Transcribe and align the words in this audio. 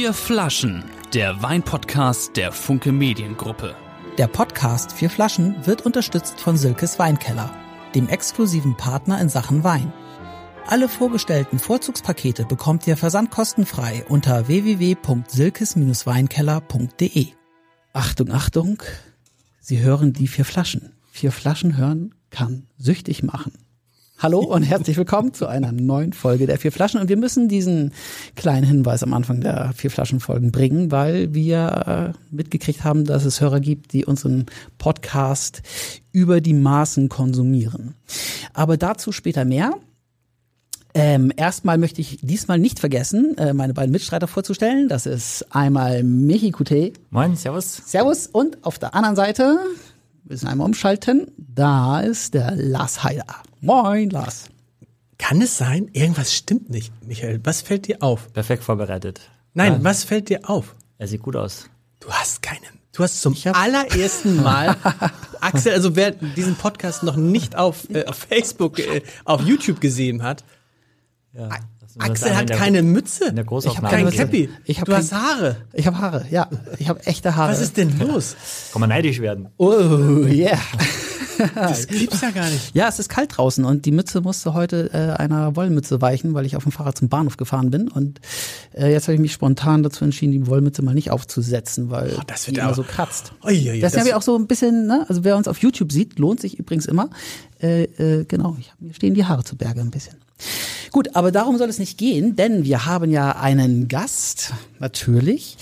Vier 0.00 0.14
Flaschen, 0.14 0.84
der 1.12 1.42
Weinpodcast 1.42 2.34
der 2.34 2.52
Funke 2.52 2.90
Mediengruppe. 2.90 3.76
Der 4.16 4.28
Podcast 4.28 4.92
Vier 4.92 5.10
Flaschen 5.10 5.66
wird 5.66 5.84
unterstützt 5.84 6.40
von 6.40 6.56
Silkes 6.56 6.98
Weinkeller, 6.98 7.54
dem 7.94 8.08
exklusiven 8.08 8.78
Partner 8.78 9.20
in 9.20 9.28
Sachen 9.28 9.62
Wein. 9.62 9.92
Alle 10.66 10.88
vorgestellten 10.88 11.58
Vorzugspakete 11.58 12.46
bekommt 12.46 12.86
ihr 12.86 12.96
versandkostenfrei 12.96 14.06
unter 14.08 14.48
www.silkes-weinkeller.de. 14.48 17.26
Achtung, 17.92 18.30
Achtung, 18.30 18.82
Sie 19.60 19.80
hören 19.80 20.14
die 20.14 20.28
vier 20.28 20.46
Flaschen. 20.46 20.94
Vier 21.10 21.30
Flaschen 21.30 21.76
hören 21.76 22.14
kann 22.30 22.68
süchtig 22.78 23.22
machen. 23.22 23.52
Hallo 24.22 24.40
und 24.40 24.64
herzlich 24.64 24.98
willkommen 24.98 25.32
zu 25.32 25.46
einer 25.46 25.72
neuen 25.72 26.12
Folge 26.12 26.46
der 26.46 26.58
Vier 26.58 26.72
Flaschen. 26.72 27.00
Und 27.00 27.08
wir 27.08 27.16
müssen 27.16 27.48
diesen 27.48 27.94
kleinen 28.36 28.66
Hinweis 28.66 29.02
am 29.02 29.14
Anfang 29.14 29.40
der 29.40 29.72
Vier 29.74 29.90
Flaschen 29.90 30.20
Folgen 30.20 30.52
bringen, 30.52 30.90
weil 30.90 31.32
wir 31.32 32.12
äh, 32.12 32.18
mitgekriegt 32.30 32.84
haben, 32.84 33.06
dass 33.06 33.24
es 33.24 33.40
Hörer 33.40 33.60
gibt, 33.60 33.94
die 33.94 34.04
unseren 34.04 34.44
Podcast 34.76 35.62
über 36.12 36.42
die 36.42 36.52
Maßen 36.52 37.08
konsumieren. 37.08 37.94
Aber 38.52 38.76
dazu 38.76 39.10
später 39.10 39.46
mehr. 39.46 39.72
Ähm, 40.92 41.32
erstmal 41.34 41.78
möchte 41.78 42.02
ich 42.02 42.18
diesmal 42.20 42.58
nicht 42.58 42.78
vergessen, 42.78 43.38
äh, 43.38 43.54
meine 43.54 43.72
beiden 43.72 43.90
Mitstreiter 43.90 44.26
vorzustellen. 44.26 44.90
Das 44.90 45.06
ist 45.06 45.46
einmal 45.48 46.02
Michi 46.02 46.50
Coutet. 46.50 47.00
Moin, 47.08 47.36
servus. 47.36 47.80
Servus. 47.86 48.26
Und 48.26 48.62
auf 48.66 48.78
der 48.78 48.94
anderen 48.94 49.16
Seite, 49.16 49.60
wir 50.24 50.34
müssen 50.34 50.48
einmal 50.48 50.66
umschalten, 50.66 51.30
da 51.36 52.00
ist 52.00 52.34
der 52.34 52.54
Lars 52.56 53.02
Heider. 53.04 53.24
Moin, 53.60 54.10
Lars. 54.10 54.46
Kann 55.18 55.42
es 55.42 55.58
sein, 55.58 55.88
irgendwas 55.92 56.32
stimmt 56.34 56.70
nicht, 56.70 56.92
Michael? 57.06 57.40
Was 57.44 57.60
fällt 57.60 57.86
dir 57.88 58.02
auf? 58.02 58.32
Perfekt 58.32 58.64
vorbereitet. 58.64 59.20
Nein, 59.52 59.84
was 59.84 60.04
fällt 60.04 60.28
dir 60.28 60.48
auf? 60.48 60.74
Er 60.98 61.08
sieht 61.08 61.22
gut 61.22 61.36
aus. 61.36 61.68
Du 61.98 62.08
hast 62.10 62.40
keine. 62.42 62.66
Du 62.92 63.02
hast 63.02 63.20
zum 63.20 63.36
allerersten 63.52 64.42
Mal, 64.42 64.76
Axel, 65.40 65.72
also 65.72 65.94
wer 65.96 66.10
diesen 66.10 66.56
Podcast 66.56 67.02
noch 67.02 67.16
nicht 67.16 67.56
auf, 67.56 67.88
äh, 67.90 68.04
auf 68.06 68.16
Facebook, 68.16 68.78
äh, 68.78 69.02
auf 69.24 69.42
YouTube 69.42 69.80
gesehen 69.80 70.22
hat, 70.22 70.44
Ja, 71.32 71.48
Axel 71.98 72.36
hat 72.36 72.50
keine 72.50 72.82
Mütze. 72.82 73.26
in 73.26 73.36
der 73.36 73.44
ich 73.44 73.76
habe 73.76 73.88
kein 73.88 74.04
Mütze. 74.04 74.16
Cappy. 74.18 74.48
Ich 74.64 74.78
hab 74.80 74.86
du 74.86 74.92
kein- 74.92 75.00
hast 75.02 75.12
Haare. 75.12 75.56
Ich 75.72 75.86
habe 75.86 75.98
Haare, 75.98 76.24
ja. 76.30 76.48
Ich 76.78 76.88
habe 76.88 77.04
echte 77.06 77.36
Haare. 77.36 77.52
Was 77.52 77.60
ist 77.60 77.76
denn 77.76 77.98
los? 78.06 78.36
Kann 78.72 78.80
man 78.80 78.88
neidisch 78.90 79.20
werden. 79.20 79.48
Oh, 79.56 79.70
yeah. 80.26 80.58
Das 81.54 81.86
gibt's 81.86 82.20
ja 82.20 82.32
gar 82.32 82.50
nicht. 82.50 82.74
Ja, 82.74 82.86
es 82.88 82.98
ist 82.98 83.08
kalt 83.08 83.34
draußen 83.38 83.64
und 83.64 83.86
die 83.86 83.92
Mütze 83.92 84.20
musste 84.20 84.52
heute 84.52 84.90
äh, 84.92 85.18
einer 85.22 85.56
Wollmütze 85.56 86.02
weichen, 86.02 86.34
weil 86.34 86.44
ich 86.44 86.54
auf 86.54 86.64
dem 86.64 86.72
Fahrrad 86.72 86.98
zum 86.98 87.08
Bahnhof 87.08 87.38
gefahren 87.38 87.70
bin. 87.70 87.88
Und 87.88 88.20
äh, 88.74 88.92
jetzt 88.92 89.04
habe 89.08 89.14
ich 89.14 89.20
mich 89.22 89.32
spontan 89.32 89.82
dazu 89.82 90.04
entschieden, 90.04 90.32
die 90.32 90.46
Wollmütze 90.46 90.82
mal 90.82 90.94
nicht 90.94 91.10
aufzusetzen, 91.10 91.88
weil 91.90 92.14
Oh, 92.18 92.22
das 92.26 92.46
wird 92.46 92.58
die 92.58 92.60
immer 92.60 92.74
so 92.74 92.82
kratzt. 92.82 93.32
Uiuiui, 93.42 93.80
das, 93.80 93.92
das- 93.92 94.00
habe 94.00 94.10
ich 94.10 94.14
auch 94.16 94.20
so 94.20 94.36
ein 94.36 94.46
bisschen, 94.48 94.86
ne? 94.86 95.06
also 95.08 95.24
wer 95.24 95.34
uns 95.38 95.48
auf 95.48 95.56
YouTube 95.62 95.92
sieht, 95.92 96.18
lohnt 96.18 96.40
sich 96.40 96.58
übrigens 96.58 96.84
immer. 96.84 97.08
Äh, 97.62 97.84
äh, 97.84 98.24
genau, 98.26 98.58
ich 98.60 98.70
hab, 98.70 98.78
mir 98.82 98.92
stehen 98.92 99.14
die 99.14 99.24
Haare 99.24 99.42
zu 99.42 99.56
Berge 99.56 99.80
ein 99.80 99.90
bisschen. 99.90 100.16
Gut, 100.90 101.14
aber 101.14 101.30
darum 101.32 101.58
soll 101.58 101.68
es 101.68 101.78
nicht 101.78 101.98
gehen, 101.98 102.36
denn 102.36 102.64
wir 102.64 102.86
haben 102.86 103.10
ja 103.10 103.32
einen 103.32 103.88
Gast, 103.88 104.52
natürlich. 104.78 105.56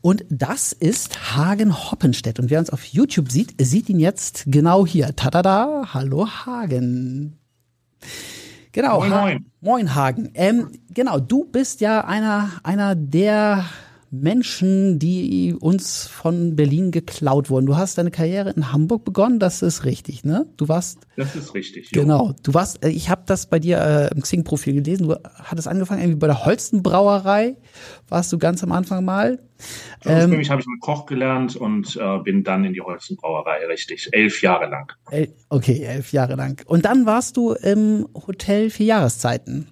Und 0.00 0.24
das 0.30 0.72
ist 0.72 1.36
Hagen 1.36 1.90
Hoppenstedt. 1.90 2.38
Und 2.38 2.50
wer 2.50 2.60
uns 2.60 2.70
auf 2.70 2.84
YouTube 2.84 3.30
sieht, 3.30 3.54
sieht 3.60 3.88
ihn 3.88 3.98
jetzt 4.00 4.44
genau 4.46 4.86
hier. 4.86 5.14
Tadada, 5.16 5.88
hallo 5.92 6.28
Hagen. 6.28 7.36
Genau. 8.72 9.00
Moin, 9.00 9.12
Ha- 9.12 9.20
moin. 9.22 9.46
Moin 9.60 9.94
Hagen. 9.94 10.30
Ähm, 10.34 10.70
genau, 10.94 11.18
du 11.18 11.44
bist 11.44 11.80
ja 11.80 12.04
einer, 12.04 12.50
einer 12.62 12.94
der 12.94 13.64
Menschen, 14.10 14.98
die 14.98 15.54
uns 15.58 16.06
von 16.06 16.56
Berlin 16.56 16.90
geklaut 16.90 17.50
wurden. 17.50 17.66
Du 17.66 17.76
hast 17.76 17.98
deine 17.98 18.10
Karriere 18.10 18.50
in 18.50 18.72
Hamburg 18.72 19.04
begonnen, 19.04 19.38
das 19.38 19.60
ist 19.60 19.84
richtig, 19.84 20.24
ne? 20.24 20.46
Du 20.56 20.68
warst 20.68 21.06
Das 21.16 21.36
ist 21.36 21.54
richtig. 21.54 21.90
jo. 21.92 22.02
Genau, 22.02 22.34
du 22.42 22.54
warst, 22.54 22.82
äh, 22.84 22.88
ich 22.88 23.10
habe 23.10 23.22
das 23.26 23.48
bei 23.48 23.58
dir 23.58 23.78
äh, 23.78 24.14
im 24.14 24.22
Xing-Profil 24.22 24.74
gelesen. 24.74 25.08
Du 25.08 25.16
hattest 25.24 25.68
angefangen 25.68 26.00
irgendwie 26.00 26.18
bei 26.18 26.26
der 26.26 26.44
Holstenbrauerei, 26.44 27.56
warst 28.08 28.32
du 28.32 28.38
ganz 28.38 28.62
am 28.62 28.72
Anfang 28.72 29.04
mal. 29.04 29.40
Ähm, 30.04 30.14
Ursprünglich 30.16 30.50
habe 30.50 30.60
ich 30.62 30.66
mit 30.66 30.80
Koch 30.80 31.04
gelernt 31.06 31.56
und 31.56 31.96
äh, 31.96 32.18
bin 32.20 32.44
dann 32.44 32.64
in 32.64 32.72
die 32.72 32.80
Holzenbrauerei, 32.80 33.66
richtig. 33.66 34.08
Elf 34.12 34.40
Jahre 34.40 34.70
lang. 34.70 34.92
El 35.10 35.34
okay, 35.50 35.82
elf 35.82 36.12
Jahre 36.12 36.36
lang. 36.36 36.62
Und 36.66 36.84
dann 36.84 37.04
warst 37.04 37.36
du 37.36 37.52
im 37.52 38.06
Hotel 38.14 38.70
vier 38.70 38.86
Jahreszeiten. 38.86 39.68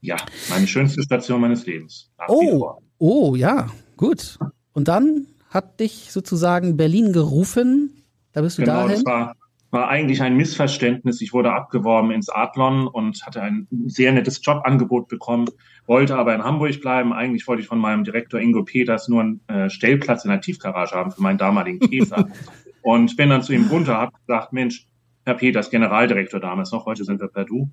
Ja, 0.00 0.16
meine 0.50 0.66
schönste 0.66 1.02
Station 1.02 1.40
meines 1.40 1.64
Lebens. 1.64 2.10
Oh. 2.28 2.74
Oh, 2.98 3.34
ja, 3.34 3.68
gut. 3.96 4.38
Und 4.72 4.88
dann 4.88 5.26
hat 5.50 5.80
dich 5.80 6.10
sozusagen 6.10 6.76
Berlin 6.76 7.12
gerufen. 7.12 8.02
Da 8.32 8.42
bist 8.42 8.58
du 8.58 8.62
Genau, 8.62 8.82
dahin. 8.82 8.90
das 8.90 9.04
war, 9.04 9.36
war 9.70 9.88
eigentlich 9.88 10.22
ein 10.22 10.36
Missverständnis. 10.36 11.20
Ich 11.20 11.32
wurde 11.32 11.52
abgeworben 11.52 12.10
ins 12.10 12.28
Adlon 12.28 12.86
und 12.86 13.24
hatte 13.24 13.42
ein 13.42 13.68
sehr 13.86 14.12
nettes 14.12 14.40
Jobangebot 14.44 15.08
bekommen, 15.08 15.48
wollte 15.86 16.16
aber 16.16 16.34
in 16.34 16.42
Hamburg 16.42 16.80
bleiben. 16.80 17.12
Eigentlich 17.12 17.46
wollte 17.46 17.62
ich 17.62 17.68
von 17.68 17.78
meinem 17.78 18.04
Direktor 18.04 18.40
Ingo 18.40 18.64
Peters 18.64 19.08
nur 19.08 19.20
einen 19.20 19.40
äh, 19.48 19.70
Stellplatz 19.70 20.24
in 20.24 20.30
der 20.30 20.40
Tiefgarage 20.40 20.94
haben 20.94 21.12
für 21.12 21.22
meinen 21.22 21.38
damaligen 21.38 21.80
Käfer. 21.80 22.28
und 22.82 23.16
bin 23.16 23.30
dann 23.30 23.42
zu 23.42 23.52
ihm 23.52 23.66
runter, 23.68 23.96
habe 23.96 24.12
gesagt, 24.26 24.52
Mensch, 24.52 24.86
Herr 25.24 25.34
Peters, 25.34 25.70
Generaldirektor 25.70 26.38
damals 26.38 26.70
noch, 26.70 26.84
heute 26.84 27.04
sind 27.04 27.20
wir 27.20 27.28
per 27.28 27.44
Du. 27.44 27.70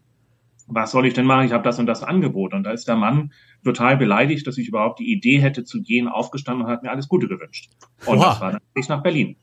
Was 0.73 0.91
soll 0.91 1.05
ich 1.05 1.13
denn 1.13 1.25
machen? 1.25 1.45
Ich 1.45 1.51
habe 1.51 1.63
das 1.63 1.79
und 1.79 1.85
das 1.85 2.01
Angebot. 2.01 2.53
Und 2.53 2.63
da 2.63 2.71
ist 2.71 2.87
der 2.87 2.95
Mann 2.95 3.33
total 3.63 3.97
beleidigt, 3.97 4.47
dass 4.47 4.57
ich 4.57 4.67
überhaupt 4.67 4.99
die 4.99 5.11
Idee 5.11 5.39
hätte 5.39 5.63
zu 5.63 5.81
gehen, 5.81 6.07
aufgestanden 6.07 6.65
und 6.65 6.71
hat 6.71 6.83
mir 6.83 6.91
alles 6.91 7.07
Gute 7.07 7.27
gewünscht. 7.27 7.69
Und 8.05 8.19
Oha. 8.19 8.29
das 8.29 8.41
war 8.41 8.51
dann 8.53 8.61
ich 8.75 8.87
nach 8.89 9.03
Berlin. 9.03 9.35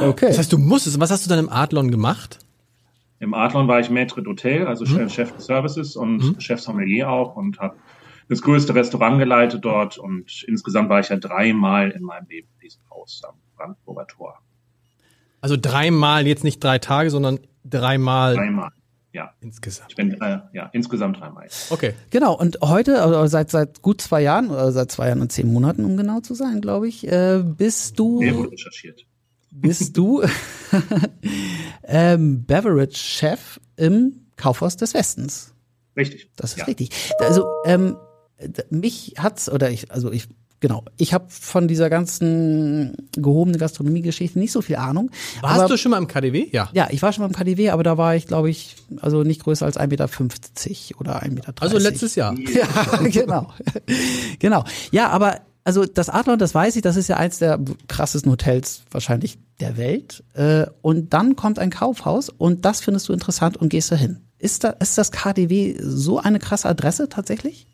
Okay. 0.00 0.26
Das 0.28 0.38
heißt, 0.38 0.52
du 0.52 0.58
musstest. 0.58 0.98
Was 0.98 1.10
hast 1.10 1.26
du 1.26 1.28
dann 1.30 1.38
im 1.38 1.48
Adlon 1.48 1.90
gemacht? 1.90 2.38
Im 3.20 3.34
Adlon 3.34 3.68
war 3.68 3.78
ich 3.80 3.88
Maître 3.88 4.20
d'Hôtel, 4.20 4.64
also 4.64 4.86
Chef- 4.86 5.12
Chef 5.12 5.32
des 5.32 5.44
Services 5.44 5.94
und 5.94 6.42
Chef 6.42 6.58
Sommelier 6.60 7.10
auch 7.10 7.36
und 7.36 7.58
habe 7.58 7.76
das 8.30 8.40
größte 8.40 8.74
Restaurant 8.74 9.18
geleitet 9.18 9.64
dort 9.64 9.98
und 9.98 10.44
insgesamt 10.46 10.88
war 10.88 11.00
ich 11.00 11.10
ja 11.10 11.16
dreimal 11.16 11.90
in 11.90 12.02
meinem 12.02 12.26
Leben 12.28 12.48
in 12.54 12.60
diesem 12.68 12.80
Haus 12.90 13.20
am 13.28 13.34
Brandenburger 13.56 14.06
Tor. 14.06 14.38
Also 15.42 15.56
dreimal, 15.60 16.26
jetzt 16.26 16.44
nicht 16.44 16.62
drei 16.64 16.78
Tage, 16.78 17.10
sondern 17.10 17.40
dreimal 17.64 18.36
Dreimal, 18.36 18.70
ja. 19.12 19.34
insgesamt. 19.40 19.90
Ich 19.90 19.96
bin, 19.96 20.12
äh, 20.20 20.40
ja, 20.52 20.70
insgesamt 20.72 21.20
dreimal. 21.20 21.48
Okay. 21.70 21.94
Genau, 22.10 22.36
und 22.36 22.58
heute, 22.62 23.02
also 23.02 23.26
seit, 23.26 23.50
seit 23.50 23.82
gut 23.82 24.00
zwei 24.00 24.22
Jahren, 24.22 24.50
oder 24.50 24.72
seit 24.72 24.90
zwei 24.90 25.08
Jahren 25.08 25.20
und 25.20 25.32
zehn 25.32 25.52
Monaten, 25.52 25.84
um 25.84 25.96
genau 25.96 26.20
zu 26.20 26.34
sein, 26.34 26.60
glaube 26.60 26.88
ich, 26.88 27.06
äh, 27.06 27.42
bist 27.44 27.98
du. 27.98 28.20
Sehr 28.20 28.32
gut 28.32 28.52
recherchiert. 28.52 29.06
bist 29.50 29.96
du 29.96 30.22
ähm, 31.84 32.44
Beverage-Chef 32.44 33.60
im 33.76 34.26
Kaufhaus 34.36 34.76
des 34.76 34.94
Westens. 34.94 35.54
Richtig. 35.96 36.30
Das 36.36 36.52
ist 36.52 36.58
ja. 36.58 36.64
richtig. 36.64 36.90
Also 37.18 37.46
ähm, 37.64 37.96
mich 38.70 39.14
hat's 39.18 39.50
oder 39.50 39.70
ich 39.70 39.90
also 39.90 40.10
ich 40.10 40.28
genau 40.60 40.84
ich 40.96 41.12
habe 41.14 41.26
von 41.28 41.68
dieser 41.68 41.90
ganzen 41.90 43.08
gehobenen 43.12 43.58
Gastronomie-Geschichte 43.58 44.38
nicht 44.38 44.52
so 44.52 44.62
viel 44.62 44.76
Ahnung. 44.76 45.10
Warst 45.40 45.60
aber, 45.60 45.68
du 45.68 45.76
schon 45.76 45.90
mal 45.90 45.98
im 45.98 46.06
KDW? 46.06 46.48
Ja. 46.52 46.68
Ja, 46.72 46.88
ich 46.90 47.02
war 47.02 47.12
schon 47.12 47.24
beim 47.24 47.32
KDW, 47.32 47.70
aber 47.70 47.82
da 47.82 47.98
war 47.98 48.14
ich 48.14 48.26
glaube 48.26 48.50
ich 48.50 48.76
also 49.00 49.22
nicht 49.22 49.42
größer 49.42 49.66
als 49.66 49.78
1,50 49.78 49.88
Meter 49.88 50.04
oder 51.00 51.22
1,30 51.22 51.30
Meter. 51.30 51.54
Also 51.60 51.78
letztes 51.78 52.14
Jahr. 52.14 52.34
Ja, 52.50 52.66
genau. 53.08 53.52
genau. 54.38 54.64
Ja, 54.90 55.08
aber 55.10 55.40
also 55.64 55.84
das 55.84 56.08
Adlon, 56.08 56.38
das 56.38 56.54
weiß 56.54 56.76
ich, 56.76 56.82
das 56.82 56.96
ist 56.96 57.08
ja 57.08 57.16
eins 57.16 57.38
der 57.38 57.60
krassesten 57.88 58.32
Hotels 58.32 58.82
wahrscheinlich 58.90 59.38
der 59.60 59.76
Welt. 59.76 60.24
Äh, 60.34 60.66
Und 60.82 61.12
dann 61.12 61.36
kommt 61.36 61.58
ein 61.58 61.70
Kaufhaus 61.70 62.28
und 62.28 62.64
das 62.64 62.80
findest 62.80 63.08
du 63.08 63.12
interessant 63.12 63.56
und 63.56 63.68
gehst 63.68 63.92
dahin. 63.92 64.18
Ist, 64.38 64.64
da, 64.64 64.70
ist 64.70 64.96
das 64.96 65.12
KDW 65.12 65.76
so 65.80 66.18
eine 66.18 66.38
krasse 66.38 66.68
Adresse 66.68 67.08
tatsächlich? 67.08 67.66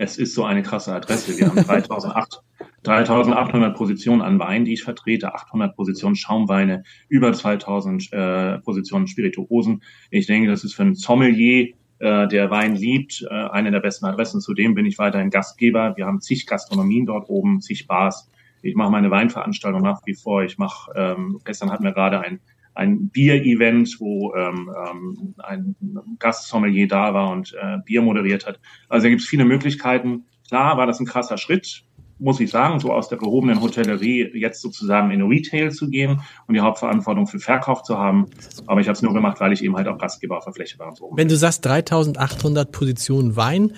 Es 0.00 0.16
ist 0.16 0.34
so 0.34 0.44
eine 0.44 0.62
krasse 0.62 0.94
Adresse. 0.94 1.36
Wir 1.36 1.48
haben 1.48 1.56
3008, 1.56 2.40
3800 2.84 3.76
Positionen 3.76 4.22
an 4.22 4.38
Wein, 4.38 4.64
die 4.64 4.74
ich 4.74 4.84
vertrete, 4.84 5.34
800 5.34 5.74
Positionen 5.74 6.14
Schaumweine, 6.14 6.84
über 7.08 7.32
2000 7.32 8.12
äh, 8.12 8.58
Positionen 8.60 9.08
Spirituosen. 9.08 9.82
Ich 10.10 10.26
denke, 10.26 10.48
das 10.48 10.62
ist 10.62 10.74
für 10.74 10.82
einen 10.82 10.94
Sommelier, 10.94 11.74
äh, 11.98 12.28
der 12.28 12.48
Wein 12.48 12.76
liebt, 12.76 13.26
äh, 13.28 13.34
eine 13.34 13.72
der 13.72 13.80
besten 13.80 14.06
Adressen. 14.06 14.40
Zudem 14.40 14.76
bin 14.76 14.86
ich 14.86 14.98
weiterhin 14.98 15.30
Gastgeber. 15.30 15.96
Wir 15.96 16.06
haben 16.06 16.20
zig 16.20 16.46
Gastronomien 16.46 17.04
dort 17.04 17.28
oben, 17.28 17.60
zig 17.60 17.88
Bars. 17.88 18.30
Ich 18.62 18.76
mache 18.76 18.92
meine 18.92 19.10
Weinveranstaltung 19.10 19.82
nach 19.82 20.02
wie 20.04 20.14
vor. 20.14 20.44
Ich 20.44 20.58
mache, 20.58 20.92
ähm, 20.94 21.40
gestern 21.44 21.72
hatten 21.72 21.82
wir 21.82 21.92
gerade 21.92 22.20
ein 22.20 22.38
ein 22.78 23.08
Bier-Event, 23.08 23.96
wo 23.98 24.32
ähm, 24.34 24.70
ähm, 24.88 25.34
ein 25.38 25.74
Gastsommelier 26.20 26.86
da 26.86 27.12
war 27.12 27.30
und 27.30 27.52
äh, 27.60 27.78
Bier 27.84 28.02
moderiert 28.02 28.46
hat. 28.46 28.60
Also 28.88 29.04
da 29.04 29.10
gibt 29.10 29.22
es 29.22 29.28
viele 29.28 29.44
Möglichkeiten. 29.44 30.24
Klar 30.46 30.76
war 30.78 30.86
das 30.86 31.00
ein 31.00 31.06
krasser 31.06 31.38
Schritt, 31.38 31.82
muss 32.20 32.38
ich 32.38 32.50
sagen, 32.50 32.78
so 32.78 32.92
aus 32.92 33.08
der 33.08 33.18
gehobenen 33.18 33.60
Hotellerie 33.60 34.30
jetzt 34.32 34.62
sozusagen 34.62 35.10
in 35.10 35.22
Retail 35.22 35.72
zu 35.72 35.90
gehen 35.90 36.20
und 36.46 36.54
die 36.54 36.60
Hauptverantwortung 36.60 37.26
für 37.26 37.40
Verkauf 37.40 37.82
zu 37.82 37.98
haben. 37.98 38.26
Aber 38.66 38.80
ich 38.80 38.86
habe 38.86 38.94
es 38.94 39.02
nur 39.02 39.12
gemacht, 39.12 39.40
weil 39.40 39.52
ich 39.52 39.64
eben 39.64 39.76
halt 39.76 39.88
auch 39.88 39.98
Gastgeber 39.98 40.38
auf 40.38 40.44
der 40.44 40.52
Fläche 40.52 40.78
war 40.78 40.88
und 40.88 40.96
so. 40.96 41.12
Wenn 41.16 41.28
du 41.28 41.36
sagst 41.36 41.64
3800 41.64 42.70
Positionen 42.70 43.34
Wein, 43.34 43.72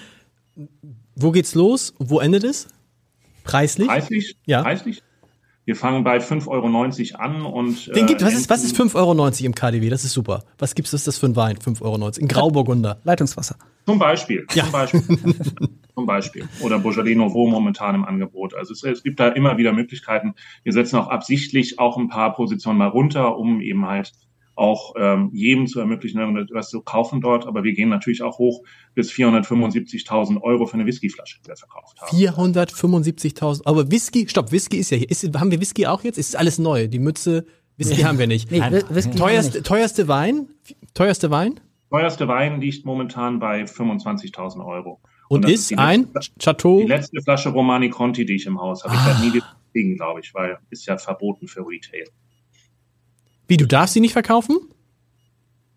wo 1.15 1.31
geht's 1.31 1.55
los? 1.55 1.95
Wo 1.99 2.21
endet 2.21 2.45
es? 2.45 2.69
Preislich? 3.45 3.89
Preislich? 3.89 4.37
Ja. 4.45 4.63
Preislich? 4.63 5.03
Wir 5.67 5.77
fangen 5.77 6.05
bei 6.05 6.19
5,90 6.19 6.49
Euro 7.15 7.23
an 7.23 7.43
und. 7.43 7.95
Den 7.95 8.07
gibt, 8.07 8.23
äh, 8.23 8.25
was 8.25 8.35
ist, 8.35 8.51
was 8.51 8.65
ist 8.65 8.79
enden- 8.79 8.91
5,90 8.91 8.97
Euro 8.97 9.47
im 9.47 9.55
KDW? 9.55 9.89
Das 9.91 10.05
ist 10.05 10.13
super. 10.13 10.43
Was 10.59 10.75
gibt's 10.75 10.91
das, 10.91 11.05
das 11.05 11.19
für 11.19 11.27
ein 11.27 11.37
Wein? 11.37 11.57
5,90 11.59 11.83
Euro. 11.83 12.11
In 12.19 12.29
Grauburgunder. 12.29 13.01
Leitungswasser. 13.05 13.57
Zum 13.87 13.99
Beispiel. 13.99 14.47
Ja. 14.55 14.65
Zum 14.65 14.73
Beispiel. 14.73 15.03
zum 15.95 16.07
Beispiel. 16.07 16.49
Oder 16.61 16.79
Beaujolais 16.79 17.15
Nouveau 17.15 17.47
momentan 17.49 17.95
im 17.95 18.05
Angebot. 18.05 18.55
Also 18.55 18.73
es, 18.73 18.83
es 18.83 19.03
gibt 19.03 19.21
da 19.21 19.29
immer 19.29 19.59
wieder 19.59 19.73
Möglichkeiten. 19.73 20.35
Wir 20.63 20.73
setzen 20.73 20.97
auch 20.97 21.09
absichtlich 21.09 21.79
auch 21.79 21.97
ein 21.99 22.09
paar 22.09 22.35
Positionen 22.35 22.79
mal 22.79 22.89
runter, 22.89 23.37
um 23.37 23.61
eben 23.61 23.87
halt 23.87 24.13
auch 24.61 24.95
ähm, 24.97 25.31
jedem 25.33 25.67
zu 25.67 25.81
ermöglichen, 25.81 26.37
etwas 26.37 26.69
zu 26.69 26.83
kaufen 26.83 27.21
dort. 27.21 27.47
Aber 27.47 27.65
wir 27.65 27.73
gehen 27.73 27.89
natürlich 27.89 28.23
auch 28.23 28.39
hoch 28.39 28.63
bis 28.95 29.11
475.000 29.11 30.41
Euro 30.43 30.67
für 30.67 30.75
eine 30.75 30.87
Whiskyflasche, 30.87 31.39
die 31.43 31.49
wir 31.49 31.57
verkauft 31.57 32.01
haben. 32.01 32.17
475.000. 32.17 33.63
Aber 33.65 33.91
Whisky, 33.91 34.29
stopp, 34.29 34.53
Whisky 34.53 34.77
ist 34.77 34.91
ja 34.91 34.99
hier. 34.99 35.11
Ist, 35.11 35.25
haben 35.39 35.51
wir 35.51 35.61
Whisky 35.61 35.87
auch 35.87 36.05
jetzt? 36.05 36.19
Ist 36.19 36.37
alles 36.37 36.59
neu? 36.59 36.89
Die 36.89 36.99
Mütze, 36.99 37.47
Whisky 37.77 38.03
haben 38.03 38.19
wir 38.19 38.27
nicht. 38.27 38.51
Nee, 38.51 38.61
Whisky 38.61 38.73
haben 38.73 38.95
wir 38.95 39.13
Teuerste, 39.17 39.59
nicht. 39.59 39.67
teuerste 39.67 40.09
Wein? 40.09 40.49
Teuerste 40.95 41.31
Wein? 41.31 41.61
Teuerste 41.91 42.29
Wein 42.29 42.61
liegt 42.61 42.85
momentan 42.85 43.39
bei 43.41 43.63
25.000 43.65 44.65
Euro. 44.65 45.01
Und, 45.29 45.45
das 45.45 45.53
ist 45.53 45.71
die 45.71 45.79
ein 45.79 46.09
letzte- 46.13 46.33
Chateau. 46.41 46.81
Die 46.81 46.87
letzte 46.87 47.23
Flasche 47.23 47.49
Romani 47.51 47.89
Conti, 47.89 48.25
die 48.27 48.35
ich 48.35 48.47
im 48.47 48.61
Haus 48.61 48.85
habe. 48.85 48.95
Ich 48.95 49.01
Ah. 49.01 49.07
werde 49.07 49.21
nie 49.27 49.33
wieder 49.33 49.47
kriegen, 49.73 49.97
glaube 49.97 50.21
ich, 50.21 50.35
weil 50.35 50.59
ist 50.71 50.87
ja 50.87 50.99
verboten 50.99 51.47
für 51.49 51.61
Retail. 51.67 52.05
Wie, 53.51 53.57
du 53.57 53.67
darfst 53.67 53.95
sie 53.95 54.01
nicht 54.01 54.13
verkaufen? 54.13 54.57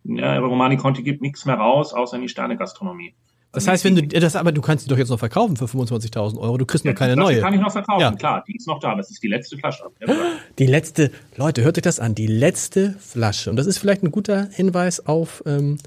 Ja, 0.03 0.37
aber 0.37 0.47
Romani 0.47 0.77
Conti 0.77 1.01
gibt 1.01 1.21
nichts 1.23 1.45
mehr 1.45 1.55
raus, 1.55 1.91
außer 1.93 2.17
in 2.17 2.21
die 2.21 2.29
Sterne-Gastronomie. 2.29 3.15
Das 3.51 3.67
heißt, 3.67 3.83
wenn 3.83 3.95
du, 3.95 4.03
das, 4.07 4.35
aber 4.35 4.51
du 4.51 4.61
kannst 4.61 4.83
sie 4.83 4.89
doch 4.89 4.97
jetzt 4.97 5.09
noch 5.09 5.17
verkaufen 5.17 5.57
für 5.57 5.65
25.000 5.65 6.37
Euro. 6.39 6.57
Du 6.57 6.65
kriegst 6.67 6.85
noch 6.85 6.93
keine 6.93 7.13
die 7.15 7.19
Flasche 7.21 7.33
neue. 7.33 7.41
kann 7.41 7.53
ich 7.55 7.59
noch 7.61 7.71
verkaufen, 7.71 8.01
Ja. 8.01 8.11
klar, 8.11 8.43
die 8.47 8.55
ist 8.55 8.67
noch 8.67 8.79
da, 8.79 8.97
es 8.99 9.09
ist 9.09 9.23
die 9.23 9.27
letzte 9.27 9.57
Flasche. 9.57 9.83
Ja, 10.05 10.13
Die 10.59 10.65
letzte, 10.67 11.11
Leute, 11.35 11.63
hört 11.63 11.77
euch 11.77 11.81
das 11.83 11.99
an, 11.99 12.13
die 12.15 12.27
letzte 12.27 12.93
Flasche. 12.99 13.49
Und 13.49 13.55
das 13.55 13.65
ist 13.65 13.79
vielleicht 13.79 14.03
ein 14.03 14.11
guter 14.11 14.49
Hinweis 14.51 15.05
auf, 15.07 15.41
ähm, 15.47 15.77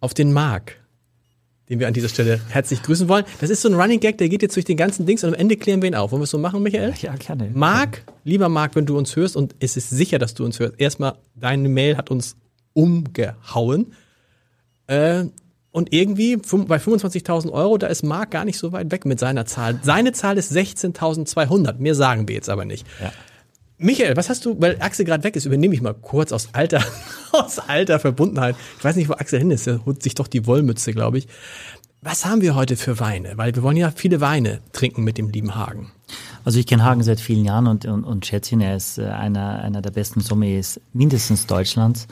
auf 0.00 0.12
den 0.14 0.32
Marc, 0.34 0.76
den 1.70 1.80
wir 1.80 1.86
an 1.86 1.94
dieser 1.94 2.08
Stelle 2.08 2.40
herzlich 2.50 2.82
grüßen 2.82 3.08
wollen. 3.08 3.24
Das 3.40 3.48
ist 3.50 3.62
so 3.62 3.68
ein 3.70 3.74
Running 3.74 4.00
Gag, 4.00 4.18
der 4.18 4.28
geht 4.28 4.42
jetzt 4.42 4.56
durch 4.56 4.64
den 4.66 4.76
ganzen 4.76 5.06
Dings 5.06 5.22
und 5.24 5.30
am 5.30 5.34
Ende 5.40 5.56
klären 5.56 5.80
wir 5.82 5.88
ihn 5.88 5.94
auf. 5.94 6.12
Wollen 6.12 6.20
wir 6.20 6.24
es 6.24 6.30
so 6.30 6.38
machen, 6.38 6.62
Michael? 6.62 6.92
Ja, 7.00 7.14
gerne. 7.16 7.50
Marc, 7.54 8.04
lieber 8.24 8.48
Marc, 8.48 8.76
wenn 8.76 8.86
du 8.86 8.96
uns 8.96 9.16
hörst, 9.16 9.36
und 9.36 9.54
es 9.60 9.76
ist 9.76 9.90
sicher, 9.90 10.18
dass 10.18 10.34
du 10.34 10.44
uns 10.44 10.58
hörst, 10.58 10.78
erstmal, 10.78 11.14
deine 11.34 11.68
Mail 11.68 11.96
hat 11.96 12.10
uns 12.10 12.36
umgehauen. 12.72 13.92
Äh, 14.86 15.24
und 15.70 15.92
irgendwie 15.92 16.36
bei 16.36 16.76
25.000 16.76 17.50
Euro, 17.50 17.78
da 17.78 17.86
ist 17.86 18.02
Marc 18.02 18.30
gar 18.30 18.44
nicht 18.44 18.58
so 18.58 18.72
weit 18.72 18.90
weg 18.90 19.06
mit 19.06 19.18
seiner 19.18 19.46
Zahl. 19.46 19.80
Seine 19.82 20.12
Zahl 20.12 20.36
ist 20.36 20.52
16.200. 20.52 21.78
Mehr 21.78 21.94
sagen 21.94 22.28
wir 22.28 22.34
jetzt 22.34 22.50
aber 22.50 22.66
nicht. 22.66 22.86
Michael, 23.78 24.16
was 24.16 24.28
hast 24.28 24.44
du, 24.44 24.60
weil 24.60 24.76
Axel 24.80 25.06
gerade 25.06 25.24
weg 25.24 25.34
ist, 25.34 25.46
übernehme 25.46 25.74
ich 25.74 25.80
mal 25.80 25.94
kurz 25.94 26.30
aus 26.30 26.50
alter, 26.52 26.84
aus 27.32 27.58
alter 27.58 27.98
Verbundenheit. 27.98 28.54
Ich 28.78 28.84
weiß 28.84 28.96
nicht, 28.96 29.08
wo 29.08 29.14
Axel 29.14 29.38
hin 29.38 29.50
ist. 29.50 29.66
Er 29.66 29.84
holt 29.86 30.02
sich 30.02 30.14
doch 30.14 30.28
die 30.28 30.46
Wollmütze, 30.46 30.92
glaube 30.92 31.18
ich. 31.18 31.26
Was 32.02 32.26
haben 32.26 32.42
wir 32.42 32.54
heute 32.54 32.76
für 32.76 33.00
Weine? 33.00 33.32
Weil 33.36 33.54
wir 33.54 33.62
wollen 33.62 33.76
ja 33.76 33.90
viele 33.90 34.20
Weine 34.20 34.60
trinken 34.72 35.04
mit 35.04 35.18
dem 35.18 35.30
lieben 35.30 35.54
Hagen. 35.54 35.90
Also 36.44 36.58
ich 36.58 36.66
kenne 36.66 36.84
Hagen 36.84 37.02
seit 37.02 37.20
vielen 37.20 37.44
Jahren 37.44 37.66
und, 37.66 37.84
und, 37.84 38.04
und 38.04 38.26
schätze 38.26 38.54
ihn. 38.54 38.60
Er 38.60 38.76
ist 38.76 38.98
äh, 38.98 39.06
einer, 39.06 39.60
einer 39.60 39.82
der 39.82 39.90
besten 39.90 40.20
Sommeliers 40.20 40.80
mindestens 40.92 41.46
Deutschlands 41.46 42.06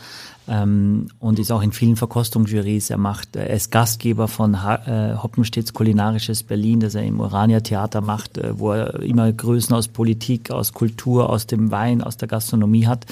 ähm, 0.50 1.06
und 1.20 1.38
ist 1.38 1.52
auch 1.52 1.62
in 1.62 1.70
vielen 1.70 1.94
Verkostungsjurys. 1.94 2.90
Er 2.90 2.98
macht, 2.98 3.36
er 3.36 3.50
ist 3.50 3.70
Gastgeber 3.70 4.26
von 4.26 4.62
ha 4.62 5.12
äh, 5.12 5.16
Hoppenstedts 5.16 5.72
Kulinarisches 5.72 6.42
Berlin, 6.42 6.80
das 6.80 6.96
er 6.96 7.04
im 7.04 7.20
Urania 7.20 7.60
Theater 7.60 8.00
macht, 8.00 8.36
äh, 8.36 8.58
wo 8.58 8.72
er 8.72 9.00
immer 9.00 9.32
Größen 9.32 9.74
aus 9.74 9.86
Politik, 9.86 10.50
aus 10.50 10.72
Kultur, 10.72 11.30
aus 11.30 11.46
dem 11.46 11.70
Wein, 11.70 12.02
aus 12.02 12.16
der 12.16 12.26
Gastronomie 12.26 12.86
hat. 12.86 13.06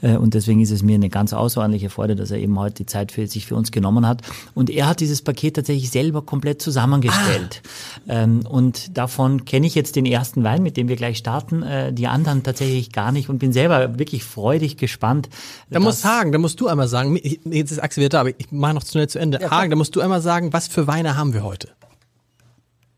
Äh, 0.00 0.16
und 0.16 0.32
deswegen 0.32 0.60
ist 0.62 0.70
es 0.70 0.82
mir 0.82 0.94
eine 0.94 1.10
ganz 1.10 1.34
außerordentliche 1.34 1.90
Freude, 1.90 2.16
dass 2.16 2.30
er 2.30 2.38
eben 2.38 2.58
heute 2.58 2.76
die 2.76 2.86
Zeit 2.86 3.12
für 3.12 3.26
sich 3.26 3.44
für 3.44 3.54
uns 3.54 3.70
genommen 3.70 4.06
hat. 4.06 4.22
Und 4.54 4.70
er 4.70 4.88
hat 4.88 5.00
dieses 5.00 5.20
Paket 5.20 5.56
tatsächlich 5.56 5.90
selber 5.90 6.22
komplett 6.22 6.62
zusammengestellt. 6.62 7.62
Ähm, 8.08 8.46
und 8.48 8.96
davon 8.96 9.44
kenne 9.44 9.66
ich 9.66 9.74
jetzt 9.74 9.94
den 9.94 10.06
ersten 10.06 10.42
Wein, 10.42 10.62
mit 10.62 10.78
dem 10.78 10.88
wir 10.88 10.96
gleich 10.96 11.18
starten, 11.18 11.62
äh, 11.62 11.92
die 11.92 12.06
anderen 12.06 12.42
tatsächlich 12.42 12.92
gar 12.92 13.12
nicht 13.12 13.28
und 13.28 13.38
bin 13.38 13.52
selber 13.52 13.98
wirklich 13.98 14.24
freudig 14.24 14.78
gespannt. 14.78 15.28
Da 15.68 15.80
muss 15.80 16.02
Hagen, 16.04 16.32
da 16.32 16.38
musst 16.38 16.60
du 16.60 16.68
einmal 16.78 16.88
sagen, 16.88 17.18
ich- 17.20 17.40
jetzt 17.44 17.72
ist 17.72 17.80
Axel 17.80 18.02
wieder 18.02 18.10
da, 18.10 18.20
aber 18.20 18.30
ich 18.30 18.50
mache 18.52 18.74
noch 18.74 18.86
schnell 18.86 19.08
zu 19.08 19.18
Ende. 19.18 19.38
Hagen, 19.50 19.70
da 19.70 19.76
musst 19.76 19.94
du 19.96 20.00
einmal 20.00 20.20
sagen, 20.20 20.52
was 20.52 20.68
für 20.68 20.86
Weine 20.86 21.16
haben 21.16 21.34
wir 21.34 21.42
heute? 21.42 21.68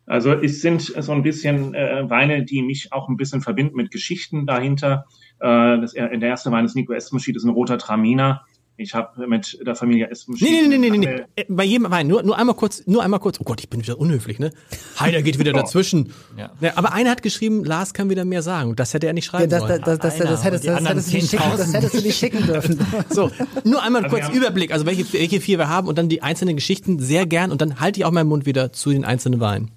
Also 0.06 0.32
es 0.32 0.60
sind 0.60 0.82
so 0.82 1.12
ein 1.12 1.22
bisschen 1.22 1.72
äh, 1.74 2.08
Weine, 2.10 2.44
die 2.44 2.62
mich 2.62 2.92
auch 2.92 3.08
ein 3.08 3.16
bisschen 3.16 3.40
verbinden 3.42 3.76
mit 3.76 3.90
Geschichten 3.92 4.44
dahinter. 4.44 5.06
Äh, 5.38 5.80
das, 5.80 5.92
der 5.92 6.20
erste 6.20 6.50
Wein 6.50 6.64
ist 6.64 6.74
Nico 6.74 6.92
Espenschid, 6.92 7.36
ist 7.36 7.44
ein 7.44 7.50
roter 7.50 7.78
Traminer. 7.78 8.44
Ich 8.80 8.94
habe 8.94 9.26
mit 9.28 9.58
der 9.66 9.74
Familie 9.74 10.08
Espenschid... 10.10 10.48
Nee, 10.48 10.66
nee, 10.68 10.78
nee, 10.78 10.90
nee, 10.90 10.96
nee, 10.98 11.06
äh, 11.06 11.16
nee. 11.36 11.42
Äh, 11.42 11.44
Bei 11.48 11.64
jedem 11.64 11.90
Wein, 11.90 12.06
nur, 12.06 12.22
nur 12.22 12.38
einmal 12.38 12.56
kurz, 12.56 12.82
nur 12.86 13.02
einmal 13.02 13.20
kurz. 13.20 13.38
Oh 13.38 13.44
Gott, 13.44 13.60
ich 13.60 13.68
bin 13.68 13.82
wieder 13.82 13.98
unhöflich, 13.98 14.38
ne? 14.38 14.52
Heider 14.98 15.20
geht 15.20 15.38
wieder 15.38 15.52
dazwischen. 15.54 16.12
Ja. 16.38 16.50
Ja, 16.60 16.72
aber 16.76 16.92
einer 16.94 17.10
hat 17.10 17.22
geschrieben, 17.22 17.62
Lars 17.64 17.92
kann 17.92 18.08
wieder 18.08 18.24
mehr 18.24 18.40
sagen. 18.42 18.70
Und 18.70 18.80
das 18.80 18.94
hätte 18.94 19.06
er 19.06 19.12
nicht 19.12 19.26
schreiben 19.26 19.50
Ja, 19.50 19.58
das, 19.58 19.68
sollen. 19.68 19.82
das, 19.84 19.98
das, 19.98 19.98
das, 19.98 20.18
das, 20.18 20.40
Einer 20.40 20.44
hättest, 20.44 20.66
das, 20.66 21.06
du 21.10 21.16
nicht 21.16 21.30
schicken, 21.30 21.42
das 21.56 21.68
10.000. 21.68 21.74
hättest 21.74 21.94
du 21.94 22.00
nicht 22.00 22.18
schicken 22.18 22.42
dürfen. 22.46 22.86
So, 23.10 23.30
nur 23.64 23.82
einmal 23.82 24.04
Also 24.04 24.16
kurz 24.16 24.28
Überblick, 24.34 24.72
also 24.72 24.86
welche, 24.86 25.12
welche 25.12 25.40
vier 25.40 25.58
wir 25.58 25.68
haben 25.68 25.86
und 25.86 25.98
dann 25.98 26.08
die 26.08 26.22
einzelnen 26.22 26.56
Geschichten 26.56 26.98
sehr 27.00 27.26
gern 27.26 27.50
und 27.52 27.60
dann 27.60 27.80
halte 27.80 28.00
ich 28.00 28.06
auch 28.06 28.12
meinen 28.12 28.28
Mund 28.28 28.46
wieder 28.46 28.72
zu 28.72 28.90
den 28.90 29.04
einzelnen 29.04 29.40
Weinen. 29.40 29.70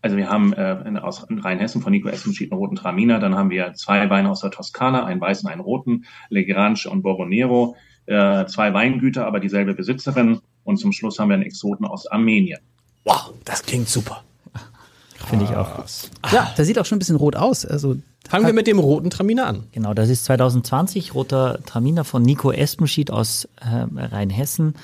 Also 0.00 0.16
wir 0.16 0.28
haben 0.30 0.52
äh, 0.52 0.86
in- 0.86 0.96
aus 0.96 1.26
Rheinhessen 1.28 1.82
von 1.82 1.90
Nico 1.90 2.08
Espenschid 2.08 2.52
einen 2.52 2.58
roten 2.60 2.76
Traminer, 2.76 3.18
dann 3.18 3.34
haben 3.34 3.50
wir 3.50 3.72
zwei 3.74 4.08
Weine 4.08 4.30
aus 4.30 4.42
der 4.42 4.52
Toskana, 4.52 5.04
einen 5.04 5.20
weißen, 5.20 5.48
einen 5.48 5.60
roten, 5.60 6.04
Legrange 6.30 6.84
und 6.88 7.02
Boronero, 7.02 7.74
äh, 8.08 8.46
zwei 8.46 8.72
Weingüter, 8.72 9.26
aber 9.26 9.38
dieselbe 9.38 9.74
Besitzerin 9.74 10.40
und 10.64 10.78
zum 10.78 10.92
Schluss 10.92 11.18
haben 11.18 11.28
wir 11.28 11.34
einen 11.34 11.42
Exoten 11.44 11.86
aus 11.86 12.06
Armenien. 12.06 12.60
Wow, 13.04 13.32
das 13.44 13.62
klingt 13.62 13.88
super. 13.88 14.22
Finde 15.26 15.44
ich 15.44 15.50
auch. 15.50 15.84
Ja, 16.32 16.52
der 16.56 16.64
sieht 16.64 16.78
auch 16.78 16.86
schon 16.86 16.96
ein 16.96 17.00
bisschen 17.00 17.16
rot 17.16 17.36
aus. 17.36 17.66
Also, 17.66 17.96
Fangen 18.28 18.46
wir 18.46 18.52
mit 18.52 18.66
dem 18.66 18.78
roten 18.78 19.10
Traminer 19.10 19.46
an. 19.46 19.64
Genau, 19.72 19.92
das 19.92 20.08
ist 20.08 20.24
2020, 20.24 21.14
roter 21.14 21.58
Traminer 21.66 22.04
von 22.04 22.22
Nico 22.22 22.52
Espenschied 22.52 23.10
aus 23.10 23.48
äh, 23.60 23.86
Rheinhessen. 23.94 24.74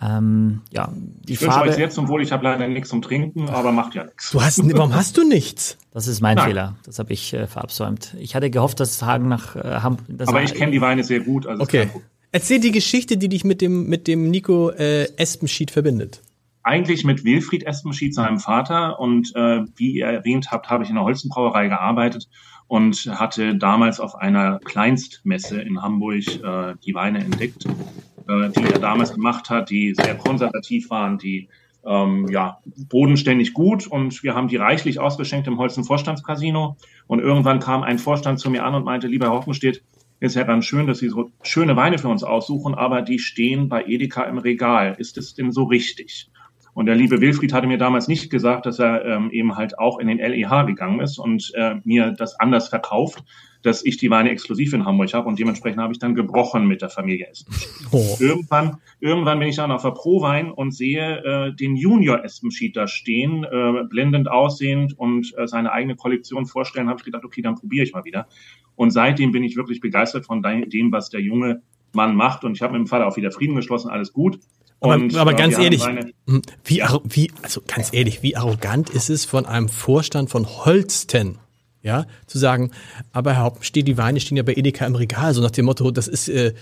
Ähm, 0.00 0.60
ja, 0.70 0.90
die 0.94 1.32
Ich 1.32 1.40
wünsche 1.40 1.54
Farbe, 1.54 1.70
euch 1.70 1.78
jetzt, 1.78 1.98
obwohl 1.98 2.22
ich 2.22 2.30
habe 2.30 2.44
leider 2.44 2.68
nichts 2.68 2.90
zum 2.90 3.00
Trinken, 3.02 3.48
aber 3.48 3.72
macht 3.72 3.94
ja 3.94 4.04
nichts. 4.04 4.30
Du 4.30 4.42
hast, 4.42 4.60
warum 4.76 4.94
hast 4.94 5.16
du 5.16 5.26
nichts? 5.26 5.78
das 5.92 6.06
ist 6.06 6.20
mein 6.20 6.36
Nein. 6.36 6.48
Fehler. 6.48 6.74
Das 6.84 6.98
habe 6.98 7.12
ich 7.14 7.32
äh, 7.32 7.46
verabsäumt. 7.46 8.14
Ich 8.18 8.34
hatte 8.34 8.50
gehofft, 8.50 8.78
dass 8.80 9.02
Hagen 9.02 9.28
nach 9.28 9.56
äh, 9.56 9.80
Hamburg. 9.80 10.06
Aber 10.26 10.42
ich 10.42 10.54
kenne 10.54 10.72
die 10.72 10.82
Weine 10.82 11.02
sehr 11.02 11.20
gut. 11.20 11.46
Also 11.46 11.62
ist 11.62 11.68
Okay. 11.68 11.88
Erzähl 12.32 12.60
die 12.60 12.72
Geschichte, 12.72 13.16
die 13.16 13.28
dich 13.28 13.44
mit 13.44 13.60
dem, 13.60 13.88
mit 13.88 14.06
dem 14.06 14.30
Nico 14.30 14.70
äh, 14.70 15.08
Espenschied 15.16 15.70
verbindet. 15.70 16.22
eigentlich 16.62 17.04
mit 17.04 17.24
Wilfried 17.24 17.64
Espenschied, 17.64 18.12
seinem 18.12 18.40
Vater. 18.40 18.98
Und 18.98 19.34
äh, 19.36 19.62
wie 19.76 19.92
ihr 19.92 20.06
erwähnt 20.06 20.50
habt, 20.50 20.68
habe 20.68 20.82
ich 20.82 20.90
in 20.90 20.96
der 20.96 21.04
Holzenbrauerei 21.04 21.68
gearbeitet 21.68 22.28
und 22.66 22.96
hatte 23.14 23.56
damals 23.56 24.00
auf 24.00 24.16
einer 24.16 24.58
Kleinstmesse 24.58 25.60
in 25.62 25.80
Hamburg 25.80 26.26
äh, 26.42 26.74
die 26.84 26.94
Weine 26.94 27.20
entdeckt, 27.20 27.66
äh, 27.66 28.50
die 28.50 28.64
er 28.64 28.80
damals 28.80 29.14
gemacht 29.14 29.48
hat, 29.50 29.70
die 29.70 29.94
sehr 29.94 30.16
konservativ 30.16 30.90
waren, 30.90 31.18
die 31.18 31.48
ähm, 31.86 32.26
ja, 32.28 32.58
bodenständig 32.88 33.54
gut 33.54 33.86
und 33.86 34.24
wir 34.24 34.34
haben 34.34 34.48
die 34.48 34.56
reichlich 34.56 34.98
ausgeschenkt 34.98 35.46
im 35.46 35.58
Holzen 35.58 35.84
Vorstandscasino 35.84 36.76
und 37.06 37.20
irgendwann 37.20 37.60
kam 37.60 37.84
ein 37.84 38.00
Vorstand 38.00 38.40
zu 38.40 38.50
mir 38.50 38.64
an 38.64 38.74
und 38.74 38.84
meinte, 38.84 39.06
lieber 39.06 39.26
Herr 39.26 39.34
Hoppenstedt, 39.34 39.84
ist 40.20 40.36
ja 40.36 40.44
ganz 40.44 40.64
schön, 40.64 40.86
dass 40.86 40.98
Sie 40.98 41.08
so 41.08 41.30
schöne 41.42 41.76
Weine 41.76 41.98
für 41.98 42.08
uns 42.08 42.24
aussuchen, 42.24 42.74
aber 42.74 43.02
die 43.02 43.18
stehen 43.18 43.68
bei 43.68 43.84
Edeka 43.84 44.24
im 44.24 44.38
Regal. 44.38 44.94
Ist 44.98 45.18
es 45.18 45.34
denn 45.34 45.52
so 45.52 45.64
richtig? 45.64 46.30
Und 46.74 46.86
der 46.86 46.94
liebe 46.94 47.20
Wilfried 47.20 47.52
hatte 47.54 47.66
mir 47.66 47.78
damals 47.78 48.06
nicht 48.06 48.30
gesagt, 48.30 48.66
dass 48.66 48.78
er 48.78 49.04
ähm, 49.04 49.30
eben 49.30 49.56
halt 49.56 49.78
auch 49.78 49.98
in 49.98 50.08
den 50.08 50.18
LEH 50.18 50.64
gegangen 50.66 51.00
ist 51.00 51.18
und 51.18 51.52
äh, 51.54 51.76
mir 51.84 52.12
das 52.12 52.38
anders 52.38 52.68
verkauft, 52.68 53.24
dass 53.66 53.84
ich 53.84 53.96
die 53.96 54.10
Weine 54.10 54.30
exklusiv 54.30 54.72
in 54.72 54.84
Hamburg 54.84 55.12
habe 55.12 55.28
und 55.28 55.38
dementsprechend 55.38 55.80
habe 55.80 55.92
ich 55.92 55.98
dann 55.98 56.14
gebrochen 56.14 56.66
mit 56.66 56.82
der 56.82 56.88
Familie 56.88 57.28
Espenschid. 57.28 57.68
Oh. 57.90 58.16
Irgendwann, 58.20 58.78
irgendwann 59.00 59.38
bin 59.40 59.48
ich 59.48 59.56
dann 59.56 59.72
auf 59.72 59.82
der 59.82 59.90
Prowein 59.90 60.52
und 60.52 60.72
sehe 60.72 61.22
äh, 61.24 61.54
den 61.54 61.74
Junior 61.74 62.24
Espenschid 62.24 62.76
da 62.76 62.86
stehen, 62.86 63.44
äh, 63.44 63.84
blendend 63.88 64.30
aussehend 64.30 64.98
und 64.98 65.34
äh, 65.36 65.46
seine 65.46 65.72
eigene 65.72 65.96
Kollektion 65.96 66.46
vorstellen, 66.46 66.88
habe 66.88 67.00
ich 67.00 67.04
gedacht, 67.04 67.24
okay, 67.24 67.42
dann 67.42 67.56
probiere 67.56 67.84
ich 67.84 67.92
mal 67.92 68.04
wieder. 68.04 68.28
Und 68.76 68.90
seitdem 68.90 69.32
bin 69.32 69.42
ich 69.42 69.56
wirklich 69.56 69.80
begeistert 69.80 70.26
von 70.26 70.42
de- 70.42 70.68
dem, 70.68 70.92
was 70.92 71.10
der 71.10 71.20
junge 71.20 71.62
Mann 71.92 72.14
macht 72.14 72.44
und 72.44 72.52
ich 72.52 72.62
habe 72.62 72.74
mit 72.74 72.80
dem 72.80 72.86
Vater 72.86 73.06
auch 73.06 73.16
wieder 73.16 73.32
Frieden 73.32 73.56
geschlossen, 73.56 73.90
alles 73.90 74.12
gut. 74.12 74.38
Aber, 74.80 74.94
Und, 74.94 75.16
aber 75.16 75.32
äh, 75.32 75.36
ganz 75.36 75.58
ehrlich, 75.58 75.84
hm, 75.84 76.42
wie, 76.64 76.82
wie, 77.04 77.30
also 77.42 77.62
ganz 77.66 77.92
ehrlich, 77.92 78.22
wie 78.22 78.36
arrogant 78.36 78.90
ist 78.90 79.08
es 79.08 79.24
von 79.24 79.46
einem 79.46 79.68
Vorstand 79.68 80.30
von 80.30 80.46
Holsten, 80.46 81.38
ja, 81.86 82.06
zu 82.26 82.38
sagen, 82.38 82.72
aber 83.12 83.34
Herr 83.34 83.44
Hauptstedt, 83.44 83.86
die 83.86 83.96
Weine 83.96 84.20
stehen 84.20 84.36
ja 84.36 84.42
bei 84.42 84.54
Edeka 84.54 84.84
im 84.84 84.96
Regal, 84.96 85.32
so 85.32 85.40
nach 85.40 85.52
dem 85.52 85.66
Motto, 85.66 85.90
das 85.92 86.08
ist, 86.08 86.28
äh, 86.28 86.52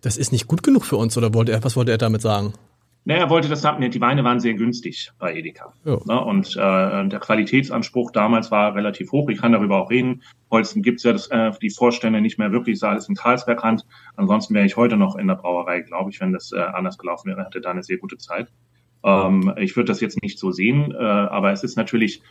das 0.00 0.16
ist 0.16 0.32
nicht 0.32 0.48
gut 0.48 0.62
genug 0.62 0.84
für 0.84 0.96
uns, 0.96 1.16
oder 1.16 1.32
wollte 1.32 1.52
er, 1.52 1.62
was 1.62 1.76
wollte 1.76 1.92
er 1.92 1.98
damit 1.98 2.22
sagen? 2.22 2.52
Ne, 3.06 3.18
er 3.18 3.28
wollte 3.28 3.50
das 3.50 3.62
haben. 3.66 3.88
Die 3.90 4.00
Weine 4.00 4.24
waren 4.24 4.40
sehr 4.40 4.54
günstig 4.54 5.12
bei 5.18 5.34
Edeka. 5.34 5.74
Ja. 5.84 5.98
Ne, 6.06 6.24
und 6.24 6.56
äh, 6.56 7.08
der 7.08 7.20
Qualitätsanspruch 7.20 8.10
damals 8.12 8.50
war 8.50 8.74
relativ 8.74 9.12
hoch. 9.12 9.28
Ich 9.28 9.42
kann 9.42 9.52
darüber 9.52 9.76
auch 9.76 9.90
reden. 9.90 10.22
Holsten 10.50 10.82
gibt's 10.82 11.02
ja 11.02 11.12
das, 11.12 11.26
äh, 11.26 11.52
die 11.60 11.68
Vorstände 11.68 12.22
nicht 12.22 12.38
mehr 12.38 12.50
wirklich. 12.50 12.76
Ist 12.76 12.82
alles 12.82 13.06
in 13.10 13.14
Karlsberghand. 13.14 13.84
Ansonsten 14.16 14.54
wäre 14.54 14.64
ich 14.64 14.78
heute 14.78 14.96
noch 14.96 15.16
in 15.16 15.26
der 15.26 15.34
Brauerei, 15.34 15.82
glaube 15.82 16.10
ich, 16.10 16.20
wenn 16.22 16.32
das 16.32 16.50
äh, 16.52 16.58
anders 16.58 16.96
gelaufen 16.96 17.28
wäre. 17.28 17.44
Hatte 17.44 17.60
da 17.60 17.72
eine 17.72 17.82
sehr 17.82 17.98
gute 17.98 18.16
Zeit. 18.16 18.48
Ähm, 19.04 19.52
ich 19.58 19.76
würde 19.76 19.88
das 19.88 20.00
jetzt 20.00 20.22
nicht 20.22 20.38
so 20.38 20.50
sehen, 20.50 20.90
äh, 20.92 20.96
aber 20.96 21.52
es 21.52 21.62
ist 21.62 21.76
natürlich 21.76 22.22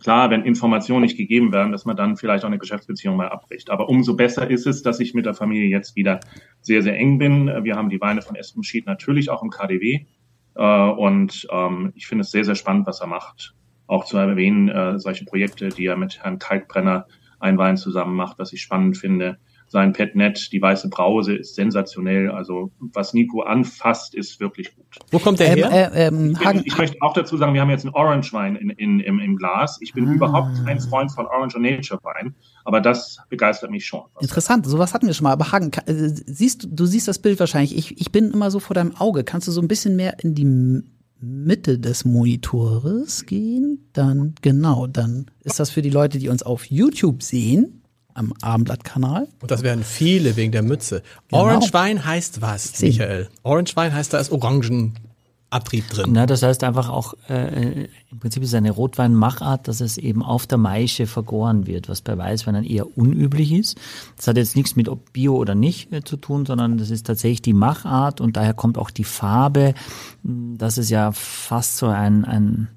klar, 0.00 0.30
wenn 0.30 0.44
Informationen 0.44 1.02
nicht 1.02 1.16
gegeben 1.16 1.52
werden, 1.52 1.72
dass 1.72 1.84
man 1.84 1.96
dann 1.96 2.16
vielleicht 2.16 2.44
auch 2.44 2.48
eine 2.48 2.58
Geschäftsbeziehung 2.58 3.16
mal 3.16 3.28
abbricht. 3.28 3.70
Aber 3.70 3.88
umso 3.88 4.16
besser 4.16 4.50
ist 4.50 4.66
es, 4.66 4.82
dass 4.82 4.98
ich 5.00 5.14
mit 5.14 5.26
der 5.26 5.34
Familie 5.34 5.68
jetzt 5.68 5.94
wieder 5.94 6.20
sehr, 6.60 6.82
sehr 6.82 6.96
eng 6.96 7.18
bin. 7.18 7.46
Wir 7.62 7.76
haben 7.76 7.90
die 7.90 8.00
Weine 8.00 8.22
von 8.22 8.34
Espenschmied 8.34 8.86
natürlich 8.86 9.30
auch 9.30 9.42
im 9.42 9.50
KDW. 9.50 10.06
Äh, 10.54 10.62
und 10.62 11.46
ähm, 11.50 11.92
ich 11.94 12.06
finde 12.06 12.22
es 12.22 12.30
sehr, 12.30 12.44
sehr 12.44 12.54
spannend, 12.54 12.86
was 12.86 13.00
er 13.00 13.06
macht. 13.06 13.54
Auch 13.86 14.04
zu 14.04 14.16
erwähnen, 14.16 14.68
äh, 14.68 14.98
solche 14.98 15.24
Projekte, 15.24 15.68
die 15.68 15.86
er 15.86 15.96
mit 15.96 16.22
Herrn 16.22 16.38
Kalkbrenner 16.38 17.06
ein 17.38 17.58
Wein 17.58 17.76
zusammen 17.76 18.14
macht, 18.14 18.38
was 18.38 18.52
ich 18.52 18.62
spannend 18.62 18.96
finde. 18.96 19.38
Sein 19.72 19.92
Petnet, 19.92 20.50
die 20.52 20.60
weiße 20.60 20.88
Brause 20.88 21.36
ist 21.36 21.54
sensationell. 21.54 22.28
Also 22.28 22.72
was 22.92 23.14
Nico 23.14 23.42
anfasst, 23.42 24.16
ist 24.16 24.40
wirklich 24.40 24.74
gut. 24.74 24.84
Wo 25.12 25.20
kommt 25.20 25.38
der 25.38 25.52
Ähm, 25.52 25.58
her? 25.70 25.92
äh, 25.94 26.08
ähm, 26.08 26.32
Ich, 26.32 26.44
Hagen, 26.44 26.62
ich 26.64 26.76
möchte 26.76 26.96
auch 27.00 27.12
dazu 27.12 27.36
sagen, 27.36 27.54
wir 27.54 27.60
haben 27.60 27.70
jetzt 27.70 27.84
einen 27.84 27.94
Orange 27.94 28.32
Wein 28.32 28.56
in, 28.56 28.70
in, 28.70 28.98
im, 28.98 29.20
im 29.20 29.36
Glas. 29.36 29.78
Ich 29.80 29.92
bin 29.92 30.08
Ah. 30.08 30.12
überhaupt 30.12 30.50
kein 30.64 30.80
Freund 30.80 31.12
von 31.12 31.26
Orange 31.26 31.54
und 31.54 31.62
Nature 31.62 32.00
Wein, 32.02 32.34
aber 32.64 32.80
das 32.80 33.18
begeistert 33.28 33.70
mich 33.70 33.86
schon. 33.86 34.02
interessant, 34.20 34.66
sowas 34.66 34.92
hatten 34.92 35.06
wir 35.06 35.14
schon 35.14 35.22
mal. 35.24 35.32
Aber 35.32 35.52
Hagen, 35.52 35.70
äh, 35.86 36.08
siehst 36.26 36.64
du, 36.64 36.68
du 36.68 36.84
siehst 36.86 37.06
das 37.06 37.20
Bild 37.20 37.38
wahrscheinlich. 37.38 37.76
Ich, 37.78 38.00
ich 38.00 38.10
bin 38.10 38.32
immer 38.32 38.50
so 38.50 38.58
vor 38.58 38.74
deinem 38.74 38.96
Auge. 38.96 39.22
Kannst 39.22 39.46
du 39.46 39.52
so 39.52 39.60
ein 39.62 39.68
bisschen 39.68 39.94
mehr 39.94 40.16
in 40.20 40.34
die 40.34 40.82
Mitte 41.20 41.78
des 41.78 42.04
Monitores 42.04 43.24
gehen? 43.26 43.88
Dann, 43.92 44.34
genau, 44.42 44.86
dann 44.88 45.26
ist 45.44 45.60
das 45.60 45.70
für 45.70 45.82
die 45.82 45.90
Leute, 45.90 46.18
die 46.18 46.28
uns 46.28 46.42
auf 46.42 46.64
YouTube 46.66 47.22
sehen, 47.22 47.79
am 48.14 48.32
Abendblatt-Kanal. 48.40 49.28
Und 49.40 49.50
das 49.50 49.62
wären 49.62 49.84
viele 49.84 50.36
wegen 50.36 50.52
der 50.52 50.62
Mütze. 50.62 51.02
Genau. 51.28 51.42
Orange 51.42 51.72
Wein 51.72 52.04
heißt 52.04 52.40
was. 52.40 52.80
Michael? 52.80 53.28
Orange 53.42 53.76
Wein 53.76 53.92
heißt, 53.94 54.12
da 54.12 54.18
ist 54.18 54.32
Orangenabtrieb 54.32 55.88
drin. 55.90 56.10
Na, 56.12 56.26
das 56.26 56.42
heißt 56.42 56.64
einfach 56.64 56.88
auch, 56.88 57.14
äh, 57.28 57.88
im 58.10 58.18
Prinzip 58.18 58.42
ist 58.42 58.50
es 58.50 58.54
eine 58.54 58.70
Rotweinmachart, 58.70 59.68
dass 59.68 59.80
es 59.80 59.98
eben 59.98 60.22
auf 60.22 60.46
der 60.46 60.58
Maische 60.58 61.06
vergoren 61.06 61.66
wird, 61.66 61.88
was 61.88 62.02
bei 62.02 62.16
Weißweinen 62.16 62.64
eher 62.64 62.96
unüblich 62.98 63.52
ist. 63.52 63.78
Das 64.16 64.26
hat 64.26 64.36
jetzt 64.36 64.56
nichts 64.56 64.76
mit 64.76 64.88
ob 64.88 65.12
Bio 65.12 65.36
oder 65.36 65.54
nicht 65.54 65.92
äh, 65.92 66.02
zu 66.02 66.16
tun, 66.16 66.46
sondern 66.46 66.78
das 66.78 66.90
ist 66.90 67.06
tatsächlich 67.06 67.42
die 67.42 67.52
Machart 67.52 68.20
und 68.20 68.36
daher 68.36 68.54
kommt 68.54 68.78
auch 68.78 68.90
die 68.90 69.04
Farbe. 69.04 69.74
Das 70.22 70.78
ist 70.78 70.90
ja 70.90 71.12
fast 71.12 71.76
so 71.76 71.86
ein, 71.86 72.24
ein, 72.24 72.68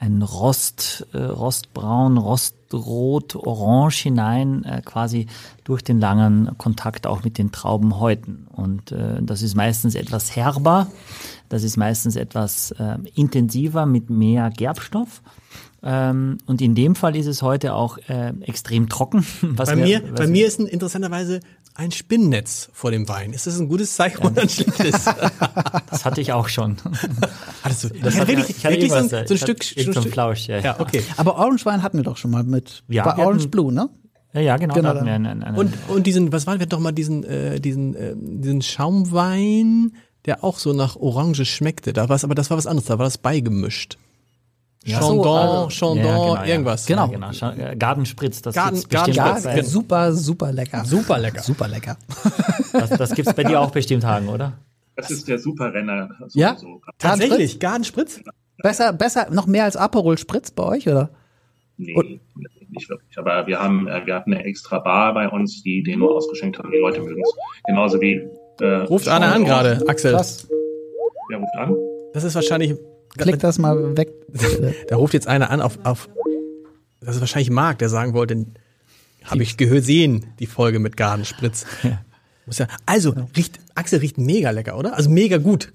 ein 0.00 0.22
Rost, 0.22 1.06
äh, 1.12 1.18
Rostbraun, 1.18 2.18
Rostrot, 2.18 3.34
Orange 3.34 4.02
hinein, 4.04 4.64
äh, 4.64 4.80
quasi 4.84 5.26
durch 5.64 5.82
den 5.82 5.98
langen 5.98 6.56
Kontakt 6.56 7.06
auch 7.06 7.24
mit 7.24 7.36
den 7.38 7.50
Traubenhäuten. 7.52 8.46
Und 8.52 8.92
äh, 8.92 9.20
das 9.20 9.42
ist 9.42 9.54
meistens 9.56 9.94
etwas 9.96 10.36
herber, 10.36 10.86
das 11.48 11.64
ist 11.64 11.76
meistens 11.76 12.14
etwas 12.16 12.70
äh, 12.72 12.96
intensiver 13.14 13.86
mit 13.86 14.08
mehr 14.10 14.50
Gerbstoff. 14.50 15.22
Ähm, 15.80 16.38
und 16.46 16.60
in 16.60 16.74
dem 16.74 16.94
Fall 16.96 17.14
ist 17.14 17.26
es 17.26 17.40
heute 17.42 17.72
auch 17.74 17.98
äh, 18.08 18.32
extrem 18.40 18.88
trocken. 18.88 19.24
Was 19.42 19.68
Bei 19.70 19.76
wir- 19.76 19.84
mir, 19.84 20.02
was 20.10 20.20
bei 20.20 20.26
mir 20.26 20.46
ist 20.46 20.58
ein, 20.58 20.66
interessanterweise 20.66 21.38
ein 21.78 21.92
Spinnennetz 21.92 22.68
vor 22.72 22.90
dem 22.90 23.08
Wein. 23.08 23.32
Ist 23.32 23.46
das 23.46 23.58
ein 23.58 23.68
gutes 23.68 23.94
Zeichen 23.94 24.18
oder 24.26 24.42
ein 24.42 24.48
schlechtes? 24.48 25.04
das 25.90 26.04
hatte 26.04 26.20
ich 26.20 26.32
auch 26.32 26.48
schon. 26.48 26.76
Hattest 27.62 27.84
du, 27.84 27.88
Das 28.02 28.14
ja, 28.14 28.20
hat- 28.20 28.28
wirklich, 28.28 28.50
ich 28.50 28.64
hatte 28.66 28.74
wirklich 28.74 28.90
so 28.90 28.96
ein, 28.96 29.04
irgendwas, 29.04 29.28
so 29.28 29.34
ein 29.34 29.36
ich 29.36 29.40
Stück, 29.40 29.86
ein 29.86 29.92
Stück. 30.02 30.12
Flausch, 30.12 30.48
ja, 30.48 30.58
ja. 30.58 30.80
Okay. 30.80 31.02
Aber 31.16 31.36
Orange 31.36 31.64
Wein 31.66 31.82
hatten 31.82 31.96
wir 31.98 32.04
doch 32.04 32.16
schon 32.16 32.32
mal 32.32 32.42
mit. 32.42 32.82
Ja, 32.88 33.04
bei 33.04 33.16
Orange 33.22 33.42
hatten- 33.42 33.50
Blue, 33.52 33.72
ne? 33.72 33.88
Ja, 34.34 34.40
ja, 34.40 34.56
genau. 34.58 34.74
Genau, 34.74 34.92
dann. 34.92 35.08
einen, 35.08 35.42
einen, 35.42 35.56
Und, 35.56 35.72
und 35.88 36.06
diesen, 36.06 36.32
was 36.32 36.46
war, 36.46 36.58
wir 36.58 36.66
doch 36.66 36.80
mal 36.80 36.92
diesen, 36.92 37.22
äh, 37.24 37.60
diesen, 37.60 37.94
äh, 37.94 38.14
diesen 38.16 38.60
Schaumwein, 38.60 39.92
der 40.26 40.44
auch 40.44 40.58
so 40.58 40.72
nach 40.72 40.96
Orange 40.96 41.44
schmeckte. 41.46 41.92
Da 41.92 42.08
war 42.08 42.16
es, 42.16 42.24
aber 42.24 42.34
das 42.34 42.50
war 42.50 42.58
was 42.58 42.66
anderes, 42.66 42.86
da 42.88 42.98
war 42.98 43.04
das 43.06 43.18
beigemischt. 43.18 43.98
Ja, 44.88 44.98
Chandon, 45.00 45.22
so, 45.22 45.30
also- 45.32 45.70
Chandon, 45.70 45.96
Ja, 45.98 46.02
genau, 46.04 46.34
ja. 46.36 46.44
irgendwas. 46.44 46.86
Genau. 46.86 47.06
Ja, 47.12 47.30
genau. 47.30 47.70
Äh, 47.70 47.76
Gartenspritz, 47.76 48.42
das 48.42 48.54
Garten- 48.54 48.74
gibt's 48.76 48.88
bestimmt 48.88 49.16
Ja, 49.16 49.38
genau. 49.38 49.62
super, 49.62 50.12
super 50.12 50.52
lecker. 50.52 50.84
Super 50.84 51.18
lecker. 51.18 51.42
Super 51.42 51.68
lecker. 51.68 51.96
Das, 52.72 52.90
das 52.90 53.14
gibt's 53.14 53.32
bei 53.32 53.44
dir 53.44 53.60
auch 53.60 53.70
bestimmt, 53.70 54.04
Hagen, 54.04 54.28
oder? 54.28 54.52
Das 54.94 55.10
ist 55.10 55.26
der 55.26 55.38
Superrenner. 55.38 56.10
Ja? 56.34 56.54
Tatsächlich, 56.98 57.58
Gartenspritz? 57.58 58.20
Besser, 58.62 58.92
besser, 58.92 59.28
noch 59.30 59.46
mehr 59.46 59.64
als 59.64 59.76
Aperol 59.76 60.18
Spritz 60.18 60.50
bei 60.50 60.64
euch, 60.64 60.86
oder? 60.86 61.08
Nee, 61.78 62.20
nicht 62.70 62.90
wirklich. 62.90 63.16
Aber 63.18 63.46
wir 63.46 63.58
haben, 63.58 63.88
äh, 63.88 64.04
wir 64.04 64.14
hatten 64.16 64.34
eine 64.34 64.44
extra 64.44 64.80
Bar 64.80 65.14
bei 65.14 65.28
uns, 65.28 65.62
die 65.62 65.82
den 65.82 66.00
nur 66.00 66.14
ausgeschenkt 66.14 66.58
haben. 66.58 66.70
Die 66.70 66.76
Leute 66.78 67.00
mögen 67.00 67.22
es. 67.22 67.32
Genauso 67.66 68.00
wie. 68.00 68.28
Äh, 68.60 68.66
Ruft 68.82 69.08
einer 69.08 69.32
an 69.32 69.44
gerade, 69.44 69.82
Axel. 69.88 70.12
Was? 70.12 70.46
Wer 71.30 71.38
ruft 71.38 71.54
an? 71.56 71.74
Das 72.12 72.24
ist 72.24 72.34
wahrscheinlich, 72.34 72.74
Klick 73.16 73.38
das 73.38 73.58
mal 73.58 73.96
weg. 73.96 74.10
da 74.88 74.96
ruft 74.96 75.14
jetzt 75.14 75.26
einer 75.26 75.50
an 75.50 75.60
auf, 75.60 75.78
auf 75.84 76.08
das 77.00 77.16
ist 77.16 77.20
wahrscheinlich 77.20 77.50
Marc, 77.50 77.78
der 77.78 77.88
sagen 77.88 78.12
wollte, 78.12 78.46
habe 79.24 79.42
ich 79.42 79.56
gesehen, 79.56 80.26
die 80.38 80.46
Folge 80.46 80.78
mit 80.78 80.96
Gartenspritz. 80.96 81.64
Muss 82.46 82.58
ja, 82.58 82.66
also, 82.86 83.14
riecht, 83.36 83.58
Axel 83.74 84.00
riecht 84.00 84.18
mega 84.18 84.50
lecker, 84.50 84.78
oder? 84.78 84.96
Also 84.96 85.10
mega 85.10 85.38
gut. 85.38 85.72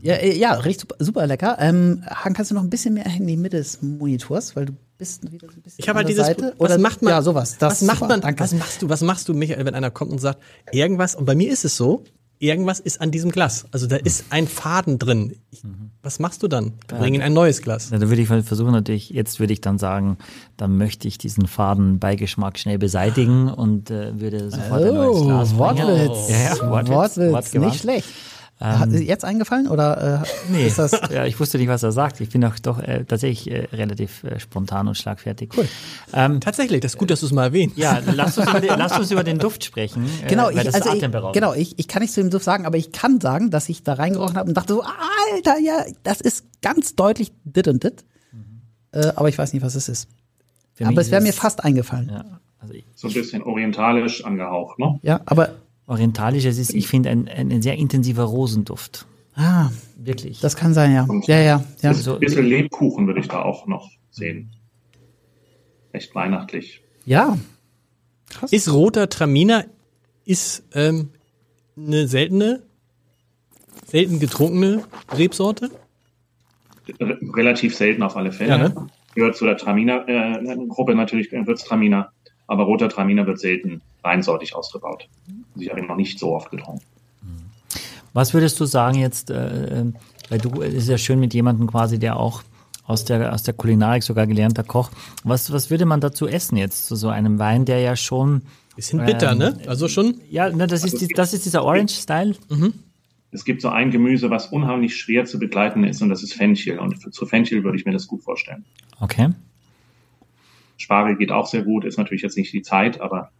Ja, 0.00 0.14
äh, 0.14 0.36
ja 0.36 0.52
riecht 0.52 0.80
super, 0.80 0.96
super 0.98 1.26
lecker. 1.26 1.56
Ähm, 1.58 2.04
Hagen, 2.06 2.34
kannst 2.34 2.50
du 2.50 2.54
noch 2.54 2.62
ein 2.62 2.70
bisschen 2.70 2.94
mehr 2.94 3.06
in 3.06 3.26
die 3.26 3.36
Mitte 3.36 3.56
des 3.56 3.82
Monitors, 3.82 4.54
weil 4.56 4.66
du 4.66 4.72
bist 4.96 5.30
wieder 5.30 5.48
so 5.48 5.54
ein 5.56 5.62
bisschen 5.62 5.82
Ich 5.82 5.88
habe 5.88 5.98
halt 5.98 6.08
dieses, 6.08 6.26
Seite. 6.26 6.54
was 6.56 6.60
Oder 6.60 6.78
macht 6.78 7.02
man? 7.02 7.12
Ja, 7.12 7.22
sowas. 7.22 7.56
Das 7.58 7.72
was 7.72 7.82
macht 7.82 7.98
super, 7.98 8.08
man? 8.08 8.20
Danke. 8.20 8.40
Was 8.40 8.54
machst 8.54 8.82
du? 8.82 8.88
Was 8.88 9.02
machst 9.02 9.28
du, 9.28 9.34
Michael, 9.34 9.64
wenn 9.64 9.74
einer 9.74 9.90
kommt 9.90 10.12
und 10.12 10.18
sagt, 10.18 10.40
irgendwas? 10.72 11.14
Und 11.14 11.24
bei 11.24 11.34
mir 11.34 11.50
ist 11.50 11.64
es 11.64 11.76
so, 11.76 12.04
irgendwas 12.38 12.80
ist 12.80 13.00
an 13.00 13.10
diesem 13.10 13.30
Glas. 13.30 13.66
Also 13.70 13.86
da 13.86 13.96
ist 13.96 14.26
ein 14.30 14.46
Faden 14.48 14.98
drin. 14.98 15.36
Ich, 15.50 15.62
was 16.02 16.18
machst 16.18 16.42
du 16.42 16.48
dann? 16.48 16.72
Wir 16.88 16.98
bringen 16.98 17.22
ein 17.22 17.32
neues 17.32 17.62
Glas. 17.62 17.90
Ja, 17.90 17.98
da 17.98 18.08
würde 18.08 18.20
ich 18.22 18.28
mal 18.28 18.42
versuchen 18.42 18.72
natürlich, 18.72 19.10
jetzt 19.10 19.40
würde 19.40 19.52
ich 19.52 19.60
dann 19.60 19.78
sagen, 19.78 20.18
dann 20.56 20.76
möchte 20.76 21.08
ich 21.08 21.16
diesen 21.18 21.46
Fadenbeigeschmack 21.46 22.58
schnell 22.58 22.78
beseitigen 22.78 23.48
und 23.48 23.90
äh, 23.90 24.18
würde 24.20 24.50
sofort 24.50 24.82
ein 24.82 24.94
neues 24.94 25.16
Oh, 25.20 25.24
Glas 25.26 25.48
bringen. 25.52 25.58
Wortwitz. 25.88 26.28
Ja, 26.30 26.36
ja, 26.38 26.70
Wortwitz. 26.70 26.90
Wortwitz, 26.94 27.32
Wortgewandt. 27.32 27.72
nicht 27.72 27.80
schlecht. 27.80 28.08
Hat 28.60 28.92
dir 28.92 29.02
jetzt 29.02 29.24
eingefallen 29.24 29.68
oder 29.68 30.22
äh, 30.22 30.52
Nee, 30.52 30.66
ist 30.66 30.78
das? 30.78 30.92
ja, 31.12 31.24
ich 31.26 31.38
wusste 31.40 31.58
nicht, 31.58 31.68
was 31.68 31.82
er 31.82 31.92
sagt. 31.92 32.20
Ich 32.20 32.30
bin 32.30 32.44
auch 32.44 32.58
doch 32.60 32.78
äh, 32.78 33.04
tatsächlich 33.04 33.50
äh, 33.50 33.66
relativ 33.76 34.24
äh, 34.24 34.38
spontan 34.38 34.88
und 34.88 34.96
schlagfertig. 34.96 35.50
Cool. 35.56 35.68
Ähm, 36.12 36.40
Tatsächlich, 36.40 36.80
das 36.80 36.92
ist 36.92 36.98
gut, 36.98 37.10
dass 37.10 37.20
du 37.20 37.26
es 37.26 37.32
mal 37.32 37.44
erwähnst. 37.44 37.76
ja, 37.76 38.00
lass 38.14 38.38
uns, 38.38 38.48
über 38.48 38.60
den, 38.60 38.68
lass 38.78 38.98
uns 38.98 39.10
über 39.10 39.24
den 39.24 39.38
Duft 39.38 39.64
sprechen. 39.64 40.06
äh, 40.24 40.28
Genau, 40.28 40.46
weil 40.46 40.58
ich, 40.58 40.62
das 40.64 40.74
also 40.76 40.90
ist 40.90 41.02
ich, 41.02 41.32
genau, 41.32 41.52
ich, 41.54 41.78
ich 41.78 41.88
kann 41.88 42.00
nicht 42.02 42.14
zu 42.14 42.20
dem 42.22 42.30
Duft 42.30 42.44
sagen, 42.44 42.64
aber 42.64 42.76
ich 42.76 42.92
kann 42.92 43.20
sagen, 43.20 43.50
dass 43.50 43.68
ich 43.68 43.82
da 43.82 43.94
reingerochen 43.94 44.36
habe 44.36 44.48
und 44.48 44.54
dachte 44.54 44.74
so, 44.74 44.82
Alter, 44.82 45.58
ja, 45.58 45.84
das 46.04 46.20
ist 46.20 46.46
ganz 46.62 46.94
deutlich 46.94 47.32
dit 47.44 47.66
und 47.68 47.82
dit. 47.82 48.04
Äh, 48.92 49.12
aber 49.16 49.28
ich 49.28 49.36
weiß 49.36 49.52
nicht, 49.52 49.62
was 49.62 49.74
es 49.74 49.88
ist. 49.88 50.08
Für 50.74 50.86
aber 50.86 51.00
es 51.00 51.10
wäre 51.10 51.22
mir 51.22 51.32
fast 51.32 51.64
eingefallen. 51.64 52.08
Ja, 52.08 52.18
Ja, 52.18 52.40
also 52.60 52.74
ich, 52.74 52.84
So 52.94 53.08
ein 53.08 53.14
bisschen 53.14 53.42
orientalisch 53.42 54.24
angehaucht, 54.24 54.78
ne? 54.78 54.98
aber 55.26 55.56
orientalisch, 55.86 56.44
es 56.44 56.58
ist, 56.58 56.74
ich 56.74 56.88
finde, 56.88 57.10
ein, 57.10 57.28
ein, 57.28 57.52
ein 57.52 57.62
sehr 57.62 57.76
intensiver 57.76 58.24
Rosenduft. 58.24 59.06
ah, 59.36 59.70
Wirklich. 59.96 60.40
das 60.40 60.56
kann 60.56 60.74
sein, 60.74 60.92
ja. 60.92 61.06
Ja, 61.26 61.40
ja, 61.40 61.64
ja. 61.82 61.94
so, 61.94 62.14
Ein 62.14 62.20
bisschen 62.20 62.46
Lebkuchen 62.46 63.06
würde 63.06 63.20
ich 63.20 63.28
da 63.28 63.42
auch 63.42 63.66
noch 63.66 63.90
sehen. 64.10 64.50
Echt 65.92 66.14
weihnachtlich. 66.14 66.82
Ja. 67.06 67.38
Ist 68.50 68.72
roter 68.72 69.08
Traminer 69.08 69.66
ist 70.24 70.64
ähm, 70.74 71.10
eine 71.76 72.08
seltene, 72.08 72.62
selten 73.86 74.18
getrunkene 74.18 74.84
Rebsorte? 75.16 75.70
R 76.98 77.18
relativ 77.34 77.76
selten 77.76 78.02
auf 78.02 78.16
alle 78.16 78.32
Fälle. 78.32 78.50
Ja, 78.50 78.58
ne? 78.58 78.88
Gehört 79.14 79.36
zu 79.36 79.44
der 79.44 79.56
Traminer-Gruppe 79.56 80.94
natürlich, 80.94 81.32
äh, 81.32 81.40
Gewürztraminer. 81.40 82.10
Aber 82.46 82.64
roter 82.64 82.88
Traminer 82.88 83.26
wird 83.26 83.38
selten 83.38 83.80
reinsortig 84.02 84.54
ausgebaut. 84.54 85.08
Ich 85.56 85.70
habe 85.70 85.80
ihn 85.80 85.86
noch 85.86 85.96
nicht 85.96 86.18
so 86.18 86.34
oft 86.34 86.50
getrunken. 86.50 86.84
Was 88.12 88.32
würdest 88.32 88.58
du 88.60 88.64
sagen 88.64 88.98
jetzt, 88.98 89.30
äh, 89.30 89.80
äh, 89.80 89.92
weil 90.28 90.38
du, 90.38 90.62
es 90.62 90.74
ist 90.74 90.88
ja 90.88 90.98
schön 90.98 91.18
mit 91.20 91.34
jemandem 91.34 91.66
quasi, 91.66 91.98
der 91.98 92.16
auch 92.16 92.42
aus 92.86 93.04
der, 93.04 93.32
aus 93.32 93.42
der 93.42 93.54
Kulinarik 93.54 94.02
sogar 94.02 94.26
gelernter 94.26 94.62
Koch. 94.62 94.90
Was, 95.24 95.52
was 95.52 95.70
würde 95.70 95.84
man 95.84 96.00
dazu 96.00 96.26
essen 96.26 96.56
jetzt 96.56 96.86
zu 96.86 96.96
so 96.96 97.08
einem 97.08 97.38
Wein, 97.38 97.64
der 97.64 97.80
ja 97.80 97.96
schon, 97.96 98.42
Bisschen 98.76 99.04
bitter, 99.04 99.32
Ähm, 99.32 99.38
ne? 99.38 99.58
Also 99.66 99.88
schon. 99.88 100.20
ja, 100.30 100.50
ne, 100.50 100.66
das 100.66 100.84
ist, 100.84 101.00
die, 101.00 101.08
das 101.08 101.32
ist 101.32 101.44
dieser 101.44 101.64
Orange-Style. 101.64 102.34
Es 103.30 103.44
gibt 103.44 103.62
so 103.62 103.68
ein 103.68 103.90
Gemüse, 103.90 104.30
was 104.30 104.48
unheimlich 104.48 104.96
schwer 104.96 105.24
zu 105.24 105.38
begleiten 105.38 105.84
ist, 105.84 106.02
und 106.02 106.08
das 106.08 106.22
ist 106.22 106.34
Fenchel. 106.34 106.78
Und 106.78 107.02
für, 107.02 107.10
zu 107.10 107.26
Fenchel 107.26 107.64
würde 107.64 107.78
ich 107.78 107.84
mir 107.84 107.92
das 107.92 108.06
gut 108.06 108.22
vorstellen. 108.22 108.64
Okay. 109.00 109.30
Spargel 110.76 111.16
geht 111.16 111.30
auch 111.30 111.46
sehr 111.46 111.62
gut, 111.62 111.84
ist 111.84 111.98
natürlich 111.98 112.22
jetzt 112.22 112.36
nicht 112.36 112.52
die 112.52 112.62
Zeit, 112.62 113.00
aber 113.00 113.30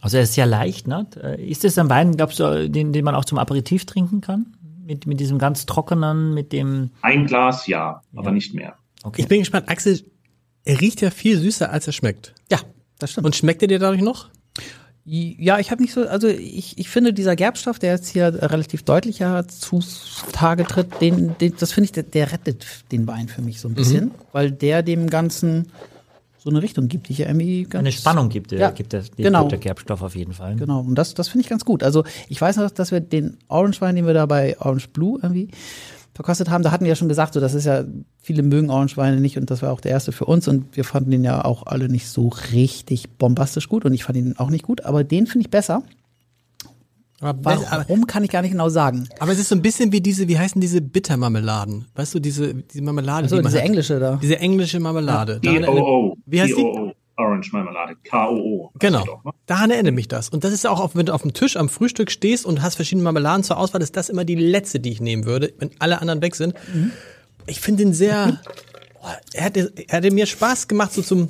Also 0.00 0.16
er 0.16 0.22
ist 0.22 0.34
sehr 0.34 0.46
leicht, 0.46 0.86
ne? 0.86 1.06
Ist 1.38 1.64
das 1.64 1.78
ein 1.78 1.90
Wein, 1.90 2.16
glaubst 2.16 2.40
du, 2.40 2.68
den, 2.68 2.92
den 2.92 3.04
man 3.04 3.14
auch 3.14 3.24
zum 3.24 3.38
Aperitif 3.38 3.84
trinken 3.84 4.20
kann? 4.20 4.46
Mit, 4.84 5.06
mit 5.06 5.20
diesem 5.20 5.38
ganz 5.38 5.66
trockenen, 5.66 6.34
mit 6.34 6.52
dem. 6.52 6.90
Ein 7.02 7.26
Glas 7.26 7.66
ja, 7.66 8.02
aber 8.16 8.32
nicht 8.32 8.54
mehr. 8.54 8.74
Okay. 9.02 9.22
Ich 9.22 9.28
bin 9.28 9.38
gespannt. 9.40 9.68
Axel, 9.68 10.00
er 10.64 10.80
riecht 10.80 11.00
ja 11.00 11.10
viel 11.10 11.38
süßer, 11.38 11.70
als 11.70 11.86
er 11.86 11.92
schmeckt. 11.92 12.34
Ja, 12.50 12.58
das 12.98 13.12
stimmt. 13.12 13.26
Und 13.26 13.36
schmeckt 13.36 13.62
er 13.62 13.68
dir 13.68 13.78
dadurch 13.78 14.02
noch? 14.02 14.30
Ja, 15.04 15.58
ich 15.58 15.70
habe 15.70 15.82
nicht 15.82 15.92
so, 15.94 16.06
also 16.06 16.28
ich, 16.28 16.78
ich 16.78 16.88
finde 16.88 17.12
dieser 17.12 17.34
Gerbstoff, 17.34 17.78
der 17.78 17.92
jetzt 17.92 18.08
hier 18.08 18.32
relativ 18.32 18.82
deutlicher 18.82 19.48
zutage 19.48 20.64
tritt, 20.64 21.00
den, 21.00 21.36
den 21.38 21.54
das 21.58 21.72
finde 21.72 21.86
ich, 21.86 21.92
der, 21.92 22.02
der 22.02 22.30
rettet 22.32 22.66
den 22.92 23.06
Wein 23.06 23.28
für 23.28 23.42
mich 23.42 23.60
so 23.60 23.68
ein 23.68 23.74
bisschen, 23.74 24.10
weil 24.32 24.52
der 24.52 24.82
dem 24.82 25.08
Ganzen 25.08 25.72
so 26.42 26.50
eine 26.50 26.62
Richtung 26.62 26.88
gibt, 26.88 27.08
die 27.08 27.14
ja 27.14 27.26
irgendwie 27.26 27.64
ganz 27.64 27.80
eine 27.80 27.92
Spannung 27.92 28.30
gibt, 28.30 28.50
der, 28.50 28.58
Ja, 28.60 28.70
gibt 28.70 28.92
der, 28.92 29.02
genau. 29.16 29.40
gibt 29.40 29.52
der 29.52 29.58
Gerbstoff 29.58 30.02
auf 30.02 30.16
jeden 30.16 30.32
Fall. 30.32 30.56
Genau, 30.56 30.80
und 30.80 30.94
das, 30.94 31.14
das 31.14 31.28
finde 31.28 31.42
ich 31.42 31.50
ganz 31.50 31.64
gut. 31.64 31.82
Also 31.82 32.04
ich 32.28 32.40
weiß 32.40 32.56
noch, 32.56 32.70
dass 32.70 32.92
wir 32.92 33.00
den 33.00 33.36
Orange 33.48 33.80
Wein, 33.80 33.94
den 33.94 34.06
wir 34.06 34.14
da 34.14 34.24
bei 34.26 34.56
Orange 34.58 34.88
Blue 34.88 35.18
irgendwie 35.22 35.50
verkostet 36.14 36.50
haben, 36.50 36.62
da 36.62 36.70
hatten 36.70 36.84
wir 36.84 36.90
ja 36.90 36.96
schon 36.96 37.08
gesagt, 37.08 37.34
so 37.34 37.40
das 37.40 37.54
ist 37.54 37.66
ja, 37.66 37.84
viele 38.22 38.42
mögen 38.42 38.70
Orange 38.70 38.96
Weine 38.96 39.20
nicht 39.20 39.38
und 39.38 39.50
das 39.50 39.62
war 39.62 39.72
auch 39.72 39.80
der 39.80 39.92
erste 39.92 40.12
für 40.12 40.24
uns 40.24 40.48
und 40.48 40.76
wir 40.76 40.84
fanden 40.84 41.10
den 41.10 41.24
ja 41.24 41.44
auch 41.44 41.66
alle 41.66 41.88
nicht 41.88 42.08
so 42.08 42.28
richtig 42.52 43.10
bombastisch 43.10 43.68
gut 43.68 43.84
und 43.84 43.92
ich 43.92 44.04
fand 44.04 44.18
ihn 44.18 44.34
auch 44.36 44.50
nicht 44.50 44.64
gut, 44.64 44.84
aber 44.84 45.04
den 45.04 45.26
finde 45.26 45.46
ich 45.46 45.50
besser. 45.50 45.82
Aber, 47.20 47.44
Warum, 47.70 48.06
kann 48.06 48.24
ich 48.24 48.30
gar 48.30 48.40
nicht 48.42 48.52
genau 48.52 48.70
sagen. 48.70 49.06
aber 49.18 49.32
es 49.32 49.38
ist 49.38 49.50
so 49.50 49.54
ein 49.54 49.60
bisschen 49.62 49.92
wie 49.92 50.00
diese, 50.00 50.26
wie 50.28 50.38
heißen 50.38 50.58
diese 50.60 50.80
Bittermarmeladen? 50.80 51.86
Weißt 51.94 52.14
du, 52.14 52.18
diese, 52.18 52.54
diese 52.54 52.82
Marmelade, 52.82 53.24
Also 53.24 53.36
die 53.36 53.42
man 53.42 53.50
diese 53.52 53.58
hat. 53.62 53.66
englische 53.68 54.00
da. 54.00 54.16
Diese 54.22 54.38
englische 54.38 54.80
Marmelade. 54.80 55.38
Daran 55.42 55.62
erinnert- 55.64 55.74
K-O-O. 55.84 56.16
Wie 56.24 56.40
heißt 56.40 56.50
die? 56.56 56.62
K-O-O. 56.62 56.92
Orange 57.18 57.52
Marmelade. 57.52 57.96
K-O-O. 58.02 58.70
Genau. 58.78 59.04
Ne? 59.24 59.32
Daran 59.44 59.70
erinnert 59.70 59.94
mich 59.94 60.08
das. 60.08 60.30
Und 60.30 60.42
das 60.44 60.52
ist 60.54 60.66
auch, 60.66 60.94
wenn 60.94 61.04
du 61.04 61.12
auf 61.12 61.20
dem 61.20 61.34
Tisch 61.34 61.58
am 61.58 61.68
Frühstück 61.68 62.10
stehst 62.10 62.46
und 62.46 62.62
hast 62.62 62.76
verschiedene 62.76 63.02
Marmeladen 63.04 63.42
zur 63.44 63.58
Auswahl, 63.58 63.82
ist 63.82 63.94
das 63.96 64.08
immer 64.08 64.24
die 64.24 64.36
letzte, 64.36 64.80
die 64.80 64.90
ich 64.90 65.02
nehmen 65.02 65.26
würde, 65.26 65.52
wenn 65.58 65.70
alle 65.80 66.00
anderen 66.00 66.22
weg 66.22 66.34
sind. 66.34 66.54
Ich 67.46 67.60
finde 67.60 67.84
den 67.84 67.92
sehr, 67.92 68.40
oh, 69.02 69.06
er 69.34 69.44
hatte, 69.44 69.70
er 69.88 69.98
hatte 69.98 70.10
mir 70.10 70.24
Spaß 70.24 70.66
gemacht, 70.68 70.94
so 70.94 71.02
zum, 71.02 71.28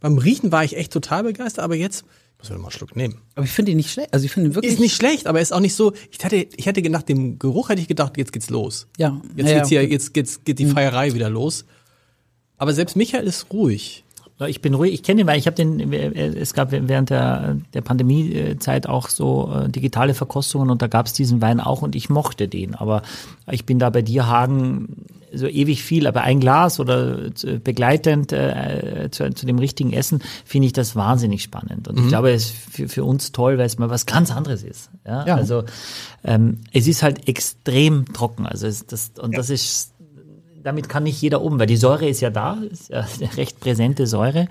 beim 0.00 0.18
Riechen 0.18 0.50
war 0.50 0.64
ich 0.64 0.76
echt 0.76 0.92
total 0.92 1.22
begeistert, 1.22 1.64
aber 1.64 1.76
jetzt, 1.76 2.04
ich 2.44 2.50
noch 2.50 2.58
mal 2.58 2.64
einen 2.64 2.72
Schluck 2.72 2.96
nehmen. 2.96 3.20
Aber 3.34 3.44
ich 3.44 3.52
finde 3.52 3.72
ihn 3.72 3.76
nicht 3.76 3.90
schlecht. 3.90 4.12
Also 4.12 4.24
ich 4.24 4.32
finde 4.32 4.50
ihn 4.50 4.54
wirklich. 4.54 4.72
Ist 4.72 4.80
nicht 4.80 4.94
schlecht, 4.94 5.26
aber 5.26 5.40
ist 5.40 5.52
auch 5.52 5.60
nicht 5.60 5.74
so, 5.74 5.92
ich 6.10 6.24
hatte, 6.24 6.36
ich 6.36 6.66
hatte 6.66 6.88
nach 6.90 7.02
dem 7.02 7.38
Geruch 7.38 7.68
hätte 7.68 7.80
ich 7.80 7.88
gedacht, 7.88 8.16
jetzt 8.16 8.32
geht's 8.32 8.50
los. 8.50 8.86
Ja. 8.96 9.20
Jetzt 9.36 9.48
ja, 9.48 9.56
geht's 9.56 9.68
hier, 9.68 9.86
jetzt 9.86 10.14
geht's, 10.14 10.44
geht 10.44 10.58
die 10.58 10.66
Feierei 10.66 11.14
wieder 11.14 11.30
los. 11.30 11.64
Aber 12.56 12.72
selbst 12.72 12.96
Michael 12.96 13.26
ist 13.26 13.52
ruhig. 13.52 14.04
Ja, 14.40 14.46
Ich 14.46 14.62
bin 14.62 14.74
ruhig, 14.74 14.94
ich 14.94 15.02
kenne 15.02 15.20
ihn, 15.20 15.26
weil 15.26 15.38
ich 15.38 15.46
habe 15.46 15.54
den, 15.54 15.92
es 15.92 16.54
gab 16.54 16.72
während 16.72 17.10
der, 17.10 17.58
der 17.74 17.82
Pandemiezeit 17.82 18.88
auch 18.88 19.08
so 19.10 19.52
äh, 19.54 19.68
digitale 19.68 20.14
Verkostungen 20.14 20.70
und 20.70 20.80
da 20.82 20.86
gab 20.86 21.06
es 21.06 21.12
diesen 21.12 21.42
Wein 21.42 21.60
auch 21.60 21.82
und 21.82 21.94
ich 21.94 22.08
mochte 22.08 22.48
den. 22.48 22.74
Aber 22.74 23.02
ich 23.50 23.66
bin 23.66 23.78
da 23.78 23.90
bei 23.90 24.02
dir, 24.02 24.26
Hagen, 24.26 25.04
so 25.32 25.46
ewig 25.46 25.82
viel, 25.84 26.06
aber 26.08 26.22
ein 26.22 26.40
Glas 26.40 26.80
oder 26.80 27.26
äh, 27.44 27.58
begleitend 27.62 28.32
äh, 28.32 29.08
zu, 29.12 29.30
zu 29.32 29.46
dem 29.46 29.58
richtigen 29.58 29.92
Essen 29.92 30.22
finde 30.44 30.66
ich 30.66 30.72
das 30.72 30.96
wahnsinnig 30.96 31.42
spannend. 31.42 31.86
Und 31.86 31.98
ich 32.00 32.08
glaube, 32.08 32.30
es 32.32 32.46
ist 32.46 32.54
für, 32.72 32.88
für 32.88 33.04
uns 33.04 33.30
toll, 33.32 33.58
weil 33.58 33.66
es 33.66 33.78
mal 33.78 33.90
was 33.90 34.06
ganz 34.06 34.32
anderes 34.34 34.62
ist. 34.64 34.90
Ja, 35.06 35.26
Ja. 35.26 35.34
also 35.36 35.64
ähm, 36.24 36.58
es 36.72 36.88
ist 36.88 37.02
halt 37.02 37.28
extrem 37.28 38.12
trocken. 38.12 38.46
Also 38.46 38.66
es, 38.66 38.86
das, 38.86 39.12
und 39.20 39.36
das 39.36 39.50
ist 39.50 39.92
damit 40.62 40.88
kann 40.88 41.04
nicht 41.04 41.20
jeder 41.20 41.42
um, 41.42 41.58
weil 41.58 41.66
die 41.66 41.76
Säure 41.76 42.08
ist 42.08 42.20
ja 42.20 42.30
da, 42.30 42.54
ist 42.70 42.90
ja 42.90 43.06
eine 43.20 43.36
recht 43.36 43.60
präsente 43.60 44.06
Säure. 44.06 44.48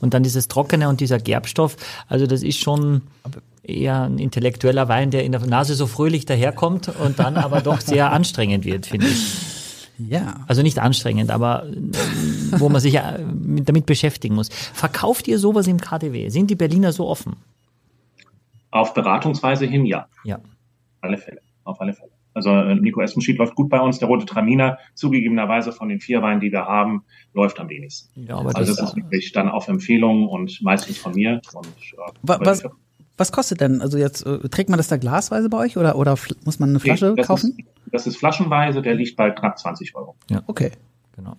Und 0.00 0.14
dann 0.14 0.22
dieses 0.22 0.48
Trockene 0.48 0.88
und 0.88 1.00
dieser 1.00 1.18
Gerbstoff, 1.18 1.76
also 2.08 2.26
das 2.26 2.42
ist 2.42 2.58
schon 2.58 3.02
eher 3.62 4.02
ein 4.02 4.18
intellektueller 4.18 4.88
Wein, 4.88 5.10
der 5.10 5.24
in 5.24 5.32
der 5.32 5.40
Nase 5.46 5.74
so 5.74 5.86
fröhlich 5.86 6.24
daherkommt 6.26 6.88
und 6.88 7.18
dann 7.18 7.36
aber 7.36 7.60
doch 7.60 7.80
sehr 7.80 8.10
anstrengend 8.12 8.64
wird, 8.64 8.86
finde 8.86 9.06
ich. 9.06 9.36
Ja. 10.08 10.40
Also 10.48 10.62
nicht 10.62 10.78
anstrengend, 10.78 11.30
aber 11.30 11.66
ähm, 11.66 11.90
wo 12.52 12.70
man 12.70 12.80
sich 12.80 12.94
äh, 12.94 13.18
mit- 13.18 13.68
damit 13.68 13.84
beschäftigen 13.84 14.34
muss. 14.34 14.48
Verkauft 14.48 15.28
ihr 15.28 15.38
sowas 15.38 15.66
im 15.66 15.78
KDW? 15.78 16.30
Sind 16.30 16.48
die 16.50 16.54
Berliner 16.56 16.92
so 16.92 17.06
offen? 17.06 17.36
Auf 18.70 18.94
Beratungsweise 18.94 19.66
hin, 19.66 19.84
ja. 19.84 20.06
Ja. 20.24 20.36
Auf 20.36 20.42
alle 21.02 21.18
Fälle. 21.18 21.40
Auf 21.64 21.80
alle 21.82 21.92
Fälle. 21.92 22.09
Also 22.34 22.50
äh, 22.50 22.74
Nico 22.76 23.00
Espenschmidt 23.00 23.38
läuft 23.38 23.54
gut 23.54 23.68
bei 23.68 23.80
uns. 23.80 23.98
Der 23.98 24.08
rote 24.08 24.26
Traminer, 24.26 24.78
zugegebenerweise 24.94 25.72
von 25.72 25.88
den 25.88 26.00
vier 26.00 26.22
Weinen, 26.22 26.40
die 26.40 26.52
wir 26.52 26.64
haben, 26.66 27.04
läuft 27.34 27.58
am 27.60 27.68
wenigsten. 27.68 28.26
Ja, 28.26 28.36
aber 28.36 28.56
also 28.56 28.72
das, 28.72 28.76
das 28.76 28.90
ist 28.90 28.96
wirklich 28.96 29.32
dann 29.32 29.48
auf 29.48 29.68
Empfehlung 29.68 30.28
und 30.28 30.60
meistens 30.62 30.98
von 30.98 31.14
mir. 31.14 31.40
Und, 31.52 31.66
äh, 31.66 32.12
Was, 32.22 32.64
was 33.16 33.32
kostet 33.32 33.60
denn? 33.60 33.82
Also 33.82 33.98
jetzt 33.98 34.24
äh, 34.24 34.48
trägt 34.48 34.70
man 34.70 34.78
das 34.78 34.88
da 34.88 34.96
glasweise 34.96 35.50
bei 35.50 35.58
euch 35.58 35.76
oder, 35.76 35.96
oder 35.96 36.16
muss 36.44 36.58
man 36.58 36.70
eine 36.70 36.80
Flasche 36.80 37.14
das 37.16 37.26
kaufen? 37.26 37.54
Ist, 37.58 37.68
das 37.92 38.06
ist 38.06 38.16
flaschenweise, 38.16 38.80
der 38.80 38.94
liegt 38.94 39.16
bei 39.16 39.30
knapp 39.30 39.58
20 39.58 39.94
Euro. 39.94 40.16
Okay. 40.46 40.72
genau. 41.16 41.36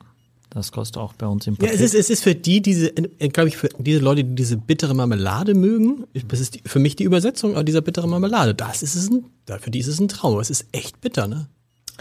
Das 0.53 0.71
kostet 0.73 0.97
auch 0.97 1.13
bei 1.13 1.25
uns 1.27 1.47
im 1.47 1.53
Ja, 1.55 1.59
Paket. 1.61 1.75
es 1.75 1.81
ist, 1.81 1.93
es 1.95 2.09
ist 2.09 2.23
für 2.23 2.35
die, 2.35 2.61
diese, 2.61 2.91
glaube 2.91 3.47
ich, 3.47 3.55
für 3.57 3.69
diese 3.79 3.99
Leute, 3.99 4.23
die 4.25 4.35
diese 4.35 4.57
bittere 4.57 4.93
Marmelade 4.93 5.53
mögen, 5.55 6.05
das 6.27 6.41
ist 6.41 6.55
die, 6.55 6.61
für 6.65 6.79
mich 6.79 6.97
die 6.97 7.05
Übersetzung 7.05 7.55
äh, 7.55 7.63
dieser 7.63 7.79
bittere 7.81 8.07
Marmelade. 8.07 8.53
Das 8.53 8.83
ist 8.83 8.95
es 8.95 9.09
ein, 9.09 9.23
für 9.59 9.71
die 9.71 9.79
ist 9.79 9.87
es 9.87 9.99
ein 9.99 10.09
Traum. 10.09 10.37
Es 10.39 10.49
ist 10.49 10.65
echt 10.73 10.99
bitter, 10.99 11.27
ne? 11.27 11.47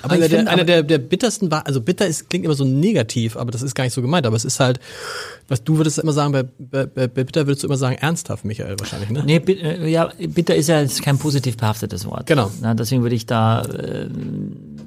Aber 0.03 0.15
einer 0.15 0.29
der, 0.29 0.39
finde, 0.39 0.51
einer 0.51 0.63
aber- 0.63 0.65
der, 0.67 0.83
der 0.83 0.99
bittersten 0.99 1.51
war, 1.51 1.67
also 1.67 1.81
bitter 1.81 2.07
ist, 2.07 2.31
klingt 2.31 2.45
immer 2.45 2.55
so 2.55 2.65
negativ, 2.65 3.37
aber 3.37 3.51
das 3.51 3.63
ist 3.63 3.75
gar 3.75 3.85
nicht 3.85 3.93
so 3.95 4.03
gemeint. 4.03 4.27
Aber 4.27 4.37
es 4.37 4.45
ist 4.45 4.61
halt, 4.61 4.81
was 5.49 5.63
du 5.65 5.77
würdest 5.77 5.99
immer 5.99 6.13
sagen, 6.13 6.33
bei, 6.33 6.45
bei, 6.87 6.87
bei 6.87 7.07
bitter 7.25 7.47
würdest 7.47 7.63
du 7.63 7.67
immer 7.67 7.77
sagen, 7.77 7.97
ernsthaft, 7.97 8.45
Michael, 8.45 8.77
wahrscheinlich, 8.79 9.11
ne? 9.11 9.23
Nee, 9.25 9.39
bi- 9.41 9.61
äh, 9.61 9.89
ja, 9.89 10.11
bitter 10.29 10.55
ist 10.55 10.69
ja 10.69 10.81
jetzt 10.81 11.03
kein 11.03 11.19
positiv 11.19 11.57
behaftetes 11.57 12.07
Wort. 12.07 12.27
Genau. 12.27 12.51
Na, 12.63 12.75
deswegen 12.75 13.03
würde 13.03 13.17
ich 13.17 13.27
da, 13.27 13.63
äh, 13.63 14.07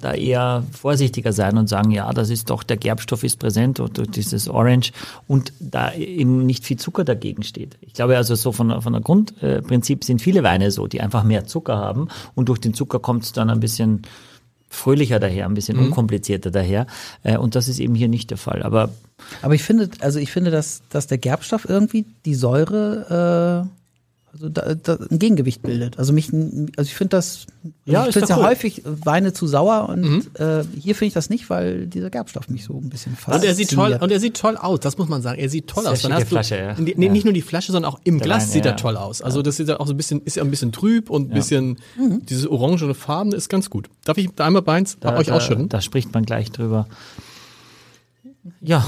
da 0.01 0.13
eher 0.13 0.63
vorsichtiger 0.71 1.33
sein 1.33 1.57
und 1.57 1.67
sagen, 1.69 1.91
ja, 1.91 2.11
das 2.13 2.29
ist 2.29 2.49
doch, 2.49 2.63
der 2.63 2.77
Gerbstoff 2.77 3.23
ist 3.23 3.39
präsent 3.39 3.79
und 3.79 3.97
durch 3.97 4.09
dieses 4.09 4.47
Orange 4.49 4.91
und 5.27 5.53
da 5.59 5.93
eben 5.93 6.45
nicht 6.45 6.65
viel 6.65 6.77
Zucker 6.77 7.03
dagegen 7.03 7.43
steht. 7.43 7.77
Ich 7.81 7.93
glaube 7.93 8.17
also 8.17 8.35
so 8.35 8.51
von, 8.51 8.81
von 8.81 8.93
der 8.93 9.01
Grundprinzip 9.01 10.03
sind 10.03 10.21
viele 10.21 10.43
Weine 10.43 10.71
so, 10.71 10.87
die 10.87 11.01
einfach 11.01 11.23
mehr 11.23 11.45
Zucker 11.45 11.77
haben 11.77 12.07
und 12.35 12.49
durch 12.49 12.59
den 12.59 12.73
Zucker 12.73 12.99
kommt 12.99 13.23
es 13.23 13.31
dann 13.31 13.49
ein 13.49 13.59
bisschen 13.59 14.01
fröhlicher 14.73 15.19
daher, 15.19 15.45
ein 15.45 15.53
bisschen 15.53 15.77
unkomplizierter 15.77 16.51
daher. 16.51 16.87
Äh, 17.23 17.37
und 17.37 17.55
das 17.55 17.67
ist 17.67 17.79
eben 17.79 17.95
hier 17.95 18.07
nicht 18.07 18.29
der 18.31 18.37
Fall. 18.37 18.63
Aber 18.63 18.89
Aber 19.41 19.53
ich 19.53 19.63
finde, 19.63 19.89
also 19.99 20.19
ich 20.19 20.31
finde, 20.31 20.51
dass, 20.51 20.81
dass 20.89 21.07
der 21.07 21.17
Gerbstoff 21.17 21.67
irgendwie 21.69 22.05
die 22.25 22.35
Säure, 22.35 23.67
äh, 23.67 23.82
also 24.33 24.49
da, 24.49 24.73
da 24.73 24.97
ein 25.11 25.19
Gegengewicht 25.19 25.61
bildet. 25.61 25.99
Also 25.99 26.11
mich, 26.11 26.33
also 26.33 26.87
ich 26.89 26.95
finde 26.95 27.09
das, 27.17 27.45
Ja, 27.85 28.01
ich 28.01 28.07
ist 28.09 28.13
finde 28.13 28.29
ja 28.29 28.37
cool. 28.37 28.45
häufig 28.45 28.81
Weine 28.83 29.31
zu 29.31 29.45
sauer 29.45 29.87
und 29.89 30.27
äh, 30.39 30.63
hier 30.79 30.95
finde 30.95 31.05
ich 31.09 31.13
das 31.13 31.29
nicht, 31.29 31.51
weil 31.51 31.85
dieser 31.85 32.09
Gerbstoff 32.09 32.49
mich 32.49 32.63
so 32.65 32.73
ein 32.73 32.89
bisschen 32.89 33.15
Und 33.27 33.43
er 33.43 33.53
sieht 33.53 33.69
toll, 33.69 33.77
fasziniert. 33.77 34.01
und 34.01 34.11
er 34.11 34.19
sieht 34.19 34.35
toll 34.35 34.57
aus, 34.57 34.79
das 34.79 34.97
muss 34.97 35.07
man 35.07 35.21
sagen. 35.21 35.39
Er 35.39 35.49
sieht 35.49 35.67
toll 35.67 35.83
Sehr 35.83 35.91
aus. 35.91 36.01
Dann 36.01 36.13
hast 36.13 36.23
du, 36.23 36.25
Flasche, 36.25 36.57
ja. 36.57 36.75
nee, 36.79 36.95
nee, 36.97 37.05
Ja. 37.05 37.11
Nicht 37.11 37.25
nur 37.25 37.33
die 37.33 37.43
Flasche, 37.43 37.71
sondern 37.71 37.93
auch 37.93 37.99
im 38.05 38.17
Der 38.17 38.25
Glas 38.25 38.43
Wein, 38.45 38.49
sieht 38.49 38.65
ja, 38.65 38.71
er 38.71 38.77
toll 38.77 38.97
aus. 38.97 39.21
Also 39.21 39.43
das 39.43 39.57
sieht 39.57 39.69
auch 39.69 39.85
so 39.85 39.93
ein 39.93 39.97
bisschen, 39.97 40.21
ist 40.21 40.35
ja 40.35 40.43
ein 40.43 40.49
bisschen 40.49 40.71
trüb 40.71 41.11
und 41.11 41.29
ein 41.29 41.33
bisschen, 41.35 41.77
dieses 42.27 42.47
orangene 42.47 42.95
Farben 42.95 43.33
ist 43.33 43.49
ganz 43.49 43.69
gut. 43.69 43.87
Darf 44.03 44.17
ich 44.17 44.29
da 44.35 44.47
einmal 44.47 44.63
beins 44.63 44.97
da, 44.99 45.15
euch 45.15 45.27
da, 45.27 45.35
ausschütten? 45.35 45.69
da 45.69 45.79
spricht 45.79 46.11
man 46.11 46.25
gleich 46.25 46.51
drüber. 46.51 46.87
Ja, 48.61 48.83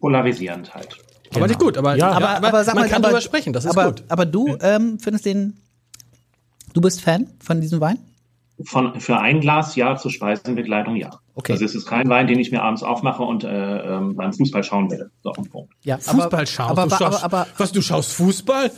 Polarisierend 0.00 0.72
halt. 0.74 0.96
Aber 1.34 1.46
nicht 1.46 1.60
gut, 1.60 1.78
aber, 1.78 1.96
Ja, 1.96 2.10
aber, 2.10 2.30
aber, 2.30 2.48
aber, 2.48 2.64
sag 2.64 2.74
man 2.74 2.84
mal, 2.84 2.90
kann 2.90 3.02
aber, 3.02 3.08
drüber 3.08 3.20
sprechen, 3.20 3.52
das 3.52 3.64
ist 3.64 3.76
aber, 3.76 3.86
gut. 3.86 4.04
Aber 4.08 4.26
du 4.26 4.56
ähm, 4.60 4.98
findest 4.98 5.26
den, 5.26 5.58
du 6.74 6.80
bist 6.80 7.00
Fan 7.00 7.28
von 7.42 7.60
diesem 7.60 7.80
Wein? 7.80 7.98
Von, 8.64 9.00
für 9.00 9.18
ein 9.18 9.40
Glas 9.40 9.74
ja, 9.76 9.96
zur 9.96 10.10
Speisenbegleitung 10.10 10.96
ja. 10.96 11.10
Okay. 11.34 11.52
Also 11.52 11.64
es 11.64 11.74
ist 11.74 11.86
kein 11.86 12.08
Wein, 12.08 12.26
den 12.26 12.38
ich 12.38 12.52
mir 12.52 12.62
abends 12.62 12.82
aufmache 12.82 13.22
und 13.22 13.44
äh, 13.44 13.48
ähm, 13.48 14.14
beim 14.14 14.32
Fußball 14.32 14.62
schauen 14.62 14.90
werde. 14.90 15.10
So 15.22 15.30
auf 15.30 15.36
den 15.36 15.48
Punkt. 15.48 15.72
Ja, 15.82 15.96
Fußball 15.98 16.46
schaust. 16.46 16.70
aber, 16.70 16.86
du 16.86 16.94
aber, 16.94 17.04
schaust 17.04 17.24
aber, 17.24 17.38
aber, 17.38 17.50
was, 17.56 17.72
du 17.72 17.80
schaust 17.80 18.12
Fußball? 18.12 18.70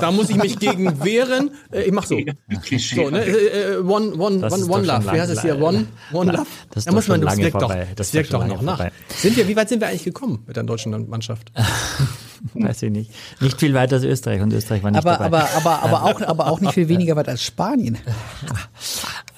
Da 0.00 0.10
muss 0.10 0.28
ich 0.30 0.36
mich 0.36 0.58
gegen 0.58 1.02
wehren. 1.04 1.50
Äh, 1.72 1.82
ich 1.82 1.92
mach 1.92 2.04
so. 2.06 2.18
Klischee. 2.62 2.96
So, 2.96 3.10
ne? 3.10 3.24
Äh, 3.24 3.74
äh, 3.74 3.78
one, 3.78 4.14
one, 4.14 4.38
Das 4.40 4.52
one, 4.52 4.66
one 4.70 4.86
Love. 4.86 5.04
Wie 5.12 5.20
heißt 5.20 5.32
es 5.32 5.42
hier? 5.42 5.54
lang- 5.54 5.62
One, 5.62 5.86
one 6.12 6.32
lang- 6.32 6.36
Love. 6.40 6.50
das 6.70 6.76
ist 6.82 6.88
da 6.88 6.92
muss 6.92 7.08
man, 7.08 7.20
das 7.20 7.30
lange 7.30 7.42
wirkt 7.44 7.54
doch, 7.56 7.60
vorbei. 7.60 7.86
Das 7.96 8.06
das 8.08 8.14
wirkt 8.14 8.32
doch 8.32 8.46
noch 8.46 8.62
nach. 8.62 8.76
vorbei. 8.76 8.92
Sind 9.16 9.36
wir, 9.36 9.48
wie 9.48 9.56
weit 9.56 9.68
sind 9.68 9.80
wir 9.80 9.88
eigentlich 9.88 10.04
gekommen 10.04 10.42
mit 10.46 10.56
der 10.56 10.64
deutschen 10.64 11.08
Mannschaft? 11.08 11.50
weiß 12.54 12.82
ich 12.84 12.90
nicht. 12.90 13.10
Nicht 13.40 13.58
viel 13.60 13.74
weiter 13.74 13.96
als 13.96 14.04
Österreich 14.04 14.40
und 14.40 14.52
Österreich 14.52 14.82
war 14.82 14.90
nicht 14.90 14.98
aber, 15.06 15.12
dabei. 15.24 15.26
aber, 15.54 15.54
aber, 15.54 15.82
aber, 15.82 16.04
auch, 16.04 16.20
aber 16.22 16.46
auch 16.48 16.60
nicht 16.60 16.72
viel 16.74 16.88
weniger 16.88 17.16
weit 17.16 17.28
als 17.28 17.42
Spanien. 17.42 17.98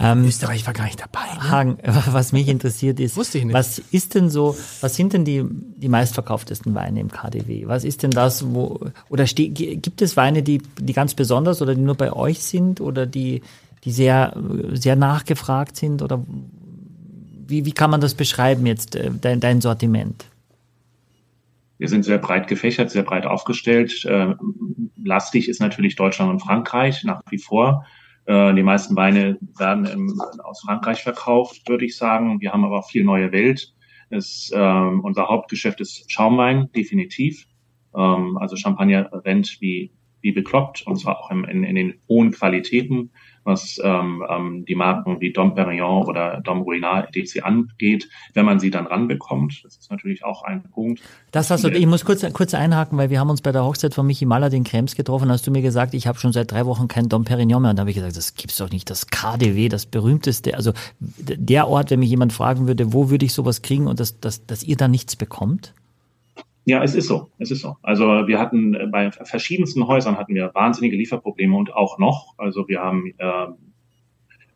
Ähm, 0.02 0.24
Österreich 0.24 0.66
war 0.66 0.72
gar 0.72 0.84
nicht 0.84 1.00
dabei. 1.00 1.24
Ne? 1.34 1.50
Hagen, 1.50 1.78
was 2.12 2.32
mich 2.32 2.48
interessiert 2.48 2.98
ist, 2.98 3.16
Wusste 3.16 3.38
ich 3.38 3.44
nicht. 3.44 3.54
was 3.54 3.78
ist 3.78 4.14
denn 4.14 4.30
so, 4.30 4.56
was 4.80 4.96
sind 4.96 5.12
denn 5.12 5.24
die, 5.24 5.44
die 5.48 5.88
meistverkauftesten 5.88 6.74
Weine 6.74 7.00
im 7.00 7.10
KDW? 7.10 7.66
Was 7.66 7.84
ist 7.84 8.02
denn 8.02 8.10
das, 8.10 8.52
wo, 8.52 8.80
oder 9.08 9.26
ste, 9.26 9.48
gibt 9.48 10.02
es 10.02 10.16
Weine, 10.16 10.42
die, 10.42 10.62
die 10.78 10.92
ganz 10.92 11.14
besonders 11.14 11.62
oder 11.62 11.74
die 11.74 11.80
nur 11.80 11.94
bei 11.94 12.12
euch 12.12 12.42
sind 12.42 12.80
oder 12.80 13.06
die, 13.06 13.42
die 13.84 13.92
sehr, 13.92 14.36
sehr 14.72 14.96
nachgefragt 14.96 15.76
sind 15.76 16.02
oder 16.02 16.24
wie, 17.46 17.64
wie 17.64 17.72
kann 17.72 17.90
man 17.90 18.00
das 18.00 18.14
beschreiben 18.14 18.66
jetzt, 18.66 18.96
äh, 18.96 19.10
dein, 19.20 19.40
dein 19.40 19.60
Sortiment? 19.60 20.24
Wir 21.78 21.88
sind 21.88 22.04
sehr 22.04 22.18
breit 22.18 22.46
gefächert, 22.46 22.90
sehr 22.90 23.02
breit 23.02 23.26
aufgestellt. 23.26 24.06
Ähm, 24.08 24.90
lastig 25.02 25.48
ist 25.48 25.60
natürlich 25.60 25.96
Deutschland 25.96 26.30
und 26.30 26.40
Frankreich 26.40 27.02
nach 27.04 27.22
wie 27.28 27.38
vor. 27.38 27.86
Äh, 28.26 28.54
die 28.54 28.62
meisten 28.62 28.96
Weine 28.96 29.38
werden 29.58 29.86
im, 29.86 30.20
aus 30.42 30.62
Frankreich 30.62 31.02
verkauft, 31.02 31.68
würde 31.68 31.84
ich 31.84 31.96
sagen. 31.96 32.40
Wir 32.40 32.52
haben 32.52 32.64
aber 32.64 32.78
auch 32.78 32.88
viel 32.88 33.04
neue 33.04 33.32
Welt. 33.32 33.74
Es, 34.10 34.50
ähm, 34.54 35.00
unser 35.00 35.28
Hauptgeschäft 35.28 35.80
ist 35.80 36.10
Schaumwein, 36.10 36.70
definitiv. 36.72 37.46
Ähm, 37.96 38.36
also 38.38 38.56
Champagner 38.56 39.10
rennt 39.24 39.58
wie, 39.60 39.92
wie 40.20 40.32
bekloppt, 40.32 40.86
und 40.86 40.96
zwar 40.96 41.18
auch 41.18 41.30
im, 41.30 41.44
in, 41.44 41.64
in 41.64 41.74
den 41.74 41.94
hohen 42.08 42.30
Qualitäten 42.30 43.10
was 43.44 43.80
ähm, 43.82 44.24
ähm, 44.28 44.64
die 44.66 44.74
Marken 44.74 45.20
wie 45.20 45.32
Dom 45.32 45.54
Perignon 45.54 46.06
oder 46.06 46.40
Dom 46.42 46.62
Ruinard 46.62 47.14
etc. 47.16 47.42
angeht, 47.42 48.08
wenn 48.34 48.44
man 48.44 48.60
sie 48.60 48.70
dann 48.70 48.86
ranbekommt. 48.86 49.62
Das 49.64 49.76
ist 49.76 49.90
natürlich 49.90 50.24
auch 50.24 50.42
ein 50.42 50.62
Punkt. 50.62 51.02
Das 51.30 51.50
hast 51.50 51.64
du, 51.64 51.68
ich 51.68 51.86
muss 51.86 52.04
kurz, 52.04 52.24
kurz 52.32 52.54
einhaken, 52.54 52.98
weil 52.98 53.10
wir 53.10 53.20
haben 53.20 53.30
uns 53.30 53.40
bei 53.40 53.52
der 53.52 53.64
Hochzeit 53.64 53.94
von 53.94 54.06
Michi 54.06 54.26
Maller 54.26 54.50
den 54.50 54.64
Krems 54.64 54.94
getroffen, 54.94 55.30
hast 55.30 55.46
du 55.46 55.50
mir 55.50 55.62
gesagt, 55.62 55.94
ich 55.94 56.06
habe 56.06 56.18
schon 56.18 56.32
seit 56.32 56.50
drei 56.50 56.66
Wochen 56.66 56.88
kein 56.88 57.08
Dom 57.08 57.24
Perignon 57.24 57.62
mehr. 57.62 57.70
Und 57.70 57.76
da 57.76 57.80
habe 57.80 57.90
ich 57.90 57.96
gesagt, 57.96 58.16
das 58.16 58.34
gibt's 58.34 58.56
doch 58.58 58.70
nicht. 58.70 58.88
Das 58.90 59.08
KDW, 59.08 59.68
das 59.68 59.86
berühmteste, 59.86 60.54
also 60.56 60.72
der 60.98 61.68
Ort, 61.68 61.90
wenn 61.90 62.00
mich 62.00 62.10
jemand 62.10 62.32
fragen 62.32 62.66
würde, 62.66 62.92
wo 62.92 63.10
würde 63.10 63.24
ich 63.24 63.32
sowas 63.32 63.62
kriegen 63.62 63.86
und 63.86 64.00
dass, 64.00 64.20
dass, 64.20 64.46
dass 64.46 64.62
ihr 64.62 64.76
da 64.76 64.88
nichts 64.88 65.16
bekommt? 65.16 65.74
Ja, 66.64 66.82
es 66.82 66.94
ist 66.94 67.08
so. 67.08 67.30
Es 67.38 67.50
ist 67.50 67.60
so. 67.60 67.76
Also 67.82 68.06
wir 68.28 68.38
hatten 68.38 68.74
äh, 68.74 68.86
bei 68.86 69.10
verschiedensten 69.10 69.86
Häusern 69.86 70.16
hatten 70.16 70.34
wir 70.34 70.54
wahnsinnige 70.54 70.96
Lieferprobleme 70.96 71.56
und 71.56 71.74
auch 71.74 71.98
noch. 71.98 72.34
Also 72.38 72.68
wir 72.68 72.80
haben, 72.80 73.08
äh, 73.18 73.46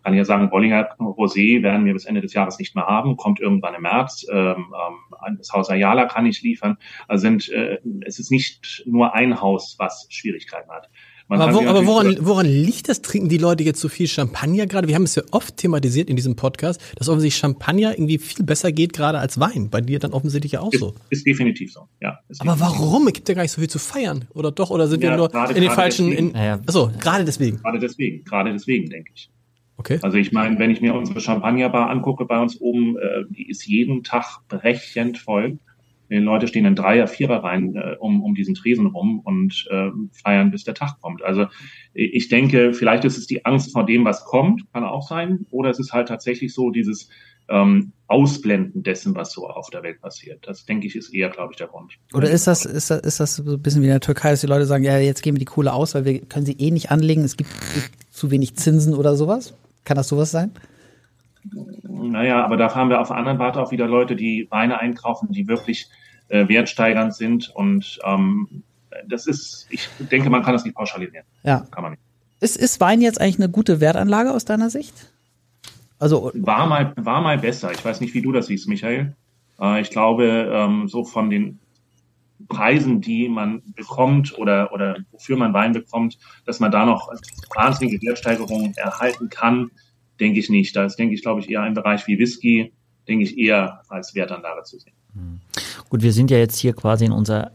kann 0.05 0.13
ich 0.13 0.19
ja 0.19 0.25
sagen, 0.25 0.49
Bollinger 0.49 0.97
Rosé 1.01 1.65
werden 1.65 1.85
wir 1.85 1.93
bis 1.93 2.05
Ende 2.05 2.21
des 2.21 2.33
Jahres 2.33 2.61
nicht 2.61 2.77
mehr 2.77 2.87
haben, 2.87 3.17
kommt 3.17 3.41
irgendwann 3.41 3.75
im 3.75 3.83
März. 3.83 4.25
Ähm, 4.31 4.73
ähm, 4.73 5.37
das 5.39 5.53
Haus 5.53 5.69
Ayala 5.69 6.07
kann 6.07 6.27
ich 6.27 6.43
liefern. 6.43 6.79
Also 7.09 7.23
sind, 7.23 7.49
äh, 7.49 7.79
es 8.03 8.21
ist 8.21 8.31
nicht 8.31 8.85
nur 8.87 9.15
ein 9.15 9.41
Haus, 9.41 9.75
was 9.79 10.07
Schwierigkeiten 10.09 10.71
hat. 10.71 10.89
Man 11.29 11.41
aber, 11.41 11.55
wo, 11.55 11.67
aber 11.67 11.87
woran, 11.87 12.17
woran 12.21 12.47
liegt 12.47 12.89
das? 12.89 13.03
Trinken 13.03 13.29
die 13.29 13.39
Leute 13.39 13.65
jetzt 13.65 13.81
so 13.81 13.89
viel 13.89 14.07
Champagner 14.07 14.67
gerade? 14.67 14.87
Wir 14.87 14.95
haben 14.95 15.03
es 15.03 15.17
ja 15.17 15.25
oft 15.33 15.57
thematisiert 15.57 16.09
in 16.09 16.15
diesem 16.15 16.37
Podcast, 16.37 16.81
dass 16.95 17.09
offensichtlich 17.09 17.41
Champagner 17.41 17.93
irgendwie 17.93 18.19
viel 18.19 18.45
besser 18.45 18.71
geht 18.71 18.93
gerade 18.93 19.19
als 19.19 19.41
Wein. 19.41 19.69
Bei 19.69 19.81
dir 19.81 19.99
dann 19.99 20.13
offensichtlich 20.13 20.53
ja 20.53 20.61
auch 20.61 20.73
ist, 20.73 20.79
so. 20.79 20.95
Ist 21.11 21.27
definitiv 21.27 21.73
so, 21.73 21.89
ja. 22.01 22.21
aber 22.39 22.61
warum? 22.61 23.09
Es 23.09 23.15
gibt 23.15 23.29
ja 23.29 23.35
gar 23.35 23.43
nicht 23.43 23.51
so 23.51 23.61
viel 23.61 23.69
zu 23.69 23.81
feiern. 23.81 24.27
Oder 24.35 24.53
doch? 24.53 24.71
Oder 24.71 24.87
sind 24.87 25.03
ja, 25.03 25.11
wir 25.11 25.17
nur 25.17 25.29
grade, 25.29 25.55
in 25.55 25.63
den 25.63 25.73
falschen... 25.73 26.13
In, 26.13 26.31
naja. 26.31 26.61
Achso, 26.65 26.93
gerade 27.01 27.25
deswegen. 27.25 27.57
Gerade 27.59 27.81
deswegen, 27.81 28.23
gerade 28.23 28.53
deswegen, 28.53 28.89
denke 28.89 29.11
ich. 29.13 29.29
Okay. 29.79 29.99
Also 30.03 30.19
ich 30.19 30.31
meine, 30.31 30.59
wenn 30.61 30.71
ich 30.71 30.81
mir 30.81 30.95
unsere 30.95 31.21
Champagnerbar 31.21 31.91
angucke 31.91 32.25
bei 32.25 32.41
uns 32.41 32.61
oben, 32.61 32.97
äh, 32.99 33.25
die 33.31 33.49
ist 33.49 33.67
jeden 33.67 34.05
Tag 34.05 34.43
brechend 34.49 35.19
voll. 35.19 35.59
Die 36.09 36.17
Leute 36.17 36.47
stehen 36.47 36.65
in 36.65 36.75
Dreier-, 36.75 37.09
Vierer-Reihen 37.09 37.75
äh, 37.77 37.97
um, 37.99 38.23
um 38.23 38.35
diesen 38.35 38.55
Tresen 38.55 38.87
rum 38.87 39.21
und 39.21 39.67
äh, 39.71 39.91
feiern, 40.13 40.51
bis 40.51 40.65
der 40.65 40.75
Tag 40.75 41.01
kommt. 41.01 41.23
Also 41.23 41.47
ich 41.93 42.29
denke, 42.29 42.73
vielleicht 42.73 43.05
ist 43.05 43.19
es 43.19 43.27
die 43.27 43.45
Angst 43.45 43.73
vor 43.73 43.87
dem, 43.87 44.05
was 44.05 44.25
kommt, 44.25 44.71
kann 44.73 44.85
auch 44.85 45.07
sein, 45.07 45.47
oder 45.51 45.71
es 45.71 45.79
ist 45.79 45.93
halt 45.93 46.09
tatsächlich 46.09 46.53
so 46.53 46.71
dieses 46.71 47.09
ähm, 47.49 47.93
Ausblenden 48.09 48.83
dessen, 48.83 49.15
was 49.15 49.33
so 49.33 49.49
auf 49.49 49.71
der 49.71 49.83
Welt 49.83 50.01
passiert. 50.01 50.47
Das 50.47 50.65
denke 50.65 50.87
ich 50.87 50.97
ist 50.97 51.13
eher, 51.13 51.29
glaube 51.29 51.53
ich, 51.53 51.57
der 51.57 51.69
Grund. 51.69 51.95
Oder 52.15 52.31
ist 52.31 52.47
das, 52.47 52.65
ist 52.65 52.91
das, 52.91 53.01
ist 53.01 53.21
das 53.21 53.37
so 53.37 53.53
ein 53.53 53.63
bisschen 53.63 53.83
wie 53.83 53.87
in 53.87 53.93
der 53.93 54.01
Türkei, 54.01 54.31
dass 54.31 54.41
die 54.41 54.47
Leute 54.47 54.67
sagen, 54.67 54.85
ja, 54.85 54.99
jetzt 54.99 55.23
geben 55.23 55.37
wir 55.37 55.41
die 55.41 55.45
Kohle 55.45 55.73
aus, 55.73 55.95
weil 55.95 56.05
wir 56.05 56.21
können 56.21 56.47
sie 56.47 56.57
eh 56.59 56.71
nicht 56.71 56.91
anlegen, 56.91 57.23
es 57.23 57.37
gibt 57.37 57.51
zu 58.11 58.31
wenig 58.31 58.57
Zinsen 58.57 58.95
oder 58.95 59.17
sowas? 59.17 59.55
Kann 59.85 59.97
das 59.97 60.09
sowas 60.09 60.31
sein? 60.31 60.53
Naja, 61.83 62.45
aber 62.45 62.57
da 62.57 62.75
haben 62.75 62.91
wir 62.91 63.01
auf 63.01 63.09
der 63.09 63.17
anderen 63.17 63.39
Warte 63.39 63.61
auch 63.61 63.71
wieder 63.71 63.87
Leute, 63.87 64.17
die 64.17 64.47
Weine 64.51 64.79
einkaufen, 64.81 65.33
die 65.33 65.49
wirklich 65.49 65.89
äh, 66.29 66.49
wertsteigernd 66.49 67.15
sind. 67.15 67.51
Und 67.55 67.99
ähm, 68.05 68.63
das 69.09 69.27
ist, 69.27 69.67
ich 69.71 69.89
denke, 69.99 70.31
man 70.31 70.43
kann 70.43 70.53
das 70.53 70.65
nicht 70.65 70.75
pauschalisieren. 70.77 71.27
Ja. 71.43 71.67
Kann 71.71 71.83
man 71.83 71.93
nicht. 71.93 72.03
Ist, 72.41 72.57
ist 72.57 72.81
Wein 72.81 73.01
jetzt 73.01 73.21
eigentlich 73.21 73.39
eine 73.39 73.49
gute 73.49 73.81
Wertanlage 73.81 74.33
aus 74.33 74.45
deiner 74.45 74.71
Sicht? 74.71 75.13
Also 75.99 76.31
war 76.35 76.67
mal, 76.67 76.93
war 76.97 77.23
mal 77.23 77.39
besser. 77.39 77.73
Ich 77.73 77.83
weiß 77.85 78.01
nicht, 78.01 78.13
wie 78.15 78.21
du 78.21 78.33
das 78.33 78.47
siehst, 78.47 78.69
Michael. 78.69 79.15
Äh, 79.61 79.81
ich 79.81 79.91
glaube, 79.91 80.51
ähm, 80.53 80.89
so 80.89 81.05
von 81.05 81.31
den 81.31 81.59
Preisen, 82.49 83.01
die 83.01 83.29
man 83.29 83.63
bekommt 83.75 84.39
oder, 84.39 84.73
oder 84.73 84.99
wofür 85.11 85.37
man 85.37 85.55
Wein 85.55 85.73
bekommt, 85.73 86.19
dass 86.45 86.61
man 86.61 86.71
da 86.71 86.85
noch 86.85 87.11
wahnsinnige 87.55 88.01
Wertsteigerungen 88.07 88.77
erhalten 88.77 89.31
kann, 89.31 89.71
denke 90.21 90.39
ich 90.39 90.51
nicht. 90.51 90.75
Da 90.77 90.85
ist, 90.85 90.97
denke 90.97 91.15
ich, 91.15 91.23
glaube 91.23 91.41
ich, 91.41 91.51
eher 91.51 91.63
ein 91.63 91.75
Bereich 91.75 92.07
wie 92.07 92.19
Whisky, 92.19 92.73
denke 93.09 93.25
ich, 93.25 93.39
eher 93.39 93.83
als 93.89 94.15
Wertanlage 94.15 94.65
zu 94.65 94.79
sehen. 94.79 94.95
Hm. 95.15 95.41
Gut, 95.89 96.03
wir 96.03 96.13
sind 96.13 96.31
ja 96.31 96.39
jetzt 96.39 96.59
hier 96.59 96.73
quasi 96.73 97.05
in 97.05 97.13
unserer 97.13 97.53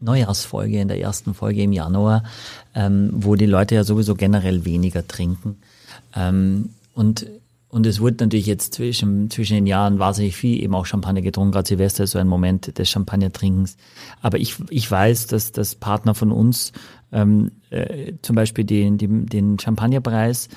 Neujahrsfolge, 0.00 0.80
in 0.80 0.88
der 0.88 1.00
ersten 1.00 1.34
Folge 1.34 1.62
im 1.62 1.72
Januar, 1.72 2.24
ähm, 2.74 3.10
wo 3.12 3.34
die 3.36 3.46
Leute 3.46 3.74
ja 3.74 3.84
sowieso 3.84 4.14
generell 4.14 4.64
weniger 4.64 5.06
trinken. 5.06 5.56
Ähm, 6.14 6.70
und 6.94 7.26
und 7.70 7.86
es 7.86 8.00
wurde 8.00 8.24
natürlich 8.24 8.46
jetzt 8.46 8.74
zwischen, 8.74 9.30
zwischen 9.30 9.54
den 9.54 9.66
Jahren 9.66 10.00
wahnsinnig 10.00 10.34
viel 10.34 10.60
eben 10.60 10.74
auch 10.74 10.86
Champagner 10.86 11.22
getrunken. 11.22 11.52
Gerade 11.52 11.68
Silvester 11.68 12.02
ist 12.02 12.10
so 12.10 12.18
ein 12.18 12.26
Moment 12.26 12.76
des 12.76 12.90
Champagnertrinkens. 12.90 13.76
Aber 14.20 14.38
ich, 14.38 14.56
ich 14.70 14.90
weiß, 14.90 15.28
dass, 15.28 15.52
dass 15.52 15.76
Partner 15.76 16.16
von 16.16 16.32
uns 16.32 16.72
ähm, 17.12 17.52
äh, 17.70 18.14
zum 18.22 18.34
Beispiel 18.34 18.64
den, 18.64 18.98
den, 18.98 19.26
den 19.26 19.58
Champagnerpreis 19.60 20.48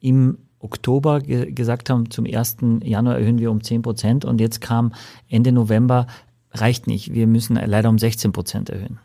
im 0.00 0.38
Oktober 0.66 1.20
ge 1.20 1.52
gesagt 1.52 1.90
haben, 1.90 2.10
zum 2.10 2.26
1. 2.26 2.56
Januar 2.82 3.18
erhöhen 3.18 3.38
wir 3.38 3.52
um 3.52 3.62
10 3.62 3.82
Prozent 3.82 4.24
und 4.24 4.40
jetzt 4.40 4.60
kam 4.60 4.92
Ende 5.28 5.52
November, 5.52 6.08
reicht 6.50 6.88
nicht, 6.88 7.14
wir 7.14 7.28
müssen 7.28 7.54
leider 7.54 7.88
um 7.88 7.98
16 7.98 8.32
Prozent 8.32 8.68
erhöhen. 8.68 8.98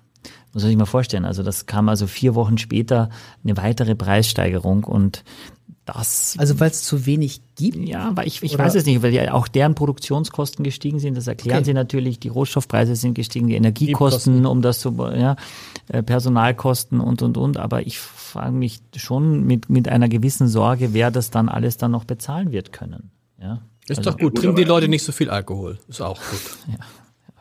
Muss 0.54 0.64
man 0.64 0.70
sich 0.70 0.78
mal 0.78 0.86
vorstellen. 0.86 1.26
Also 1.26 1.44
das 1.44 1.66
kam 1.66 1.88
also 1.88 2.08
vier 2.08 2.36
Wochen 2.36 2.58
später 2.58 3.10
eine 3.44 3.56
weitere 3.58 3.96
Preissteigerung 3.96 4.84
und 4.84 5.24
das. 5.94 6.36
Also 6.38 6.60
weil 6.60 6.72
es 6.72 6.84
zu 6.84 7.06
wenig 7.06 7.42
gibt? 7.56 7.78
Ja, 7.78 8.12
weil 8.16 8.28
ich, 8.28 8.42
ich 8.44 8.58
weiß 8.58 8.76
es 8.76 8.86
nicht, 8.86 9.02
weil 9.02 9.14
ja 9.14 9.34
auch 9.34 9.48
deren 9.48 9.76
Produktionskosten 9.76 10.64
gestiegen 10.64 11.00
sind. 11.00 11.16
Das 11.16 11.28
erklären 11.28 11.60
okay. 11.60 11.66
sie 11.66 11.74
natürlich. 11.74 12.20
Die 12.20 12.28
Rohstoffpreise 12.30 12.96
sind 12.96 13.14
gestiegen, 13.14 13.48
die 13.48 13.56
Energiekosten, 13.56 14.46
um 14.46 14.62
das 14.62 14.80
zu, 14.80 14.96
ja, 15.14 15.36
äh, 15.90 16.04
Personalkosten 16.04 17.00
und 17.00 17.22
und 17.22 17.38
und. 17.38 17.58
Aber 17.58 17.86
ich 17.86 18.00
frage 18.00 18.54
mich 18.54 18.80
schon 18.96 19.46
mit 19.46 19.70
mit 19.70 19.90
einer 19.90 20.10
gewissen 20.10 20.48
Sorge, 20.48 20.94
wer 20.94 21.12
das 21.12 21.30
dann 21.30 21.50
alles 21.50 21.78
dann 21.78 21.92
noch 21.92 22.06
bezahlen 22.06 22.52
wird 22.52 22.72
können. 22.72 23.12
Ja. 23.42 23.62
Ist 23.88 24.00
also, 24.00 24.12
doch 24.12 24.18
gut. 24.18 24.38
Trinken 24.38 24.56
die 24.56 24.64
Leute 24.64 24.88
nicht 24.88 25.04
so 25.04 25.12
viel 25.12 25.30
Alkohol. 25.30 25.80
Ist 25.88 26.02
auch 26.02 26.20
gut. 26.20 26.58
ja. 26.68 26.86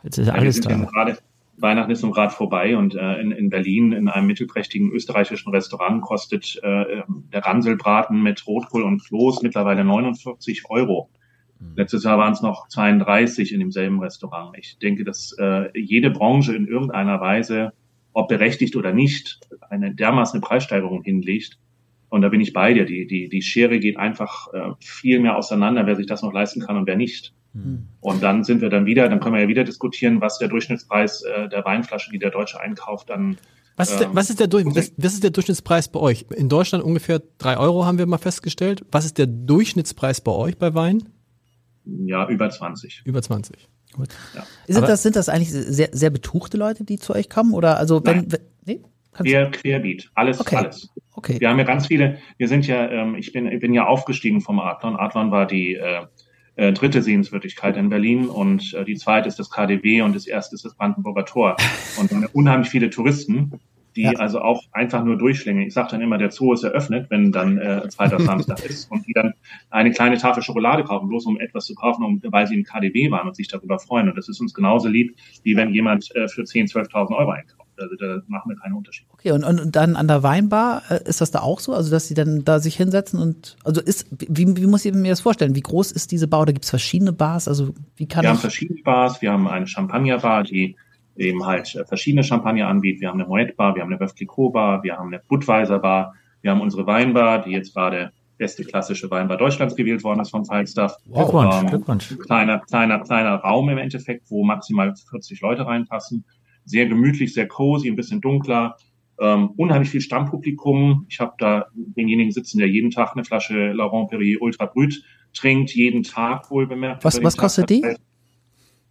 Jetzt 0.03 0.17
ist 0.17 0.29
alles 0.29 0.57
ja, 0.57 0.85
da. 0.85 1.15
Weihnachten 1.61 1.91
ist 1.91 2.01
nun 2.01 2.11
gerade 2.11 2.33
vorbei 2.33 2.75
und 2.77 2.95
äh, 2.95 3.19
in, 3.19 3.31
in 3.31 3.49
Berlin 3.49 3.91
in 3.91 4.07
einem 4.07 4.27
mittelprächtigen 4.27 4.91
österreichischen 4.91 5.51
Restaurant 5.51 6.01
kostet 6.01 6.59
äh, 6.63 7.03
der 7.07 7.45
Ranselbraten 7.45 8.21
mit 8.21 8.45
Rotkohl 8.47 8.83
und 8.83 9.03
Kloß 9.05 9.41
mittlerweile 9.41 9.83
49 9.83 10.63
Euro. 10.69 11.09
Mhm. 11.59 11.73
Letztes 11.75 12.03
Jahr 12.03 12.17
waren 12.17 12.33
es 12.33 12.41
noch 12.41 12.67
32 12.67 13.53
in 13.53 13.59
demselben 13.59 13.99
Restaurant. 13.99 14.57
Ich 14.57 14.77
denke, 14.79 15.03
dass 15.03 15.35
äh, 15.39 15.69
jede 15.79 16.09
Branche 16.09 16.55
in 16.55 16.67
irgendeiner 16.67 17.21
Weise, 17.21 17.73
ob 18.13 18.27
berechtigt 18.27 18.75
oder 18.75 18.93
nicht, 18.93 19.39
eine 19.69 19.93
dermaßen 19.93 20.41
Preissteigerung 20.41 21.03
hinlegt. 21.03 21.59
Und 22.09 22.23
da 22.23 22.29
bin 22.29 22.41
ich 22.41 22.51
bei 22.51 22.73
dir. 22.73 22.85
Die, 22.85 23.07
die, 23.07 23.29
die 23.29 23.41
Schere 23.41 23.79
geht 23.79 23.97
einfach 23.97 24.51
äh, 24.53 24.71
viel 24.79 25.19
mehr 25.19 25.37
auseinander, 25.37 25.85
wer 25.85 25.95
sich 25.95 26.07
das 26.07 26.23
noch 26.23 26.33
leisten 26.33 26.61
kann 26.61 26.75
und 26.75 26.87
wer 26.87 26.97
nicht. 26.97 27.33
Hm. 27.53 27.87
Und 27.99 28.23
dann 28.23 28.43
sind 28.43 28.61
wir 28.61 28.69
dann 28.69 28.85
wieder, 28.85 29.09
dann 29.09 29.19
können 29.19 29.35
wir 29.35 29.41
ja 29.41 29.47
wieder 29.47 29.63
diskutieren, 29.63 30.21
was 30.21 30.37
der 30.37 30.47
Durchschnittspreis 30.47 31.23
äh, 31.23 31.49
der 31.49 31.65
Weinflasche, 31.65 32.11
die 32.11 32.19
der 32.19 32.31
Deutsche 32.31 32.59
einkauft, 32.59 33.09
dann. 33.09 33.37
Was 33.75 33.91
ist, 33.91 33.99
der, 33.99 34.07
ähm, 34.07 34.15
was, 34.15 34.29
ist 34.29 34.39
der, 34.39 34.51
was, 34.51 34.91
was 34.97 35.13
ist 35.13 35.23
der 35.23 35.31
Durchschnittspreis 35.31 35.87
bei 35.89 35.99
euch? 35.99 36.25
In 36.35 36.49
Deutschland 36.49 36.83
ungefähr 36.83 37.21
drei 37.37 37.57
Euro 37.57 37.85
haben 37.85 37.97
wir 37.97 38.05
mal 38.05 38.17
festgestellt. 38.17 38.85
Was 38.91 39.05
ist 39.05 39.17
der 39.17 39.27
Durchschnittspreis 39.27 40.21
bei 40.21 40.31
euch 40.31 40.57
bei 40.57 40.73
Wein? 40.73 41.09
Ja, 41.85 42.27
über 42.27 42.49
20. 42.49 43.01
Über 43.05 43.21
20. 43.21 43.69
Gut. 43.93 44.09
Ja. 44.35 44.45
Sind, 44.67 44.87
das, 44.87 45.03
sind 45.03 45.15
das 45.15 45.29
eigentlich 45.29 45.51
sehr, 45.51 45.89
sehr 45.91 46.09
betuchte 46.09 46.57
Leute, 46.57 46.83
die 46.83 46.97
zu 46.99 47.13
euch 47.13 47.29
kommen? 47.29 47.53
Oder 47.53 47.77
also 47.77 48.05
wenn, 48.05 48.27
Nein. 48.27 48.39
nee? 48.65 48.81
Quer, 49.13 49.51
querbeat, 49.51 50.09
alles, 50.15 50.39
okay. 50.39 50.55
alles. 50.55 50.89
Okay. 51.13 51.39
Wir 51.39 51.49
haben 51.49 51.59
ja 51.59 51.65
ganz 51.65 51.87
viele, 51.87 52.19
wir 52.37 52.47
sind 52.47 52.65
ja, 52.65 52.89
ähm, 52.89 53.15
ich 53.15 53.33
bin, 53.33 53.45
ich 53.47 53.59
bin 53.59 53.73
ja 53.73 53.85
aufgestiegen 53.85 54.39
vom 54.39 54.59
Adlon. 54.59 54.95
Adlon 54.95 55.31
war 55.31 55.45
die 55.45 55.75
äh, 55.75 56.05
äh, 56.55 56.73
dritte 56.73 57.01
Sehenswürdigkeit 57.01 57.77
in 57.77 57.89
Berlin 57.89 58.27
und 58.27 58.73
äh, 58.73 58.83
die 58.83 58.95
zweite 58.95 59.27
ist 59.27 59.39
das 59.39 59.49
KDW 59.49 60.01
und 60.01 60.15
das 60.15 60.27
erste 60.27 60.55
ist 60.55 60.65
das 60.65 60.75
Brandenburger 60.75 61.25
Tor. 61.25 61.55
Und 61.99 62.11
unheimlich 62.33 62.69
viele 62.69 62.89
Touristen, 62.89 63.59
die 63.95 64.03
ja. 64.03 64.11
also 64.11 64.41
auch 64.41 64.63
einfach 64.71 65.03
nur 65.03 65.17
durchschlängeln. 65.17 65.67
Ich 65.67 65.73
sage 65.73 65.89
dann 65.91 66.01
immer, 66.01 66.17
der 66.17 66.31
Zoo 66.31 66.53
ist 66.53 66.63
eröffnet, 66.63 67.07
wenn 67.09 67.31
dann 67.31 67.57
äh, 67.57 67.87
zweiter 67.89 68.19
Samstag 68.19 68.63
ist 68.69 68.89
und 68.91 69.07
die 69.07 69.13
dann 69.13 69.33
eine 69.69 69.91
kleine 69.91 70.17
Tafel 70.17 70.43
Schokolade 70.43 70.83
kaufen, 70.83 71.09
bloß 71.09 71.25
um 71.25 71.39
etwas 71.39 71.65
zu 71.65 71.75
kaufen, 71.75 72.03
um, 72.03 72.21
weil 72.23 72.47
sie 72.47 72.55
im 72.55 72.63
KDW 72.63 73.11
waren 73.11 73.27
und 73.27 73.35
sich 73.35 73.47
darüber 73.47 73.79
freuen. 73.79 74.09
Und 74.09 74.17
das 74.17 74.29
ist 74.29 74.39
uns 74.39 74.53
genauso 74.53 74.87
lieb, 74.87 75.15
wie 75.43 75.55
wenn 75.55 75.73
jemand 75.73 76.13
äh, 76.15 76.27
für 76.27 76.43
10.000, 76.43 76.89
12.000 76.89 77.17
Euro 77.17 77.31
einkauft. 77.31 77.60
Also 77.81 77.95
da 77.95 78.21
machen 78.27 78.49
wir 78.49 78.55
keinen 78.55 78.73
Unterschied. 78.73 79.07
Okay, 79.11 79.31
und, 79.31 79.43
und 79.43 79.75
dann 79.75 79.95
an 79.95 80.07
der 80.07 80.23
Weinbar, 80.23 80.83
äh, 80.89 80.99
ist 81.05 81.21
das 81.21 81.31
da 81.31 81.39
auch 81.39 81.59
so? 81.59 81.73
Also, 81.73 81.91
dass 81.91 82.07
sie 82.07 82.13
dann 82.13 82.43
da 82.45 82.59
sich 82.59 82.75
hinsetzen 82.75 83.19
und, 83.19 83.57
also 83.63 83.81
ist, 83.81 84.07
wie, 84.11 84.55
wie 84.55 84.67
muss 84.67 84.85
ich 84.85 84.93
mir 84.93 85.09
das 85.09 85.21
vorstellen? 85.21 85.55
Wie 85.55 85.61
groß 85.61 85.91
ist 85.91 86.11
diese 86.11 86.27
Bar 86.27 86.41
oder 86.41 86.53
gibt 86.53 86.65
es 86.65 86.69
verschiedene 86.69 87.13
Bars? 87.13 87.47
Also, 87.47 87.73
wie 87.95 88.07
kann 88.07 88.23
Wir 88.23 88.29
haben 88.29 88.37
verschiedene 88.37 88.81
Bars. 88.83 89.21
Wir 89.21 89.31
haben 89.31 89.47
eine 89.47 89.67
Champagnerbar, 89.67 90.43
die 90.43 90.75
eben 91.15 91.45
halt 91.45 91.75
äh, 91.75 91.85
verschiedene 91.85 92.23
Champagner 92.23 92.67
anbietet. 92.67 93.01
Wir 93.01 93.09
haben 93.09 93.19
eine 93.19 93.27
Moet 93.27 93.55
Bar, 93.57 93.75
wir 93.75 93.81
haben 93.81 93.93
eine 93.93 94.01
Bœuf 94.01 94.15
Clicquot 94.15 94.51
Bar, 94.51 94.83
wir 94.83 94.97
haben 94.97 95.07
eine 95.07 95.21
Budweiser 95.27 95.79
Bar. 95.79 96.15
Wir 96.41 96.51
haben 96.51 96.61
unsere 96.61 96.87
Weinbar, 96.87 97.43
die 97.43 97.51
jetzt 97.51 97.73
gerade 97.73 98.11
beste 98.37 98.63
klassische 98.63 99.11
Weinbar 99.11 99.37
Deutschlands 99.37 99.75
gewählt 99.75 100.03
worden 100.03 100.21
ist 100.21 100.31
vom 100.31 100.45
Falstaff. 100.45 100.97
Glückwunsch, 101.05 101.55
Ähm, 101.61 101.67
Glückwunsch. 101.67 102.17
Kleiner, 102.17 102.59
kleiner, 102.59 102.99
kleiner 102.99 103.35
Raum 103.35 103.69
im 103.69 103.77
Endeffekt, 103.77 104.31
wo 104.31 104.43
maximal 104.43 104.95
40 104.95 105.41
Leute 105.41 105.67
reinpassen. 105.67 106.25
Sehr 106.71 106.85
gemütlich, 106.87 107.33
sehr 107.33 107.49
cozy, 107.49 107.89
ein 107.89 107.97
bisschen 107.97 108.21
dunkler. 108.21 108.77
Ähm, 109.19 109.49
unheimlich 109.57 109.89
viel 109.89 109.99
Stammpublikum. 109.99 111.05
Ich 111.09 111.19
habe 111.19 111.33
da 111.37 111.65
denjenigen 111.73 112.31
sitzen, 112.31 112.59
der 112.59 112.69
jeden 112.69 112.91
Tag 112.91 113.11
eine 113.13 113.25
Flasche 113.25 113.73
Laurent 113.73 114.09
Perrier 114.09 114.41
Ultra 114.41 114.67
Brut 114.67 115.03
trinkt, 115.33 115.71
jeden 115.75 116.03
Tag 116.03 116.49
wohl 116.49 116.65
bemerkt. 116.67 117.03
Was- 117.03 117.21
was 117.21 117.35
kostet 117.35 117.69
die? 117.69 117.83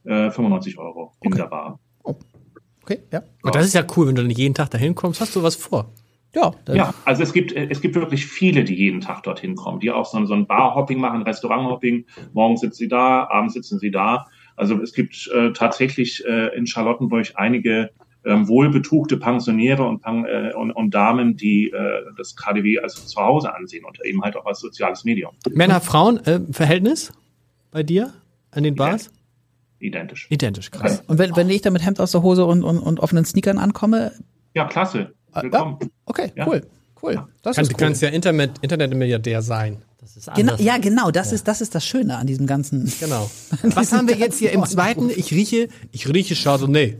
Äh, 0.04 0.30
95 0.30 0.76
Euro 0.78 1.12
in 1.22 1.32
Okay. 1.32 1.40
der 1.40 1.48
Bar. 1.48 1.80
Okay, 2.82 2.98
ja. 3.10 3.22
Und 3.42 3.54
das 3.54 3.64
ist 3.66 3.74
ja 3.74 3.84
cool, 3.96 4.08
wenn 4.08 4.14
du 4.14 4.24
nicht 4.24 4.38
jeden 4.38 4.54
Tag 4.54 4.70
dahin 4.70 4.94
kommst, 4.94 5.20
hast 5.22 5.34
du 5.36 5.42
was 5.42 5.56
vor. 5.56 5.90
Ja, 6.34 6.52
dann- 6.66 6.76
Ja, 6.76 6.94
also 7.06 7.22
es 7.22 7.32
gibt, 7.32 7.52
es 7.52 7.80
gibt 7.80 7.94
wirklich 7.94 8.26
viele, 8.26 8.62
die 8.62 8.74
jeden 8.74 9.00
Tag 9.00 9.22
dorthin 9.22 9.54
kommen, 9.56 9.80
die 9.80 9.90
auch 9.90 10.04
so, 10.04 10.18
ein- 10.18 10.26
so 10.26 10.34
ein 10.34 10.46
Bar-Hopping 10.46 11.00
machen, 11.00 11.22
Restaurant-Hopping. 11.22 12.04
Morgens 12.34 12.60
sitzen 12.60 12.76
sie 12.76 12.88
da, 12.88 13.26
abends 13.30 13.54
sitzen 13.54 13.78
sie 13.78 13.90
da. 13.90 14.26
Also 14.60 14.80
es 14.82 14.92
gibt 14.92 15.28
äh, 15.34 15.52
tatsächlich 15.52 16.22
äh, 16.26 16.54
in 16.54 16.66
Charlottenburg 16.66 17.28
einige 17.36 17.90
ähm, 18.26 18.46
wohlbetuchte 18.46 19.16
Pensionäre 19.16 19.82
und, 19.84 20.02
äh, 20.04 20.52
und, 20.52 20.70
und 20.72 20.90
Damen, 20.94 21.34
die 21.36 21.70
äh, 21.70 22.02
das 22.18 22.36
KDW 22.36 22.78
als 22.80 23.06
zu 23.06 23.18
Hause 23.18 23.54
ansehen 23.54 23.86
und 23.86 23.98
eben 24.04 24.20
halt 24.22 24.36
auch 24.36 24.44
als 24.44 24.60
soziales 24.60 25.04
Medium. 25.04 25.32
Männer-Frauen-Verhältnis 25.50 27.12
bei 27.70 27.82
dir 27.82 28.12
an 28.50 28.62
den 28.64 28.74
Bars? 28.74 29.10
Identisch. 29.78 30.26
Identisch, 30.30 30.70
krass. 30.70 31.02
Und 31.06 31.18
wenn, 31.18 31.34
wenn 31.36 31.48
ich 31.48 31.62
da 31.62 31.70
mit 31.70 31.84
Hemd 31.84 31.98
aus 32.00 32.12
der 32.12 32.22
Hose 32.22 32.44
und, 32.44 32.62
und, 32.62 32.78
und 32.78 33.00
offenen 33.00 33.24
Sneakern 33.24 33.56
ankomme, 33.56 34.12
Ja, 34.54 34.66
klasse. 34.66 35.14
Ah, 35.32 35.42
Willkommen. 35.42 35.78
okay, 36.04 36.32
Ja. 36.36 36.46
cool, 36.46 36.60
cool. 37.02 37.24
Das 37.42 37.56
Kann, 37.56 37.62
ist 37.62 37.72
du 37.72 37.76
cool. 37.76 37.86
kannst 37.86 38.02
ja 38.02 38.10
Internet, 38.10 38.58
Internetmilliardär 38.60 39.40
sein. 39.40 39.78
Das 40.00 40.16
ist 40.16 40.34
Genau, 40.34 40.56
ja, 40.56 40.78
genau, 40.78 41.10
das 41.10 41.30
ist 41.30 41.46
das 41.46 41.60
ist 41.60 41.74
das 41.74 41.84
Schöne 41.84 42.16
an 42.16 42.26
diesem 42.26 42.46
ganzen. 42.46 42.90
Genau. 43.00 43.30
Was 43.62 43.92
haben 43.92 44.08
wir 44.08 44.16
jetzt 44.16 44.38
hier 44.38 44.52
im 44.52 44.64
zweiten? 44.64 45.10
Ich 45.10 45.30
rieche, 45.32 45.68
ich 45.92 46.08
rieche 46.08 46.34
Chardonnay. 46.34 46.96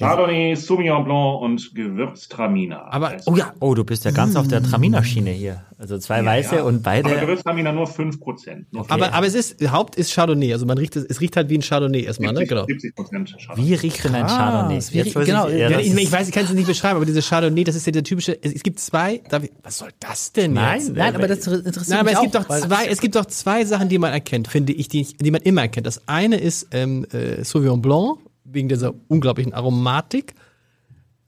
Chardonnay, 0.00 0.54
Sauvignon 0.56 1.04
Blanc 1.04 1.40
und 1.42 1.74
Gewürztraminer. 1.74 2.92
Aber- 2.92 3.08
Also- 3.10 3.30
Oh 3.30 3.36
ja, 3.36 3.52
oh, 3.60 3.74
du 3.74 3.84
bist 3.84 4.04
ja 4.04 4.10
ganz 4.10 4.34
auf 4.36 4.48
der 4.48 4.62
Traminer-Schiene 4.62 5.30
hier. 5.30 5.64
Also 5.78 5.96
zwei 5.98 6.24
weiße 6.24 6.56
Ja, 6.56 6.62
und 6.64 6.74
Aber 6.76 6.82
beide. 7.02 7.20
Gewürztraminer 7.20 7.72
nur 7.72 7.86
5%. 7.86 8.66
Nur 8.70 8.90
Aber, 8.90 9.12
aber 9.14 9.26
es 9.26 9.34
ist, 9.34 9.60
Haupt 9.70 9.96
ist 9.96 10.12
Chardonnay. 10.14 10.52
Also 10.52 10.66
man 10.66 10.76
riecht, 10.78 10.96
es 10.96 11.04
es 11.04 11.20
riecht 11.20 11.36
halt 11.36 11.48
wie 11.48 11.56
ein 11.58 11.62
Chardonnay 11.62 12.02
erstmal, 12.02 12.32
ne? 12.32 12.40
70, 12.40 12.48
Genau. 12.48 12.66
70 12.66 12.94
Prozent 12.94 13.36
Chardonnay. 13.38 13.68
Wie 13.68 13.74
riecht 13.74 14.04
denn 14.04 14.14
ein 14.14 14.26
Chardonnay? 14.26 14.80
wie 14.90 15.02
genau, 15.02 15.48
ich, 15.48 15.52
ja, 15.54 15.58
ja, 15.58 15.70
Ja, 15.70 15.76
das 15.78 15.86
ich, 15.86 15.94
ich 15.94 16.12
weiß, 16.12 16.28
ich 16.28 16.34
kann 16.34 16.44
es 16.44 16.52
nicht 16.52 16.66
beschreiben, 16.66 16.96
aber 16.96 17.06
diese 17.06 17.22
Chardonnay, 17.22 17.64
das 17.64 17.76
ist 17.76 17.86
ja 17.86 17.92
der 17.92 18.04
typische. 18.04 18.36
Es, 18.42 18.52
es 18.54 18.62
gibt 18.62 18.78
zwei. 18.80 19.22
Darf 19.30 19.44
ich, 19.44 19.50
was 19.62 19.78
soll 19.78 19.88
das 20.00 20.32
denn 20.32 20.52
Nein, 20.54 20.80
jetzt? 20.80 20.94
Nein, 20.94 21.14
aber 21.14 21.28
das 21.28 21.46
interessiert 21.46 21.88
Nein, 21.88 21.98
aber 22.00 22.10
mich 22.10 22.14
es 22.14 22.22
gibt 22.22 22.36
auch, 22.36 22.44
doch 22.44 22.58
zwei, 22.68 22.86
es 22.86 23.00
gibt 23.00 23.14
doch 23.16 23.26
zwei 23.26 23.64
Sachen, 23.64 23.88
die 23.88 23.98
man 23.98 24.12
erkennt, 24.12 24.48
finde 24.48 24.72
ich, 24.72 24.88
die, 24.88 25.06
die 25.18 25.30
man 25.30 25.40
immer 25.42 25.62
erkennt. 25.62 25.86
Das 25.86 26.06
eine 26.08 26.36
ist 26.36 26.68
ähm, 26.72 27.06
äh, 27.12 27.42
Sauvignon 27.44 27.80
Blanc 27.80 28.18
wegen 28.52 28.68
dieser 28.68 28.92
unglaublichen 29.08 29.52
Aromatik 29.54 30.34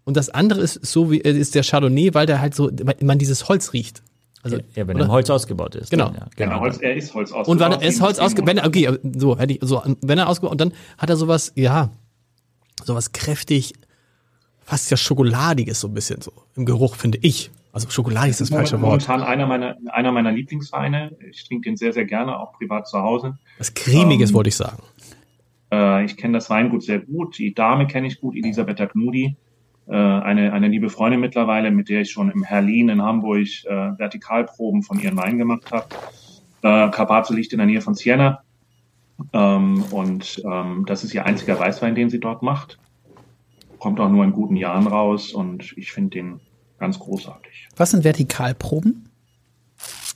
und 0.04 0.16
das 0.16 0.28
andere 0.30 0.60
ist 0.60 0.84
so 0.84 1.10
wie 1.10 1.20
äh, 1.20 1.30
ist 1.38 1.54
der 1.54 1.62
Chardonnay, 1.62 2.14
weil 2.14 2.26
der 2.26 2.40
halt 2.40 2.54
so, 2.54 2.70
weil 2.82 2.96
man 3.02 3.18
dieses 3.18 3.48
Holz 3.48 3.72
riecht. 3.72 4.02
Also 4.44 4.56
ja, 4.74 4.88
wenn 4.88 5.00
ein 5.00 5.08
Holz 5.08 5.30
ausgebaut 5.30 5.76
ist. 5.76 5.90
Genau. 5.90 6.06
Dann, 6.06 6.14
ja, 6.16 6.26
Genau, 6.34 6.58
Holz, 6.60 6.78
er 6.78 6.96
ist 6.96 7.14
Holz 7.14 7.30
ausgebaut. 7.30 7.48
und 7.48 7.60
wenn 7.60 7.72
er 7.72 7.82
ist 7.88 8.00
Holz 8.00 8.16
Sieben- 8.16 8.26
ausge, 8.26 8.46
wenn 8.46 8.58
er, 8.58 8.66
okay, 8.66 8.90
so 9.16 9.38
hätte 9.38 9.52
ich 9.54 9.60
so, 9.62 9.82
wenn 10.02 10.18
er 10.18 10.28
ausgebaut 10.28 10.50
und 10.52 10.60
dann 10.60 10.72
hat 10.98 11.10
er 11.10 11.16
sowas, 11.16 11.52
ja, 11.54 11.90
sowas 12.84 13.12
kräftig, 13.12 13.74
fast 14.64 14.90
ja 14.90 14.96
schokoladiges 14.96 15.80
so 15.80 15.86
ein 15.88 15.94
bisschen 15.94 16.20
so 16.22 16.32
im 16.56 16.66
Geruch 16.66 16.96
finde 16.96 17.18
ich. 17.22 17.50
Also 17.72 17.88
schokoladig 17.88 18.30
ist 18.32 18.40
das 18.40 18.50
falsche 18.50 18.72
Wort. 18.82 18.82
Momentan 18.82 19.22
einer 19.22 19.46
meiner, 19.46 19.76
einer 19.92 20.12
meiner 20.12 20.30
Lieblingsweine. 20.32 21.16
Ich 21.30 21.44
trinke 21.46 21.70
den 21.70 21.76
sehr, 21.78 21.92
sehr 21.94 22.04
gerne, 22.04 22.38
auch 22.38 22.52
privat 22.52 22.86
zu 22.86 22.98
Hause. 22.98 23.38
Was 23.58 23.72
cremiges 23.72 24.30
Ähm, 24.30 24.34
wollte 24.34 24.48
ich 24.48 24.56
sagen. 24.56 24.82
Äh, 25.72 26.04
ich 26.04 26.16
kenne 26.16 26.34
das 26.34 26.50
Weingut 26.50 26.82
sehr 26.82 27.00
gut. 27.00 27.38
Die 27.38 27.54
Dame 27.54 27.86
kenne 27.86 28.06
ich 28.06 28.20
gut, 28.20 28.36
Elisabetta 28.36 28.86
Knudi. 28.86 29.36
Äh, 29.88 29.94
eine, 29.94 30.52
eine 30.52 30.68
liebe 30.68 30.90
Freundin 30.90 31.20
mittlerweile, 31.20 31.70
mit 31.70 31.88
der 31.88 32.02
ich 32.02 32.10
schon 32.10 32.30
im 32.30 32.44
Herlin 32.44 32.90
in 32.90 33.02
Hamburg 33.02 33.48
äh, 33.64 33.98
Vertikalproben 33.98 34.82
von 34.82 35.00
ihren 35.00 35.16
Weinen 35.16 35.38
gemacht 35.38 35.72
habe. 35.72 35.86
Äh, 36.62 36.90
Carpazzo 36.90 37.34
liegt 37.34 37.52
in 37.52 37.58
der 37.58 37.66
Nähe 37.66 37.80
von 37.80 37.94
Siena. 37.94 38.42
Ähm, 39.32 39.84
und 39.90 40.42
ähm, 40.44 40.84
das 40.86 41.04
ist 41.04 41.14
ihr 41.14 41.24
einziger 41.24 41.58
Weißwein, 41.58 41.94
den 41.94 42.10
sie 42.10 42.20
dort 42.20 42.42
macht. 42.42 42.78
Kommt 43.78 43.98
auch 43.98 44.10
nur 44.10 44.24
in 44.24 44.32
guten 44.32 44.56
Jahren 44.56 44.86
raus 44.86 45.32
und 45.32 45.76
ich 45.76 45.92
finde 45.92 46.10
den 46.10 46.40
ganz 46.78 46.98
großartig. 46.98 47.68
Was 47.76 47.90
sind 47.90 48.04
Vertikalproben? 48.04 49.08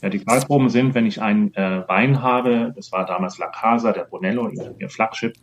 Vertikalproben 0.01 0.69
sind, 0.69 0.95
wenn 0.95 1.07
ich 1.07 1.23
einen 1.23 1.55
äh, 1.55 1.85
Wein 1.89 2.23
habe, 2.23 2.73
das 2.77 2.93
war 2.93 3.07
damals 3.07 3.39
La 3.39 3.49
Casa, 3.49 3.93
der 3.93 4.05
Brunello, 4.05 4.51
ihr, 4.79 4.91
Flagship, 4.91 5.35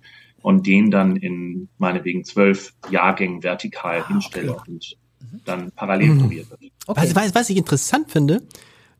und 0.41 0.67
den 0.67 0.91
dann 0.91 1.15
in 1.15 1.69
meinetwegen 1.77 2.23
zwölf 2.23 2.73
Jahrgängen 2.89 3.43
vertikal 3.43 4.05
hinstelle 4.07 4.55
und 4.67 4.97
dann 5.45 5.71
parallel 5.71 6.17
probiert 6.17 6.49
wird. 6.49 6.61
Okay. 6.85 7.01
Was, 7.01 7.15
was, 7.15 7.35
was 7.35 7.49
ich 7.49 7.57
interessant 7.57 8.11
finde, 8.11 8.43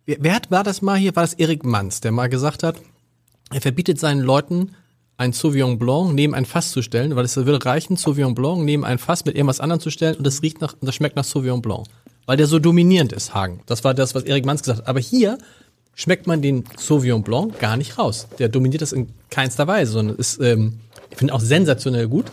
wer, 0.06 0.18
wer 0.20 0.36
hat, 0.36 0.50
war 0.50 0.64
das 0.64 0.82
mal 0.82 0.98
hier, 0.98 1.16
war 1.16 1.24
das 1.24 1.34
Erik 1.34 1.66
Manz, 1.66 2.02
der 2.02 2.12
mal 2.12 2.30
gesagt 2.30 2.64
hat, 2.64 2.82
er 3.52 3.62
verbietet 3.62 4.00
seinen 4.00 4.22
Leuten, 4.22 4.72
ein 5.18 5.32
Sauvignon 5.32 5.78
Blanc 5.78 6.14
neben 6.14 6.34
ein 6.34 6.46
Fass 6.46 6.72
zu 6.72 6.82
stellen, 6.82 7.16
weil 7.16 7.26
es 7.26 7.36
würde 7.36 7.64
reichen, 7.64 7.98
Sauvignon 7.98 8.34
Blanc 8.34 8.64
neben 8.64 8.84
ein 8.84 8.98
Fass 8.98 9.26
mit 9.26 9.36
irgendwas 9.36 9.60
anderem 9.60 9.80
zu 9.80 9.92
stellen 9.92 10.16
und 10.16 10.26
das 10.26 10.42
riecht 10.42 10.60
nach, 10.60 10.74
und 10.74 10.86
das 10.88 10.96
schmeckt 10.96 11.16
nach 11.16 11.24
Sauvignon 11.24 11.62
Blanc. 11.62 11.88
Weil 12.26 12.38
der 12.38 12.48
so 12.48 12.60
dominierend 12.60 13.12
ist, 13.14 13.34
Hagen. 13.34 13.62
Das 13.66 13.84
war 13.84 13.94
das, 13.94 14.16
was 14.16 14.24
Erik 14.24 14.46
Manz 14.46 14.62
gesagt 14.62 14.80
hat. 14.80 14.88
Aber 14.88 15.00
hier 15.00 15.38
schmeckt 15.96 16.26
man 16.28 16.42
den 16.42 16.64
Sauvignon 16.78 17.24
Blanc 17.24 17.60
gar 17.60 17.78
nicht 17.78 17.98
raus. 17.98 18.28
Der 18.40 18.50
dominiert 18.50 18.82
das 18.82 18.94
in 18.94 19.10
keinster 19.30 19.68
Weise, 19.68 19.92
sondern 19.92 20.16
ist, 20.16 20.40
ähm, 20.40 20.80
ich 21.12 21.18
finde 21.18 21.34
auch 21.34 21.42
sensationell 21.42 22.08
gut. 22.08 22.26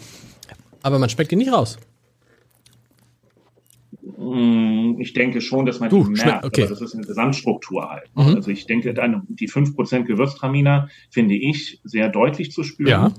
Aber 0.83 0.99
man 0.99 1.11
schmeckt 1.11 1.33
ihn 1.33 1.39
nicht 1.39 1.53
raus. 1.53 1.77
Mm, 4.17 5.01
Ich 5.01 5.13
denke 5.13 5.41
schon, 5.41 5.67
dass 5.67 5.81
man 5.81 5.91
Du, 5.91 6.05
merkt, 6.05 6.45
okay. 6.45 6.63
aber 6.63 6.71
das 6.71 6.81
ist 6.81 6.95
eine 6.95 7.05
Gesamtstruktur 7.07 7.91
halt. 7.91 8.11
Mhm. 8.15 8.37
Also 8.37 8.51
ich 8.51 8.67
denke, 8.67 8.95
dann 8.95 9.27
die 9.29 9.49
5% 9.49 10.05
Gewürztraminer 10.05 10.89
finde 11.11 11.35
ich 11.35 11.81
sehr 11.85 12.09
deutlich 12.09 12.53
zu 12.53 12.63
spüren. 12.63 13.15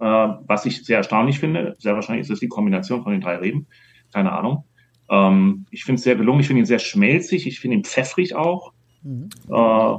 Ja. 0.00 0.28
Äh, 0.28 0.38
was 0.46 0.66
ich 0.66 0.84
sehr 0.84 0.98
erstaunlich 0.98 1.38
finde, 1.38 1.74
sehr 1.78 1.94
wahrscheinlich 1.94 2.26
ist 2.26 2.30
es 2.30 2.40
die 2.40 2.48
Kombination 2.48 3.02
von 3.02 3.12
den 3.12 3.20
drei 3.20 3.36
Reben. 3.36 3.66
Keine 4.12 4.32
Ahnung. 4.32 4.64
Ähm, 5.10 5.66
ich 5.70 5.84
finde 5.84 5.98
es 5.98 6.04
sehr 6.04 6.16
gelungen, 6.16 6.40
ich 6.40 6.46
finde 6.46 6.60
ihn 6.60 6.66
sehr 6.66 6.78
schmelzig, 6.78 7.46
ich 7.46 7.60
finde 7.60 7.78
ihn 7.78 7.84
pfeffrig 7.84 8.34
auch. 8.34 8.72
Äh, 9.04 9.98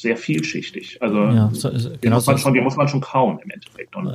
sehr 0.00 0.16
vielschichtig. 0.16 1.02
Also 1.02 1.18
Ja, 1.18 1.50
so, 1.52 1.76
so, 1.76 1.90
den, 1.90 2.00
genau 2.00 2.16
muss 2.16 2.26
man 2.26 2.36
so, 2.38 2.42
schon, 2.42 2.54
den 2.54 2.64
muss 2.64 2.76
man 2.76 2.88
schon 2.88 3.02
kauen 3.02 3.38
im 3.44 3.50
Endeffekt. 3.50 3.94
Und, 3.94 4.10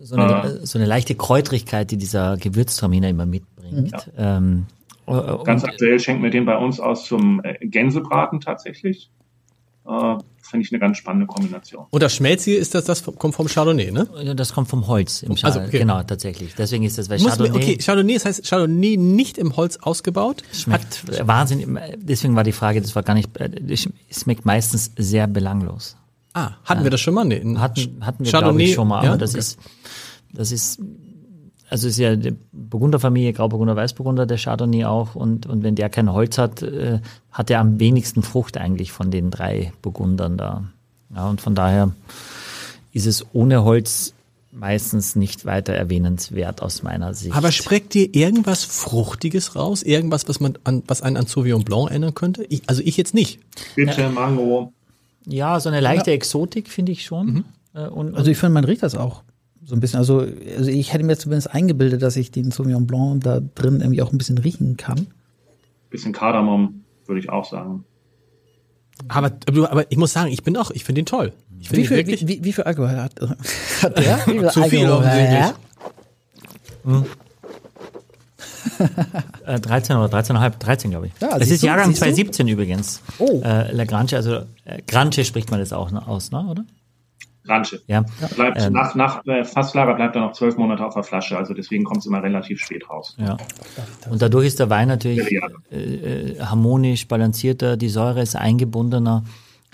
so, 0.00 0.16
eine, 0.16 0.66
so 0.66 0.78
eine 0.78 0.86
leichte 0.86 1.14
Kräutrigkeit, 1.14 1.90
die 1.90 1.98
dieser 1.98 2.38
Gewürztraminer 2.38 3.10
immer 3.10 3.26
mitbringt. 3.26 4.10
Ähm, 4.16 4.66
äh, 5.06 5.12
Ganz 5.44 5.64
aktuell 5.64 6.00
schenken 6.00 6.22
wir 6.22 6.30
den 6.30 6.46
bei 6.46 6.56
uns 6.56 6.80
aus 6.80 7.04
zum 7.04 7.42
äh, 7.44 7.54
Gänsebraten 7.66 8.40
tatsächlich. 8.40 9.10
Äh, 9.88 10.16
Finde 10.48 10.64
ich 10.64 10.70
eine 10.72 10.78
ganz 10.78 10.96
spannende 10.98 11.26
Kombination. 11.26 11.86
Und 11.90 12.02
das 12.04 12.14
Schmelzige 12.14 12.56
ist 12.56 12.72
das, 12.74 12.84
das 12.84 13.02
kommt 13.04 13.34
vom 13.34 13.48
Chardonnay, 13.48 13.90
ne? 13.90 14.06
das 14.36 14.52
kommt 14.52 14.68
vom 14.68 14.86
Holz 14.86 15.22
im 15.22 15.32
Also, 15.32 15.42
Chardonnay. 15.42 15.66
okay. 15.68 15.78
Genau, 15.80 16.02
tatsächlich. 16.04 16.54
Deswegen 16.54 16.84
ist 16.84 16.98
das 16.98 17.08
bei 17.08 17.16
Muss 17.16 17.24
mir, 17.24 17.30
Chardonnay. 17.30 17.56
okay, 17.56 17.76
Chardonnay, 17.78 18.14
das 18.14 18.24
heißt 18.26 18.48
Chardonnay 18.48 18.96
nicht 18.96 19.38
im 19.38 19.56
Holz 19.56 19.76
ausgebaut. 19.82 20.44
Schmeckt 20.52 21.02
Wahnsinn. 21.26 21.78
Deswegen 21.96 22.36
war 22.36 22.44
die 22.44 22.52
Frage, 22.52 22.80
das 22.80 22.94
war 22.94 23.02
gar 23.02 23.14
nicht, 23.14 23.30
es 23.68 23.88
schmeckt 24.22 24.44
meistens 24.44 24.92
sehr 24.96 25.26
belanglos. 25.26 25.96
Ah, 26.32 26.52
hatten 26.64 26.84
wir 26.84 26.90
das 26.90 27.00
schon 27.00 27.14
mal? 27.14 27.24
Nee, 27.24 27.40
Hatten, 27.56 28.04
hatten 28.06 28.24
wir, 28.24 28.30
glaube 28.30 28.44
Chardonnay, 28.44 28.64
ich, 28.64 28.74
schon 28.74 28.86
mal, 28.86 29.02
ja? 29.02 29.10
aber 29.10 29.18
das 29.18 29.30
Okay. 29.30 29.38
ist, 29.40 29.58
das 30.32 30.52
ist, 30.52 30.78
also 31.68 31.88
ist 31.88 31.98
ja 31.98 32.14
die 32.16 32.34
Burgunderfamilie, 32.52 33.32
Grauburgunder, 33.32 33.76
Weißburgunder, 33.76 34.26
der 34.26 34.38
Chardonnay 34.38 34.84
auch, 34.84 35.14
und, 35.14 35.46
und 35.46 35.62
wenn 35.62 35.74
der 35.74 35.88
kein 35.88 36.12
Holz 36.12 36.38
hat, 36.38 36.62
äh, 36.62 37.00
hat 37.32 37.50
er 37.50 37.60
am 37.60 37.80
wenigsten 37.80 38.22
Frucht 38.22 38.56
eigentlich 38.56 38.92
von 38.92 39.10
den 39.10 39.30
drei 39.30 39.72
Burgundern 39.82 40.36
da. 40.36 40.64
Ja, 41.14 41.28
und 41.28 41.40
von 41.40 41.54
daher 41.54 41.92
ist 42.92 43.06
es 43.06 43.26
ohne 43.32 43.64
Holz 43.64 44.12
meistens 44.52 45.16
nicht 45.16 45.44
weiter 45.44 45.74
erwähnenswert 45.74 46.62
aus 46.62 46.82
meiner 46.82 47.14
Sicht. 47.14 47.36
Aber 47.36 47.52
schmeckt 47.52 47.94
dir 47.94 48.14
irgendwas 48.14 48.64
Fruchtiges 48.64 49.54
raus? 49.54 49.82
Irgendwas, 49.82 50.28
was 50.28 50.40
man 50.40 50.58
an, 50.64 50.82
was 50.86 51.02
einen 51.02 51.16
an 51.16 51.26
Sauvignon 51.26 51.62
Blanc 51.62 51.90
erinnern 51.90 52.14
könnte? 52.14 52.44
Ich, 52.48 52.62
also 52.66 52.80
ich 52.84 52.96
jetzt 52.96 53.12
nicht. 53.12 53.38
Bitte, 53.74 54.08
Mango. 54.08 54.72
ja, 55.26 55.60
so 55.60 55.68
eine 55.68 55.80
leichte 55.80 56.10
Exotik 56.12 56.68
finde 56.68 56.92
ich 56.92 57.04
schon. 57.04 57.44
Äh, 57.74 57.88
Und, 57.88 58.16
Also 58.16 58.30
ich 58.30 58.38
finde, 58.38 58.54
man 58.54 58.64
riecht 58.64 58.82
das 58.82 58.94
auch 58.94 59.22
so 59.66 59.74
ein 59.74 59.80
bisschen. 59.80 59.98
Also, 59.98 60.26
also 60.56 60.70
ich 60.70 60.92
hätte 60.92 61.04
mir 61.04 61.18
zumindest 61.18 61.50
eingebildet, 61.52 62.00
dass 62.00 62.16
ich 62.16 62.30
den 62.30 62.50
Sauvignon 62.50 62.86
Blanc 62.86 63.24
da 63.24 63.40
drin 63.40 63.80
irgendwie 63.80 64.00
auch 64.00 64.12
ein 64.12 64.18
bisschen 64.18 64.38
riechen 64.38 64.76
kann. 64.76 65.08
Bisschen 65.90 66.12
Kardamom, 66.12 66.84
würde 67.06 67.20
ich 67.20 67.28
auch 67.28 67.44
sagen. 67.44 67.84
Aber, 69.08 69.32
aber, 69.68 69.90
ich 69.90 69.98
muss 69.98 70.12
sagen, 70.12 70.30
ich 70.30 70.42
bin 70.42 70.56
auch, 70.56 70.70
ich 70.70 70.84
finde 70.84 71.02
ihn 71.02 71.06
toll. 71.06 71.32
Ich 71.58 71.68
finde 71.68 71.78
Wie 71.78 71.84
ihn 71.84 71.88
viel, 71.88 71.96
wirklich. 71.96 72.22
wie, 72.22 72.28
wie, 72.28 72.44
wie 72.44 72.52
viel 72.52 72.64
Alkohol 72.64 72.96
hat, 72.96 73.12
hat 73.82 73.98
der? 73.98 74.18
Wie 74.26 74.38
viel 74.38 74.48
Zu 74.50 74.62
viel 74.64 74.86
Alkohol? 74.86 75.04
offensichtlich. 75.04 75.54
Äh, 79.46 79.60
13 79.60 79.96
oder 79.96 80.14
13,5, 80.18 80.58
13 80.58 80.90
glaube 80.90 81.06
ich. 81.06 81.12
Ja, 81.20 81.30
das 81.30 81.48
siehst 81.48 81.52
ist 81.52 81.62
du, 81.62 81.66
Jahrgang 81.68 81.86
siehst 81.90 82.02
du? 82.02 82.06
2017 82.06 82.48
übrigens. 82.48 83.00
Oh. 83.18 83.40
Äh, 83.42 83.72
La 83.72 83.84
Grange, 83.84 84.16
also 84.16 84.42
äh, 84.64 84.82
Grange 84.86 85.24
spricht 85.24 85.50
man 85.50 85.60
das 85.60 85.72
auch 85.72 85.92
ne, 85.92 86.06
aus, 86.06 86.32
ne, 86.32 86.44
oder? 86.46 86.64
Ranche. 87.48 87.82
Ja. 87.86 88.04
Bleibt 88.34 88.60
Ähm. 88.60 88.72
nach, 88.72 88.94
nach 88.94 89.24
äh, 89.26 89.44
Fasslager 89.44 89.94
bleibt 89.94 90.14
er 90.16 90.22
noch 90.22 90.32
zwölf 90.32 90.56
Monate 90.56 90.84
auf 90.84 90.94
der 90.94 91.02
Flasche, 91.02 91.36
also 91.36 91.54
deswegen 91.54 91.84
kommt 91.84 91.98
es 91.98 92.06
immer 92.06 92.22
relativ 92.22 92.60
spät 92.60 92.88
raus. 92.88 93.16
ja. 93.18 93.36
Und 94.10 94.22
dadurch 94.22 94.46
ist 94.46 94.58
der 94.60 94.70
Wein 94.70 94.88
natürlich 94.88 95.28
Ja. 95.30 95.46
äh, 95.70 96.38
harmonisch 96.40 97.08
balancierter, 97.08 97.76
die 97.76 97.88
Säure 97.88 98.22
ist 98.22 98.36
eingebundener. 98.36 99.24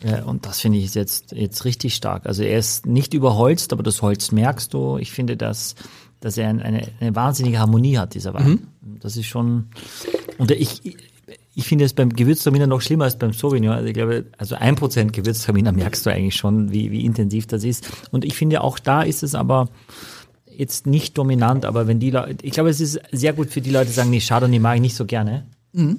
Äh, 0.02 0.22
und 0.22 0.46
das 0.46 0.60
finde 0.60 0.78
ich 0.78 0.86
ist 0.86 0.94
jetzt, 0.96 1.32
jetzt 1.32 1.64
richtig 1.64 1.94
stark. 1.94 2.26
Also 2.26 2.42
er 2.42 2.58
ist 2.58 2.86
nicht 2.86 3.14
überholzt, 3.14 3.72
aber 3.72 3.82
das 3.82 4.02
Holz 4.02 4.32
merkst 4.32 4.72
du. 4.74 4.98
Ich 4.98 5.12
finde, 5.12 5.36
dass, 5.36 5.74
dass 6.20 6.36
er 6.38 6.48
eine, 6.48 6.64
eine, 6.64 6.88
eine 7.00 7.14
wahnsinnige 7.14 7.58
Harmonie 7.58 7.98
hat, 7.98 8.14
dieser 8.14 8.34
Wein. 8.34 8.66
Das 9.00 9.16
ist 9.16 9.26
schon, 9.26 9.66
und 10.38 10.50
ich, 10.50 10.96
ich 11.54 11.66
finde 11.66 11.84
es 11.84 11.92
beim 11.92 12.10
Gewürztraminer 12.10 12.66
noch 12.66 12.80
schlimmer 12.80 13.04
als 13.04 13.18
beim 13.18 13.32
Sauvignon. 13.32 13.74
Also 13.74 13.86
ich 13.86 13.94
glaube, 13.94 14.26
also 14.38 14.54
ein 14.54 14.74
Prozent 14.74 15.12
Gewürztraminer 15.12 15.72
merkst 15.72 16.04
du 16.06 16.10
eigentlich 16.10 16.36
schon, 16.36 16.72
wie, 16.72 16.90
wie 16.90 17.04
intensiv 17.04 17.46
das 17.46 17.64
ist. 17.64 17.88
Und 18.10 18.24
ich 18.24 18.34
finde 18.34 18.62
auch 18.62 18.78
da 18.78 19.02
ist 19.02 19.22
es 19.22 19.34
aber 19.34 19.68
jetzt 20.46 20.86
nicht 20.86 21.16
dominant, 21.18 21.64
aber 21.64 21.86
wenn 21.86 21.98
die 21.98 22.10
Leute, 22.10 22.44
ich 22.44 22.52
glaube, 22.52 22.70
es 22.70 22.80
ist 22.80 23.00
sehr 23.10 23.32
gut 23.32 23.50
für 23.50 23.60
die 23.60 23.70
Leute, 23.70 23.86
die 23.86 23.92
sagen, 23.92 24.10
nee, 24.10 24.20
Chardonnay 24.20 24.58
mag 24.58 24.76
ich 24.76 24.82
nicht 24.82 24.96
so 24.96 25.06
gerne. 25.06 25.46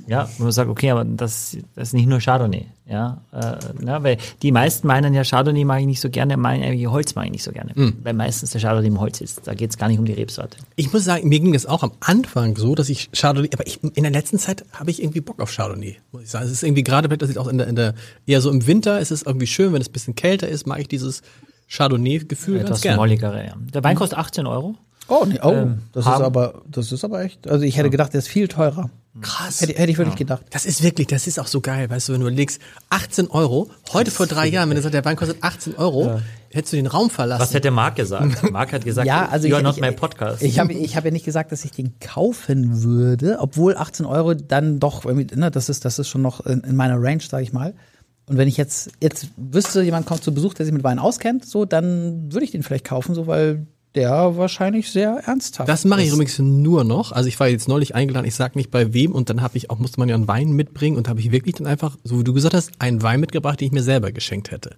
Ja, 0.07 0.29
wenn 0.38 0.43
man 0.43 0.51
sagt, 0.51 0.69
okay, 0.69 0.91
aber 0.91 1.03
das, 1.03 1.57
das 1.75 1.89
ist 1.89 1.93
nicht 1.93 2.07
nur 2.07 2.19
Chardonnay, 2.19 2.67
ja, 2.86 3.21
äh, 3.31 3.55
na, 3.79 4.03
weil 4.03 4.17
die 4.43 4.51
meisten 4.51 4.86
meinen 4.86 5.15
ja, 5.15 5.23
Chardonnay 5.23 5.65
mag 5.65 5.79
ich 5.79 5.88
nicht 5.88 5.99
so 5.99 6.12
gerne, 6.12 6.38
meinen 6.38 6.63
eigentlich 6.63 6.88
Holz 6.88 7.15
mag 7.15 7.25
ich 7.25 7.31
nicht 7.31 7.43
so 7.43 7.51
gerne, 7.51 7.71
weil 8.03 8.13
meistens 8.13 8.51
der 8.51 8.62
Chardonnay 8.62 8.88
im 8.88 8.99
Holz 8.99 9.19
ist. 9.19 9.47
Da 9.47 9.55
geht 9.55 9.71
es 9.71 9.77
gar 9.77 9.88
nicht 9.88 9.97
um 9.97 10.05
die 10.05 10.13
Rebsorte. 10.13 10.57
Ich 10.75 10.93
muss 10.93 11.05
sagen, 11.05 11.27
mir 11.27 11.39
ging 11.39 11.53
das 11.53 11.65
auch 11.65 11.81
am 11.81 11.93
Anfang 12.01 12.55
so, 12.55 12.75
dass 12.75 12.89
ich 12.89 13.09
Chardonnay, 13.13 13.49
aber 13.53 13.65
ich, 13.65 13.81
in 13.81 14.03
der 14.03 14.12
letzten 14.12 14.38
Zeit 14.38 14.63
habe 14.73 14.91
ich 14.91 15.01
irgendwie 15.01 15.21
Bock 15.21 15.39
auf 15.39 15.51
Chardonnay, 15.51 15.97
muss 16.12 16.23
ich 16.23 16.29
sagen. 16.29 16.45
Es 16.45 16.51
ist 16.51 16.62
irgendwie 16.62 16.83
gerade, 16.83 17.09
das 17.09 17.29
ist 17.29 17.38
auch 17.39 17.47
in 17.47 17.57
der, 17.57 17.67
in 17.67 17.75
der, 17.75 17.95
eher 18.27 18.41
so 18.41 18.51
im 18.51 18.67
Winter 18.67 18.99
ist 18.99 19.09
es 19.09 19.23
irgendwie 19.23 19.47
schön, 19.47 19.73
wenn 19.73 19.81
es 19.81 19.89
ein 19.89 19.93
bisschen 19.93 20.13
kälter 20.13 20.47
ist, 20.47 20.67
mag 20.67 20.79
ich 20.79 20.88
dieses 20.88 21.23
Chardonnay-Gefühl 21.67 22.57
ganz 22.57 22.69
Etwas 22.69 22.81
gerne. 22.81 22.97
molligere, 22.97 23.45
ja. 23.45 23.53
Der 23.73 23.83
Wein 23.83 23.95
kostet 23.95 24.19
18 24.19 24.45
Euro. 24.45 24.75
Oh, 25.07 25.25
nee, 25.27 25.39
oh 25.43 25.51
Ähm, 25.51 25.79
das 25.91 26.05
ist 26.05 26.11
haben- 26.11 26.23
aber, 26.23 26.61
das 26.69 26.91
ist 26.91 27.03
aber 27.03 27.21
echt. 27.23 27.47
Also 27.47 27.63
ich 27.65 27.77
hätte 27.77 27.89
gedacht, 27.89 28.13
der 28.13 28.19
ist 28.19 28.27
viel 28.27 28.47
teurer. 28.47 28.89
Krass. 29.21 29.61
Hätte, 29.61 29.73
hätte 29.73 29.91
ich 29.91 29.97
wirklich 29.99 30.15
gedacht. 30.15 30.43
Das 30.49 30.65
ist 30.65 30.81
wirklich, 30.81 31.05
das 31.05 31.27
ist 31.27 31.39
auch 31.39 31.45
so 31.45 31.61
geil, 31.61 31.87
weißt 31.87 32.09
du, 32.09 32.13
wenn 32.13 32.21
du 32.21 32.29
legst 32.29 32.59
18 32.89 33.29
Euro, 33.29 33.69
heute 33.91 34.09
vor 34.09 34.25
drei 34.25 34.47
Jahren, 34.47 34.69
wenn 34.69 34.75
du 34.75 34.81
sagst, 34.81 34.95
der 34.95 35.05
Wein 35.05 35.15
kostet 35.15 35.37
18 35.43 35.75
Euro, 35.75 36.19
hättest 36.51 36.73
du 36.73 36.77
den 36.77 36.87
Raum 36.87 37.11
verlassen. 37.11 37.41
Was 37.41 37.53
hätte 37.53 37.69
Marc 37.69 37.95
gesagt? 37.95 38.41
Marc 38.51 38.73
hat 38.73 38.83
gesagt, 38.85 39.05
Ja, 39.05 39.27
also 39.29 39.47
you 39.47 39.53
are 39.53 39.61
ich, 39.61 39.67
not 39.67 39.75
ich, 39.75 39.81
my 39.81 39.91
podcast. 39.91 40.41
Ich 40.41 40.57
habe 40.57 40.73
ich 40.73 40.95
hab 40.97 41.05
ja 41.05 41.11
nicht 41.11 41.25
gesagt, 41.25 41.51
dass 41.51 41.63
ich 41.63 41.71
den 41.71 41.93
kaufen 41.99 42.81
würde, 42.81 43.37
obwohl 43.39 43.77
18 43.77 44.07
Euro 44.07 44.33
dann 44.33 44.79
doch, 44.79 45.05
irgendwie, 45.05 45.35
ne, 45.35 45.51
das 45.51 45.69
ist, 45.69 45.85
das 45.85 45.99
ist 45.99 46.07
schon 46.07 46.23
noch 46.23 46.43
in, 46.47 46.61
in 46.61 46.75
meiner 46.75 46.99
Range, 46.99 47.21
sage 47.21 47.43
ich 47.43 47.53
mal. 47.53 47.75
Und 48.25 48.37
wenn 48.37 48.47
ich 48.47 48.57
jetzt, 48.57 48.89
jetzt 48.99 49.27
wüsste, 49.37 49.83
jemand 49.83 50.07
kommt 50.07 50.23
zu 50.23 50.33
Besuch, 50.33 50.53
der 50.55 50.65
sich 50.65 50.73
mit 50.73 50.83
Wein 50.83 50.97
auskennt, 50.97 51.45
so, 51.45 51.65
dann 51.65 52.31
würde 52.33 52.45
ich 52.45 52.51
den 52.51 52.63
vielleicht 52.63 52.85
kaufen, 52.85 53.13
so, 53.13 53.27
weil 53.27 53.67
der 53.95 54.38
wahrscheinlich 54.38 54.89
sehr 54.91 55.21
ernsthaft 55.25 55.69
Das 55.69 55.86
mache 55.86 56.01
ich 56.01 56.08
ist. 56.08 56.13
übrigens 56.13 56.39
nur 56.39 56.84
noch. 56.84 57.12
Also 57.12 57.27
ich 57.29 57.39
war 57.39 57.47
jetzt 57.47 57.67
neulich 57.67 57.93
eingeladen, 57.95 58.25
ich 58.27 58.36
sag 58.36 58.56
nicht 58.56 58.71
bei 58.71 58.93
wem 58.93 59.12
und 59.12 59.29
dann 59.29 59.41
habe 59.41 59.58
ich 59.58 59.69
auch, 59.69 59.77
musste 59.79 59.99
man 59.99 60.10
ja 60.10 60.15
einen 60.15 60.27
Wein 60.27 60.51
mitbringen 60.51 60.97
und 60.97 61.08
habe 61.08 61.19
ich 61.19 61.32
wirklich 61.32 61.56
dann 61.56 61.67
einfach, 61.67 61.97
so 62.03 62.19
wie 62.19 62.23
du 62.23 62.34
gesagt 62.34 62.56
hast, 62.56 62.71
einen 62.79 63.01
Wein 63.03 63.19
mitgebracht, 63.19 63.60
den 63.60 63.67
ich 63.67 63.71
mir 63.71 63.84
selber 63.84 64.12
geschenkt 64.12 64.51
hätte. 64.51 64.77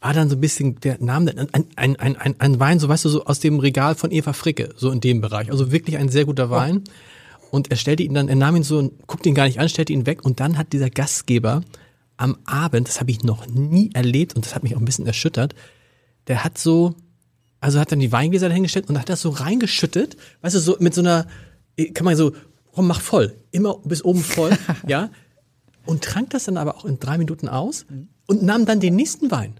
War 0.00 0.12
dann 0.12 0.28
so 0.28 0.36
ein 0.36 0.40
bisschen 0.40 0.78
der 0.80 0.98
Name, 1.02 1.32
ein, 1.52 1.64
ein, 1.76 1.96
ein, 1.96 2.16
ein, 2.16 2.34
ein 2.38 2.60
Wein, 2.60 2.78
so 2.78 2.88
weißt 2.88 3.06
du, 3.06 3.08
so 3.08 3.24
aus 3.24 3.40
dem 3.40 3.58
Regal 3.58 3.94
von 3.94 4.10
Eva 4.10 4.34
Fricke, 4.34 4.74
so 4.76 4.90
in 4.90 5.00
dem 5.00 5.22
Bereich. 5.22 5.50
Also 5.50 5.72
wirklich 5.72 5.96
ein 5.96 6.10
sehr 6.10 6.26
guter 6.26 6.50
Wein. 6.50 6.84
Und 7.50 7.70
er 7.70 7.76
stellte 7.76 8.02
ihn 8.02 8.12
dann, 8.12 8.28
er 8.28 8.34
nahm 8.34 8.56
ihn 8.56 8.62
so 8.64 8.78
und 8.78 9.06
guckte 9.06 9.28
ihn 9.28 9.34
gar 9.34 9.46
nicht 9.46 9.60
an, 9.60 9.68
stellte 9.68 9.92
ihn 9.94 10.06
weg 10.06 10.24
und 10.24 10.40
dann 10.40 10.58
hat 10.58 10.72
dieser 10.72 10.90
Gastgeber 10.90 11.62
am 12.16 12.36
Abend, 12.44 12.88
das 12.88 13.00
habe 13.00 13.10
ich 13.10 13.22
noch 13.22 13.46
nie 13.46 13.90
erlebt 13.94 14.34
und 14.36 14.44
das 14.44 14.54
hat 14.54 14.62
mich 14.62 14.74
auch 14.76 14.80
ein 14.80 14.84
bisschen 14.84 15.06
erschüttert, 15.06 15.54
der 16.26 16.44
hat 16.44 16.58
so, 16.58 16.94
also 17.64 17.80
hat 17.80 17.90
dann 17.92 17.98
die 17.98 18.12
Weingläser 18.12 18.50
dahingestellt 18.50 18.90
und 18.90 19.00
hat 19.00 19.08
das 19.08 19.22
so 19.22 19.30
reingeschüttet, 19.30 20.18
weißt 20.42 20.54
du, 20.54 20.58
so 20.58 20.76
mit 20.80 20.92
so 20.92 21.00
einer, 21.00 21.26
kann 21.94 22.04
man 22.04 22.14
so, 22.14 22.32
komm, 22.72 22.86
mach 22.86 23.00
voll, 23.00 23.34
immer 23.52 23.78
bis 23.84 24.04
oben 24.04 24.22
voll, 24.22 24.52
ja, 24.86 25.08
und 25.86 26.04
trank 26.04 26.28
das 26.28 26.44
dann 26.44 26.58
aber 26.58 26.76
auch 26.76 26.84
in 26.84 27.00
drei 27.00 27.16
Minuten 27.16 27.48
aus 27.48 27.86
und 28.26 28.42
nahm 28.42 28.66
dann 28.66 28.80
den 28.80 28.94
nächsten 28.96 29.30
Wein. 29.30 29.54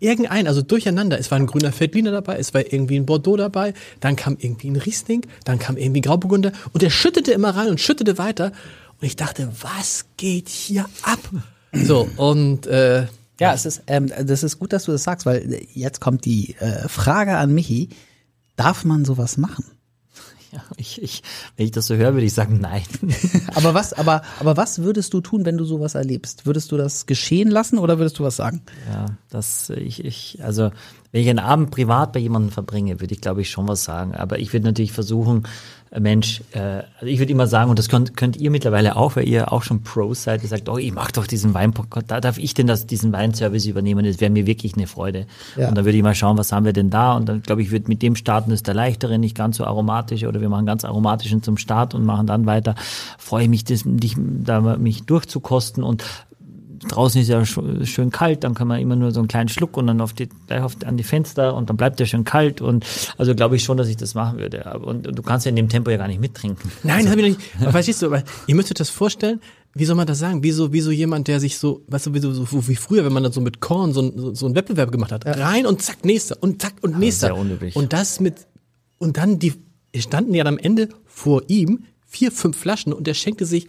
Irgendein, 0.00 0.48
also 0.48 0.60
durcheinander. 0.60 1.20
Es 1.20 1.30
war 1.30 1.38
ein 1.38 1.46
grüner 1.46 1.72
Veltliner 1.72 2.10
dabei, 2.10 2.36
es 2.36 2.52
war 2.52 2.72
irgendwie 2.72 2.96
ein 2.96 3.06
Bordeaux 3.06 3.36
dabei, 3.36 3.74
dann 4.00 4.16
kam 4.16 4.36
irgendwie 4.40 4.68
ein 4.68 4.76
Riesling, 4.76 5.24
dann 5.44 5.60
kam 5.60 5.76
irgendwie 5.76 6.00
Grauburgunder 6.00 6.50
und 6.72 6.82
er 6.82 6.90
schüttete 6.90 7.30
immer 7.30 7.50
rein 7.50 7.68
und 7.68 7.80
schüttete 7.80 8.18
weiter. 8.18 8.50
Und 9.00 9.06
ich 9.06 9.14
dachte, 9.14 9.52
was 9.60 10.06
geht 10.16 10.48
hier 10.48 10.86
ab? 11.02 11.20
So, 11.72 12.08
und 12.16 12.66
äh, 12.66 13.06
Ja, 13.40 13.52
es 13.54 13.66
ist, 13.66 13.82
ähm, 13.86 14.10
das 14.24 14.42
ist 14.42 14.58
gut, 14.58 14.72
dass 14.72 14.84
du 14.84 14.92
das 14.92 15.04
sagst, 15.04 15.26
weil 15.26 15.60
jetzt 15.72 16.00
kommt 16.00 16.24
die 16.24 16.56
äh, 16.58 16.88
Frage 16.88 17.36
an 17.36 17.54
Michi. 17.54 17.90
Darf 18.56 18.84
man 18.84 19.04
sowas 19.04 19.36
machen? 19.36 19.64
Ja, 20.50 20.62
ich, 20.78 21.02
ich, 21.02 21.22
wenn 21.58 21.66
ich 21.66 21.72
das 21.72 21.88
so 21.88 21.94
höre, 21.94 22.14
würde 22.14 22.24
ich 22.24 22.32
sagen, 22.32 22.58
nein. 22.58 22.82
Aber 23.54 23.74
was, 23.74 23.92
aber, 23.92 24.22
aber 24.40 24.56
was 24.56 24.78
würdest 24.78 25.12
du 25.12 25.20
tun, 25.20 25.44
wenn 25.44 25.58
du 25.58 25.66
sowas 25.66 25.94
erlebst? 25.94 26.46
Würdest 26.46 26.72
du 26.72 26.78
das 26.78 27.04
geschehen 27.04 27.50
lassen 27.50 27.76
oder 27.76 27.98
würdest 27.98 28.18
du 28.18 28.24
was 28.24 28.36
sagen? 28.36 28.62
Ja, 28.90 29.08
das 29.28 29.68
ich, 29.68 30.02
ich, 30.06 30.38
also 30.42 30.70
wenn 31.12 31.20
ich 31.20 31.28
einen 31.28 31.38
Abend 31.38 31.70
privat 31.70 32.14
bei 32.14 32.20
jemandem 32.20 32.50
verbringe, 32.50 32.98
würde 32.98 33.12
ich 33.12 33.20
glaube 33.20 33.42
ich 33.42 33.50
schon 33.50 33.68
was 33.68 33.84
sagen. 33.84 34.14
Aber 34.14 34.38
ich 34.38 34.54
würde 34.54 34.64
natürlich 34.64 34.92
versuchen, 34.92 35.46
Mensch, 35.98 36.42
äh, 36.52 36.58
also 36.58 37.06
ich 37.06 37.18
würde 37.18 37.32
immer 37.32 37.46
sagen, 37.46 37.70
und 37.70 37.78
das 37.78 37.88
könnt, 37.88 38.16
könnt 38.16 38.36
ihr 38.36 38.50
mittlerweile 38.50 38.96
auch, 38.96 39.16
weil 39.16 39.28
ihr 39.28 39.52
auch 39.52 39.62
schon 39.62 39.82
Pros 39.82 40.22
seid, 40.22 40.42
ihr 40.42 40.48
sagt, 40.48 40.68
oh, 40.68 40.78
ich 40.78 40.92
mach 40.92 41.10
doch 41.10 41.26
diesen 41.26 41.54
Weinpodcast, 41.54 42.10
da 42.10 42.20
darf 42.20 42.38
ich 42.38 42.54
denn 42.54 42.66
das, 42.66 42.86
diesen 42.86 43.12
Weinservice 43.12 43.66
übernehmen, 43.66 44.04
das 44.04 44.20
wäre 44.20 44.30
mir 44.30 44.46
wirklich 44.46 44.74
eine 44.74 44.86
Freude. 44.86 45.26
Ja. 45.56 45.68
Und 45.68 45.76
dann 45.76 45.84
würde 45.84 45.96
ich 45.96 46.02
mal 46.02 46.14
schauen, 46.14 46.36
was 46.36 46.52
haben 46.52 46.66
wir 46.66 46.72
denn 46.72 46.90
da? 46.90 47.16
Und 47.16 47.28
dann 47.28 47.42
glaube 47.42 47.62
ich, 47.62 47.70
würde 47.70 47.88
mit 47.88 48.02
dem 48.02 48.16
starten, 48.16 48.50
ist 48.50 48.66
der 48.66 48.74
leichtere, 48.74 49.18
nicht 49.18 49.36
ganz 49.36 49.56
so 49.56 49.64
aromatisch, 49.64 50.24
oder 50.24 50.40
wir 50.40 50.48
machen 50.48 50.66
ganz 50.66 50.84
aromatischen 50.84 51.42
zum 51.42 51.56
Start 51.56 51.94
und 51.94 52.04
machen 52.04 52.26
dann 52.26 52.46
weiter. 52.46 52.74
Freue 53.18 53.44
ich 53.44 53.48
mich, 53.48 53.64
das, 53.64 53.82
dich, 53.84 54.16
da 54.18 54.60
mich 54.76 55.04
durchzukosten 55.04 55.82
und 55.82 56.04
draußen 56.78 57.20
ist 57.20 57.28
ja 57.28 57.40
sch- 57.40 57.86
schön 57.86 58.10
kalt, 58.10 58.44
dann 58.44 58.54
kann 58.54 58.68
man 58.68 58.80
immer 58.80 58.96
nur 58.96 59.10
so 59.12 59.20
einen 59.20 59.28
kleinen 59.28 59.48
Schluck 59.48 59.76
und 59.76 59.86
dann 59.86 60.00
auf 60.00 60.12
die, 60.12 60.28
auf, 60.50 60.76
an 60.84 60.96
die 60.96 61.04
Fenster 61.04 61.54
und 61.54 61.68
dann 61.70 61.76
bleibt 61.76 61.98
der 62.00 62.06
schön 62.06 62.24
kalt 62.24 62.60
und 62.60 62.84
also 63.16 63.34
glaube 63.34 63.56
ich 63.56 63.64
schon, 63.64 63.76
dass 63.76 63.88
ich 63.88 63.96
das 63.96 64.14
machen 64.14 64.38
würde. 64.38 64.66
Aber- 64.66 64.86
Und, 64.86 65.06
und 65.06 65.18
du 65.18 65.22
kannst 65.22 65.46
ja 65.46 65.50
in 65.50 65.56
dem 65.56 65.68
Tempo 65.68 65.90
ja 65.90 65.96
gar 65.96 66.08
nicht 66.08 66.20
mittrinken. 66.20 66.70
Nein, 66.82 67.04
das 67.04 67.12
hab 67.12 67.18
ich 67.18 67.30
noch 67.32 67.38
nicht. 67.38 67.50
Aber 67.60 67.72
verstehst 67.72 68.02
du, 68.02 68.06
aber 68.06 68.22
ihr 68.46 68.54
müsst 68.54 68.68
euch 68.70 68.74
das 68.74 68.90
vorstellen, 68.90 69.40
wie 69.74 69.84
soll 69.84 69.96
man 69.96 70.06
das 70.06 70.18
sagen? 70.18 70.42
Wie 70.42 70.50
so, 70.50 70.72
wie 70.72 70.80
so 70.80 70.90
jemand, 70.90 71.28
der 71.28 71.40
sich 71.40 71.58
so, 71.58 71.82
weißt 71.88 72.06
du, 72.06 72.14
wie, 72.14 72.20
so, 72.20 72.32
so 72.32 72.46
wie 72.68 72.74
früher, 72.76 73.04
wenn 73.04 73.12
man 73.12 73.22
dann 73.22 73.32
so 73.32 73.40
mit 73.40 73.60
Korn 73.60 73.92
so, 73.92 74.10
so, 74.16 74.34
so 74.34 74.46
einen 74.46 74.54
Wettbewerb 74.54 74.90
gemacht 74.90 75.12
hat. 75.12 75.26
Rein 75.26 75.66
und 75.66 75.82
zack, 75.82 76.04
nächster 76.04 76.36
und 76.40 76.60
zack 76.62 76.74
und 76.82 76.98
nächster. 76.98 77.28
sehr 77.28 77.36
unüblich. 77.36 77.76
Und 77.76 77.92
das 77.92 78.18
mit, 78.18 78.46
und 78.98 79.16
dann 79.18 79.38
die, 79.38 79.52
standen 79.96 80.34
ja 80.34 80.44
am 80.46 80.58
Ende 80.58 80.88
vor 81.04 81.42
ihm 81.48 81.84
vier, 82.06 82.32
fünf 82.32 82.56
Flaschen 82.56 82.92
und 82.94 83.06
er 83.06 83.14
schenkte 83.14 83.44
sich 83.44 83.68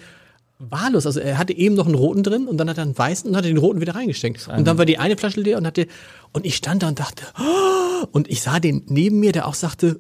wahllos. 0.60 1.06
Also 1.06 1.20
er 1.20 1.38
hatte 1.38 1.54
eben 1.54 1.76
noch 1.76 1.86
einen 1.86 1.96
roten 1.96 2.22
drin 2.22 2.48
und 2.48 2.58
dann 2.58 2.70
hat 2.70 2.78
er 2.78 2.84
einen 2.84 2.98
weißen 2.98 3.30
und 3.30 3.36
hat 3.36 3.46
den 3.46 3.58
roten 3.58 3.82
wieder 3.82 3.96
reingesteckt. 3.96 4.48
Und 4.48 4.66
dann 4.68 4.78
war 4.78 4.86
die 4.86 4.98
eine 4.98 5.18
Flasche 5.18 5.40
leer 5.42 5.58
und 5.58 5.66
hatte, 5.66 5.88
und 6.34 6.46
ich 6.46 6.56
stand 6.56 6.84
da 6.84 6.90
und 6.90 7.00
dachte, 7.00 7.24
oh, 7.40 8.06
und 8.12 8.30
ich 8.30 8.42
sah 8.42 8.60
den 8.60 8.84
neben 8.88 9.20
mir, 9.20 9.32
der 9.32 9.48
auch 9.48 9.54
sagte, 9.54 10.00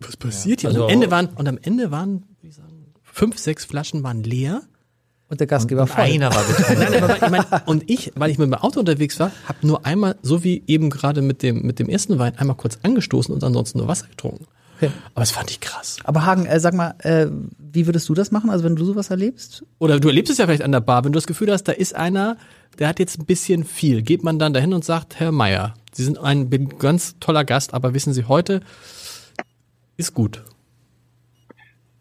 was 0.00 0.16
passiert 0.16 0.62
hier? 0.62 0.70
Also- 0.70 0.84
und 0.84 0.86
am 0.86 0.92
Ende 0.94 1.10
waren, 1.10 1.26
und 1.28 1.48
am 1.48 1.58
Ende 1.60 1.90
waren, 1.90 2.24
wie 2.40 2.50
sagen, 2.50 2.92
fünf, 3.02 3.38
sechs 3.38 3.64
Flaschen 3.64 4.02
waren 4.02 4.22
leer. 4.22 4.62
Und 5.30 5.40
der 5.40 5.46
Gastgeber 5.46 5.86
voll. 5.86 6.04
Einer 6.04 6.34
war 6.34 6.42
betrunken. 6.48 6.78
Nein, 6.78 7.02
aber 7.02 7.16
ich 7.16 7.30
mein, 7.30 7.44
und 7.66 7.90
ich, 7.90 8.12
weil 8.14 8.30
ich 8.30 8.38
mit 8.38 8.46
dem 8.46 8.54
Auto 8.54 8.80
unterwegs 8.80 9.20
war, 9.20 9.30
habe 9.44 9.66
nur 9.66 9.84
einmal, 9.84 10.16
so 10.22 10.42
wie 10.42 10.64
eben 10.66 10.88
gerade 10.88 11.20
mit 11.20 11.42
dem, 11.42 11.60
mit 11.66 11.78
dem 11.78 11.90
ersten 11.90 12.18
Wein, 12.18 12.38
einmal 12.38 12.56
kurz 12.56 12.78
angestoßen 12.82 13.34
und 13.34 13.44
ansonsten 13.44 13.76
nur 13.76 13.88
Wasser 13.88 14.06
getrunken. 14.06 14.46
Okay. 14.78 14.92
Aber 15.14 15.22
das 15.22 15.32
fand 15.32 15.50
ich 15.50 15.60
krass. 15.60 15.96
Aber 16.04 16.24
Hagen, 16.24 16.46
äh, 16.46 16.60
sag 16.60 16.72
mal, 16.72 16.94
äh, 17.00 17.26
wie 17.58 17.86
würdest 17.86 18.08
du 18.08 18.14
das 18.14 18.30
machen? 18.30 18.48
Also 18.48 18.64
wenn 18.64 18.76
du 18.76 18.84
sowas 18.84 19.10
erlebst? 19.10 19.64
Oder 19.78 19.98
du 19.98 20.08
erlebst 20.08 20.30
es 20.30 20.38
ja 20.38 20.46
vielleicht 20.46 20.62
an 20.62 20.70
der 20.72 20.80
Bar, 20.80 21.04
wenn 21.04 21.12
du 21.12 21.16
das 21.16 21.26
Gefühl 21.26 21.50
hast, 21.50 21.64
da 21.64 21.72
ist 21.72 21.96
einer, 21.96 22.36
der 22.78 22.86
hat 22.86 23.00
jetzt 23.00 23.18
ein 23.18 23.26
bisschen 23.26 23.64
viel. 23.64 24.02
Geht 24.02 24.22
man 24.22 24.38
dann 24.38 24.52
dahin 24.52 24.72
und 24.72 24.84
sagt, 24.84 25.18
Herr 25.18 25.32
Meier, 25.32 25.74
Sie 25.92 26.04
sind 26.04 26.18
ein 26.18 26.48
ganz 26.78 27.16
toller 27.18 27.44
Gast, 27.44 27.74
aber 27.74 27.92
wissen 27.92 28.12
Sie, 28.12 28.24
heute 28.24 28.60
ist 29.96 30.14
gut. 30.14 30.44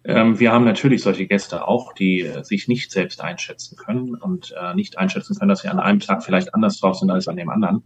Ähm, 0.03 0.39
wir 0.39 0.51
haben 0.51 0.63
natürlich 0.63 1.01
solche 1.01 1.25
Gäste 1.25 1.67
auch, 1.67 1.93
die 1.93 2.21
äh, 2.21 2.43
sich 2.43 2.67
nicht 2.67 2.91
selbst 2.91 3.21
einschätzen 3.21 3.75
können 3.75 4.13
und 4.13 4.55
äh, 4.57 4.75
nicht 4.75 4.99
einschätzen 4.99 5.35
können, 5.35 5.49
dass 5.49 5.61
sie 5.61 5.67
an 5.67 5.79
einem 5.79 5.99
Tag 5.99 6.23
vielleicht 6.23 6.53
anders 6.53 6.79
drauf 6.79 6.97
sind 6.97 7.09
als 7.09 7.27
an 7.27 7.37
dem 7.37 7.49
anderen. 7.49 7.83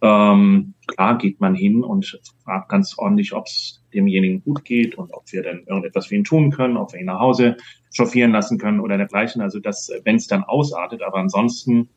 Ähm, 0.00 0.74
klar 0.86 1.18
geht 1.18 1.40
man 1.40 1.54
hin 1.54 1.84
und 1.84 2.20
fragt 2.42 2.68
ganz 2.70 2.96
ordentlich, 2.98 3.34
ob 3.34 3.46
es 3.46 3.77
demjenigen 3.94 4.42
gut 4.42 4.64
geht 4.64 4.96
und 4.96 5.12
ob 5.12 5.24
wir 5.32 5.42
denn 5.42 5.64
irgendetwas 5.66 6.06
für 6.06 6.16
ihn 6.16 6.24
tun 6.24 6.50
können, 6.50 6.76
ob 6.76 6.92
wir 6.92 7.00
ihn 7.00 7.06
nach 7.06 7.20
Hause 7.20 7.56
chauffieren 7.94 8.32
lassen 8.32 8.58
können 8.58 8.80
oder 8.80 8.96
dergleichen. 8.96 9.40
Also 9.40 9.58
das, 9.60 9.90
wenn 10.04 10.16
es 10.16 10.26
dann 10.26 10.44
ausartet, 10.44 11.02
aber 11.02 11.18
ansonsten 11.18 11.88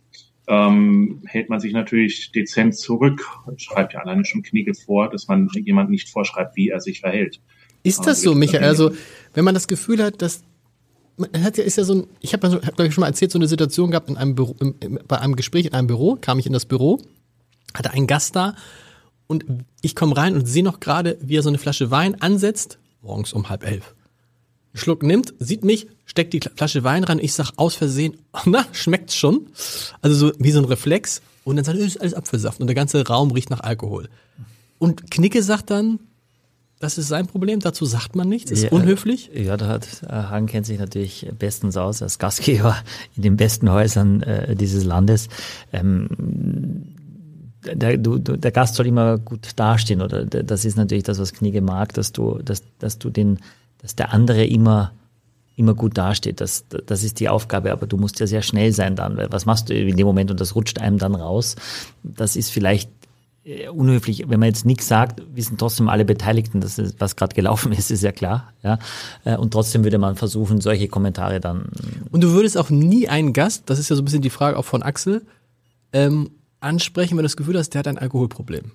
ähm, 0.47 1.21
hält 1.25 1.49
man 1.49 1.59
sich 1.59 1.73
natürlich 1.73 2.31
dezent 2.31 2.75
zurück, 2.75 3.25
schreibt 3.57 3.93
ja 3.93 4.01
alleine 4.01 4.25
schon 4.25 4.43
Knigge 4.43 4.73
vor, 4.73 5.09
dass 5.09 5.27
man 5.27 5.49
jemand 5.53 5.89
nicht 5.89 6.09
vorschreibt, 6.09 6.55
wie 6.55 6.69
er 6.69 6.79
sich 6.79 7.01
verhält. 7.01 7.39
Ist 7.83 8.05
das 8.05 8.21
so, 8.21 8.35
Michael? 8.35 8.63
Also, 8.63 8.91
wenn 9.33 9.45
man 9.45 9.53
das 9.53 9.67
Gefühl 9.67 10.03
hat, 10.03 10.21
dass 10.21 10.43
man 11.17 11.43
hat 11.43 11.57
ja, 11.57 11.63
ist 11.63 11.77
ja 11.77 11.83
so 11.83 11.93
ein, 11.93 12.07
ich 12.21 12.33
habe 12.33 12.49
hab, 12.49 12.75
glaub 12.75 12.87
ich, 12.87 12.93
schon 12.93 13.01
mal 13.01 13.07
erzählt, 13.07 13.31
so 13.31 13.39
eine 13.39 13.47
Situation 13.47 13.91
gehabt 13.91 14.09
in 14.09 14.17
einem 14.17 14.35
Büro, 14.35 14.55
im, 14.59 14.75
im, 14.79 14.99
bei 15.07 15.19
einem 15.19 15.35
Gespräch 15.35 15.65
in 15.65 15.73
einem 15.73 15.87
Büro, 15.87 16.17
kam 16.19 16.39
ich 16.39 16.45
in 16.45 16.53
das 16.53 16.65
Büro, 16.65 16.99
hatte 17.73 17.91
einen 17.91 18.07
Gast 18.07 18.35
da 18.35 18.55
und 19.31 19.45
ich 19.81 19.95
komme 19.95 20.17
rein 20.17 20.35
und 20.35 20.45
sehe 20.45 20.63
noch 20.63 20.81
gerade, 20.81 21.17
wie 21.21 21.37
er 21.37 21.41
so 21.41 21.47
eine 21.47 21.57
Flasche 21.57 21.89
Wein 21.89 22.21
ansetzt, 22.21 22.77
morgens 23.01 23.31
um 23.31 23.49
halb 23.49 23.65
elf. 23.65 23.95
Einen 24.73 24.81
Schluck 24.81 25.03
nimmt, 25.03 25.33
sieht 25.39 25.63
mich, 25.63 25.87
steckt 26.05 26.33
die 26.33 26.41
Flasche 26.41 26.83
Wein 26.83 27.05
ran, 27.05 27.17
ich 27.17 27.33
sag 27.33 27.53
aus 27.55 27.75
Versehen, 27.75 28.17
na, 28.45 28.65
schmeckt's 28.73 29.15
schon. 29.15 29.47
Also 30.01 30.15
so 30.15 30.33
wie 30.37 30.51
so 30.51 30.59
ein 30.59 30.65
Reflex. 30.65 31.21
Und 31.45 31.55
dann 31.55 31.65
sagt 31.65 31.79
er, 31.79 31.85
ist 31.85 31.99
alles 31.99 32.13
Apfelsaft 32.13 32.59
und 32.59 32.67
der 32.67 32.75
ganze 32.75 33.07
Raum 33.07 33.31
riecht 33.31 33.49
nach 33.49 33.61
Alkohol. 33.61 34.09
Und 34.77 35.09
Knicke 35.09 35.41
sagt 35.41 35.69
dann, 35.71 35.99
das 36.79 36.97
ist 36.97 37.07
sein 37.07 37.27
Problem, 37.27 37.61
dazu 37.61 37.85
sagt 37.85 38.15
man 38.15 38.27
nichts, 38.27 38.51
ist 38.51 38.63
Ja, 38.63 38.71
unhöflich. 38.71 39.31
Ja, 39.33 39.55
da 39.55 39.67
hat 39.67 40.03
äh, 40.03 40.11
Hagen 40.11 40.47
kennt 40.47 40.65
sich 40.65 40.77
natürlich 40.77 41.27
bestens 41.39 41.77
aus 41.77 42.01
als 42.01 42.19
Gastgeber 42.19 42.75
in 43.15 43.23
den 43.23 43.37
besten 43.37 43.71
Häusern 43.71 44.23
äh, 44.23 44.55
dieses 44.55 44.83
Landes. 44.83 45.29
Ähm, 45.71 46.09
der, 47.63 47.97
du, 47.97 48.17
der 48.17 48.51
Gast 48.51 48.75
soll 48.75 48.87
immer 48.87 49.17
gut 49.17 49.49
dastehen 49.55 50.01
oder 50.01 50.25
das 50.25 50.65
ist 50.65 50.77
natürlich 50.77 51.03
das, 51.03 51.19
was 51.19 51.33
Knigge 51.33 51.61
mag, 51.61 51.93
dass 51.93 52.11
du, 52.11 52.39
dass, 52.43 52.63
dass 52.79 52.97
du 52.97 53.09
den, 53.09 53.39
dass 53.81 53.95
der 53.95 54.13
andere 54.13 54.45
immer 54.45 54.91
immer 55.57 55.75
gut 55.75 55.97
dasteht. 55.97 56.41
Das, 56.41 56.65
das 56.69 57.03
ist 57.03 57.19
die 57.19 57.29
Aufgabe, 57.29 57.71
aber 57.71 57.85
du 57.85 57.97
musst 57.97 58.19
ja 58.19 58.27
sehr 58.27 58.41
schnell 58.41 58.71
sein 58.71 58.95
dann, 58.95 59.17
weil 59.17 59.31
was 59.31 59.45
machst 59.45 59.69
du 59.69 59.73
in 59.73 59.95
dem 59.95 60.07
Moment 60.07 60.31
und 60.31 60.39
das 60.39 60.55
rutscht 60.55 60.79
einem 60.79 60.97
dann 60.97 61.13
raus. 61.13 61.55
Das 62.03 62.35
ist 62.35 62.49
vielleicht 62.49 62.89
äh, 63.43 63.69
unhöflich, 63.69 64.25
wenn 64.27 64.39
man 64.39 64.47
jetzt 64.47 64.65
nichts 64.65 64.87
sagt, 64.87 65.21
wissen 65.33 65.57
trotzdem 65.57 65.89
alle 65.89 66.05
Beteiligten, 66.05 66.61
dass 66.61 66.77
es, 66.77 66.95
was 66.99 67.15
gerade 67.15 67.35
gelaufen 67.35 67.71
ist, 67.77 67.91
ist 67.91 68.03
ja 68.03 68.11
klar. 68.11 68.53
Ja? 68.63 68.79
Äh, 69.23 69.37
Und 69.37 69.51
trotzdem 69.51 69.83
würde 69.83 69.97
man 69.97 70.15
versuchen, 70.15 70.61
solche 70.61 70.87
Kommentare 70.87 71.39
dann. 71.39 71.69
Und 72.11 72.23
du 72.23 72.31
würdest 72.31 72.57
auch 72.57 72.69
nie 72.69 73.07
einen 73.07 73.33
Gast, 73.33 73.63
das 73.67 73.79
ist 73.79 73.89
ja 73.89 73.95
so 73.95 74.01
ein 74.01 74.05
bisschen 74.05 74.21
die 74.21 74.29
Frage 74.29 74.57
auch 74.57 74.65
von 74.65 74.83
Axel, 74.83 75.23
ähm, 75.93 76.31
ansprechen, 76.61 77.11
wenn 77.11 77.23
du 77.23 77.23
das 77.23 77.37
Gefühl 77.37 77.57
hast, 77.57 77.71
der 77.71 77.79
hat 77.79 77.87
ein 77.87 77.97
Alkoholproblem. 77.97 78.71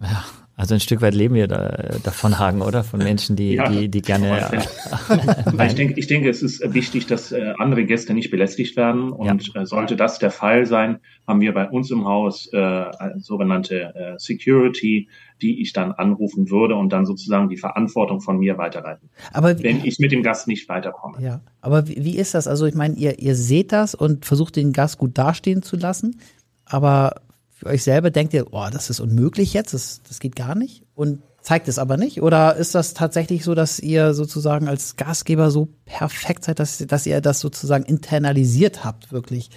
Ja, 0.00 0.24
also 0.56 0.74
ein 0.74 0.80
Stück 0.80 1.00
weit 1.00 1.14
leben 1.14 1.34
wir 1.34 1.46
da, 1.48 1.68
davon, 2.02 2.38
Hagen, 2.38 2.60
oder? 2.60 2.84
Von 2.84 2.98
Menschen, 3.00 3.36
die, 3.36 3.54
Ja. 3.54 3.68
die, 3.70 3.88
die 3.88 4.02
gerne. 4.02 4.30
Weil 5.52 5.68
ich 5.68 5.74
denke, 5.76 5.98
ich 5.98 6.08
denke, 6.08 6.28
es 6.28 6.42
ist 6.42 6.60
wichtig, 6.74 7.06
dass 7.06 7.32
äh, 7.32 7.54
andere 7.58 7.84
Gäste 7.84 8.12
nicht 8.14 8.30
belästigt 8.30 8.76
werden. 8.76 9.10
Und 9.10 9.54
äh, 9.56 9.64
sollte 9.64 9.96
das 9.96 10.18
der 10.18 10.30
Fall 10.30 10.66
sein, 10.66 10.98
haben 11.26 11.40
wir 11.40 11.54
bei 11.54 11.68
uns 11.68 11.90
im 11.90 12.04
Haus 12.04 12.48
äh, 12.52 12.56
eine 12.56 13.20
sogenannte 13.20 13.94
äh, 13.94 14.14
Security, 14.18 15.08
die 15.40 15.62
ich 15.62 15.72
dann 15.72 15.92
anrufen 15.92 16.50
würde 16.50 16.74
und 16.74 16.92
dann 16.92 17.06
sozusagen 17.06 17.48
die 17.48 17.56
Verantwortung 17.56 18.20
von 18.20 18.38
mir 18.38 18.58
weiterleiten, 18.58 19.08
Aber 19.32 19.60
wenn 19.62 19.84
ich 19.84 19.98
mit 20.00 20.12
dem 20.12 20.22
Gast 20.22 20.46
nicht 20.48 20.68
weiterkomme. 20.68 21.20
ja, 21.20 21.40
aber 21.60 21.88
wie, 21.88 22.04
wie 22.04 22.16
ist 22.16 22.34
das? 22.34 22.46
Also 22.46 22.66
ich 22.66 22.74
meine, 22.74 22.94
ihr, 22.96 23.18
ihr 23.18 23.34
seht 23.36 23.72
das 23.72 23.94
und 23.94 24.24
versucht 24.24 24.54
den 24.56 24.72
Gast 24.72 24.98
gut 24.98 25.16
dastehen 25.18 25.62
zu 25.62 25.76
lassen, 25.76 26.20
aber 26.72 27.20
für 27.50 27.66
euch 27.66 27.82
selber 27.82 28.10
denkt 28.10 28.34
ihr, 28.34 28.46
oh, 28.52 28.66
das 28.72 28.90
ist 28.90 29.00
unmöglich 29.00 29.52
jetzt, 29.52 29.74
das, 29.74 30.02
das 30.08 30.18
geht 30.20 30.34
gar 30.36 30.54
nicht 30.54 30.82
und 30.94 31.22
zeigt 31.40 31.68
es 31.68 31.78
aber 31.78 31.96
nicht? 31.96 32.22
Oder 32.22 32.56
ist 32.56 32.74
das 32.74 32.94
tatsächlich 32.94 33.44
so, 33.44 33.54
dass 33.54 33.78
ihr 33.78 34.14
sozusagen 34.14 34.68
als 34.68 34.96
Gastgeber 34.96 35.50
so 35.50 35.68
perfekt 35.84 36.44
seid, 36.44 36.58
dass, 36.58 36.78
dass 36.78 37.06
ihr 37.06 37.20
das 37.20 37.40
sozusagen 37.40 37.84
internalisiert 37.84 38.84
habt, 38.84 39.12
wirklich 39.12 39.50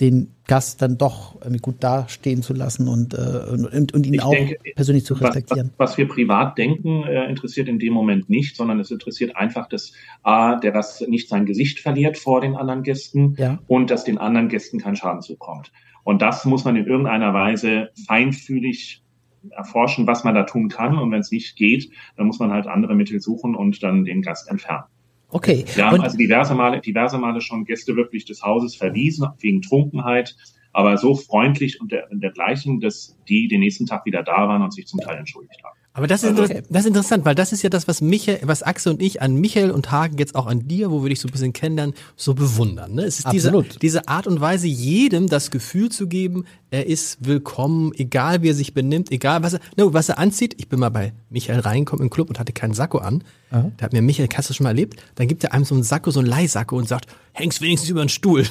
den 0.00 0.34
Gast 0.46 0.80
dann 0.80 0.96
doch 0.96 1.36
irgendwie 1.42 1.60
gut 1.60 1.76
dastehen 1.84 2.42
zu 2.42 2.54
lassen 2.54 2.88
und, 2.88 3.12
äh, 3.12 3.18
und, 3.50 3.92
und 3.92 4.06
ihn 4.06 4.14
Ich 4.14 4.22
auch 4.22 4.30
denke, 4.30 4.56
persönlich 4.74 5.04
zu 5.04 5.14
Was, 5.14 5.20
was, 5.20 5.28
respektieren? 5.28 5.70
was 5.76 5.98
wir 5.98 6.08
privat 6.08 6.56
denken, 6.56 7.02
äh, 7.04 7.28
interessiert 7.28 7.68
in 7.68 7.78
dem 7.78 7.92
Moment 7.92 8.30
nicht, 8.30 8.56
sondern 8.56 8.80
es 8.80 8.90
interessiert 8.90 9.36
einfach, 9.36 9.68
dass 9.68 9.92
A, 10.22 10.56
der 10.56 10.72
Gast 10.72 11.06
nicht 11.06 11.28
sein 11.28 11.44
Gesicht 11.44 11.80
verliert 11.80 12.16
vor 12.16 12.40
den 12.40 12.56
anderen 12.56 12.82
Gästen 12.82 13.34
Ja. 13.36 13.58
und 13.66 13.90
dass 13.90 14.04
den 14.04 14.16
anderen 14.16 14.48
Gästen 14.48 14.80
kein 14.80 14.96
Schaden 14.96 15.20
zukommt. 15.20 15.70
Und 16.04 16.22
das 16.22 16.44
muss 16.44 16.64
man 16.64 16.76
in 16.76 16.86
irgendeiner 16.86 17.34
Weise 17.34 17.90
feinfühlig 18.06 19.02
erforschen, 19.50 20.06
was 20.06 20.24
man 20.24 20.34
da 20.34 20.44
tun 20.44 20.68
kann. 20.68 20.98
Und 20.98 21.10
wenn 21.10 21.20
es 21.20 21.30
nicht 21.30 21.56
geht, 21.56 21.90
dann 22.16 22.26
muss 22.26 22.38
man 22.38 22.50
halt 22.50 22.66
andere 22.66 22.94
Mittel 22.94 23.20
suchen 23.20 23.54
und 23.54 23.82
dann 23.82 24.04
den 24.04 24.22
Gast 24.22 24.50
entfernen. 24.50 24.84
Okay. 25.28 25.64
Wir 25.74 25.86
haben 25.86 25.94
Und- 25.94 26.02
also 26.02 26.16
diverse 26.16 26.54
Male, 26.54 26.80
diverse 26.80 27.18
Male 27.18 27.40
schon 27.40 27.64
Gäste 27.64 27.96
wirklich 27.96 28.24
des 28.24 28.42
Hauses 28.42 28.74
verwiesen 28.74 29.28
wegen 29.38 29.62
Trunkenheit, 29.62 30.36
aber 30.72 30.98
so 30.98 31.14
freundlich 31.14 31.80
und, 31.80 31.92
der, 31.92 32.10
und 32.10 32.20
dergleichen, 32.20 32.80
dass 32.80 33.16
die 33.28 33.48
den 33.48 33.60
nächsten 33.60 33.86
Tag 33.86 34.04
wieder 34.06 34.22
da 34.22 34.48
waren 34.48 34.62
und 34.62 34.74
sich 34.74 34.86
zum 34.86 35.00
Teil 35.00 35.18
entschuldigt 35.18 35.62
haben. 35.64 35.78
Aber 35.92 36.06
das 36.06 36.22
ist, 36.22 36.30
inter- 36.30 36.62
das 36.68 36.82
ist 36.82 36.86
interessant, 36.86 37.24
weil 37.24 37.34
das 37.34 37.52
ist 37.52 37.62
ja 37.62 37.68
das, 37.68 37.88
was 37.88 38.00
Michael, 38.00 38.38
was 38.44 38.62
Axel 38.62 38.92
und 38.92 39.02
ich 39.02 39.22
an 39.22 39.34
Michael 39.34 39.72
und 39.72 39.90
Hagen 39.90 40.18
jetzt 40.18 40.36
auch 40.36 40.46
an 40.46 40.68
dir, 40.68 40.92
wo 40.92 41.02
wir 41.02 41.08
dich 41.10 41.18
so 41.20 41.26
ein 41.26 41.32
bisschen 41.32 41.52
kennenlernen, 41.52 41.96
so 42.16 42.32
bewundern. 42.34 42.94
Ne? 42.94 43.02
Es 43.02 43.18
ist 43.18 43.32
diese, 43.32 43.48
Absolut. 43.48 43.82
diese 43.82 44.06
Art 44.06 44.28
und 44.28 44.40
Weise, 44.40 44.68
jedem 44.68 45.26
das 45.28 45.50
Gefühl 45.50 45.88
zu 45.90 46.06
geben, 46.06 46.44
er 46.70 46.86
ist 46.86 47.26
willkommen, 47.26 47.90
egal 47.96 48.42
wie 48.42 48.50
er 48.50 48.54
sich 48.54 48.72
benimmt, 48.72 49.10
egal 49.10 49.42
was 49.42 49.54
er, 49.54 49.60
no, 49.76 49.92
was 49.92 50.08
er 50.08 50.18
anzieht. 50.18 50.54
Ich 50.58 50.68
bin 50.68 50.78
mal 50.78 50.90
bei 50.90 51.12
Michael 51.28 51.58
reingekommen 51.58 52.04
im 52.04 52.10
Club 52.10 52.28
und 52.28 52.38
hatte 52.38 52.52
keinen 52.52 52.72
Sakko 52.74 52.98
an. 52.98 53.24
Da 53.50 53.64
hat 53.82 53.92
mir 53.92 54.00
Michael, 54.00 54.28
hast 54.36 54.48
du 54.48 54.54
schon 54.54 54.62
mal 54.62 54.70
erlebt? 54.70 55.02
Dann 55.16 55.26
gibt 55.26 55.42
er 55.42 55.52
einem 55.52 55.64
so 55.64 55.74
einen 55.74 55.82
Sakko, 55.82 56.12
so 56.12 56.20
einen 56.20 56.28
Leihsacko 56.28 56.76
und 56.76 56.86
sagt, 56.86 57.06
hängst 57.32 57.60
wenigstens 57.62 57.90
über 57.90 58.02
den 58.04 58.08
Stuhl. 58.08 58.44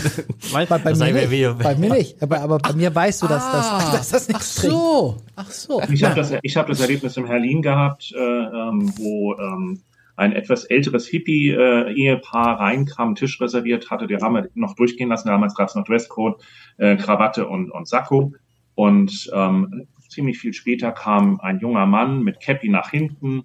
Bei, 0.52 0.64
bei, 0.66 0.78
Das 0.78 0.98
mir 0.98 1.12
nicht. 1.12 1.30
wie- 1.30 1.62
bei 1.62 1.74
mir 1.76 1.92
nicht. 1.92 2.22
Aber, 2.22 2.40
aber 2.40 2.58
bei 2.58 2.72
mir 2.72 2.94
weißt 2.94 3.22
du, 3.22 3.26
dass, 3.26 3.50
das, 3.52 3.90
dass 3.92 4.08
das 4.10 4.28
nichts 4.28 4.60
bringt. 4.60 4.72
so, 4.72 5.16
ach 5.36 5.50
so. 5.50 5.82
Ich 5.92 6.02
habe 6.04 6.14
das, 6.14 6.32
ich 6.42 6.56
hab 6.56 6.66
das 6.68 6.80
Erlebnis 6.80 7.16
in 7.16 7.26
Berlin 7.26 7.60
gehabt, 7.62 8.12
äh, 8.16 8.18
ähm, 8.18 8.92
wo 8.96 9.34
ähm, 9.34 9.80
ein 10.16 10.32
etwas 10.32 10.64
älteres 10.64 11.06
Hippie-Ehepaar 11.08 12.60
reinkam, 12.60 13.08
einen 13.08 13.14
Tisch 13.16 13.40
reserviert 13.40 13.90
hatte. 13.90 14.06
Die 14.06 14.16
haben 14.16 14.34
wir 14.34 14.48
noch 14.54 14.74
durchgehen 14.74 15.08
lassen. 15.08 15.28
Damals 15.28 15.54
gab 15.54 15.68
es 15.68 15.74
noch 15.74 15.84
Dresscode, 15.84 16.40
äh, 16.78 16.96
Krawatte 16.96 17.46
und, 17.48 17.70
und 17.70 17.88
Sakko. 17.88 18.32
Und 18.74 19.30
ähm, 19.34 19.86
ziemlich 20.08 20.38
viel 20.38 20.52
später 20.54 20.92
kam 20.92 21.40
ein 21.40 21.58
junger 21.60 21.86
Mann 21.86 22.22
mit 22.22 22.40
Cappy 22.40 22.68
nach 22.68 22.90
hinten. 22.90 23.44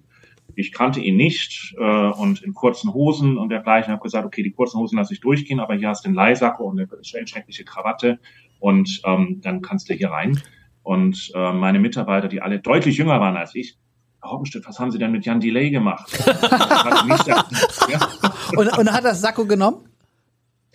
Ich 0.56 0.72
kannte 0.72 1.00
ihn 1.00 1.16
nicht 1.16 1.74
äh, 1.78 1.82
und 1.82 2.42
in 2.42 2.54
kurzen 2.54 2.92
Hosen 2.92 3.38
und 3.38 3.48
dergleichen. 3.50 3.92
habe 3.92 4.02
gesagt, 4.02 4.26
okay, 4.26 4.42
die 4.42 4.52
kurzen 4.52 4.78
Hosen 4.78 4.96
lasse 4.98 5.14
ich 5.14 5.20
durchgehen, 5.20 5.60
aber 5.60 5.74
hier 5.74 5.88
hast 5.88 6.04
du 6.04 6.08
einen 6.08 6.14
Leihsacko 6.16 6.64
und 6.64 6.80
eine 6.80 6.88
schreckliche 7.04 7.64
Krawatte 7.64 8.18
und 8.58 9.00
ähm, 9.04 9.40
dann 9.42 9.62
kannst 9.62 9.88
du 9.88 9.94
hier 9.94 10.10
rein. 10.10 10.40
Und 10.82 11.30
äh, 11.34 11.52
meine 11.52 11.78
Mitarbeiter, 11.78 12.28
die 12.28 12.40
alle 12.42 12.58
deutlich 12.60 12.96
jünger 12.96 13.20
waren 13.20 13.36
als 13.36 13.54
ich, 13.54 13.76
Herr 14.22 14.32
Hoppenstedt, 14.32 14.66
was 14.66 14.78
haben 14.78 14.90
Sie 14.90 14.98
denn 14.98 15.12
mit 15.12 15.24
Jan 15.24 15.40
Delay 15.40 15.70
gemacht? 15.70 16.10
Ja, 17.90 18.08
Und, 18.56 18.78
und 18.78 18.92
hat 18.92 19.04
das 19.04 19.20
Sakko 19.20 19.46
genommen? 19.46 19.89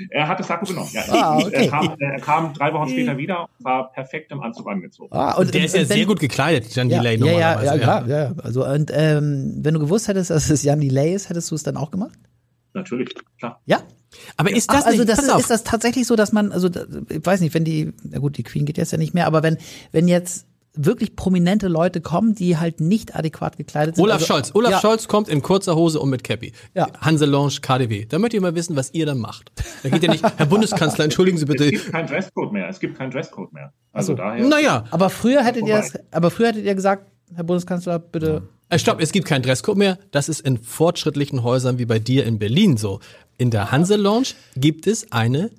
Er 0.09 0.27
hat 0.27 0.39
das 0.39 0.47
Sakko 0.47 0.65
genommen. 0.65 0.89
Ja. 0.91 1.03
Ah, 1.09 1.37
okay. 1.37 1.51
er, 1.65 1.67
kam, 1.69 1.95
er 1.99 2.19
kam 2.21 2.53
drei 2.53 2.73
Wochen 2.73 2.89
später 2.89 3.17
wieder 3.17 3.41
und 3.57 3.65
war 3.65 3.91
perfekt 3.91 4.31
im 4.31 4.41
Anzug 4.41 4.67
angezogen. 4.67 5.09
Ah, 5.15 5.33
und, 5.35 5.53
Der 5.53 5.65
ist 5.65 5.75
ja 5.75 5.81
und 5.81 5.89
wenn- 5.89 5.97
sehr 5.97 6.05
gut 6.05 6.19
gekleidet, 6.19 6.73
Jan 6.75 6.89
Ja, 6.89 6.97
Delay 6.99 7.17
ja, 7.17 7.25
ja, 7.25 7.31
normalerweise. 7.55 7.65
ja, 7.65 7.77
klar, 7.77 8.07
ja. 8.07 8.23
ja. 8.23 8.33
Also, 8.43 8.65
und 8.67 8.91
ähm, 8.93 9.53
wenn 9.61 9.73
du 9.73 9.79
gewusst 9.79 10.07
hättest, 10.07 10.29
dass 10.29 10.49
es 10.49 10.63
Jan 10.63 10.81
Delay 10.81 11.13
ist, 11.13 11.29
hättest 11.29 11.49
du 11.51 11.55
es 11.55 11.63
dann 11.63 11.77
auch 11.77 11.91
gemacht? 11.91 12.17
Natürlich, 12.73 13.13
klar. 13.39 13.61
Ja. 13.65 13.81
Aber 14.37 14.51
ist 14.51 14.69
das 14.69 14.83
Ach, 14.83 14.85
also 14.87 14.99
nicht, 15.03 15.09
das 15.09 15.19
ist, 15.23 15.49
das 15.49 15.63
tatsächlich 15.63 16.07
so, 16.07 16.15
dass 16.15 16.31
man, 16.31 16.51
also 16.51 16.69
da- 16.69 16.85
ich 17.09 17.25
weiß 17.25 17.39
nicht, 17.41 17.53
wenn 17.53 17.63
die, 17.65 17.93
na 18.03 18.19
gut, 18.19 18.37
die 18.37 18.43
Queen 18.43 18.65
geht 18.65 18.77
jetzt 18.77 18.91
ja 18.91 18.97
nicht 18.97 19.13
mehr, 19.13 19.27
aber 19.27 19.43
wenn, 19.43 19.57
wenn 19.91 20.07
jetzt 20.07 20.45
wirklich 20.77 21.15
prominente 21.15 21.67
Leute 21.67 22.01
kommen, 22.01 22.35
die 22.35 22.57
halt 22.57 22.79
nicht 22.79 23.15
adäquat 23.15 23.57
gekleidet 23.57 23.95
sind. 23.95 24.03
Olaf 24.03 24.15
also, 24.15 24.25
Scholz. 24.27 24.51
Olaf 24.53 24.71
ja, 24.71 24.79
Scholz 24.81 25.07
kommt 25.07 25.29
in 25.29 25.41
kurzer 25.41 25.75
Hose 25.75 25.99
und 25.99 26.09
mit 26.09 26.23
Cappy. 26.23 26.53
Ja. 26.73 26.87
Hanselange 27.01 27.53
KDW. 27.61 28.05
Da 28.05 28.19
möchte 28.19 28.37
ich 28.37 28.41
mal 28.41 28.55
wissen, 28.55 28.75
was 28.75 28.93
ihr 28.93 29.05
dann 29.05 29.19
macht. 29.19 29.51
Da 29.83 29.89
geht 29.89 30.03
ja 30.03 30.11
nicht, 30.11 30.23
Herr 30.37 30.45
Bundeskanzler, 30.45 31.03
entschuldigen 31.05 31.37
Sie 31.37 31.43
Es 31.45 31.49
bitte. 31.49 31.71
gibt 31.71 31.91
keinen 31.91 32.07
Dresscode 32.07 32.51
mehr. 32.53 32.69
Es 32.69 32.79
gibt 32.79 32.97
keinen 32.97 33.11
Dresscode 33.11 33.53
mehr. 33.53 33.73
Also 33.93 34.13
so. 34.13 34.17
daher. 34.17 34.45
Naja, 34.45 34.85
Aber 34.91 35.09
früher 35.09 35.43
hättet 35.43 35.67
ihr 35.67 35.77
es, 35.77 35.93
aber 36.11 36.29
früher 36.31 36.47
hättet 36.49 36.65
ihr 36.65 36.75
gesagt, 36.75 37.11
Herr 37.33 37.43
Bundeskanzler, 37.43 37.97
bitte. 37.99 38.43
äh, 38.69 38.77
stopp, 38.77 39.01
es 39.01 39.11
gibt 39.11 39.27
keinen 39.27 39.41
Dresscode 39.41 39.77
mehr. 39.77 39.97
Das 40.11 40.29
ist 40.29 40.41
in 40.41 40.57
fortschrittlichen 40.57 41.43
Häusern 41.43 41.79
wie 41.79 41.85
bei 41.85 41.99
dir 41.99 42.25
in 42.25 42.37
Berlin 42.39 42.77
so. 42.77 42.99
In 43.37 43.51
der 43.51 43.71
Hanse-Lounge 43.71 44.27
gibt 44.55 44.87
es 44.87 45.11
eine 45.11 45.49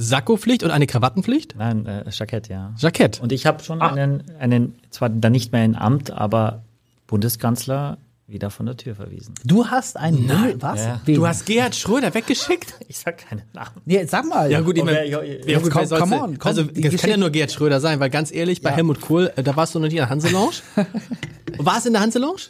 Sakkopflicht 0.00 0.62
und 0.62 0.70
eine 0.70 0.86
Krawattenpflicht. 0.86 1.56
Nein, 1.58 1.84
äh, 1.86 2.04
Jackett, 2.10 2.48
ja. 2.48 2.72
Jackett. 2.78 3.20
Und 3.20 3.32
ich 3.32 3.46
habe 3.46 3.62
schon 3.64 3.82
Ah. 3.82 3.92
einen, 3.92 4.22
einen, 4.38 4.74
zwar 4.90 5.08
dann 5.10 5.32
nicht 5.32 5.50
mehr 5.52 5.64
in 5.64 5.74
Amt, 5.74 6.12
aber 6.12 6.62
Bundeskanzler 7.08 7.98
wieder 8.28 8.50
von 8.50 8.66
der 8.66 8.76
Tür 8.76 8.94
verwiesen. 8.94 9.34
Du 9.44 9.66
hast 9.68 9.96
einen 9.96 10.26
Nein, 10.26 10.60
was? 10.60 10.84
Ja. 10.84 11.00
Du 11.04 11.26
hast 11.26 11.46
Gerhard 11.46 11.74
Schröder 11.74 12.14
weggeschickt? 12.14 12.74
Ich 12.88 12.98
sag 12.98 13.18
keinen 13.18 13.42
Namen. 13.54 13.70
nee, 13.86 14.04
sag 14.06 14.24
mal. 14.26 14.50
Ja 14.50 14.60
gut, 14.60 14.76
ich 14.78 14.84
meine, 14.84 14.98
wer- 14.98 15.04
ja, 15.08 15.22
ja, 15.22 15.58
gut, 15.58 15.70
komm- 15.70 15.88
come 15.88 16.20
on, 16.22 16.38
komm, 16.38 16.48
also 16.48 16.62
das 16.62 16.96
kann 17.00 17.10
ja 17.10 17.16
nur 17.16 17.30
Gerhard 17.30 17.50
Schröder 17.52 17.80
sein, 17.80 17.98
weil 18.00 18.08
ganz 18.10 18.32
ehrlich, 18.32 18.62
bei 18.62 18.70
Ja. 18.70 18.76
Helmut 18.76 19.00
Kohl, 19.00 19.32
äh, 19.36 19.42
da 19.42 19.56
warst 19.56 19.74
du 19.74 19.78
noch 19.78 19.86
nicht 19.86 19.94
in 19.94 19.98
der 19.98 20.10
Hanse-Lounge? 20.10 20.56
War 21.58 21.78
es 21.78 21.86
in 21.86 21.92
der 21.94 22.02
Hanse-Lounge? 22.02 22.40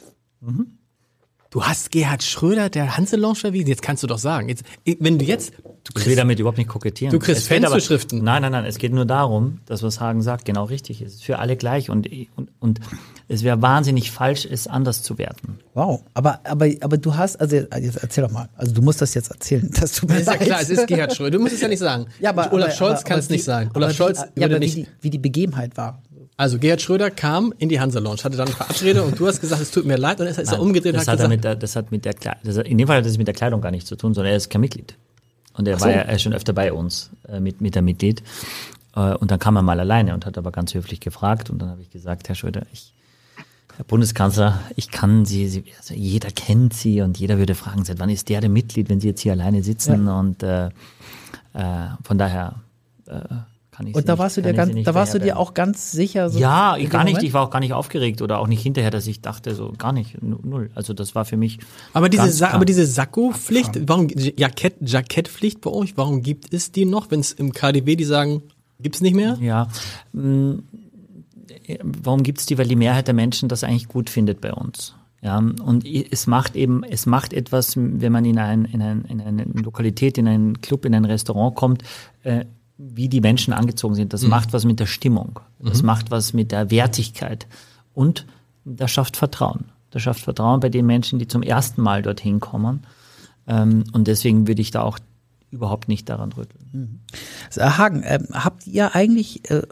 Du 1.51 1.64
hast 1.64 1.90
Gerhard 1.92 2.22
Schröder 2.22 2.68
der 2.68 2.99
Hanse-Lounge 2.99 3.36
verwiesen? 3.36 3.68
Jetzt 3.68 3.80
kannst 3.80 4.03
du 4.03 4.07
doch 4.07 4.18
sagen. 4.18 4.51
Jetzt, 4.51 4.64
wenn 4.84 5.18
du 5.18 5.24
jetzt, 5.24 5.55
du 5.57 5.62
Ich 5.64 5.94
will 5.94 6.03
kriegst, 6.03 6.18
damit 6.18 6.38
überhaupt 6.38 6.59
nicht 6.59 6.68
kokettieren. 6.68 7.11
Du 7.11 7.18
kriegst 7.18 7.49
Fanzuschriften. 7.49 8.22
Nein, 8.22 8.42
nein, 8.42 8.53
nein. 8.53 8.66
Es 8.66 8.76
geht 8.76 8.92
nur 8.92 9.07
darum, 9.07 9.61
dass 9.64 9.82
was 9.82 9.99
Hagen 9.99 10.20
sagt, 10.20 10.44
genau 10.44 10.64
richtig 10.64 11.01
ist. 11.01 11.24
Für 11.24 11.38
alle 11.38 11.57
gleich. 11.57 11.88
Und, 11.88 12.07
und, 12.36 12.51
und 12.61 12.80
es 13.28 13.44
wäre 13.44 13.62
wahnsinnig 13.62 14.11
falsch, 14.11 14.44
es 14.44 14.66
anders 14.66 15.03
zu 15.03 15.16
werten. 15.16 15.59
Wow, 15.72 16.03
aber, 16.12 16.40
aber, 16.44 16.68
aber 16.82 16.99
du 16.99 17.16
hast, 17.16 17.40
also 17.40 17.57
jetzt 17.57 17.96
erzähl 17.96 18.24
doch 18.24 18.30
mal, 18.30 18.51
also 18.55 18.74
du 18.74 18.82
musst 18.82 19.01
das 19.01 19.14
jetzt 19.14 19.30
erzählen, 19.30 19.70
dass 19.80 19.94
du 19.94 20.07
mir 20.07 20.18
Ist 20.18 20.26
ja 20.26 20.36
klar, 20.36 20.61
es 20.61 20.68
ist 20.68 20.86
Gerhard 20.86 21.16
Schröder. 21.16 21.38
Du 21.38 21.40
musst 21.40 21.55
es 21.55 21.62
ja 21.62 21.68
nicht 21.68 21.78
sagen. 21.78 22.09
Ja, 22.20 22.30
aber, 22.30 22.53
Olaf 22.53 22.68
aber, 22.68 22.76
Scholz 22.76 23.01
aber, 23.01 23.09
kann 23.09 23.18
es 23.20 23.30
nicht 23.30 23.44
sagen. 23.44 23.70
Olaf 23.74 23.94
Scholz 23.94 24.18
ja, 24.18 24.26
würde 24.34 24.57
aber 24.57 24.59
nicht. 24.59 24.76
Wie 24.76 24.82
die, 24.82 24.88
wie 25.01 25.11
die 25.11 25.18
Begebenheit 25.18 25.78
war. 25.78 26.03
Also 26.39 26.59
Gerhard 26.59 26.80
Schröder 26.80 27.11
kam 27.11 27.53
in 27.59 27.68
die 27.68 27.80
Hansa 27.80 27.99
Lounge, 27.99 28.22
hatte 28.22 28.36
dann 28.36 28.47
eine 28.47 28.57
Verabredung 28.57 29.09
und 29.09 29.18
du 29.18 29.26
hast 29.26 29.41
gesagt, 29.41 29.61
es 29.61 29.72
tut 29.72 29.84
mir 29.84 29.97
leid 29.97 30.20
und 30.20 30.26
dann 30.26 30.34
ist 30.41 30.53
er 30.53 30.61
umgedreht 30.61 30.95
und 30.95 31.01
das 31.01 31.09
hat 31.09 31.18
hat 31.18 31.24
er 31.24 31.28
gesagt, 31.28 31.30
mit 31.30 31.45
der, 31.45 31.57
das 31.57 31.76
hat 31.76 31.91
mit 31.91 32.05
der 32.05 32.14
Kle- 32.14 32.36
das 32.45 32.57
hat, 32.57 32.68
in 32.68 32.78
dem 32.78 32.86
Fall 32.86 32.99
hat 32.99 33.05
das 33.07 33.18
mit 33.18 33.26
der 33.26 33.34
Kleidung 33.34 33.61
gar 33.61 33.72
nichts 33.72 33.89
zu 33.89 33.97
tun, 33.97 34.14
sondern 34.14 34.30
er 34.30 34.36
ist 34.36 34.49
kein 34.49 34.61
Mitglied. 34.61 34.95
Und 35.55 35.66
er 35.66 35.80
war 35.80 35.91
ja 35.91 35.97
er 36.03 36.18
schon 36.20 36.32
öfter 36.32 36.53
bei 36.53 36.72
uns 36.72 37.11
äh, 37.28 37.41
mit, 37.41 37.61
mit 37.61 37.74
der 37.74 37.82
Mitglied. 37.82 38.22
Äh, 38.95 39.14
und 39.16 39.32
dann 39.32 39.41
kam 39.41 39.57
er 39.57 39.62
mal 39.62 39.80
alleine 39.80 40.14
und 40.14 40.26
hat 40.26 40.39
aber 40.39 40.53
ganz 40.53 40.74
höflich 40.74 41.01
gefragt. 41.01 41.51
Und 41.51 41.59
dann 41.61 41.70
habe 41.70 41.82
ich 41.82 41.91
gesagt, 41.91 42.28
Herr 42.28 42.36
Schröder, 42.36 42.62
ich, 42.72 42.95
Herr 43.76 43.84
Bundeskanzler, 43.84 44.61
ich 44.76 44.93
kann 44.93 45.24
Sie, 45.24 45.49
Sie 45.49 45.64
also 45.76 45.95
jeder 45.95 46.30
kennt 46.30 46.72
Sie 46.72 47.01
und 47.01 47.18
jeder 47.18 47.39
würde 47.39 47.57
fragen, 47.57 47.84
seit 47.84 47.99
wann 47.99 48.11
ist 48.11 48.28
der 48.28 48.41
denn 48.41 48.53
Mitglied, 48.53 48.89
wenn 48.89 49.01
Sie 49.01 49.09
jetzt 49.09 49.22
hier 49.22 49.32
alleine 49.32 49.64
sitzen? 49.64 50.07
Und 50.07 50.45
äh, 50.45 50.66
äh, 50.66 50.70
von 52.05 52.16
daher 52.16 52.61
äh, 53.07 53.18
kann 53.78 53.86
ich 53.86 53.94
Sie 53.94 53.98
Und 53.98 54.08
da 54.08 54.12
nicht- 54.14 54.18
warst 54.18 54.36
du 54.36 54.42
dir 54.42 54.50
ich 54.50 54.56
ganz, 54.56 54.74
nicht 54.74 54.86
da 54.86 54.94
warst 54.94 55.14
du 55.14 55.18
dir 55.20 55.38
auch 55.38 55.54
ganz 55.54 55.92
sicher. 55.92 56.28
So 56.30 56.38
Ja, 56.38 56.76
dem 56.76 56.88
gar 56.90 57.04
nicht. 57.04 57.12
Moment? 57.14 57.26
Ich 57.28 57.32
war 57.32 57.42
auch 57.44 57.50
gar 57.50 57.60
nicht 57.60 57.72
aufgeregt 57.72 58.20
oder 58.20 58.40
auch 58.40 58.46
nicht 58.48 58.62
hinterher, 58.62 58.90
dass 58.90 59.06
ich 59.06 59.20
dachte, 59.22 59.54
so 59.54 59.72
gar 59.78 59.92
nicht, 59.92 60.20
nu- 60.22 60.40
null. 60.42 60.70
Also 60.74 60.92
das 60.92 61.14
war 61.14 61.24
für 61.24 61.36
mich. 61.36 61.58
aber 61.94 62.08
diese, 62.08 62.28
Sa 62.30 62.50
aber 62.50 62.64
diese 62.64 62.84
Sakko-Pflicht, 62.84 63.88
warum, 63.88 64.08
Jackett, 64.08 64.74
Jackettpflicht 64.80 65.60
bei 65.60 65.70
euch, 65.70 65.96
warum 65.96 66.22
gibt 66.22 66.52
es 66.52 66.72
die 66.72 66.84
noch, 66.84 67.10
wenn 67.10 67.20
es 67.20 67.32
im 67.32 67.52
KDW 67.52 67.94
die 67.96 68.04
sagen, 68.04 68.42
gibt's 68.80 69.00
nicht 69.00 69.14
mehr? 69.14 69.38
Ja. 69.40 69.68
mh, 70.12 70.56
Warum 71.82 72.22
gibt's 72.22 72.46
die? 72.46 72.56
Weil 72.58 72.66
die 72.66 72.76
Mehrheit 72.76 73.06
der 73.08 73.14
Menschen 73.14 73.48
das 73.48 73.62
eigentlich 73.64 73.88
gut 73.88 74.10
findet 74.10 74.40
bei 74.40 74.52
uns. 74.52 74.94
Ja, 75.20 75.36
und 75.38 75.84
es 75.84 76.26
macht 76.28 76.54
eben, 76.54 76.84
es 76.84 77.04
macht 77.04 77.32
etwas, 77.32 77.74
wenn 77.76 78.12
man 78.12 78.24
in, 78.24 78.38
ein, 78.38 78.64
in, 78.66 78.80
ein, 78.80 79.04
in 79.08 79.20
eine 79.20 79.42
Lokalität, 79.44 80.16
in 80.16 80.28
einen 80.28 80.60
Club, 80.60 80.84
in 80.84 80.94
ein 80.94 81.04
Restaurant 81.04 81.56
kommt, 81.56 81.82
äh, 82.22 82.44
wie 82.78 83.08
die 83.08 83.20
Menschen 83.20 83.52
angezogen 83.52 83.96
sind. 83.96 84.12
Das 84.12 84.22
macht 84.22 84.52
was 84.52 84.64
mit 84.64 84.78
der 84.78 84.86
Stimmung. 84.86 85.40
Das 85.58 85.82
macht 85.82 86.10
was 86.12 86.32
mit 86.32 86.52
der 86.52 86.70
Wertigkeit. 86.70 87.46
Und 87.92 88.24
das 88.64 88.92
schafft 88.92 89.16
Vertrauen. 89.16 89.66
Das 89.90 90.02
schafft 90.02 90.20
Vertrauen 90.20 90.60
bei 90.60 90.68
den 90.68 90.86
Menschen, 90.86 91.18
die 91.18 91.26
zum 91.26 91.42
ersten 91.42 91.82
Mal 91.82 92.02
dorthin 92.02 92.38
kommen. 92.38 92.86
Ähm, 93.48 93.84
und 93.92 94.06
deswegen 94.06 94.46
würde 94.46 94.62
ich 94.62 94.70
da 94.70 94.82
auch 94.82 94.98
überhaupt 95.50 95.88
nicht 95.88 96.08
daran 96.08 96.32
rütteln. 96.32 97.00
Also, 97.46 97.62
Herr 97.62 97.78
Hagen, 97.78 98.02
ähm, 98.04 98.28
habt 98.32 98.66
ihr 98.66 98.94
eigentlich 98.94 99.50
äh, 99.50 99.62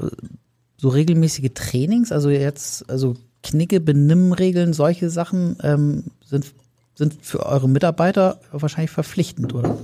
so 0.77 0.89
regelmäßige 0.89 1.51
Trainings? 1.55 2.11
Also 2.11 2.31
jetzt, 2.31 2.89
also 2.91 3.15
Knicke, 3.43 3.81
Benimmregeln, 3.81 4.73
solche 4.73 5.11
Sachen 5.11 5.57
ähm, 5.63 6.05
sind, 6.25 6.47
sind 6.95 7.15
für 7.23 7.45
eure 7.47 7.69
Mitarbeiter 7.69 8.41
wahrscheinlich 8.51 8.91
verpflichtend, 8.91 9.55
oder? 9.55 9.79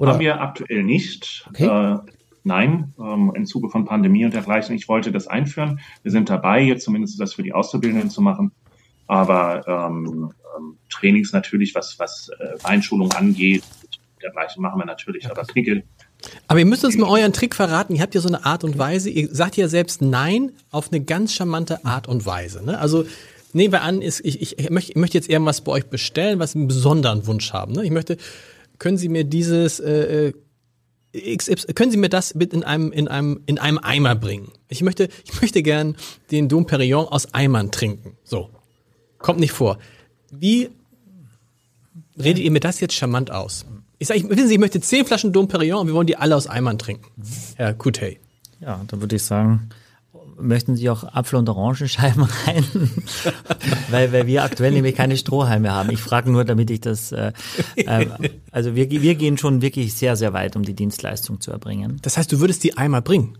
Oder? 0.00 0.12
Haben 0.12 0.20
wir 0.20 0.40
aktuell 0.40 0.82
nicht. 0.82 1.46
Okay. 1.50 1.66
Äh, 1.66 1.98
nein, 2.42 2.94
ähm, 2.98 3.32
im 3.34 3.44
Zuge 3.44 3.68
von 3.68 3.84
Pandemie 3.84 4.24
und 4.24 4.32
dergleichen. 4.32 4.74
Ich 4.74 4.88
wollte 4.88 5.12
das 5.12 5.26
einführen. 5.26 5.80
Wir 6.02 6.10
sind 6.10 6.30
dabei, 6.30 6.62
jetzt 6.62 6.84
zumindest 6.84 7.20
das 7.20 7.34
für 7.34 7.42
die 7.42 7.52
Auszubildenden 7.52 8.08
zu 8.08 8.22
machen. 8.22 8.50
Aber 9.06 9.68
ähm, 9.68 10.32
ähm, 10.56 10.78
Trainings 10.88 11.34
natürlich, 11.34 11.74
was, 11.74 11.98
was 11.98 12.30
äh, 12.40 12.56
Einschulung 12.62 13.12
angeht, 13.12 13.62
dergleichen 14.22 14.62
machen 14.62 14.80
wir 14.80 14.86
natürlich. 14.86 15.30
Aber 15.30 15.42
Knicke, 15.42 15.82
Aber 16.48 16.58
ihr 16.58 16.64
müsst 16.64 16.82
uns 16.82 16.96
mal 16.96 17.10
euren 17.10 17.34
Trick 17.34 17.54
verraten. 17.54 17.94
Ihr 17.94 18.00
habt 18.00 18.14
ja 18.14 18.22
so 18.22 18.28
eine 18.28 18.46
Art 18.46 18.64
und 18.64 18.78
Weise. 18.78 19.10
Ihr 19.10 19.28
sagt 19.30 19.58
ja 19.58 19.68
selbst 19.68 20.00
Nein 20.00 20.52
auf 20.70 20.90
eine 20.90 21.02
ganz 21.02 21.34
charmante 21.34 21.84
Art 21.84 22.08
und 22.08 22.24
Weise. 22.24 22.64
Ne? 22.64 22.78
Also 22.78 23.04
nehmen 23.52 23.72
wir 23.74 23.82
an, 23.82 24.00
ist, 24.00 24.24
ich, 24.24 24.40
ich, 24.40 24.58
ich, 24.58 24.70
möchte, 24.70 24.92
ich 24.92 24.96
möchte 24.96 25.18
jetzt 25.18 25.28
irgendwas 25.28 25.60
bei 25.60 25.72
euch 25.72 25.84
bestellen, 25.86 26.38
was 26.38 26.56
einen 26.56 26.68
besonderen 26.68 27.26
Wunsch 27.26 27.52
haben. 27.52 27.72
Ne? 27.72 27.84
Ich 27.84 27.90
möchte, 27.90 28.16
können 28.80 28.98
Sie 28.98 29.08
mir 29.08 29.22
dieses 29.22 29.78
äh, 29.78 30.32
äh, 31.14 31.36
XY, 31.36 31.74
können 31.74 31.92
Sie 31.92 31.96
mir 31.96 32.08
das 32.08 32.34
mit 32.34 32.52
in 32.52 32.64
einem 32.64 32.90
in 32.90 33.06
einem 33.06 33.40
in 33.46 33.60
einem 33.60 33.78
Eimer 33.78 34.16
bringen? 34.16 34.50
Ich 34.68 34.82
möchte 34.82 35.08
ich 35.24 35.40
möchte 35.40 35.62
gern 35.62 35.96
den 36.32 36.48
Dom 36.48 36.66
Perignon 36.66 37.06
aus 37.06 37.32
Eimern 37.32 37.70
trinken. 37.70 38.16
So 38.24 38.50
kommt 39.18 39.38
nicht 39.38 39.52
vor. 39.52 39.78
Wie 40.32 40.70
redet 42.18 42.42
ihr 42.42 42.50
mir 42.50 42.60
das 42.60 42.80
jetzt 42.80 42.94
charmant 42.94 43.30
aus? 43.30 43.66
Ich 43.98 44.08
sage, 44.08 44.28
wissen 44.30 44.48
Sie, 44.48 44.54
ich 44.54 44.60
möchte 44.60 44.80
zehn 44.80 45.04
Flaschen 45.04 45.32
Dom 45.32 45.46
Perignon 45.46 45.82
und 45.82 45.86
wir 45.86 45.94
wollen 45.94 46.06
die 46.06 46.16
alle 46.16 46.34
aus 46.34 46.46
Eimern 46.46 46.78
trinken. 46.78 47.06
Herr 47.56 47.74
Kutey. 47.74 48.18
Ja, 48.60 48.82
da 48.86 49.00
würde 49.00 49.16
ich 49.16 49.22
sagen, 49.22 49.68
möchten 50.40 50.76
Sie 50.76 50.88
auch 50.90 51.04
Apfel- 51.04 51.38
und 51.38 51.48
Orangenscheiben 51.48 52.22
rein? 52.46 52.64
weil, 53.90 54.12
weil 54.12 54.26
wir 54.26 54.44
aktuell 54.44 54.72
nämlich 54.72 54.94
keine 54.94 55.16
Strohhalme 55.16 55.72
haben. 55.72 55.90
Ich 55.90 56.00
frage 56.00 56.30
nur, 56.30 56.44
damit 56.44 56.70
ich 56.70 56.80
das, 56.80 57.12
äh, 57.12 57.32
äh, 57.76 58.06
also 58.50 58.74
wir, 58.74 58.90
wir 58.90 59.14
gehen 59.14 59.38
schon 59.38 59.62
wirklich 59.62 59.94
sehr, 59.94 60.16
sehr 60.16 60.32
weit, 60.32 60.56
um 60.56 60.62
die 60.62 60.74
Dienstleistung 60.74 61.40
zu 61.40 61.50
erbringen. 61.50 61.98
Das 62.02 62.16
heißt, 62.16 62.30
du 62.32 62.40
würdest 62.40 62.64
die 62.64 62.76
Eimer 62.76 63.00
bringen. 63.00 63.38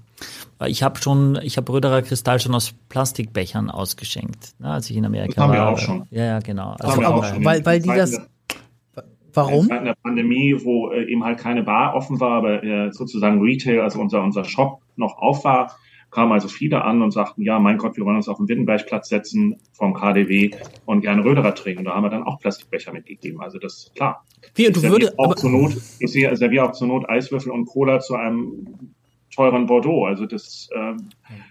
Ich 0.66 0.82
habe 0.82 1.01
schon, 1.01 1.38
ich 1.42 1.57
habe 1.57 1.72
Röderer 1.72 2.03
Kristall 2.03 2.38
schon 2.40 2.55
aus 2.55 2.74
Plastikbechern 2.90 3.70
ausgeschenkt, 3.70 4.55
ne, 4.59 4.68
als 4.70 4.90
ich 4.90 4.96
in 4.96 5.07
Amerika 5.07 5.32
Das 5.34 5.42
haben 5.44 5.51
war. 5.51 5.57
wir 5.57 5.68
auch 5.68 5.78
schon. 5.78 6.07
Ja, 6.11 6.24
ja, 6.24 6.38
genau. 6.40 6.76
Das 6.78 6.90
haben 6.90 7.01
wir 7.01 7.07
aber 7.09 7.16
auch 7.16 7.24
schon. 7.24 7.44
weil- 7.44 7.64
weil 7.64 7.80
die 7.80 7.88
das- 7.88 8.20
Warum? 9.32 9.70
In 9.70 9.84
der 9.84 9.94
Pandemie, 10.03 10.57
wo 10.64 10.90
äh, 10.90 11.05
eben 11.05 11.22
halt 11.24 11.38
keine 11.38 11.62
Bar 11.62 11.94
offen 11.94 12.18
war, 12.18 12.32
aber 12.38 12.64
äh, 12.64 12.92
sozusagen 12.92 13.40
Retail, 13.40 13.80
also 13.80 14.01
unser, 14.01 14.22
unser 14.24 14.44
Shop 14.44 14.80
noch 14.96 15.16
auf 15.18 15.44
war, 15.44 15.76
kamen 16.11 16.32
also 16.32 16.48
viele 16.48 16.82
an 16.84 17.02
und 17.02 17.12
sagten, 17.12 17.42
ja, 17.42 17.58
mein 17.58 17.78
Gott, 17.78 17.96
wir 17.96 18.04
wollen 18.04 18.16
uns 18.16 18.28
auf 18.28 18.38
den 18.38 18.48
Wittenbergplatz 18.48 19.08
setzen 19.08 19.56
vom 19.72 19.94
KDW 19.94 20.50
und 20.86 21.02
gerne 21.02 21.24
Röderer 21.24 21.54
trinken. 21.54 21.84
Da 21.84 21.94
haben 21.94 22.02
wir 22.04 22.11
dann 22.11 22.24
auch 22.24 22.38
Plastikbecher 22.40 22.92
mitgegeben. 22.92 23.40
Also 23.40 23.58
das 23.58 23.74
ist 23.84 23.94
klar. 23.94 24.24
Wie, 24.54 24.66
und 24.66 24.76
Ich 24.76 24.82
du 24.82 24.88
würdest, 24.90 25.18
auch 25.18 25.34
zur 25.36 25.50
Not, 25.50 25.76
ich 26.00 26.11
sehe- 26.11 26.34
serviere 26.36 26.64
auch 26.66 26.72
zur 26.72 26.88
Not 26.88 27.08
Eiswürfel 27.08 27.52
und 27.52 27.66
Cola 27.66 28.00
zu 28.00 28.14
einem 28.16 28.66
teuren 29.32 29.66
Bordeaux. 29.66 30.06
Also 30.06 30.26
das 30.26 30.68
ähm, 30.74 31.08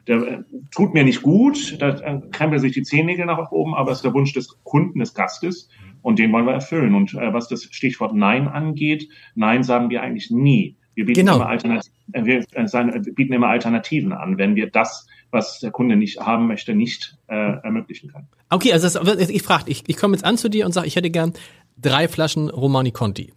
der, 0.07 0.18
äh, 0.18 0.43
tut 0.72 0.93
mir 0.93 1.05
nicht 1.05 1.22
gut, 1.22 1.78
da 1.82 1.89
äh, 1.97 2.22
krempeln 2.32 2.60
sich 2.60 2.74
die 2.74 2.84
Zehennägel 2.84 3.26
nach 3.26 3.51
oben, 3.51 3.74
aber 3.74 3.91
es 3.91 3.99
ist 3.99 4.03
der 4.03 4.14
Wunsch 4.14 4.34
des 4.34 4.57
Kunden, 4.64 4.99
des 4.99 5.14
Gastes 5.14 5.70
und 6.01 6.20
den 6.20 6.32
wollen 6.34 6.45
wir 6.45 6.53
erfüllen. 6.53 6.93
Und 6.95 7.14
äh, 7.14 7.32
was 7.34 7.47
das 7.47 7.64
Stichwort 7.64 8.14
Nein 8.14 8.49
angeht, 8.49 9.07
Nein 9.36 9.64
sagen 9.64 9.89
wir 9.89 10.01
eigentlich 10.01 10.30
nie. 10.32 10.76
Wir 11.00 11.06
bieten, 11.06 11.22
Genau. 11.22 11.38
immer, 11.38 11.80
äh, 12.12 12.26
wir, 12.26 12.45
äh, 12.52 12.64
äh, 12.64 13.00
bieten 13.16 13.32
immer 13.32 13.47
Alternativen 13.47 14.12
an, 14.12 14.38
wenn 14.38 14.58
wir 14.58 14.70
das, 14.70 15.08
was 15.32 15.62
der 15.62 15.72
Kunde 15.72 15.95
nicht 15.95 16.20
haben 16.20 16.47
möchte, 16.47 16.76
nicht 16.76 17.16
äh, 17.28 17.36
ermöglichen 17.36 18.12
können. 18.12 18.28
okay, 18.50 18.74
also 18.74 19.02
das, 19.02 19.30
ich 19.30 19.41
frage, 19.41 19.64
ich, 19.68 19.84
ich 19.88 19.95
komme 19.95 20.18
jetzt 20.18 20.26
an 20.26 20.38
zu 20.38 20.50
dir 20.50 20.66
und 20.66 20.74
sage, 20.74 20.88
ich 20.88 20.97
hätte 20.97 21.10
gern 21.10 21.32
drei 21.78 22.10
Flaschen 22.10 22.50
Romani 22.50 22.91
Conti. 22.91 23.32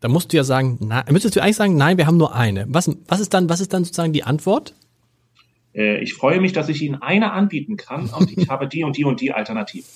Da 0.00 0.08
musst 0.08 0.30
du 0.30 0.36
ja 0.36 0.44
sagen, 0.44 0.76
nein, 0.82 1.04
müsstest 1.10 1.36
du 1.36 1.42
eigentlich 1.42 1.56
sagen, 1.56 1.74
nein, 1.78 1.96
wir 1.96 2.06
haben 2.06 2.18
nur 2.18 2.34
eine. 2.34 2.66
Was, 2.68 2.94
was 3.08 3.20
ist 3.20 3.32
dann, 3.32 3.48
was 3.48 3.62
ist 3.62 3.72
dann 3.72 3.84
sozusagen 3.84 4.12
die 4.12 4.24
Antwort? 4.24 4.74
Äh, 5.74 6.02
ich 6.02 6.12
freue 6.12 6.38
mich, 6.38 6.52
dass 6.52 6.68
ich 6.68 6.82
Ihnen 6.82 7.00
eine 7.00 7.32
anbieten 7.32 7.78
kann 7.78 8.10
und 8.10 8.36
ich 8.36 8.50
habe 8.50 8.68
die 8.68 8.84
und 8.84 8.94
die 8.98 9.06
und 9.06 9.22
die 9.22 9.32
Alternative. 9.32 9.86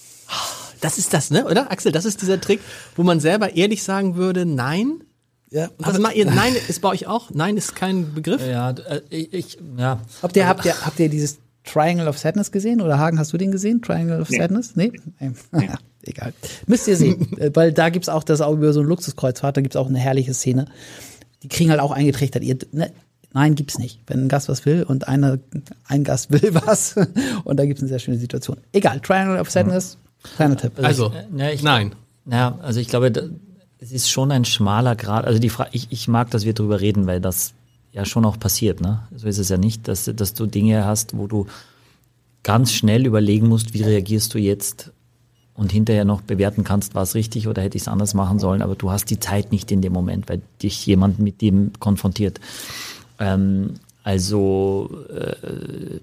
Das 0.80 0.96
ist 0.96 1.12
das, 1.12 1.30
ne, 1.30 1.44
oder? 1.44 1.70
Axel, 1.70 1.92
das 1.92 2.06
ist 2.06 2.22
dieser 2.22 2.40
Trick, 2.40 2.60
wo 2.96 3.02
man 3.02 3.20
selber 3.20 3.54
ehrlich 3.56 3.82
sagen 3.82 4.16
würde, 4.16 4.46
nein. 4.46 5.02
Ja. 5.52 5.68
Also 5.82 6.00
mal, 6.00 6.12
ihr, 6.12 6.26
nein 6.26 6.54
ist 6.68 6.80
bei 6.80 6.88
euch 6.90 7.06
auch, 7.06 7.30
nein 7.32 7.56
ist 7.56 7.74
kein 7.74 8.14
Begriff. 8.14 8.46
ja, 8.46 8.70
äh, 8.70 9.00
ich, 9.10 9.32
ich, 9.32 9.58
ja. 9.76 10.00
Habt 10.22 10.36
ihr, 10.36 10.46
habt 10.46 10.64
ihr, 10.64 10.74
habt 10.86 10.98
ihr 11.00 11.08
dieses 11.08 11.38
Triangle 11.64 12.06
of 12.08 12.18
Sadness 12.18 12.52
gesehen? 12.52 12.80
Oder 12.80 12.98
Hagen, 12.98 13.18
hast 13.18 13.32
du 13.32 13.36
den 13.36 13.50
gesehen? 13.50 13.82
Triangle 13.82 14.20
of 14.20 14.30
Nee. 14.30 14.38
Sadness? 14.38 14.76
Nee? 14.76 14.92
nee. 15.18 15.30
Ja, 15.66 15.74
egal. 16.02 16.32
Müsst 16.66 16.86
ihr 16.88 16.96
sehen. 16.96 17.26
Äh, 17.38 17.50
Weil 17.54 17.72
da 17.72 17.88
gibt's 17.90 18.08
auch 18.08 18.22
das 18.22 18.40
auch 18.40 18.52
über 18.54 18.72
so 18.72 18.80
ein 18.80 18.86
Luxuskreuzfahrt, 18.86 19.56
da 19.56 19.60
gibt's 19.60 19.76
auch 19.76 19.88
eine 19.88 19.98
herrliche 19.98 20.34
Szene. 20.34 20.66
Die 21.42 21.48
kriegen 21.48 21.70
halt 21.70 21.80
auch 21.80 21.90
eingetrichtert. 21.90 22.42
Ihr, 22.44 22.56
ne, 22.72 22.92
nein, 23.32 23.54
gibt's 23.56 23.78
nicht. 23.78 24.00
Wenn 24.06 24.24
ein 24.24 24.28
Gast 24.28 24.48
was 24.48 24.64
will 24.66 24.84
und 24.84 25.08
eine, 25.08 25.40
ein 25.86 26.04
Gast 26.04 26.30
will 26.30 26.54
was. 26.64 26.94
Und 27.44 27.56
da 27.58 27.64
gibt's 27.66 27.82
eine 27.82 27.88
sehr 27.88 27.98
schöne 27.98 28.18
Situation. 28.18 28.56
Egal, 28.72 29.00
Triangle 29.00 29.40
of 29.40 29.50
Sadness, 29.50 29.98
kleiner 30.36 30.56
Tipp. 30.56 30.72
Also, 30.80 31.08
ich- 31.12 31.38
äh, 31.38 31.42
ja, 31.44 31.50
ich- 31.50 31.62
nein. 31.64 31.94
Naja, 32.24 32.58
also 32.62 32.78
ich 32.80 32.86
glaube, 32.88 33.10
da- 33.10 33.22
es 33.80 33.92
ist 33.92 34.10
schon 34.10 34.30
ein 34.30 34.44
schmaler 34.44 34.94
Grad. 34.94 35.24
Also 35.24 35.38
die 35.38 35.48
Frage, 35.48 35.70
ich, 35.72 35.88
ich 35.90 36.06
mag, 36.06 36.30
dass 36.30 36.44
wir 36.44 36.52
drüber 36.52 36.80
reden, 36.80 37.06
weil 37.06 37.20
das 37.20 37.54
ja 37.92 38.04
schon 38.04 38.24
auch 38.24 38.38
passiert. 38.38 38.80
Ne? 38.80 39.02
So 39.16 39.26
ist 39.26 39.38
es 39.38 39.48
ja 39.48 39.56
nicht, 39.56 39.88
dass, 39.88 40.04
dass 40.14 40.34
du 40.34 40.46
Dinge 40.46 40.84
hast, 40.84 41.16
wo 41.16 41.26
du 41.26 41.46
ganz 42.42 42.72
schnell 42.72 43.06
überlegen 43.06 43.48
musst, 43.48 43.74
wie 43.74 43.82
reagierst 43.82 44.34
du 44.34 44.38
jetzt 44.38 44.92
und 45.54 45.72
hinterher 45.72 46.04
noch 46.04 46.20
bewerten 46.20 46.62
kannst, 46.62 46.94
war 46.94 47.02
es 47.02 47.14
richtig 47.14 47.48
oder 47.48 47.62
hätte 47.62 47.76
ich 47.76 47.82
es 47.82 47.88
anders 47.88 48.14
machen 48.14 48.38
sollen. 48.38 48.62
Aber 48.62 48.76
du 48.76 48.90
hast 48.90 49.10
die 49.10 49.18
Zeit 49.18 49.50
nicht 49.50 49.72
in 49.72 49.82
dem 49.82 49.92
Moment, 49.92 50.28
weil 50.28 50.42
dich 50.62 50.86
jemand 50.86 51.18
mit 51.18 51.40
dem 51.40 51.72
konfrontiert. 51.80 52.38
Ähm, 53.18 53.74
also 54.02 54.90
äh, 55.08 56.00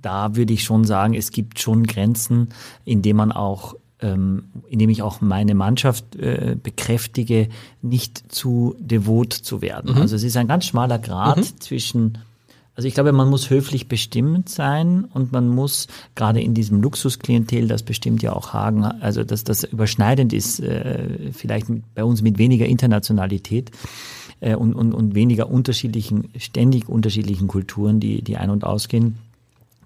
da 0.00 0.36
würde 0.36 0.52
ich 0.52 0.64
schon 0.64 0.84
sagen, 0.84 1.14
es 1.14 1.30
gibt 1.30 1.60
schon 1.60 1.86
Grenzen, 1.86 2.48
in 2.84 3.02
denen 3.02 3.16
man 3.16 3.32
auch, 3.32 3.74
ähm, 4.02 4.44
indem 4.68 4.90
ich 4.90 5.02
auch 5.02 5.20
meine 5.20 5.54
Mannschaft 5.54 6.16
äh, 6.16 6.56
bekräftige, 6.60 7.48
nicht 7.82 8.32
zu 8.32 8.76
devot 8.78 9.32
zu 9.32 9.62
werden. 9.62 9.94
Also 9.96 10.16
es 10.16 10.22
ist 10.22 10.36
ein 10.36 10.48
ganz 10.48 10.64
schmaler 10.66 10.98
Grad 10.98 11.44
zwischen 11.60 12.18
Also 12.76 12.88
ich 12.88 12.94
glaube, 12.94 13.12
man 13.12 13.28
muss 13.28 13.50
höflich 13.50 13.88
bestimmt 13.88 14.48
sein 14.48 15.04
und 15.04 15.32
man 15.32 15.48
muss 15.48 15.86
gerade 16.14 16.40
in 16.40 16.54
diesem 16.54 16.80
Luxusklientel, 16.80 17.68
das 17.68 17.82
bestimmt 17.82 18.22
ja 18.22 18.32
auch 18.32 18.52
Hagen, 18.54 18.84
also 18.84 19.22
dass 19.22 19.44
das 19.44 19.64
überschneidend 19.64 20.32
ist, 20.32 20.60
äh, 20.60 21.30
vielleicht 21.32 21.68
mit, 21.68 21.94
bei 21.94 22.04
uns 22.04 22.22
mit 22.22 22.38
weniger 22.38 22.66
Internationalität 22.66 23.70
äh, 24.40 24.54
und, 24.54 24.74
und, 24.74 24.94
und 24.94 25.14
weniger 25.14 25.50
unterschiedlichen, 25.50 26.30
ständig 26.38 26.88
unterschiedlichen 26.88 27.48
Kulturen, 27.48 28.00
die, 28.00 28.22
die 28.22 28.38
ein- 28.38 28.50
und 28.50 28.64
ausgehen 28.64 29.18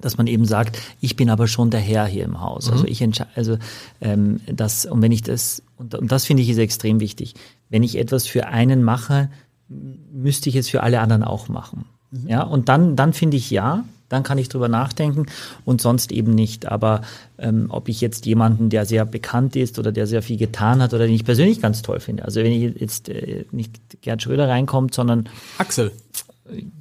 dass 0.04 0.18
man 0.18 0.26
eben 0.26 0.44
sagt, 0.44 0.78
ich 1.00 1.16
bin 1.16 1.30
aber 1.30 1.48
schon 1.48 1.70
der 1.70 1.80
Herr 1.80 2.06
hier 2.06 2.24
im 2.24 2.40
Haus. 2.40 2.70
Also 2.70 2.84
ich 2.86 3.00
entscheide, 3.00 3.30
also 3.34 3.56
ähm, 4.00 4.40
das 4.46 4.84
und 4.84 5.00
wenn 5.00 5.12
ich 5.12 5.22
das 5.22 5.62
und, 5.76 5.94
und 5.94 6.12
das 6.12 6.26
finde 6.26 6.42
ich 6.42 6.50
ist 6.50 6.58
extrem 6.58 7.00
wichtig. 7.00 7.34
Wenn 7.70 7.82
ich 7.82 7.96
etwas 7.96 8.26
für 8.26 8.46
einen 8.46 8.82
mache, 8.82 9.30
müsste 9.68 10.50
ich 10.50 10.56
es 10.56 10.68
für 10.68 10.82
alle 10.82 11.00
anderen 11.00 11.24
auch 11.24 11.48
machen. 11.48 11.86
Ja, 12.26 12.42
und 12.42 12.68
dann, 12.68 12.96
dann 12.96 13.12
finde 13.12 13.36
ich 13.36 13.50
ja, 13.50 13.84
dann 14.08 14.22
kann 14.22 14.38
ich 14.38 14.48
drüber 14.48 14.68
nachdenken 14.68 15.26
und 15.64 15.80
sonst 15.80 16.12
eben 16.12 16.34
nicht. 16.34 16.66
Aber 16.66 17.00
ähm, 17.38 17.66
ob 17.70 17.88
ich 17.88 18.00
jetzt 18.00 18.26
jemanden, 18.26 18.68
der 18.68 18.84
sehr 18.84 19.04
bekannt 19.04 19.56
ist 19.56 19.78
oder 19.78 19.90
der 19.90 20.06
sehr 20.06 20.22
viel 20.22 20.36
getan 20.36 20.82
hat 20.82 20.94
oder 20.94 21.06
den 21.06 21.14
ich 21.14 21.24
persönlich 21.24 21.60
ganz 21.60 21.82
toll 21.82 22.00
finde. 22.00 22.24
Also 22.24 22.42
wenn 22.42 22.52
ich 22.52 22.78
jetzt 22.78 23.08
äh, 23.08 23.46
nicht 23.50 24.02
Gerd 24.02 24.22
Schröder 24.22 24.48
reinkommt, 24.48 24.94
sondern 24.94 25.28
Axel. 25.58 25.92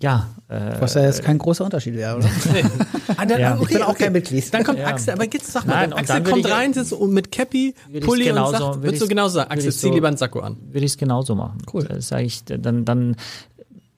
Ja, 0.02 0.28
äh, 0.50 0.72
Was 0.82 0.94
ja 0.96 1.04
jetzt 1.04 1.24
kein 1.24 1.38
großer 1.38 1.64
Unterschied 1.64 1.96
wäre, 1.96 2.18
oder? 2.18 2.30
Ah, 3.18 3.26
dann, 3.26 3.40
Ja. 3.40 3.58
Ich 3.62 3.68
bin 3.70 3.82
auch 3.84 3.98
kein 3.98 4.12
Mitglied. 4.12 4.54
Dann 4.54 4.64
kommt 4.64 4.80
Ja. 4.80 4.88
Axel, 4.88 5.14
aber 5.14 5.24
jetzt 5.26 5.52
sag 5.52 5.66
mal, 5.68 5.74
Nein, 5.88 5.94
Axel 5.94 6.24
kommt 6.24 6.50
rein, 6.50 6.74
sitzt 6.74 6.94
und 6.94 7.14
mit 7.14 7.32
Cappy, 7.32 7.74
Pulli 8.02 8.26
genauso- 8.26 8.54
und 8.56 8.60
sagt, 8.60 8.64
würde 8.76 8.84
würdest 8.84 9.02
du 9.04 9.08
genauso 9.08 9.34
sagen, 9.36 9.52
Axel, 9.52 9.72
zieh 9.72 9.88
so- 9.88 9.94
lieber 9.94 10.08
einen 10.08 10.18
Sakko 10.18 10.40
an. 10.40 10.58
würde 10.72 10.86
ich 10.86 10.92
es 10.94 10.98
genauso 10.98 11.36
machen. 11.36 11.60
Cool. 11.72 11.84
Das 11.86 12.08
sage 12.10 12.24
ich, 12.24 12.44
dann, 12.46 12.84
dann, 12.86 13.16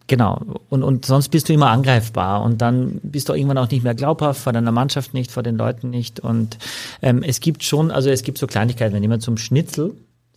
genau. 0.07 0.41
Und, 0.69 0.83
und 0.83 1.05
sonst 1.05 1.29
bist 1.29 1.49
du 1.49 1.53
immer 1.53 1.69
angreifbar 1.69 2.43
und 2.43 2.61
dann 2.61 2.99
bist 3.03 3.29
du 3.29 3.33
irgendwann 3.33 3.57
auch 3.57 3.69
nicht 3.69 3.83
mehr 3.83 3.95
glaubhaft, 3.95 4.41
vor 4.41 4.53
deiner 4.53 4.71
Mannschaft 4.71 5.13
nicht, 5.13 5.31
vor 5.31 5.43
den 5.43 5.55
Leuten 5.55 5.89
nicht. 5.89 6.19
Und 6.19 6.57
ähm, 7.01 7.23
es 7.23 7.39
gibt 7.39 7.63
schon, 7.63 7.89
also 7.91 8.09
es 8.09 8.23
gibt 8.23 8.37
so 8.37 8.47
Kleinigkeiten, 8.47 8.93
wenn 8.93 9.03
jemand 9.03 9.23
zum 9.23 9.37
Schnitzel, 9.37 9.93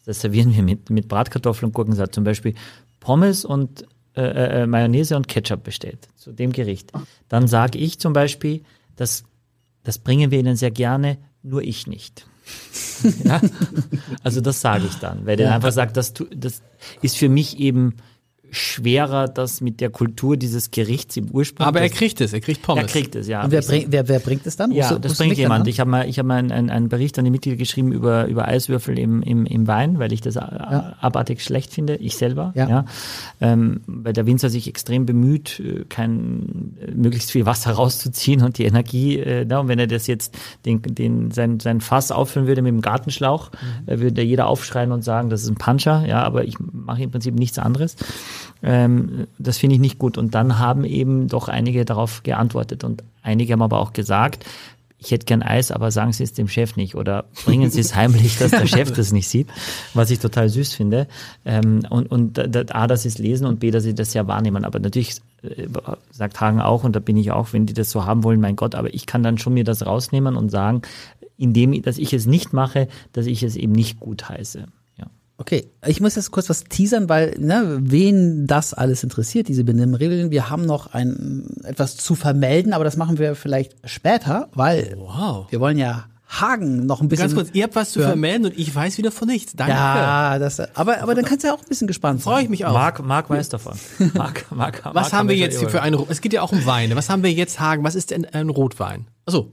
das 0.06 0.20
servieren 0.20 0.54
wir 0.54 0.62
mit, 0.62 0.88
mit 0.90 1.08
Bratkartoffeln 1.08 1.68
und 1.68 1.74
Gurkensalat, 1.74 2.14
zum 2.14 2.24
Beispiel 2.24 2.54
Pommes 3.00 3.44
und 3.44 3.84
äh, 4.18 4.62
äh, 4.62 4.66
Mayonnaise 4.66 5.16
und 5.16 5.28
Ketchup 5.28 5.62
bestellt, 5.62 6.08
zu 6.16 6.32
dem 6.32 6.52
Gericht. 6.52 6.92
Dann 7.28 7.46
sage 7.46 7.78
ich 7.78 7.98
zum 7.98 8.12
Beispiel, 8.12 8.62
das, 8.96 9.24
das 9.84 9.98
bringen 9.98 10.30
wir 10.30 10.38
Ihnen 10.38 10.56
sehr 10.56 10.70
gerne, 10.70 11.18
nur 11.42 11.62
ich 11.62 11.86
nicht. 11.86 12.26
ja? 13.24 13.40
Also 14.22 14.40
das 14.40 14.60
sage 14.60 14.86
ich 14.86 14.96
dann, 14.96 15.26
weil 15.26 15.36
der 15.36 15.54
einfach 15.54 15.72
sagt, 15.72 15.96
das, 15.96 16.14
das 16.34 16.62
ist 17.02 17.16
für 17.16 17.28
mich 17.28 17.58
eben 17.58 17.96
schwerer, 18.50 19.28
das 19.28 19.60
mit 19.60 19.80
der 19.80 19.90
Kultur 19.90 20.36
dieses 20.36 20.70
Gerichts 20.70 21.16
im 21.16 21.30
Ursprung. 21.30 21.66
Aber 21.66 21.80
er 21.80 21.88
kriegt 21.88 22.20
es, 22.20 22.32
er 22.32 22.40
kriegt 22.40 22.62
Pommes. 22.62 22.82
er 22.84 22.88
kriegt 22.88 23.14
es, 23.14 23.28
ja. 23.28 23.44
Und 23.44 23.50
wer, 23.50 23.62
bring, 23.62 23.86
wer, 23.88 24.08
wer 24.08 24.18
bringt 24.20 24.46
es 24.46 24.56
dann? 24.56 24.70
ja, 24.72 24.88
du- 24.92 24.98
das 24.98 25.18
bringt 25.18 25.32
dann 25.32 25.38
jemand. 25.38 25.60
an? 25.62 25.68
Ich 25.68 25.80
habe 25.80 25.90
mal, 25.90 26.08
ich 26.08 26.18
habe 26.18 26.28
mal 26.28 26.36
einen, 26.36 26.52
einen, 26.52 26.70
einen 26.70 26.88
Bericht 26.88 27.18
an 27.18 27.24
die 27.24 27.30
Mitglieder 27.30 27.56
geschrieben 27.56 27.92
über, 27.92 28.26
über 28.26 28.46
Eiswürfel 28.48 28.98
im, 28.98 29.22
im, 29.22 29.46
im 29.46 29.66
Wein, 29.66 29.98
weil 29.98 30.12
ich 30.12 30.20
das 30.20 30.36
ja. 30.36 30.96
abartig 31.00 31.42
schlecht 31.42 31.72
finde, 31.72 31.96
ich 31.96 32.16
selber. 32.16 32.52
Ja. 32.54 32.68
Ja. 32.68 32.84
Ähm, 33.40 33.80
weil 33.86 34.12
der 34.12 34.26
Winzer 34.26 34.50
sich 34.50 34.68
extrem 34.68 35.06
bemüht, 35.06 35.60
äh, 35.60 35.84
kein, 35.88 36.74
äh, 36.80 36.90
möglichst 36.92 37.30
viel 37.30 37.46
Wasser 37.46 37.70
rauszuziehen 37.78 38.42
und 38.42 38.58
die 38.58 38.64
Energie, 38.64 39.18
äh, 39.18 39.44
na, 39.48 39.60
und 39.60 39.68
wenn 39.68 39.78
er 39.78 39.86
das 39.86 40.06
jetzt 40.06 40.36
den, 40.64 40.82
den, 40.82 41.30
sein, 41.30 41.60
sein 41.60 41.80
Fass 41.80 42.10
auffüllen 42.10 42.46
würde 42.48 42.62
mit 42.62 42.72
dem 42.72 42.80
Gartenschlauch, 42.80 43.50
Mhm. 43.58 43.88
äh, 43.92 44.00
würde 44.00 44.22
jeder 44.22 44.46
aufschreien 44.46 44.92
und 44.92 45.02
sagen, 45.02 45.30
das 45.30 45.42
ist 45.42 45.48
ein 45.48 45.56
Puncher, 45.56 46.04
ja, 46.06 46.22
aber 46.22 46.44
ich 46.44 46.56
mache 46.60 47.02
im 47.02 47.10
Prinzip 47.10 47.34
nichts 47.34 47.58
anderes. 47.58 47.96
Ähm, 48.62 49.26
das 49.38 49.58
finde 49.58 49.74
ich 49.74 49.80
nicht 49.80 49.98
gut. 49.98 50.18
Und 50.18 50.34
dann 50.34 50.58
haben 50.58 50.84
eben 50.84 51.28
doch 51.28 51.48
einige 51.48 51.84
darauf 51.84 52.22
geantwortet 52.22 52.84
und 52.84 53.02
einige 53.22 53.52
haben 53.52 53.62
aber 53.62 53.80
auch 53.80 53.92
gesagt, 53.92 54.44
ich 55.00 55.12
hätte 55.12 55.26
gern 55.26 55.42
Eis, 55.42 55.70
aber 55.70 55.92
sagen 55.92 56.12
Sie 56.12 56.24
es 56.24 56.32
dem 56.32 56.48
Chef 56.48 56.74
nicht 56.74 56.96
oder 56.96 57.26
bringen 57.44 57.70
Sie 57.70 57.80
es 57.80 57.94
heimlich, 57.94 58.36
dass 58.38 58.50
der 58.50 58.66
Chef 58.66 58.92
das 58.92 59.12
nicht 59.12 59.28
sieht, 59.28 59.46
was 59.94 60.10
ich 60.10 60.18
total 60.18 60.48
süß 60.48 60.74
finde. 60.74 61.06
Ähm, 61.44 61.82
und 61.88 62.10
und 62.10 62.38
A, 62.74 62.86
dass 62.88 63.02
sie 63.02 63.08
es 63.08 63.18
lesen 63.18 63.46
und 63.46 63.60
B, 63.60 63.70
dass 63.70 63.84
sie 63.84 63.94
das 63.94 64.12
ja 64.14 64.26
wahrnehmen. 64.26 64.64
Aber 64.64 64.80
natürlich 64.80 65.20
äh, 65.42 65.68
sagt 66.10 66.40
Hagen 66.40 66.60
auch, 66.60 66.82
und 66.82 66.96
da 66.96 67.00
bin 67.00 67.16
ich 67.16 67.30
auch, 67.30 67.52
wenn 67.52 67.66
die 67.66 67.74
das 67.74 67.92
so 67.92 68.06
haben 68.06 68.24
wollen, 68.24 68.40
mein 68.40 68.56
Gott, 68.56 68.74
aber 68.74 68.92
ich 68.92 69.06
kann 69.06 69.22
dann 69.22 69.38
schon 69.38 69.54
mir 69.54 69.64
das 69.64 69.86
rausnehmen 69.86 70.36
und 70.36 70.50
sagen, 70.50 70.82
indem, 71.36 71.80
dass 71.82 71.98
ich 71.98 72.12
es 72.12 72.26
nicht 72.26 72.52
mache, 72.52 72.88
dass 73.12 73.26
ich 73.26 73.44
es 73.44 73.54
eben 73.54 73.72
nicht 73.72 74.00
gut 74.00 74.28
heiße. 74.28 74.66
Okay, 75.40 75.70
ich 75.86 76.00
muss 76.00 76.16
jetzt 76.16 76.32
kurz 76.32 76.48
was 76.50 76.64
teasern, 76.64 77.08
weil 77.08 77.36
ne, 77.38 77.78
wen 77.80 78.48
das 78.48 78.74
alles 78.74 79.04
interessiert, 79.04 79.46
diese 79.46 79.62
Benimmregeln. 79.62 80.32
Wir 80.32 80.50
haben 80.50 80.66
noch 80.66 80.92
ein 80.92 81.46
etwas 81.62 81.96
zu 81.96 82.16
vermelden, 82.16 82.72
aber 82.72 82.82
das 82.82 82.96
machen 82.96 83.18
wir 83.18 83.36
vielleicht 83.36 83.76
später, 83.84 84.48
weil 84.54 84.96
Wow. 84.98 85.46
wir 85.50 85.60
wollen 85.60 85.78
ja 85.78 86.06
Hagen 86.28 86.84
noch 86.86 87.00
ein 87.00 87.08
bisschen. 87.08 87.28
Ganz 87.28 87.34
kurz, 87.36 87.50
ihr 87.54 87.62
habt 87.64 87.76
was 87.76 87.92
zu 87.92 88.00
hören. 88.00 88.10
vermelden 88.10 88.46
und 88.46 88.58
ich 88.58 88.74
weiß 88.74 88.98
wieder 88.98 89.10
von 89.12 89.28
nichts. 89.28 89.54
Danke. 89.54 89.72
Ja, 89.72 90.38
das, 90.40 90.60
aber 90.76 91.00
aber 91.02 91.14
dann 91.14 91.24
kannst 91.24 91.44
du 91.44 91.48
ja 91.48 91.54
auch 91.54 91.60
ein 91.62 91.68
bisschen 91.68 91.86
gespannt 91.86 92.20
sein. 92.20 92.32
Freue 92.32 92.42
ich 92.42 92.48
mich 92.50 92.66
auch. 92.66 92.72
Marc, 92.74 93.02
Marc 93.02 93.30
weiß 93.30 93.48
davon. 93.48 93.78
Marc, 94.14 94.44
Marc, 94.50 94.84
was 94.86 94.92
Marc 94.94 95.12
haben 95.12 95.28
wir 95.28 95.36
jetzt 95.36 95.58
hier 95.60 95.70
für 95.70 95.80
einen, 95.82 95.98
es 96.10 96.20
geht 96.20 96.32
ja 96.34 96.42
auch 96.42 96.52
um 96.52 96.66
Weine. 96.66 96.96
Was 96.96 97.08
haben 97.08 97.22
wir 97.22 97.32
jetzt, 97.32 97.60
Hagen? 97.60 97.82
Was 97.84 97.94
ist 97.94 98.10
denn 98.10 98.24
ein 98.26 98.50
Rotwein? 98.50 99.06
Achso, 99.24 99.52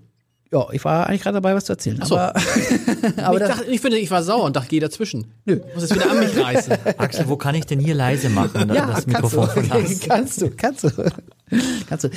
Ja, 0.56 0.68
ich 0.72 0.86
war 0.86 1.08
eigentlich 1.08 1.22
gerade 1.22 1.36
dabei, 1.36 1.53
was 1.53 1.66
zu 1.66 1.74
erzählen. 1.74 1.99
so. 2.06 2.16
Aber, 2.16 2.34
aber 3.18 3.34
ich, 3.34 3.39
das, 3.39 3.49
dachte, 3.49 3.66
ich 3.66 3.82
finde, 3.82 3.97
ich 3.97 4.10
war 4.10 4.24
sauer 4.24 4.45
und 4.45 4.56
dachte, 4.56 4.70
geh 4.70 4.80
dazwischen. 4.80 5.28
Nö. 5.43 5.60
Muss 5.74 5.84
es 5.84 5.93
wieder 5.93 6.10
an 6.10 6.18
mich 6.18 6.38
reißen. 6.38 6.78
Axel, 6.97 7.28
wo 7.28 7.36
kann 7.36 7.56
ich 7.56 7.66
denn 7.66 7.78
hier 7.78 7.93
leise 7.93 8.30
machen? 8.30 8.70
ja, 8.74 8.86
das 8.86 9.06
kannst 9.06 9.34
du, 9.34 9.41
Mikrofon 9.41 9.70
kannst 10.08 10.41
du, 10.41 10.49
kannst 10.51 10.84
du, 10.86 10.89
kannst 11.89 12.03
du. 12.06 12.10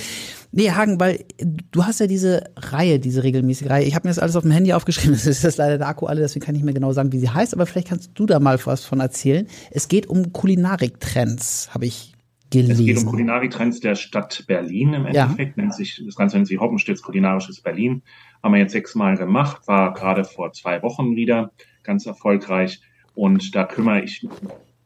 Nee, 0.53 0.71
Hagen, 0.71 1.01
weil 1.01 1.25
du 1.73 1.85
hast 1.85 1.99
ja 1.99 2.07
diese 2.07 2.45
Reihe, 2.57 3.01
diese 3.01 3.25
regelmäßige 3.25 3.71
Reihe. 3.71 3.85
Ich 3.87 3.97
habe 3.97 4.07
mir 4.07 4.15
das 4.15 4.21
alles 4.21 4.37
auf 4.37 4.45
dem 4.45 4.53
Handy 4.53 4.73
aufgeschrieben. 4.73 5.15
Das 5.15 5.27
ist 5.27 5.43
jetzt 5.43 5.59
leider 5.59 5.77
der 5.77 5.89
Akku 5.89 6.07
alle, 6.07 6.21
deswegen 6.21 6.47
kann 6.47 6.55
ich 6.55 6.61
nicht 6.61 6.65
mehr 6.65 6.75
genau 6.75 6.93
sagen, 6.93 7.11
wie 7.11 7.19
sie 7.19 7.31
heißt. 7.31 7.55
Aber 7.55 7.67
vielleicht 7.67 7.89
kannst 7.89 8.13
du 8.15 8.25
da 8.25 8.39
mal 8.39 8.57
was 8.67 8.85
von 8.85 9.01
erzählen. 9.01 9.49
Es 9.73 9.89
geht 9.89 10.07
um 10.07 10.33
Kulinariktrends, 10.33 11.71
habe 11.75 11.87
ich 11.87 12.13
gelesen. 12.51 12.73
Es 12.73 12.87
geht 12.87 12.99
um 12.99 13.07
Kulinariktrends 13.07 13.81
der 13.81 13.95
Stadt 13.95 14.45
Berlin 14.47 14.95
im 14.95 15.07
Ja. 15.07 15.25
Endeffekt. 15.25 15.57
Nennt 15.57 15.75
sich, 15.75 16.03
das 16.05 16.17
Ganze 16.17 16.37
nennt 16.37 16.49
sich 16.49 16.59
Hoppenstedts 16.61 17.03
Kulinarisches 17.03 17.61
Berlin. 17.61 18.03
Haben 18.43 18.55
wir 18.55 18.61
jetzt 18.61 18.73
sechsmal 18.73 19.17
gemacht, 19.17 19.67
war 19.67 19.93
gerade 19.95 20.25
vor 20.25 20.53
zwei 20.53 20.83
Wochen 20.83 21.17
wieder 21.17 21.53
ganz 21.83 22.07
erfolgreich. 22.07 22.81
Und 23.15 23.55
da 23.55 23.65
kümmere 23.65 24.03
ich, 24.03 24.27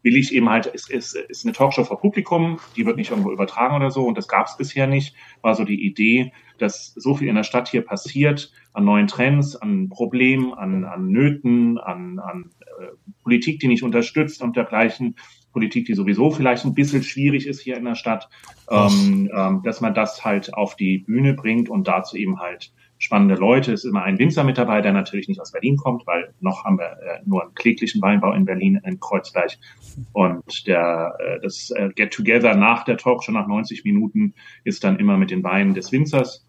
will 0.02 0.16
ich 0.16 0.34
eben 0.34 0.48
halt, 0.48 0.70
es 0.72 0.88
ist, 0.88 1.14
ist 1.14 1.44
eine 1.44 1.52
Talkshow 1.52 1.84
vor 1.84 2.00
Publikum, 2.00 2.58
die 2.76 2.86
wird 2.86 2.96
nicht 2.96 3.10
irgendwo 3.10 3.30
übertragen 3.30 3.76
oder 3.76 3.90
so 3.90 4.06
und 4.06 4.16
das 4.16 4.26
gab 4.26 4.46
es 4.46 4.56
bisher 4.56 4.86
nicht. 4.86 5.14
War 5.42 5.54
so 5.54 5.64
die 5.64 5.84
Idee, 5.84 6.32
dass 6.58 6.94
so 6.94 7.14
viel 7.14 7.28
in 7.28 7.34
der 7.34 7.44
Stadt 7.44 7.68
hier 7.68 7.82
passiert, 7.82 8.52
an 8.72 8.84
neuen 8.84 9.06
Trends, 9.06 9.54
an 9.54 9.90
Problemen, 9.90 10.54
an, 10.54 10.84
an 10.84 11.08
Nöten, 11.08 11.78
an, 11.78 12.18
an 12.18 12.50
äh, 12.80 12.86
Politik, 13.22 13.60
die 13.60 13.68
nicht 13.68 13.82
unterstützt 13.82 14.42
und 14.42 14.56
dergleichen. 14.56 15.16
Politik, 15.52 15.86
die 15.86 15.94
sowieso 15.94 16.30
vielleicht 16.30 16.64
ein 16.64 16.74
bisschen 16.74 17.02
schwierig 17.02 17.46
ist 17.46 17.60
hier 17.60 17.76
in 17.76 17.84
der 17.84 17.94
Stadt, 17.94 18.28
ähm, 18.70 19.30
ähm, 19.34 19.62
dass 19.64 19.80
man 19.80 19.94
das 19.94 20.24
halt 20.24 20.54
auf 20.54 20.76
die 20.76 20.98
Bühne 20.98 21.34
bringt 21.34 21.68
und 21.68 21.88
dazu 21.88 22.16
eben 22.16 22.40
halt 22.40 22.72
spannende 22.98 23.34
Leute. 23.34 23.72
Es 23.72 23.84
ist 23.84 23.90
immer 23.90 24.04
ein 24.04 24.18
Winzer 24.18 24.44
mit 24.44 24.58
dabei, 24.58 24.80
der 24.80 24.92
natürlich 24.92 25.26
nicht 25.26 25.40
aus 25.40 25.50
Berlin 25.50 25.76
kommt, 25.76 26.06
weil 26.06 26.32
noch 26.40 26.64
haben 26.64 26.78
wir 26.78 26.98
äh, 27.02 27.20
nur 27.24 27.42
einen 27.42 27.54
kläglichen 27.54 28.00
Weinbau 28.00 28.32
in 28.32 28.44
Berlin, 28.44 28.80
in 28.84 29.00
Kreuzberg. 29.00 29.58
Und 30.12 30.66
der, 30.68 31.16
äh, 31.18 31.40
das 31.42 31.70
äh, 31.70 31.90
Get 31.96 32.12
Together 32.12 32.54
nach 32.54 32.84
der 32.84 32.96
Talk, 32.96 33.24
schon 33.24 33.34
nach 33.34 33.48
90 33.48 33.84
Minuten, 33.84 34.34
ist 34.62 34.84
dann 34.84 35.00
immer 35.00 35.16
mit 35.16 35.32
den 35.32 35.42
Weinen 35.42 35.74
des 35.74 35.90
Winzers 35.90 36.46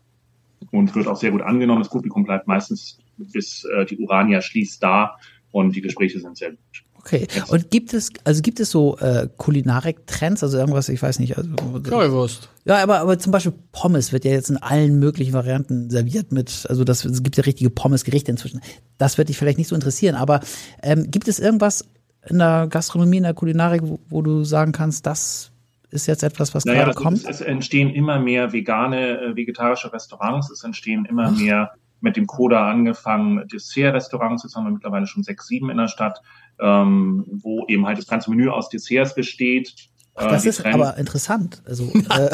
und 0.72 0.94
wird 0.96 1.08
auch 1.08 1.18
sehr 1.18 1.32
gut 1.32 1.42
angenommen. 1.42 1.82
Das 1.82 1.90
Publikum 1.90 2.24
bleibt 2.24 2.48
meistens 2.48 3.00
bis 3.18 3.66
äh, 3.66 3.86
die 3.86 3.98
Urania 3.98 4.42
schließt 4.42 4.82
da 4.82 5.18
und 5.52 5.76
die 5.76 5.82
Gespräche 5.82 6.20
sind 6.20 6.38
sehr 6.38 6.52
gut. 6.52 6.83
Okay. 7.06 7.28
Und 7.50 7.70
gibt 7.70 7.94
es, 7.94 8.12
also 8.24 8.42
gibt 8.42 8.62
es 8.62 8.72
so 8.72 8.98
äh, 9.00 9.28
Kulinarik-Trends, 9.38 10.42
also 10.42 10.58
irgendwas, 10.58 10.88
ich 10.88 11.02
weiß 11.02 11.20
nicht. 11.20 11.38
Also, 11.38 11.50
Currywurst. 11.84 12.48
ja, 12.64 12.82
aber, 12.82 13.00
aber 13.00 13.20
zum 13.20 13.34
Beispiel 13.34 13.54
Pommes 13.74 14.14
wird 14.14 14.24
ja 14.24 14.32
jetzt 14.32 14.50
in 14.50 14.56
allen 14.58 15.00
möglichen 15.00 15.34
Varianten 15.34 15.90
serviert 15.90 16.32
mit, 16.32 16.66
also 16.70 16.86
das, 16.86 17.04
es 17.04 17.22
gibt 17.22 17.36
ja 17.36 17.44
richtige 17.44 17.70
Pommes-Gerichte 17.70 18.32
inzwischen. 18.32 18.62
Das 18.98 19.18
wird 19.18 19.28
dich 19.28 19.38
vielleicht 19.38 19.58
nicht 19.58 19.68
so 19.68 19.76
interessieren, 19.76 20.16
aber 20.16 20.40
ähm, 20.82 21.12
gibt 21.12 21.28
es 21.28 21.40
irgendwas 21.40 21.84
in 22.30 22.40
der 22.40 22.68
Gastronomie, 22.70 23.18
in 23.18 23.24
der 23.24 23.34
Kulinarik, 23.34 23.82
wo, 23.84 24.00
wo 24.08 24.22
du 24.22 24.46
sagen 24.46 24.72
kannst, 24.72 25.06
das 25.06 25.52
ist 25.90 26.08
jetzt 26.08 26.24
etwas, 26.24 26.56
was 26.56 26.64
Naja, 26.66 26.86
gerade 26.86 26.92
also 26.92 27.04
kommt? 27.04 27.18
es, 27.18 27.26
es 27.26 27.42
entstehen 27.42 27.90
immer 27.90 28.18
mehr 28.20 28.54
vegane, 28.54 29.20
äh, 29.20 29.36
vegetarische 29.36 29.92
Restaurants. 29.94 30.50
Es 30.50 30.64
entstehen 30.64 31.06
immer 31.06 31.32
Ach. 31.34 31.38
mehr 31.38 31.72
mit 32.02 32.18
dem 32.18 32.28
Coda 32.28 32.70
angefangen 32.70 33.48
Dessert-Restaurants. 33.48 34.44
Jetzt 34.44 34.56
haben 34.56 34.66
wir 34.66 34.72
mittlerweile 34.72 35.08
schon 35.08 35.24
sechs, 35.24 35.48
sieben 35.48 35.70
in 35.70 35.78
der 35.78 35.88
Stadt, 35.88 36.22
ähm, 36.60 37.26
wo 37.42 37.66
eben 37.68 37.86
halt 37.86 37.98
das 37.98 38.08
ganze 38.08 38.30
Menü 38.30 38.50
aus 38.50 38.70
Desserts 38.70 39.16
besteht. 39.16 39.74
Ach, 40.16 40.30
das 40.30 40.42
Äh, 40.42 40.44
die 40.44 40.50
ist 40.50 40.62
Trends- 40.62 40.76
aber 40.76 40.98
interessant. 40.98 41.62
Also, 41.66 41.86
äh, 42.10 42.30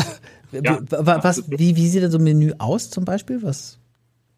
Ja. 0.52 0.80
was, 0.90 1.50
wie, 1.52 1.76
wie 1.76 1.88
sieht 1.88 2.02
denn 2.02 2.10
so 2.10 2.18
ein 2.18 2.24
Menü 2.24 2.54
aus 2.58 2.90
zum 2.90 3.06
Beispiel? 3.06 3.44
Was? 3.44 3.80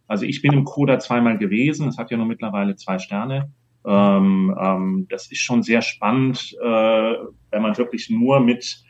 Also 0.08 0.26
ich 0.26 0.42
bin 0.42 0.52
im 0.52 0.66
Coda 0.66 1.00
zweimal 1.00 1.38
gewesen. 1.38 1.88
Es 1.88 1.98
hat 1.98 2.12
ja 2.12 2.18
nur 2.18 2.26
mittlerweile 2.26 2.76
zwei 2.76 3.00
Sterne. 3.00 3.50
Ähm, 3.86 4.54
ähm, 4.60 5.08
das 5.10 5.32
ist 5.32 5.40
schon 5.40 5.64
sehr 5.64 5.82
spannend, 5.82 6.54
äh, 6.62 6.66
wenn 6.66 7.62
man 7.62 7.78
wirklich 7.78 8.10
nur 8.10 8.42
mit 8.42 8.84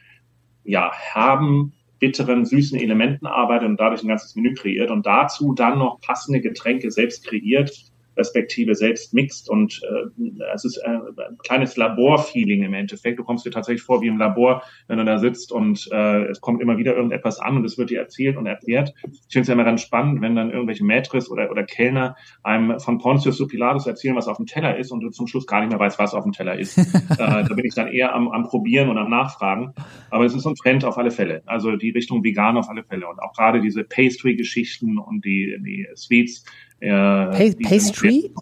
ja, 0.63 0.91
herben 0.93 1.73
bitteren, 1.99 2.43
süßen 2.45 2.79
Elementen 2.79 3.27
arbeitet 3.27 3.69
und 3.69 3.79
dadurch 3.79 4.01
ein 4.03 4.07
ganzes 4.07 4.35
Menü 4.35 4.55
kreiert 4.55 4.89
und 4.89 5.05
dazu 5.05 5.53
dann 5.53 5.77
noch 5.77 6.01
passende 6.01 6.41
Getränke 6.41 6.89
selbst 6.89 7.23
kreiert, 7.23 7.71
respektive 8.17 8.75
selbst 8.75 9.13
mixt 9.13 9.49
und 9.49 9.81
äh, 9.83 10.43
es 10.53 10.65
ist 10.65 10.77
äh, 10.77 10.89
ein 10.89 11.37
kleines 11.39 11.77
Laborfeeling 11.77 12.63
im 12.63 12.73
Endeffekt. 12.73 13.19
Du 13.19 13.23
kommst 13.23 13.45
dir 13.45 13.51
tatsächlich 13.51 13.83
vor 13.83 14.01
wie 14.01 14.07
im 14.07 14.17
Labor, 14.17 14.63
wenn 14.87 14.97
du 14.97 15.05
da 15.05 15.17
sitzt 15.17 15.51
und 15.51 15.87
äh, 15.91 16.25
es 16.25 16.41
kommt 16.41 16.61
immer 16.61 16.77
wieder 16.77 16.95
irgendetwas 16.95 17.39
an 17.39 17.57
und 17.57 17.65
es 17.65 17.77
wird 17.77 17.89
dir 17.89 17.99
erzählt 17.99 18.37
und 18.37 18.45
erklärt. 18.45 18.93
Ich 19.03 19.33
finde 19.33 19.41
es 19.41 19.47
ja 19.47 19.53
immer 19.53 19.63
ganz 19.63 19.81
spannend, 19.81 20.21
wenn 20.21 20.35
dann 20.35 20.51
irgendwelche 20.51 20.83
Matres 20.83 21.29
oder, 21.29 21.49
oder 21.51 21.63
Kellner 21.63 22.15
einem 22.43 22.79
von 22.79 22.97
Pontius 22.97 23.37
zu 23.37 23.47
Pilatus 23.47 23.87
erzählen, 23.87 24.15
was 24.15 24.27
auf 24.27 24.37
dem 24.37 24.45
Teller 24.45 24.77
ist 24.77 24.91
und 24.91 25.01
du 25.01 25.09
zum 25.09 25.27
Schluss 25.27 25.47
gar 25.47 25.61
nicht 25.61 25.69
mehr 25.69 25.79
weißt, 25.79 25.99
was 25.99 26.13
auf 26.13 26.23
dem 26.23 26.33
Teller 26.33 26.57
ist. 26.57 26.77
äh, 26.77 26.83
da 27.17 27.53
bin 27.53 27.65
ich 27.65 27.73
dann 27.73 27.87
eher 27.87 28.13
am, 28.13 28.29
am 28.29 28.43
Probieren 28.43 28.89
und 28.89 28.97
am 28.97 29.09
Nachfragen. 29.09 29.73
Aber 30.09 30.25
es 30.25 30.35
ist 30.35 30.45
ein 30.45 30.55
Trend 30.55 30.85
auf 30.85 30.97
alle 30.97 31.11
Fälle. 31.11 31.43
Also 31.45 31.75
die 31.75 31.91
Richtung 31.91 32.23
vegan 32.23 32.57
auf 32.57 32.69
alle 32.69 32.83
Fälle. 32.83 33.07
Und 33.07 33.19
auch 33.19 33.33
gerade 33.33 33.61
diese 33.61 33.83
Pastry-Geschichten 33.83 34.97
und 34.97 35.25
die, 35.25 35.57
die 35.59 35.87
Sweets, 35.95 36.43
äh, 36.81 37.51
Pa 37.53 37.69
Pastry? 37.69 38.33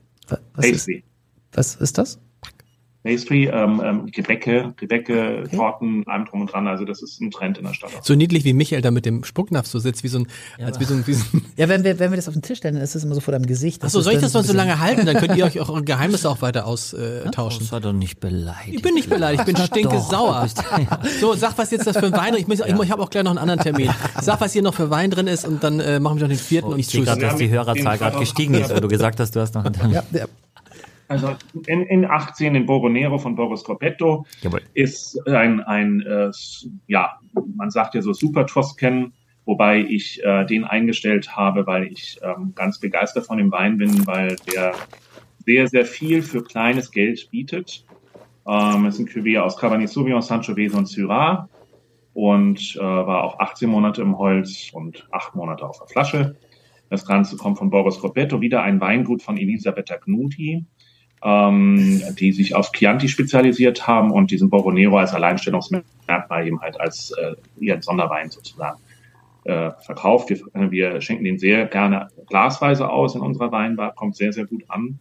Was 0.55 0.65
ist, 0.65 0.71
Pastry. 0.71 1.03
was 1.53 1.75
ist 1.75 1.97
das? 1.97 2.19
Pastry, 3.03 3.45
ähm, 3.45 3.81
ähm, 3.83 4.05
Gebäcke, 4.11 4.73
Gebäcke, 4.75 5.45
Torten, 5.55 6.05
allem 6.07 6.25
drum 6.25 6.41
und 6.41 6.51
dran. 6.51 6.67
Also 6.67 6.83
das 6.83 7.01
ist 7.01 7.21
ein 7.21 7.31
Trend 7.31 7.57
in 7.57 7.63
der 7.63 7.73
Stadt. 7.73 7.91
So 8.01 8.13
niedlich 8.13 8.43
wie 8.43 8.51
Michael 8.51 8.81
da 8.81 8.91
mit 8.91 9.05
dem 9.05 9.23
Spucknapf 9.23 9.67
so 9.67 9.79
sitzt, 9.79 10.03
wie 10.03 10.09
so 10.09 10.19
ein, 10.19 10.27
als 10.61 10.81
wie 10.81 10.83
so 10.83 10.95
ein, 10.95 11.07
wie 11.07 11.13
so 11.13 11.23
ein 11.33 11.45
Ja, 11.55 11.69
wenn 11.69 11.85
wir, 11.85 11.97
wenn 11.99 12.11
wir 12.11 12.17
das 12.17 12.27
auf 12.27 12.33
den 12.33 12.41
Tisch 12.41 12.57
stellen, 12.57 12.75
dann 12.75 12.83
ist 12.83 12.95
es 12.95 13.03
immer 13.05 13.15
so 13.15 13.21
vor 13.21 13.31
deinem 13.31 13.45
Gesicht. 13.45 13.83
Achso, 13.85 14.01
soll 14.01 14.13
ich 14.13 14.19
das 14.19 14.33
noch 14.33 14.43
so 14.43 14.51
lange 14.51 14.79
halten? 14.79 15.05
Dann 15.05 15.15
könnt 15.15 15.37
ihr 15.37 15.45
euch 15.45 15.59
auch 15.61 15.69
eure 15.69 15.83
Geheimnisse 15.83 16.29
auch 16.29 16.41
weiter 16.41 16.65
austauschen. 16.67 17.59
Das 17.61 17.71
war 17.71 17.79
doch 17.79 17.93
nicht 17.93 18.19
beleidigt. 18.19 18.75
Ich 18.75 18.81
bin 18.81 18.93
nicht 18.95 19.09
beleidigt, 19.09 19.47
ich 19.47 19.53
bin 19.55 19.63
stinke 19.65 19.97
sauer. 20.01 20.47
So, 21.21 21.33
sag, 21.35 21.57
was 21.57 21.71
jetzt 21.71 21.87
das 21.87 21.97
für 21.97 22.07
ein 22.07 22.11
Wein 22.11 22.33
ist. 22.33 22.41
Ich, 22.41 22.47
muss, 22.47 22.59
ich, 22.59 22.65
ich 22.67 22.91
habe 22.91 23.01
auch 23.01 23.09
gleich 23.09 23.23
noch 23.23 23.31
einen 23.31 23.39
anderen 23.39 23.61
Termin. 23.61 23.89
Sag, 24.21 24.41
was 24.41 24.51
hier 24.51 24.61
noch 24.61 24.73
für 24.73 24.89
Wein 24.89 25.09
drin 25.09 25.27
ist 25.27 25.47
und 25.47 25.63
dann 25.63 25.79
äh, 25.79 26.01
machen 26.01 26.17
wir 26.17 26.23
noch 26.23 26.33
den 26.33 26.37
vierten 26.37 26.67
Oh, 26.67 26.73
und 26.73 26.79
ich 26.79 26.87
sehe 26.87 27.03
gerade, 27.03 27.21
dass 27.21 27.37
die 27.37 27.49
Hörerzahl 27.49 27.97
gerade 27.97 28.19
gestiegen 28.19 28.55
ist, 28.55 28.69
weil 28.71 28.81
du 28.81 28.87
gesagt 28.89 29.19
hast, 29.21 29.35
du 29.35 29.39
hast 29.39 29.55
noch 29.55 29.63
einen 29.63 29.71
bisschen- 29.73 29.91
Ja, 29.93 30.03
ja. 30.11 30.25
Also 31.09 31.35
in, 31.65 31.81
in 31.87 32.05
18 32.05 32.53
den 32.53 32.67
Boronero 32.67 33.17
von 33.17 33.35
Boris 33.35 33.63
Coppetto 33.63 34.27
Jawohl. 34.41 34.61
ist 34.75 35.19
ein, 35.27 35.59
ein 35.59 36.01
äh, 36.01 36.31
ja, 36.85 37.19
man 37.55 37.71
sagt 37.71 37.95
ja 37.95 38.01
so 38.03 38.13
Super 38.13 38.45
Toscan, 38.45 39.11
wobei 39.45 39.79
ich 39.79 40.23
äh, 40.23 40.45
den 40.45 40.65
eingestellt 40.65 41.35
habe, 41.35 41.65
weil 41.65 41.85
ich 41.85 42.19
ähm, 42.21 42.53
ganz 42.53 42.79
begeistert 42.79 43.25
von 43.25 43.39
dem 43.39 43.51
Wein 43.51 43.79
bin, 43.79 44.05
weil 44.05 44.35
der 44.53 44.75
sehr, 45.45 45.67
sehr 45.67 45.85
viel 45.85 46.21
für 46.21 46.43
kleines 46.43 46.91
Geld 46.91 47.27
bietet. 47.31 47.83
Ähm, 48.47 48.85
es 48.85 48.99
ist 48.99 49.01
ein 49.01 49.07
Cuvée 49.07 49.39
aus 49.39 49.57
Cabernet 49.57 49.89
Sauvignon, 49.89 50.21
Sangiovese 50.21 50.77
und 50.77 50.87
Syrah 50.87 51.49
und 52.13 52.75
äh, 52.75 52.83
war 52.83 53.23
auch 53.23 53.39
18 53.39 53.67
Monate 53.67 54.03
im 54.03 54.15
Holz 54.19 54.69
und 54.73 55.07
8 55.11 55.33
Monate 55.33 55.67
auf 55.67 55.79
der 55.79 55.87
Flasche. 55.87 56.35
Das 56.91 57.03
Ganze 57.03 57.35
kommt 57.35 57.57
von 57.57 57.71
Boris 57.71 57.99
Coppetto, 57.99 58.41
wieder 58.41 58.61
ein 58.61 58.79
Weingut 58.79 59.23
von 59.23 59.37
Elisabetta 59.37 59.95
Gnuti, 59.97 60.65
ähm, 61.23 62.01
die 62.17 62.31
sich 62.31 62.55
auf 62.55 62.71
Chianti 62.71 63.07
spezialisiert 63.09 63.87
haben 63.87 64.11
und 64.11 64.31
diesen 64.31 64.49
Boronero 64.49 64.97
als 64.97 65.13
Alleinstellungsmerkmal 65.13 66.47
eben 66.47 66.61
halt 66.61 66.79
als 66.79 67.11
äh, 67.11 67.35
ihren 67.59 67.81
Sonderwein 67.81 68.29
sozusagen 68.29 68.79
äh, 69.43 69.71
verkauft. 69.85 70.29
Wir, 70.29 70.71
wir 70.71 71.01
schenken 71.01 71.23
den 71.23 71.39
sehr 71.39 71.65
gerne 71.65 72.09
glasweise 72.27 72.89
aus 72.89 73.15
in 73.15 73.21
unserer 73.21 73.51
Weinbar, 73.51 73.95
kommt 73.95 74.15
sehr, 74.15 74.33
sehr 74.33 74.45
gut 74.45 74.63
an. 74.67 74.99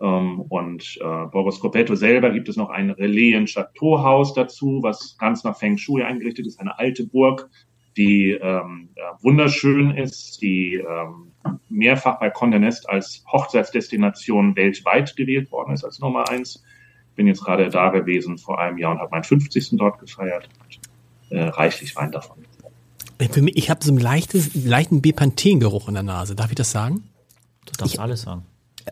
Ähm, 0.00 0.40
und 0.48 0.98
äh, 1.00 1.26
Boris 1.26 1.60
Coppetto 1.60 1.94
selber 1.94 2.30
gibt 2.30 2.48
es 2.48 2.56
noch 2.56 2.70
ein 2.70 2.90
Relais-Chateau-Haus 2.90 4.34
dazu, 4.34 4.80
was 4.82 5.16
ganz 5.18 5.44
nach 5.44 5.58
Feng 5.58 5.76
Shui 5.76 6.02
eingerichtet 6.02 6.46
ist, 6.46 6.60
eine 6.60 6.78
alte 6.78 7.06
Burg, 7.06 7.50
die 7.96 8.30
ähm, 8.30 8.90
wunderschön 9.22 9.90
ist, 9.90 10.40
die 10.40 10.74
ähm, 10.74 11.27
mehrfach 11.68 12.18
bei 12.18 12.28
Condé 12.28 12.58
Nast 12.58 12.88
als 12.88 13.24
Hochzeitsdestination 13.30 14.56
weltweit 14.56 15.16
gewählt 15.16 15.50
worden 15.52 15.74
ist 15.74 15.84
als 15.84 15.98
Nummer 16.00 16.28
eins. 16.28 16.62
Bin 17.16 17.26
jetzt 17.26 17.44
gerade 17.44 17.68
da 17.68 17.90
gewesen 17.90 18.38
vor 18.38 18.58
einem 18.58 18.78
Jahr 18.78 18.92
und 18.92 18.98
habe 18.98 19.10
meinen 19.10 19.24
50. 19.24 19.70
dort 19.72 19.98
gefeiert. 19.98 20.48
Und, 21.30 21.36
äh, 21.36 21.44
reichlich 21.44 21.96
Wein 21.96 22.12
davon. 22.12 22.38
Für 23.30 23.42
mich, 23.42 23.56
ich 23.56 23.68
habe 23.68 23.82
so 23.82 23.90
einen 23.90 24.00
leichten, 24.00 24.44
leichten 24.54 25.02
Bepanthen-Geruch 25.02 25.88
in 25.88 25.94
der 25.94 26.04
Nase. 26.04 26.36
Darf 26.36 26.50
ich 26.50 26.54
das 26.54 26.70
sagen? 26.70 27.02
Du 27.66 27.72
darfst 27.76 27.98
alles 27.98 28.22
sagen. 28.22 28.44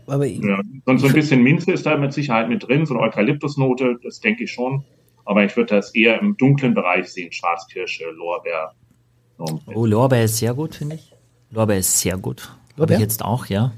Aber 0.07 0.27
Ja, 0.27 0.61
und 0.85 0.99
so 0.99 1.07
ein 1.07 1.13
bisschen 1.13 1.43
Minze 1.43 1.73
ist 1.73 1.87
da 1.87 1.97
mit 1.97 2.13
Sicherheit 2.13 2.49
mit 2.49 2.67
drin, 2.67 2.85
so 2.85 2.95
eine 2.95 3.05
Eukalyptusnote, 3.05 3.99
das 4.03 4.21
denke 4.21 4.45
ich 4.45 4.53
schon. 4.53 4.85
Aber 5.25 5.45
ich 5.45 5.57
würde 5.57 5.75
das 5.75 5.95
eher 5.95 6.21
im 6.21 6.37
dunklen 6.37 6.75
Bereich 6.75 7.09
sehen, 7.09 7.33
Schwarzkirsche, 7.33 8.11
Lorbeer. 8.11 8.73
So. 9.39 9.61
Oh, 9.67 9.87
Lorbeer 9.87 10.25
ist 10.25 10.39
sehr 10.39 10.55
gut, 10.55 10.75
finde 10.75 10.97
ich. 10.97 11.16
Lorbeer 11.51 11.79
ist 11.79 11.99
sehr 12.01 12.17
gut. 12.19 12.51
Lorbeer? 12.77 12.97
ich 12.97 13.01
jetzt 13.03 13.23
auch, 13.25 13.47
ja. 13.47 13.73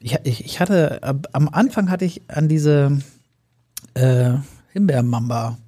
ich, 0.00 0.16
ich, 0.24 0.44
ich 0.44 0.60
hatte, 0.60 1.02
ab- 1.02 1.28
am 1.32 1.48
Anfang 1.48 1.90
hatte 1.90 2.04
ich 2.04 2.22
an 2.28 2.48
diese 2.48 2.98
äh, 3.94 4.32
Himbeermamba. 4.72 5.58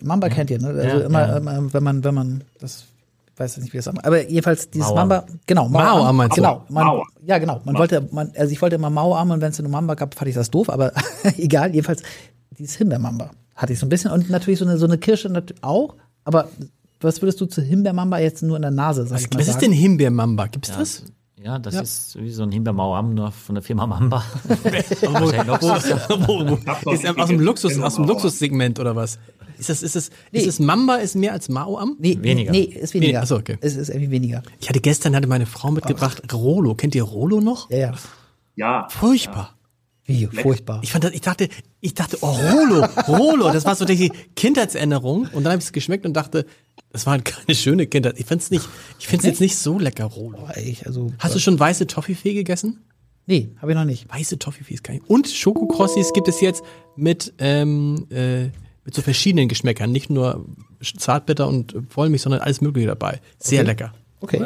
Mamba 0.00 0.28
kennt 0.28 0.50
ihr, 0.50 0.60
ne? 0.60 0.68
Also 0.68 0.98
Ja, 1.00 1.06
immer, 1.06 1.28
ja. 1.28 1.36
immer, 1.36 1.72
wenn 1.72 1.82
man, 1.82 2.04
wenn 2.04 2.14
man, 2.14 2.44
das 2.58 2.84
ich 3.34 3.40
weiß 3.40 3.56
jetzt 3.56 3.64
nicht, 3.64 3.72
wie 3.72 3.78
das 3.78 3.86
sagt. 3.86 4.04
Aber 4.04 4.28
jedenfalls 4.28 4.70
dieses 4.70 4.86
Mauam. 4.88 5.08
Mamba, 5.08 5.26
genau, 5.46 5.68
Mauam 5.68 6.16
meinst 6.16 6.36
du? 6.36 6.40
Genau, 6.42 6.64
man, 6.68 6.86
Mauam. 6.86 7.06
ja 7.26 7.38
genau. 7.38 7.60
Man 7.64 7.76
wollte, 7.76 8.00
man, 8.12 8.30
also 8.36 8.52
ich 8.52 8.62
wollte 8.62 8.76
immer 8.76 8.90
Mauam 8.90 9.30
und 9.30 9.40
wenn 9.40 9.50
es 9.50 9.58
nur 9.58 9.70
Mamba 9.70 9.94
gab, 9.94 10.14
fand 10.14 10.28
ich 10.28 10.36
das 10.36 10.50
doof, 10.50 10.70
aber 10.70 10.92
egal, 11.36 11.74
jedenfalls 11.74 12.02
dieses 12.56 12.76
Himbeermamba 12.76 13.30
hatte 13.56 13.72
ich 13.72 13.78
so 13.80 13.86
ein 13.86 13.88
bisschen 13.88 14.12
und 14.12 14.30
natürlich 14.30 14.60
so 14.60 14.64
eine, 14.64 14.78
so 14.78 14.86
eine 14.86 14.98
Kirsche 14.98 15.30
auch, 15.62 15.96
aber 16.24 16.48
was 17.00 17.20
würdest 17.22 17.40
du 17.40 17.46
zu 17.46 17.60
Himbeermamba 17.62 18.18
jetzt 18.18 18.42
nur 18.42 18.56
in 18.56 18.62
der 18.62 18.70
Nase, 18.70 19.06
sag 19.06 19.16
Was, 19.16 19.22
mal 19.30 19.38
was 19.40 19.46
ist 19.48 19.52
sagen? 19.54 19.64
denn 19.66 19.72
Himbeermamba? 19.72 20.46
Gibt's 20.46 20.68
Ja, 20.70 20.78
das? 20.78 21.04
ja 21.42 21.58
das 21.58 21.74
Ja. 21.74 21.80
ist 21.82 22.18
wie 22.20 22.30
so 22.30 22.42
ein 22.44 22.52
Himbeermauam, 22.52 23.14
nur 23.14 23.30
von 23.32 23.54
der 23.56 23.62
Firma 23.62 23.86
Mamba. 23.86 24.24
Ist 24.74 25.06
aus 25.06 25.30
dem. 27.28 27.40
Luxus, 27.40 27.78
aus 27.78 27.94
dem. 27.96 28.04
Luxussegment 28.06 28.80
oder 28.80 28.96
was? 28.96 29.18
Ist 29.58 29.68
das, 29.68 29.82
ist 29.84 29.94
das, 29.94 30.10
Nee. 30.32 30.40
ist 30.40 30.46
es 30.48 30.58
Mamba 30.58 30.96
ist 30.96 31.14
mehr 31.14 31.32
als 31.32 31.48
Mauam? 31.48 31.96
Nee, 32.00 32.18
Weniger. 32.20 32.50
Nee, 32.50 32.62
ist 32.64 32.92
weniger. 32.94 33.20
Ach 33.22 33.26
so, 33.26 33.36
okay. 33.36 33.56
Es 33.60 33.76
ist 33.76 33.88
irgendwie 33.88 34.10
weniger. 34.10 34.42
Ich 34.60 34.68
hatte 34.68 34.80
gestern 34.80 35.14
hatte 35.14 35.28
meine 35.28 35.46
Frau 35.46 35.70
mitgebracht 35.70 36.22
Rolo. 36.32 36.74
Kennt 36.74 36.94
ihr 36.96 37.04
Rolo 37.04 37.40
noch? 37.40 37.70
Ja, 37.70 37.76
ja. 37.78 37.92
Ja, 38.56 38.88
Furchtbar. 38.90 39.54
Wie, 40.06 40.26
furchtbar. 40.26 40.80
Ich 40.82 40.92
fand 40.92 41.04
das, 41.04 41.12
ich 41.12 41.22
dachte, 41.22 41.48
ich 41.80 41.94
dachte, 41.94 42.18
oh, 42.20 42.26
Rolo, 42.30 42.84
Rolo, 43.08 43.50
das 43.52 43.64
war 43.64 43.74
so 43.74 43.84
die 43.86 44.12
Kindheitserinnerung. 44.36 45.28
Und 45.32 45.44
dann 45.44 45.52
habe 45.52 45.58
ich 45.60 45.64
es 45.66 45.72
geschmeckt 45.72 46.04
und 46.04 46.12
dachte, 46.12 46.44
das 46.92 47.06
war 47.06 47.12
halt 47.12 47.24
keine 47.24 47.54
schöne 47.54 47.86
Kindheit. 47.86 48.18
Ich 48.18 48.26
find's 48.26 48.50
nicht, 48.50 48.68
ich 48.98 49.06
find's 49.08 49.24
jetzt 49.24 49.40
nicht 49.40 49.56
so 49.56 49.78
lecker, 49.78 50.04
Rolo. 50.04 50.46
Ich, 50.62 50.86
also, 50.86 51.12
Hast 51.18 51.34
du 51.34 51.38
schon 51.38 51.58
weiße 51.58 51.86
Toffifee 51.86 52.34
gegessen? 52.34 52.84
Nee, 53.26 53.48
habe 53.62 53.72
ich 53.72 53.76
noch 53.78 53.86
nicht. 53.86 54.06
Weiße 54.12 54.38
Toffifees 54.38 54.82
kann 54.82 54.96
ich. 54.96 55.08
Und 55.08 55.28
Schokokrossis 55.28 56.12
gibt 56.12 56.28
es 56.28 56.42
jetzt 56.42 56.62
mit, 56.96 57.32
ähm, 57.38 58.06
äh, 58.10 58.44
mit 58.84 58.94
so 58.94 59.00
verschiedenen 59.00 59.48
Geschmäckern. 59.48 59.90
Nicht 59.90 60.10
nur 60.10 60.44
Zartbitter 60.82 61.48
und 61.48 61.74
Vollmilch, 61.88 62.20
sondern 62.20 62.42
alles 62.42 62.60
Mögliche 62.60 62.88
dabei. 62.88 63.22
Sehr 63.38 63.60
Okay. 63.60 63.66
lecker. 63.70 63.94
Okay. 64.20 64.44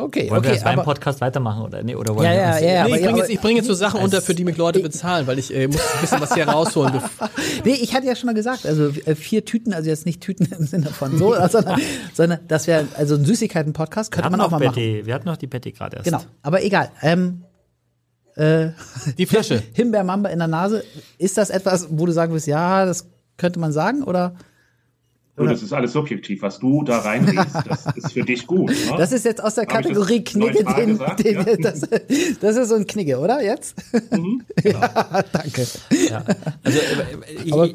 Okay, 0.00 0.30
Wollen 0.30 0.44
wir 0.44 0.50
okay, 0.50 0.60
das 0.60 0.62
beim 0.62 0.82
Podcast 0.84 1.20
weitermachen 1.20 1.62
oder 1.64 1.82
nee, 1.82 1.96
oder 1.96 2.14
wollen 2.14 2.24
Ja, 2.24 2.30
wir 2.32 2.38
ja, 2.40 2.52
uns- 2.52 2.60
ja, 2.60 2.68
ja. 2.68 2.84
nee, 2.84 2.94
ich 2.96 3.02
bringe 3.02 3.18
jetzt, 3.18 3.30
ich 3.30 3.40
bring 3.40 3.56
jetzt 3.56 3.66
so 3.66 3.74
Sachen 3.74 4.00
unter, 4.00 4.22
für 4.22 4.32
die 4.32 4.44
mich 4.44 4.56
Leute 4.56 4.78
bezahlen, 4.78 5.26
weil 5.26 5.40
ich 5.40 5.52
äh, 5.52 5.66
muss 5.66 5.80
ein 5.80 6.00
bisschen 6.02 6.20
was 6.20 6.34
hier 6.34 6.46
rausholen. 6.48 7.02
nee, 7.64 7.72
ich 7.72 7.94
hatte 7.94 8.06
ja 8.06 8.14
schon 8.14 8.28
mal 8.28 8.34
gesagt, 8.34 8.64
also 8.64 8.90
äh, 9.06 9.16
vier 9.16 9.44
Tüten, 9.44 9.72
also 9.74 9.90
jetzt 9.90 10.06
nicht 10.06 10.20
Tüten 10.20 10.44
im 10.56 10.66
Sinne 10.66 10.86
von 10.90 11.18
so, 11.18 11.34
sondern, 11.50 11.80
sondern 12.14 12.38
das 12.46 12.68
wäre 12.68 12.86
also 12.96 13.16
ein 13.16 13.24
Süßigkeiten-Podcast, 13.24 14.12
Wir 14.12 14.22
könnte 14.22 14.30
man 14.30 14.40
auch 14.40 14.50
mal 14.52 14.60
machen. 14.60 14.74
Betty, 14.76 15.04
wir 15.04 15.14
hatten 15.14 15.26
noch 15.26 15.36
die 15.36 15.48
Betty 15.48 15.72
gerade 15.72 15.96
erst. 15.96 16.04
Genau, 16.04 16.20
aber 16.42 16.62
egal. 16.62 16.90
Ähm, 17.02 17.42
äh, 18.36 18.68
Die 19.16 19.26
Flasche. 19.26 19.60
Himbeermamba 19.72 20.28
in 20.28 20.38
der 20.38 20.46
Nase, 20.46 20.84
ist 21.18 21.36
das 21.38 21.50
etwas, 21.50 21.88
wo 21.90 22.06
du 22.06 22.12
sagen 22.12 22.32
wirst, 22.32 22.46
ja, 22.46 22.84
das 22.86 23.08
könnte 23.36 23.58
man 23.58 23.72
sagen 23.72 24.04
oder? 24.04 24.36
Du, 25.38 25.46
das 25.46 25.62
ist 25.62 25.72
alles 25.72 25.92
subjektiv. 25.92 26.42
Was 26.42 26.58
du 26.58 26.82
da 26.84 26.98
reinriechst, 26.98 27.56
das 27.68 27.86
ist 27.96 28.12
für 28.12 28.22
dich 28.22 28.46
gut. 28.46 28.70
Ne? 28.70 28.74
Das 28.96 29.12
ist 29.12 29.24
jetzt 29.24 29.42
aus 29.42 29.54
der 29.54 29.66
Kategorie 29.66 30.22
Knigge, 30.24 30.64
den, 30.64 30.86
gesagt? 30.88 31.24
den, 31.24 31.34
Ja. 31.34 31.44
das, 31.60 31.80
das 32.40 32.56
ist 32.56 32.68
so 32.68 32.74
ein 32.74 32.86
Knigge, 32.86 33.18
oder 33.18 33.42
jetzt? 33.42 33.74
Mhm, 34.10 34.42
ja, 34.64 35.22
danke. 35.32 35.66
Ja. 36.10 36.24
Also 36.62 36.78
äh, 36.78 37.44
ich, 37.44 37.52
Aber- 37.52 37.68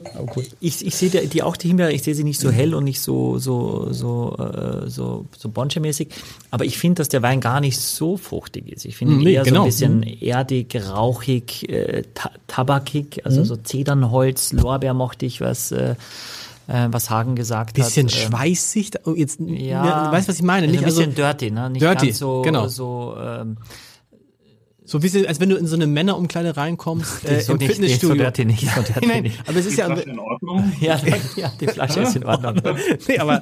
ich, 0.59 0.85
ich 0.85 0.95
sehe 0.95 1.09
die, 1.09 1.27
die 1.27 1.43
auch 1.43 1.57
die 1.57 1.67
Himbeere, 1.69 1.91
ich 1.91 2.03
sehe 2.03 2.15
sie 2.15 2.23
nicht 2.23 2.39
so 2.39 2.51
hell 2.51 2.73
und 2.75 2.83
nicht 2.83 3.01
so 3.01 3.37
so 3.39 3.87
so 3.91 4.35
äh, 4.37 4.89
so 4.89 5.25
so 5.37 5.49
bonche-mäßig, 5.49 6.09
aber 6.51 6.65
ich 6.65 6.77
finde, 6.77 6.99
dass 6.99 7.09
der 7.09 7.21
Wein 7.21 7.39
gar 7.41 7.59
nicht 7.61 7.79
so 7.79 8.17
fruchtig 8.17 8.71
ist. 8.71 8.85
Ich 8.85 8.95
finde 8.97 9.13
ihn 9.15 9.19
Nee, 9.23 9.33
eher 9.33 9.43
so 9.45 9.49
genau. 9.49 9.61
ein 9.61 9.65
bisschen 9.67 10.03
erdig, 10.03 10.75
rauchig, 10.89 11.69
äh, 11.69 12.03
ta 12.13 12.31
tabakig, 12.47 13.25
also 13.25 13.41
Mhm. 13.41 13.45
so 13.45 13.55
Zedernholz, 13.55 14.53
Lorbeer 14.53 14.93
mochte 14.93 15.25
ich, 15.25 15.41
was 15.41 15.71
äh, 15.71 15.95
äh, 16.67 16.87
was 16.91 17.09
Hagen 17.09 17.35
gesagt 17.35 17.73
Bisschen 17.75 18.07
hat. 18.07 18.13
ähm, 18.15 18.19
schweißig. 18.31 18.91
da- 18.91 18.99
Oh, 19.05 19.13
jetzt, 19.15 19.39
ja, 19.39 20.11
weißt 20.11 20.27
du, 20.27 20.29
was 20.31 20.37
ich 20.37 20.43
meine? 20.43 20.67
also 20.67 20.71
Nicht 20.71 20.81
ein 20.81 20.85
also, 20.85 20.99
bisschen 21.01 21.15
dirty, 21.15 21.51
ne? 21.51 21.69
Nicht 21.69 21.81
dirty, 21.81 22.07
ganz 22.07 22.17
so, 22.19 22.41
genau. 22.41 22.67
so 22.67 23.15
ähm, 23.19 23.57
So 24.85 25.01
wie 25.01 25.07
sie, 25.07 25.25
als 25.27 25.39
wenn 25.39 25.49
du 25.49 25.55
in 25.55 25.65
so 25.65 25.75
eine 25.75 25.87
Männerumkleide 25.87 26.55
reinkommst 26.57 27.23
äh, 27.27 27.39
so 27.41 27.53
im 27.53 27.59
nicht, 27.59 27.71
Fitnessstudio. 27.71 28.15
So 28.15 28.21
dirty 28.21 28.45
nicht, 28.45 28.67
so 28.75 28.81
dirty 28.93 29.07
Nein, 29.07 29.23
nicht. 29.23 29.39
aber 29.47 29.57
es 29.59 29.65
ist 29.65 29.77
ja, 29.77 29.85
Flasche 29.85 30.09
in 30.09 30.19
Ordnung. 30.19 30.73
Ja, 30.81 30.99
ja, 31.37 31.51
die 31.59 31.67
Flasche 31.67 32.01
ist 32.01 32.15
in 32.17 32.25
Ordnung. 32.25 32.55
nee, 33.07 33.17
aber 33.17 33.41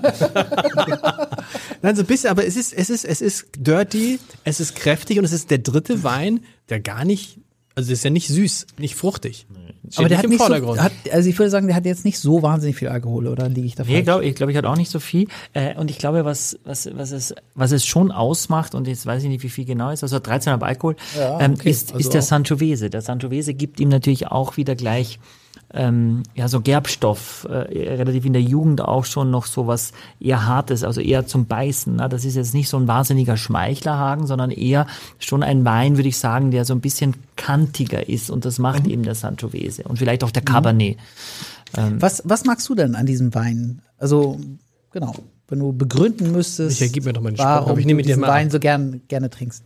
nein, 1.82 1.95
so 1.95 2.01
ein 2.03 2.07
bisschen, 2.07 2.30
aber 2.30 2.45
es 2.45 2.55
ist, 2.55 2.74
es 2.74 2.89
ist, 2.89 3.05
es 3.05 3.22
ist 3.22 3.47
dirty, 3.57 4.19
es 4.43 4.59
ist 4.59 4.76
kräftig 4.76 5.17
und 5.19 5.26
es 5.26 5.32
ist 5.34 5.49
der 5.51 5.57
dritte 5.59 6.03
Wein, 6.03 6.41
der 6.69 6.80
gar 6.80 7.05
nicht, 7.05 7.39
also 7.76 7.91
es 7.91 7.99
ist 7.99 8.03
ja 8.03 8.09
nicht 8.11 8.28
süß, 8.28 8.67
nicht 8.78 8.95
fruchtig. 8.95 9.45
Steht 9.92 10.00
Aber 10.00 10.10
der 10.10 10.18
hat 10.20 10.26
im 10.26 10.32
nicht 10.32 10.44
so, 10.44 10.78
hat, 10.78 10.92
also 11.12 11.30
ich 11.30 11.38
würde 11.38 11.50
sagen, 11.50 11.68
der 11.68 11.76
hat 11.76 11.86
jetzt 11.86 12.06
nicht 12.06 12.18
so 12.18 12.42
wahnsinnig 12.42 12.78
viel 12.78 12.88
Alkohol, 12.88 13.28
oder 13.28 13.50
liege 13.50 13.68
ich 13.68 13.76
da 13.76 13.84
Nee, 13.84 14.02
glaub, 14.04 14.22
ich 14.22 14.36
glaube, 14.36 14.52
ich 14.52 14.58
hat 14.58 14.66
auch 14.66 14.78
nicht 14.78 14.89
so 14.89 15.00
viel. 15.00 15.28
Äh, 15.54 15.76
und 15.76 15.92
ich 15.92 15.98
glaube, 15.98 16.24
was, 16.24 16.58
was, 16.64 16.89
was, 16.94 17.12
es, 17.12 17.36
was 17.56 17.72
es 17.72 17.86
schon 17.86 18.12
ausmacht, 18.12 18.74
und 18.74 18.88
jetzt 18.88 19.06
weiß 19.06 19.24
ich 19.24 19.30
nicht, 19.30 19.44
wie 19.44 19.50
viel 19.50 19.66
genau 19.66 19.92
ist, 19.92 20.04
also 20.04 20.18
13,5 20.18 20.62
Alkohol, 20.62 20.96
ähm, 21.39 21.54
okay, 21.54 21.70
ist, 21.70 21.92
also 21.94 22.00
ist 22.00 22.14
der 22.14 22.22
Sangiovese. 22.22 22.89
Der 22.89 23.02
Sangiovese 23.02 23.54
gibt 23.54 23.80
ihm 23.80 23.89
natürlich 23.89 24.28
auch 24.28 24.58
wieder 24.58 24.76
gleich 24.76 25.20
ähm, 25.74 26.24
ja, 26.36 26.47
so 26.47 26.61
Gerbstoff, 26.61 27.47
äh, 27.49 27.53
relativ 27.95 28.26
in 28.26 28.34
der 28.34 28.41
Jugend 28.41 28.82
auch 28.82 29.05
schon 29.05 29.32
noch 29.32 29.45
so 29.45 29.67
was 29.67 29.91
eher 30.19 30.45
Hartes, 30.45 30.84
also 30.84 30.99
eher 31.01 31.26
zum 31.28 31.45
Beißen. 31.45 31.95
Ne? 31.95 32.09
Das 32.09 32.26
ist 32.26 32.36
jetzt 32.36 32.53
nicht 32.53 32.67
so 32.69 32.78
ein 32.78 32.88
wahnsinniger 32.88 33.38
Schmeichlerhagen, 33.38 34.28
sondern 34.28 34.51
eher 34.51 34.86
schon 35.19 35.43
ein 35.43 35.63
Wein, 35.65 35.97
würde 35.97 36.09
ich 36.09 36.17
sagen, 36.17 36.51
der 36.51 36.65
so 36.65 36.74
ein 36.74 36.82
bisschen 36.82 37.15
kantiger 37.36 38.07
ist 38.09 38.30
und 38.30 38.45
das 38.45 38.59
macht 38.59 38.86
Mhm. 38.86 38.91
eben 38.91 39.03
der 39.03 39.15
Sangiovese 39.15 39.84
und 39.84 39.97
vielleicht 39.99 40.24
auch 40.24 40.32
der 40.32 40.43
Cabernet. 40.43 40.97
Was, 41.99 42.22
was 42.26 42.43
magst 42.45 42.67
du 42.67 42.76
denn 42.76 42.95
an 42.95 43.05
diesem 43.05 43.34
Wein? 43.34 43.82
Also, 43.97 44.38
genau, 44.91 45.15
wenn 45.47 45.59
du 45.59 45.72
begründen 45.72 46.32
müsstest, 46.34 46.82
gib 46.93 47.05
mir 47.05 47.13
doch 47.13 47.22
mal 47.22 47.38
warum 47.38 47.80
ich 47.80 47.86
nehme 47.86 48.01
du 48.01 48.07
dir 48.07 48.15
diesen 48.15 48.22
mal 48.22 48.28
Wein 48.28 48.47
ab. 48.47 48.51
so 48.51 48.59
gern, 48.59 49.01
gerne 49.07 49.30
trinkst. 49.30 49.63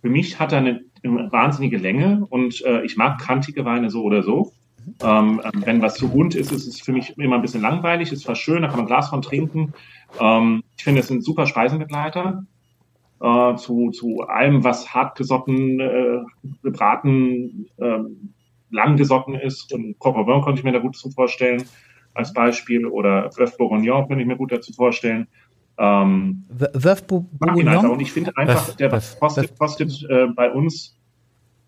Für 0.00 0.08
mich 0.08 0.38
hat 0.38 0.52
er 0.52 0.58
eine 0.58 0.82
wahnsinnige 1.02 1.78
Länge 1.78 2.26
und 2.30 2.64
äh, 2.64 2.82
ich 2.82 2.96
mag 2.96 3.20
kantige 3.20 3.64
Weine 3.64 3.90
so 3.90 4.02
oder 4.02 4.22
so. 4.22 4.52
Ähm, 5.02 5.40
ähm, 5.44 5.62
wenn 5.64 5.82
was 5.82 5.96
zu 5.96 6.08
bunt 6.08 6.34
ist, 6.34 6.52
ist 6.52 6.66
es 6.66 6.80
für 6.80 6.92
mich 6.92 7.16
immer 7.18 7.36
ein 7.36 7.42
bisschen 7.42 7.62
langweilig. 7.62 8.12
Ist 8.12 8.22
zwar 8.22 8.34
schön, 8.34 8.62
da 8.62 8.68
kann 8.68 8.76
man 8.76 8.86
ein 8.86 8.88
Glas 8.88 9.10
von 9.10 9.22
trinken. 9.22 9.74
Ähm, 10.20 10.62
ich 10.76 10.84
finde, 10.84 11.00
es 11.00 11.08
sind 11.08 11.24
super 11.24 11.46
Speisenbegleiter 11.46 12.44
äh, 13.20 13.54
zu, 13.56 13.90
zu 13.90 14.22
allem, 14.22 14.64
was 14.64 14.94
hartgesotten, 14.94 15.80
äh, 15.80 16.20
gebraten, 16.62 17.66
ähm, 17.80 18.34
lang 18.70 18.96
gesotten 18.96 19.34
ist. 19.34 19.72
Und 19.72 19.98
Coq 19.98 20.14
konnte 20.42 20.58
ich 20.58 20.64
mir 20.64 20.72
da 20.72 20.78
gut 20.78 20.96
zu 20.96 21.10
vorstellen 21.10 21.64
als 22.14 22.32
Beispiel 22.32 22.84
oder 22.84 23.30
Bœuf 23.30 23.56
Bourguignon 23.56 24.08
könnte 24.08 24.22
ich 24.22 24.26
mir 24.26 24.36
gut 24.36 24.50
dazu 24.50 24.72
vorstellen. 24.72 25.28
Ähm, 25.78 26.44
W- 26.48 26.66
Wölf 26.74 27.04
Bou- 27.06 27.26
mag 27.38 27.56
ihn 27.56 27.68
einfach. 27.68 27.82
Und 27.82 27.88
Bourguignon? 27.88 28.00
ich 28.00 28.12
finde 28.12 28.36
einfach, 28.36 28.74
der 28.74 28.88
Böff, 28.88 29.18
kostet, 29.20 29.58
kostet 29.58 30.06
äh, 30.10 30.26
bei 30.34 30.50
uns, 30.50 30.96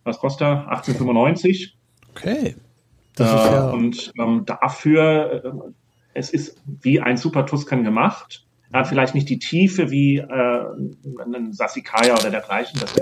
was 0.04 0.18
kostet 0.18 0.42
er? 0.48 0.68
1895. 0.68 1.76
Okay. 2.10 2.56
Das 3.14 3.30
äh, 3.30 3.34
ist 3.36 3.52
ja, 3.52 3.70
Und 3.70 4.12
ähm, 4.18 4.44
dafür, 4.46 5.44
äh, 5.44 5.50
es 6.14 6.30
ist 6.30 6.60
wie 6.82 7.00
ein 7.00 7.16
Super 7.16 7.46
Tuscan 7.46 7.84
gemacht. 7.84 8.46
Er 8.72 8.80
hat 8.80 8.88
vielleicht 8.88 9.14
nicht 9.14 9.28
die 9.28 9.38
Tiefe 9.38 9.90
wie 9.90 10.18
äh, 10.18 10.64
ein 11.34 11.52
Sassicaia 11.52 12.14
oder 12.14 12.30
dergleichen, 12.30 12.80
das 12.80 12.94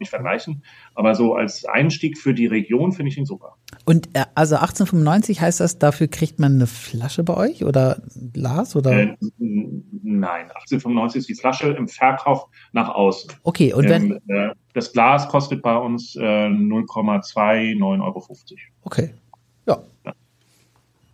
nicht 0.00 0.10
vergleichen. 0.10 0.62
Aber 0.94 1.14
so 1.14 1.34
als 1.34 1.64
Einstieg 1.64 2.18
für 2.18 2.34
die 2.34 2.46
Region 2.46 2.92
finde 2.92 3.10
ich 3.12 3.18
ihn 3.18 3.26
super. 3.26 3.56
und 3.84 4.08
äh, 4.14 4.24
also 4.34 4.56
1895 4.56 5.40
heißt 5.40 5.60
das, 5.60 5.78
dafür 5.78 6.08
kriegt 6.08 6.38
man 6.40 6.54
eine 6.54 6.66
Flasche 6.66 7.22
bei 7.22 7.36
euch 7.36 7.64
oder 7.64 8.02
ein 8.16 8.32
Glas 8.32 8.74
oder? 8.76 8.90
Äh, 8.92 9.16
nein, 9.38 10.46
1895 10.50 11.20
ist 11.20 11.28
die 11.28 11.34
Flasche 11.34 11.68
im 11.70 11.86
Verkauf 11.88 12.46
nach 12.72 12.88
außen. 12.88 13.32
Okay, 13.42 13.72
und 13.72 13.88
wenn, 13.88 14.12
Ähm, 14.28 14.50
äh, 14.50 14.54
das 14.74 14.92
Glas 14.92 15.28
kostet 15.28 15.62
bei 15.62 15.76
uns 15.76 16.16
äh, 16.16 16.20
0,29,50 16.20 18.02
Euro. 18.02 18.24
okay. 18.84 19.14
Ja. 19.66 19.82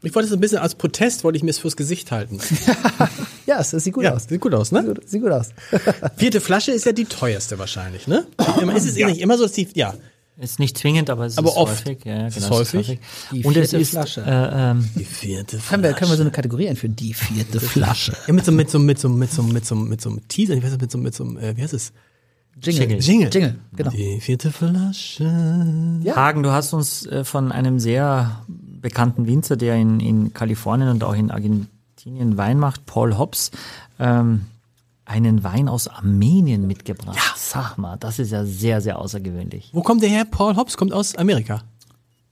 Ich 0.03 0.15
wollte 0.15 0.29
es 0.29 0.33
ein 0.33 0.41
bisschen 0.41 0.59
als 0.59 0.75
Protest, 0.77 1.25
wollte 1.25 1.37
ich 1.37 1.43
mir 1.43 1.51
es 1.51 1.59
fürs 1.59 1.77
Gesicht 1.77 2.13
halten. 2.13 2.39
Ja, 3.47 3.61
es, 3.61 3.73
es 3.73 3.85
sieht 3.85 3.95
gut 3.95 4.05
Ja, 4.05 4.15
aus. 4.15 4.25
sieht 4.29 4.41
gut 4.41 4.55
aus, 4.55 4.73
ne? 4.73 4.95
sieht 5.07 5.23
gut 5.23 5.31
aus. 5.31 5.51
Vierte 6.17 6.41
Flasche 6.41 6.73
ist 6.73 6.85
ja 6.87 6.93
die 6.93 7.05
teuerste 7.05 7.59
wahrscheinlich, 7.59 8.07
ne? 8.09 8.27
Ist 8.75 8.87
es 8.87 8.97
nicht 8.97 9.21
immer 9.21 9.37
so, 9.39 9.45
dass 9.45 9.53
die, 9.53 9.69
ja, 9.75 9.95
Ist 10.39 10.59
nicht 10.59 10.77
zwingend, 10.77 11.09
aber 11.09 11.27
es 11.27 11.39
Aber 11.39 11.49
ist 11.51 11.57
oft. 11.57 11.87
häufig. 11.87 12.05
Ja, 12.05 12.15
ja, 12.19 12.27
Es 12.27 12.35
genau, 12.35 12.61
ist 12.61 12.75
häufig. 12.75 12.99
Die 13.33 13.43
Und 13.45 13.57
es 13.57 13.71
vierte 13.71 13.83
ist, 13.83 13.91
Flasche. 13.91 14.21
Äh, 14.23 14.71
ähm, 14.71 14.89
die 14.95 15.05
vierte 15.05 15.59
Können 15.59 15.83
wir, 15.83 15.93
können 15.95 16.11
wir 16.11 16.17
so 16.17 16.23
eine 16.23 16.31
Kategorie 16.31 16.69
einführen? 16.69 16.95
Die 16.97 17.15
vierte 17.15 17.61
Flasche. 17.61 18.13
Ja, 18.27 18.33
mit 18.35 18.45
so, 18.45 18.53
mit 18.53 18.69
so, 18.71 18.79
mit 18.79 18.99
so, 18.99 19.09
mit 19.09 19.33
so, 19.33 19.43
mit 19.43 19.65
so, 19.65 19.75
mit 19.75 20.01
so 20.01 20.11
einem 20.11 20.29
Teaser, 20.29 20.55
ich 20.55 20.63
weiß 20.63 20.73
nicht, 20.73 20.81
mit 20.83 20.91
so, 20.91 20.99
mit 20.99 21.15
so, 21.15 21.25
äh, 21.39 21.57
wie 21.57 21.63
heißt 21.63 21.73
es? 21.73 21.93
Jingle. 22.61 22.99
Jingle. 23.01 23.31
Jingle, 23.33 23.55
genau. 23.77 23.91
Die 23.91 24.21
vierte 24.21 24.51
Flasche. 24.51 25.25
Ja. 26.03 26.17
Hagen, 26.17 26.43
du 26.43 26.51
hast 26.53 26.73
uns 26.73 27.07
äh, 27.07 27.23
von 27.25 27.53
einem 27.53 27.79
sehr 27.79 28.45
bekannten 28.81 29.27
Winzer, 29.27 29.57
der 29.57 29.77
in, 29.77 30.01
in 30.01 30.33
Kalifornien 30.33 30.89
und 30.89 31.05
auch 31.05 31.15
in 31.15 31.31
Argentinien 31.31 31.69
Wein 32.37 32.59
macht, 32.59 32.87
Paul 32.87 33.19
Hobbs, 33.19 33.51
ähm, 33.99 34.47
einen 35.05 35.45
Wein 35.45 35.69
aus 35.69 35.89
Armenien 35.89 36.67
mitgebracht. 36.67 37.17
Ja. 37.17 37.33
Sag 37.37 37.77
mal, 37.79 37.97
das 37.97 38.19
ist 38.19 38.33
ja 38.33 38.45
sehr, 38.45 38.81
sehr 38.81 38.99
außergewöhnlich. 38.99 39.71
Wo 39.73 39.83
kommt 39.83 40.03
der 40.03 40.11
her? 40.11 40.25
Paul 40.25 40.57
Hobbs 40.57 40.77
kommt 40.77 40.93
aus 40.93 41.15
Amerika. 41.17 41.63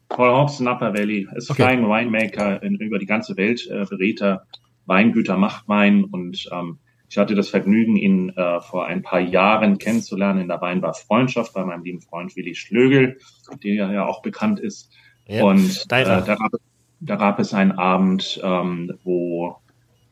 Paul 0.08 0.30
Hobbs, 0.30 0.60
Napa 0.60 0.92
Valley, 0.92 1.26
ist 1.34 1.50
Okay. 1.50 1.62
Flying 1.62 1.88
Winemaker 1.88 2.62
in, 2.62 2.76
über 2.76 2.98
die 2.98 3.06
ganze 3.06 3.36
Welt, 3.36 3.66
äh, 3.68 3.84
berät 3.84 4.20
er 4.20 4.46
Weingüter, 4.86 5.36
macht 5.36 5.68
Wein 5.68 6.04
und 6.04 6.48
ähm, 6.52 6.78
ich 7.08 7.18
hatte 7.18 7.34
das 7.34 7.48
Vergnügen, 7.48 7.96
ihn 7.96 8.30
äh, 8.30 8.60
vor 8.60 8.86
ein 8.86 9.02
paar 9.02 9.20
Jahren 9.20 9.78
kennenzulernen 9.78 10.40
in 10.40 10.48
der 10.48 10.60
Weinbar 10.60 10.94
Freundschaft 10.94 11.54
bei 11.54 11.64
meinem 11.64 11.84
lieben 11.84 12.00
Freund 12.00 12.34
Willi 12.34 12.54
Schlögel, 12.54 13.18
der 13.62 13.92
ja 13.92 14.06
auch 14.06 14.20
bekannt 14.22 14.58
ist. 14.58 14.90
Ja, 15.26 15.44
und 15.44 15.86
äh, 15.90 16.04
da, 16.04 16.20
gab, 16.20 16.52
da 17.00 17.16
gab 17.16 17.38
es 17.38 17.54
einen 17.54 17.72
Abend, 17.72 18.40
ähm, 18.42 18.98
wo 19.04 19.56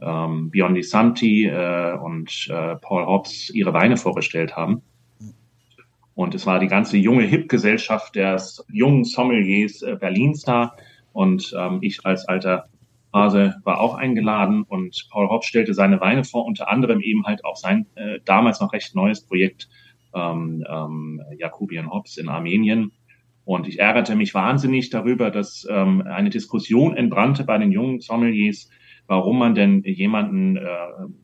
ähm, 0.05 0.50
Biondi 0.50 0.82
Santi 0.82 1.46
äh, 1.46 1.96
und 1.96 2.48
äh, 2.50 2.76
Paul 2.76 3.07
Hobbs 3.07 3.50
ihre 3.50 3.72
Weine 3.72 3.96
vorgestellt 3.96 4.57
haben. 4.57 4.82
Und 6.14 6.34
es 6.34 6.46
war 6.46 6.59
die 6.59 6.66
ganze 6.66 6.98
junge 6.98 7.24
Hip-Gesellschaft 7.24 8.14
der 8.14 8.40
jungen 8.70 9.05
Sommeliers 9.05 9.82
äh, 9.82 9.96
Berlins 9.98 10.42
da. 10.42 10.76
Und 11.12 11.55
ähm, 11.59 11.78
ich 11.82 12.05
als 12.05 12.26
alter 12.28 12.66
Hase 13.12 13.57
war 13.64 13.80
auch 13.80 13.94
eingeladen 13.94 14.62
und 14.62 15.07
Paul 15.11 15.28
Hobbs 15.28 15.46
stellte 15.46 15.74
seine 15.74 16.00
Weine 16.00 16.24
vor, 16.24 16.46
unter 16.46 16.68
anderem 16.70 17.00
eben 17.00 17.24
halt 17.26 17.44
auch 17.44 17.57
sein 17.57 17.86
äh, 17.94 18.20
damals 18.24 18.61
noch 18.61 18.72
recht 18.72 18.94
neues 18.94 19.26
Projekt 19.26 19.68
ähm, 20.14 20.64
ähm, 20.68 21.22
Jacobian 21.38 21.90
Hobbs 21.90 22.16
in 22.16 22.28
Armenien. 22.28 22.92
Und 23.44 23.66
ich 23.66 23.78
ärgerte 23.80 24.14
mich 24.14 24.34
wahnsinnig 24.34 24.90
darüber, 24.90 25.30
dass 25.30 25.66
ähm, 25.68 26.03
eine 26.03 26.30
Diskussion 26.30 26.96
entbrannte 26.96 27.44
bei 27.44 27.59
den 27.59 27.72
jungen 27.72 28.00
Sommeliers, 28.00 28.70
warum 29.07 29.38
man 29.38 29.55
denn 29.55 29.82
jemanden 29.84 30.57
äh, 30.57 30.66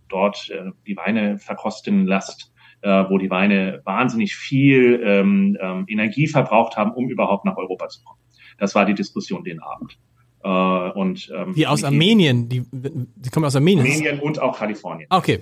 dort 0.09 0.51
äh, 0.51 0.71
die 0.87 0.97
Weine 0.97 1.39
verkosten 1.39 2.07
lässt, 2.07 2.53
äh, 2.83 3.05
wo 3.09 3.19
die 3.19 3.31
Weine 3.31 3.81
wahnsinnig 3.85 4.37
viel 4.37 5.01
ähm, 5.05 5.57
ähm, 5.61 5.85
Energie 5.89 6.27
verbraucht 6.27 6.77
haben, 6.77 6.93
um 6.93 7.09
überhaupt 7.09 7.45
nach 7.45 7.57
Europa 7.57 7.89
zu 7.89 8.03
kommen. 8.05 8.21
Das 8.59 8.75
war 8.75 8.85
die 8.85 8.95
Diskussion 8.95 9.45
den 9.45 9.61
Abend. 9.61 9.99
Äh, 10.43 10.99
und, 10.99 11.33
ähm, 11.35 11.55
Die 11.55 11.67
aus 11.67 11.85
Armenien, 11.85 12.49
die, 12.49 12.63
die 12.71 13.31
kommen 13.31 13.47
aus 13.47 13.57
Armenien. 13.57 13.87
Armenien 13.87 14.21
und 14.21 14.41
auch 14.41 14.59
Kalifornien. 14.59 15.07
Ah, 15.11 15.19
okay. 15.19 15.41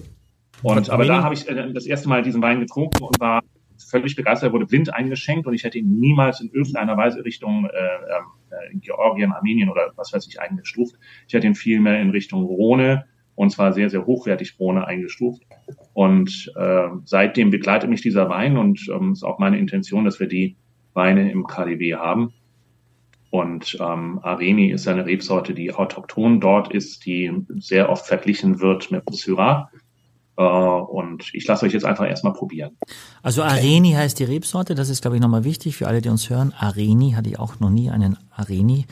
Und 0.63 0.89
aber 0.89 1.03
Armenien? 1.03 1.17
da 1.17 1.25
habe 1.25 1.35
ich 1.35 1.49
äh, 1.49 1.73
das 1.73 1.87
erste 1.87 2.09
Mal 2.09 2.23
diesen 2.23 2.43
Wein 2.43 2.61
getrunken 2.61 3.03
und 3.03 3.21
war 3.21 3.43
völlig 3.83 4.17
begeistert, 4.17 4.53
wurde 4.53 4.67
blind 4.67 4.93
eingeschenkt 4.93 5.47
und 5.47 5.55
ich 5.55 5.65
hätte 5.65 5.79
ihn 5.79 5.99
niemals 5.99 6.41
in 6.41 6.51
irgendeiner 6.51 6.97
Weise 6.97 7.25
Richtung 7.25 7.67
äh, 7.67 7.77
äh, 7.77 8.79
Georgien, 8.79 9.33
Armenien 9.33 9.69
oder 9.69 9.93
was 9.97 10.13
weiß 10.13 10.27
ich 10.29 10.41
eingestuft. 10.41 10.97
Ich 11.29 11.35
hätte 11.35 11.47
ihn 11.47 11.55
vielmehr 11.55 12.01
in 12.01 12.11
Richtung 12.11 12.45
Rhone 12.45 13.05
und 13.35 13.51
zwar 13.51 13.73
sehr, 13.73 13.91
sehr 13.91 14.07
hochwertig 14.07 14.59
Rhone 14.59 14.87
eingestuft. 14.87 15.43
Und 15.93 16.53
äh, 16.57 16.89
seitdem 17.05 17.51
begleitet 17.51 17.89
mich 17.89 18.01
dieser 18.01 18.29
Wein 18.29 18.57
und 18.57 18.89
ähm, 18.93 19.13
ist 19.13 19.23
auch 19.23 19.39
meine 19.39 19.59
Intention, 19.59 20.05
dass 20.05 20.19
wir 20.19 20.27
die 20.27 20.57
Weine 20.95 21.31
im 21.31 21.47
KDW 21.47 21.95
haben. 21.95 22.33
Und 23.31 23.77
ähm, 23.81 24.19
Areni 24.23 24.71
ist 24.71 24.89
eine 24.89 25.05
Rebsorte, 25.05 25.53
die 25.53 25.73
autochthon 25.73 26.41
dort 26.41 26.73
ist, 26.73 27.05
die 27.05 27.31
sehr 27.59 27.91
oft 27.91 28.07
verglichen 28.07 28.61
wird 28.61 28.91
mit 28.91 29.03
Syrah. 29.13 29.71
Äh, 30.39 30.43
und 30.43 31.25
ich 31.33 31.47
lasse 31.47 31.65
euch 31.67 31.73
jetzt 31.73 31.85
einfach 31.87 32.07
erstmal 32.07 32.33
probieren. 32.35 32.77
Also 33.23 33.43
Areni 33.43 33.93
heißt 33.93 34.19
die 34.19 34.25
Rebsorte, 34.25 34.75
das 34.75 34.89
ist, 34.91 35.01
glaube 35.03 35.17
ich, 35.17 35.23
nochmal 35.23 35.45
wichtig 35.45 35.77
für 35.77 35.89
alle, 35.89 36.03
die 36.03 36.09
uns 36.11 36.29
hören. 36.29 36.53
Areni 36.59 37.13
hatte 37.13 37.31
ich 37.31 37.39
auch 37.39 37.59
noch 37.61 37.71
nie 37.71 37.89
einen 37.91 38.19
Areni. 38.35 38.87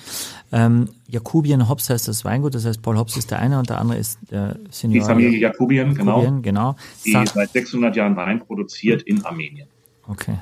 Ähm, 0.53 0.89
Jakubien 1.09 1.69
Hobbs 1.69 1.91
heißt 1.91 2.09
das 2.09 2.25
Weingut, 2.25 2.55
das 2.55 2.65
heißt 2.65 2.81
Paul 2.81 2.97
Hobbs 2.97 3.17
ist 3.17 3.31
der 3.31 3.41
eine 3.41 3.59
und 3.59 3.69
der 3.69 3.79
andere 3.79 3.99
ist 3.99 4.19
der 4.31 4.55
Die 4.55 4.61
Senior. 4.71 5.07
Familie 5.07 5.39
Jakubien, 5.39 5.95
genau, 5.95 6.19
Jakubien, 6.21 6.43
genau. 6.43 6.77
die 7.05 7.13
Sa- 7.13 7.27
seit 7.27 7.51
600 7.51 7.95
Jahren 7.95 8.17
Wein 8.17 8.41
produziert 8.41 9.03
in 9.03 9.25
Armenien. 9.25 9.69
Okay. 10.09 10.39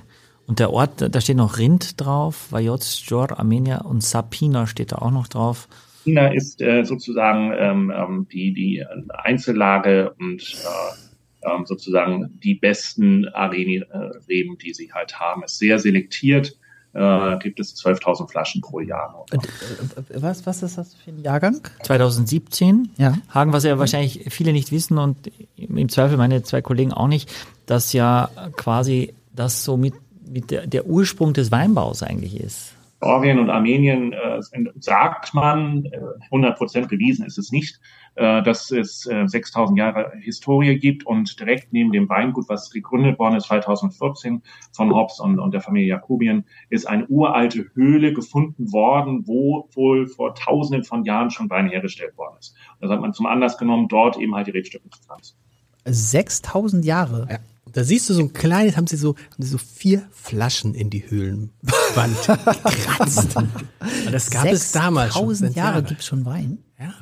Und 0.47 0.59
der 0.59 0.73
Ort, 0.73 1.01
da- 1.01 1.21
steht 1.21 1.37
noch 1.37 1.59
Rind 1.59 2.01
drauf, 2.01 2.47
Vajot, 2.51 2.85
Jor, 3.07 3.39
Armenia 3.39 3.81
und 3.83 4.03
Sapina 4.05 4.67
steht 4.67 4.93
da 4.93 4.97
auch 4.97 5.11
noch 5.11 5.27
drauf. 5.29 5.69
China 6.03 6.29
ist 6.29 6.61
äh, 6.61 6.85
sozusagen 6.85 7.53
ähm, 7.57 7.93
ähm, 7.95 8.27
die, 8.31 8.53
die 8.53 8.85
Einzellage 9.11 10.15
und 10.19 10.43
äh, 10.43 11.49
ähm, 11.49 11.67
sozusagen 11.67 12.39
die 12.43 12.55
besten 12.55 13.29
Areni-Reben, 13.29 14.59
die 14.59 14.75
sie 14.75 14.93
halt 14.93 15.19
haben. 15.19 15.43
Ist 15.43 15.59
sehr 15.59 15.79
selektiert. 15.79 16.57
Äh, 16.95 17.39
gibt 17.39 17.59
es 17.59 17.75
12.000 17.75 18.31
Flaschen 18.31 18.61
pro 18.61 18.81
Jahr. 18.81 19.25
Und, 19.33 19.45
äh, 19.45 19.49
was, 20.23 20.45
was 20.45 20.63
ist 20.63 20.77
das 20.77 20.95
für 20.95 21.11
ein 21.11 21.23
Jahrgang? 21.23 21.61
2017. 21.85 22.91
Ja. 22.99 23.17
Hagen, 23.31 23.53
was 23.55 23.65
ja 23.65 23.79
wahrscheinlich 23.79 24.27
viele 24.29 24.53
nicht 24.53 24.73
wissen 24.73 24.99
und 24.99 25.31
im 25.57 25.89
Zweifel 25.89 26.19
meine 26.19 26.43
zwei 26.43 26.61
Kollegen 26.61 26.93
auch 26.93 27.09
nicht, 27.09 27.33
dass 27.65 27.95
ja 27.95 28.29
quasi 28.57 29.15
das 29.35 29.65
so 29.65 29.79
mit, 29.79 29.95
mit 30.29 30.51
der, 30.51 30.67
der 30.67 30.87
Ursprung 30.87 31.33
des 31.33 31.51
Weinbaus 31.51 32.03
eigentlich 32.03 32.39
ist. 32.39 32.75
Georgien 33.03 33.41
und 33.41 33.51
Armenien 33.51 34.13
äh, 34.13 34.41
sagt 34.79 35.35
man, 35.35 35.87
äh, 35.87 35.99
100 36.27 36.57
Prozent 36.57 36.89
bewiesen 36.89 37.27
ist 37.27 37.37
es 37.37 37.51
nicht, 37.51 37.81
äh, 38.15 38.43
dass 38.45 38.71
es 38.71 39.07
äh, 39.07 39.27
6000 39.27 39.77
Jahre 39.77 40.13
Historie 40.21 40.79
gibt 40.79 41.05
und 41.05 41.39
direkt 41.41 41.73
neben 41.73 41.91
dem 41.91 42.09
Weingut, 42.09 42.49
was 42.49 42.71
gegründet 42.71 43.19
worden 43.19 43.37
ist 43.37 43.47
2014 43.47 44.43
von 44.71 44.95
Hobbs 44.95 45.19
und, 45.19 45.41
und 45.41 45.53
der 45.53 45.61
Familie 45.61 45.89
Jakobien, 45.89 46.45
ist 46.71 46.87
eine 46.87 47.05
uralte 47.09 47.67
Höhle 47.75 48.13
gefunden 48.13 48.73
worden, 48.73 49.27
wo 49.27 49.69
wohl 49.75 50.07
vor 50.07 50.37
tausenden 50.37 50.85
von 50.85 51.05
Jahren 51.05 51.31
schon 51.31 51.51
Wein 51.51 51.69
hergestellt 51.69 52.17
worden 52.17 52.37
ist. 52.39 52.55
Das 52.81 52.89
hat 52.89 53.01
man 53.01 53.13
zum 53.13 53.27
Anlass 53.27 53.59
genommen, 53.59 53.89
dort 53.89 54.17
eben 54.17 54.37
halt 54.37 54.47
die 54.47 54.53
Rebstöcke 54.53 54.89
zu 54.91 55.03
pflanzen. 55.03 55.37
6000 55.87 56.85
Jahre. 56.85 57.27
Ja. 57.29 57.39
Da 57.73 57.85
siehst 57.85 58.09
du 58.11 58.15
so 58.15 58.21
ein 58.21 58.33
kleines, 58.33 58.77
haben 58.77 58.87
sie 58.87 58.97
so, 58.97 59.15
haben 59.17 59.43
sie 59.43 59.49
so 59.49 59.59
vier 59.59 60.09
Flaschen 60.13 60.75
in 60.75 60.91
die 60.91 61.09
Höhlenwand 61.09 61.53
gekratzt. 62.27 63.37
das 64.11 64.31
gab 64.31 64.47
es 64.47 64.73
damals 64.73 65.15
schon. 65.15 65.23
1000 65.23 65.57
Jahre 65.57 65.83
gibt 65.83 66.01
es 66.01 66.07
schon 66.07 66.25
Wein. 66.25 66.59
Ja. 66.79 66.95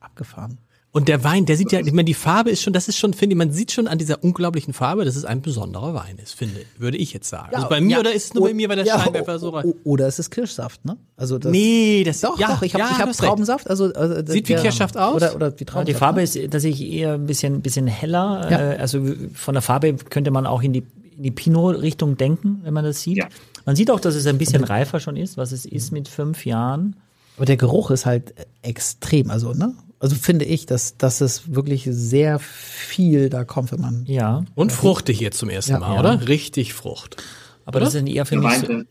Abgefahren. 0.00 0.58
Und 0.94 1.08
der 1.08 1.24
Wein, 1.24 1.46
der 1.46 1.56
sieht 1.56 1.72
ja, 1.72 1.80
ich 1.80 1.86
meine, 1.92 2.04
die 2.04 2.12
Farbe 2.12 2.50
ist 2.50 2.60
schon, 2.62 2.74
das 2.74 2.86
ist 2.86 2.98
schon, 2.98 3.14
finde 3.14 3.32
ich, 3.32 3.38
man 3.38 3.50
sieht 3.50 3.72
schon 3.72 3.88
an 3.88 3.96
dieser 3.96 4.22
unglaublichen 4.22 4.74
Farbe, 4.74 5.06
dass 5.06 5.16
es 5.16 5.24
ein 5.24 5.40
besonderer 5.40 5.94
Wein 5.94 6.18
ist, 6.22 6.34
finde, 6.34 6.60
würde 6.76 6.98
ich 6.98 7.14
jetzt 7.14 7.30
sagen. 7.30 7.54
also 7.54 7.66
bei 7.70 7.80
mir 7.80 7.92
ja, 7.92 7.98
oder 8.00 8.12
ist 8.12 8.24
es 8.26 8.34
nur 8.34 8.44
bei 8.46 8.52
mir, 8.52 8.68
weil 8.68 8.76
der 8.76 8.84
ja, 8.84 9.00
Scheinwerfer 9.00 9.38
so 9.38 9.48
rein? 9.50 9.72
Oder 9.84 10.06
es 10.06 10.18
ist 10.18 10.30
Kirschsaft, 10.30 10.84
ne? 10.84 10.98
Also 11.16 11.38
das, 11.38 11.50
Nee, 11.50 12.04
das 12.04 12.20
Doch, 12.20 12.38
ja, 12.38 12.48
doch, 12.48 12.60
ich 12.62 12.74
habe 12.74 12.84
ja, 12.84 12.90
ich 12.92 12.98
hab. 12.98 13.10
Traubensaft. 13.12 13.70
Also, 13.70 13.86
also 13.94 14.16
Sieht 14.30 14.48
wie 14.50 14.52
der- 14.52 14.60
Kirschsaft 14.62 14.98
aus? 14.98 15.14
Oder, 15.14 15.34
oder 15.34 15.52
wie 15.58 15.60
Ja, 15.60 15.64
Traubensaft. 15.64 15.88
die 15.88 15.94
Farbe 15.94 16.18
ne? 16.18 16.24
ist 16.24 16.34
tatsächlich 16.50 16.82
eher 16.92 17.14
ein 17.14 17.24
bisschen, 17.26 17.62
bisschen 17.62 17.86
heller. 17.86 18.48
Ja. 18.50 18.72
Äh, 18.72 18.76
also 18.76 19.00
von 19.32 19.54
der 19.54 19.62
Farbe 19.62 19.94
könnte 19.94 20.30
man 20.30 20.44
auch 20.46 20.62
in 20.62 20.74
die, 20.74 20.84
in 21.16 21.22
die 21.22 21.30
Pinot-Richtung 21.30 22.18
denken, 22.18 22.60
wenn 22.64 22.74
man 22.74 22.84
das 22.84 23.00
sieht. 23.00 23.16
Ja. 23.16 23.28
Man 23.64 23.76
sieht 23.76 23.90
auch, 23.90 24.00
dass 24.00 24.14
es 24.14 24.26
ein 24.26 24.36
bisschen 24.36 24.62
reifer 24.62 25.00
schon 25.00 25.16
ist, 25.16 25.38
was 25.38 25.52
es 25.52 25.64
ist 25.64 25.90
mit 25.90 26.08
fünf 26.08 26.44
Jahren. 26.44 26.96
Aber 27.38 27.46
der 27.46 27.56
Geruch 27.56 27.90
ist 27.90 28.04
halt 28.04 28.34
extrem. 28.60 29.30
Also, 29.30 29.54
ne? 29.54 29.72
Also 30.02 30.16
finde 30.16 30.44
ich, 30.44 30.66
dass, 30.66 30.96
dass 30.96 31.20
es 31.20 31.54
wirklich 31.54 31.86
sehr 31.88 32.38
viel 32.40 33.30
da 33.30 33.44
kommt, 33.44 33.70
wenn 33.72 33.80
man. 33.80 34.04
Ja, 34.06 34.42
Und 34.56 34.72
fruchtig 34.72 35.20
jetzt 35.20 35.38
zum 35.38 35.48
ersten 35.48 35.72
Ja. 35.72 35.78
Mal, 35.78 35.94
Ja. 35.94 36.00
oder? 36.00 36.28
Richtig 36.28 36.74
Frucht. 36.74 37.22
aber 37.64 37.78
das 37.78 37.90
ist 37.94 37.94
eher 38.08 38.24
mich. 38.36 38.50
Wein, 38.50 38.60
So, 38.66 38.82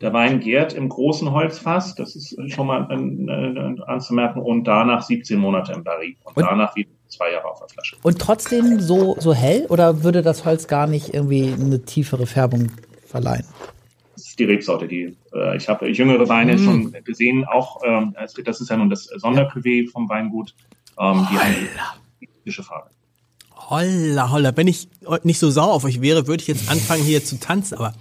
der, 0.00 0.12
Wein 0.14 0.40
gärt 0.40 0.72
im 0.72 0.88
großen 0.88 1.30
Holzfass, 1.30 1.94
das 1.94 2.16
ist 2.16 2.36
schon 2.48 2.66
mal 2.66 2.88
äh, 2.90 3.82
anzumerken, 3.86 4.40
und 4.40 4.64
danach 4.64 5.02
17 5.02 5.38
Monate 5.38 5.72
im 5.72 5.84
Barrique 5.84 6.18
und, 6.24 6.36
Und- 6.38 6.44
danach 6.44 6.74
wieder 6.74 6.88
zwei 7.08 7.32
Jahre 7.32 7.48
auf 7.50 7.58
der 7.60 7.68
Flasche. 7.68 7.96
Und 8.02 8.18
trotzdem 8.18 8.80
so, 8.80 9.16
so 9.20 9.32
hell? 9.34 9.66
Oder 9.68 10.02
würde 10.02 10.22
das 10.22 10.44
Holz 10.46 10.66
gar 10.68 10.86
nicht 10.86 11.12
irgendwie 11.14 11.52
eine 11.52 11.82
tiefere 11.84 12.26
Färbung 12.26 12.72
verleihen? 13.06 13.44
Ist 14.36 14.40
die 14.40 14.44
Rebsorte, 14.44 14.86
die 14.86 15.16
äh, 15.32 15.56
ich 15.56 15.66
habe 15.68 15.88
jüngere 15.88 16.28
Weine 16.28 16.58
schon 16.58 16.92
gesehen, 17.04 17.46
auch 17.46 17.80
ähm, 17.86 18.14
das 18.44 18.60
ist 18.60 18.68
ja 18.68 18.76
nun 18.76 18.90
das 18.90 19.08
Sondercuvée 19.08 19.90
vom 19.90 20.08
Weingut, 20.10 20.54
ähm, 20.98 21.26
die 21.30 21.38
haben 21.38 21.54
die 22.44 22.52
Farbe. 22.52 22.90
Holla, 23.54 24.30
holla. 24.30 24.56
Wenn 24.56 24.68
ich 24.68 24.88
nicht 25.22 25.38
so 25.38 25.50
sauer 25.50 25.72
auf 25.72 25.84
euch 25.84 26.00
wäre, 26.02 26.26
würde 26.26 26.42
ich 26.42 26.48
jetzt 26.48 26.70
anfangen 26.70 27.02
hier 27.02 27.24
zu 27.24 27.40
tanzen, 27.40 27.78
aber 27.78 27.94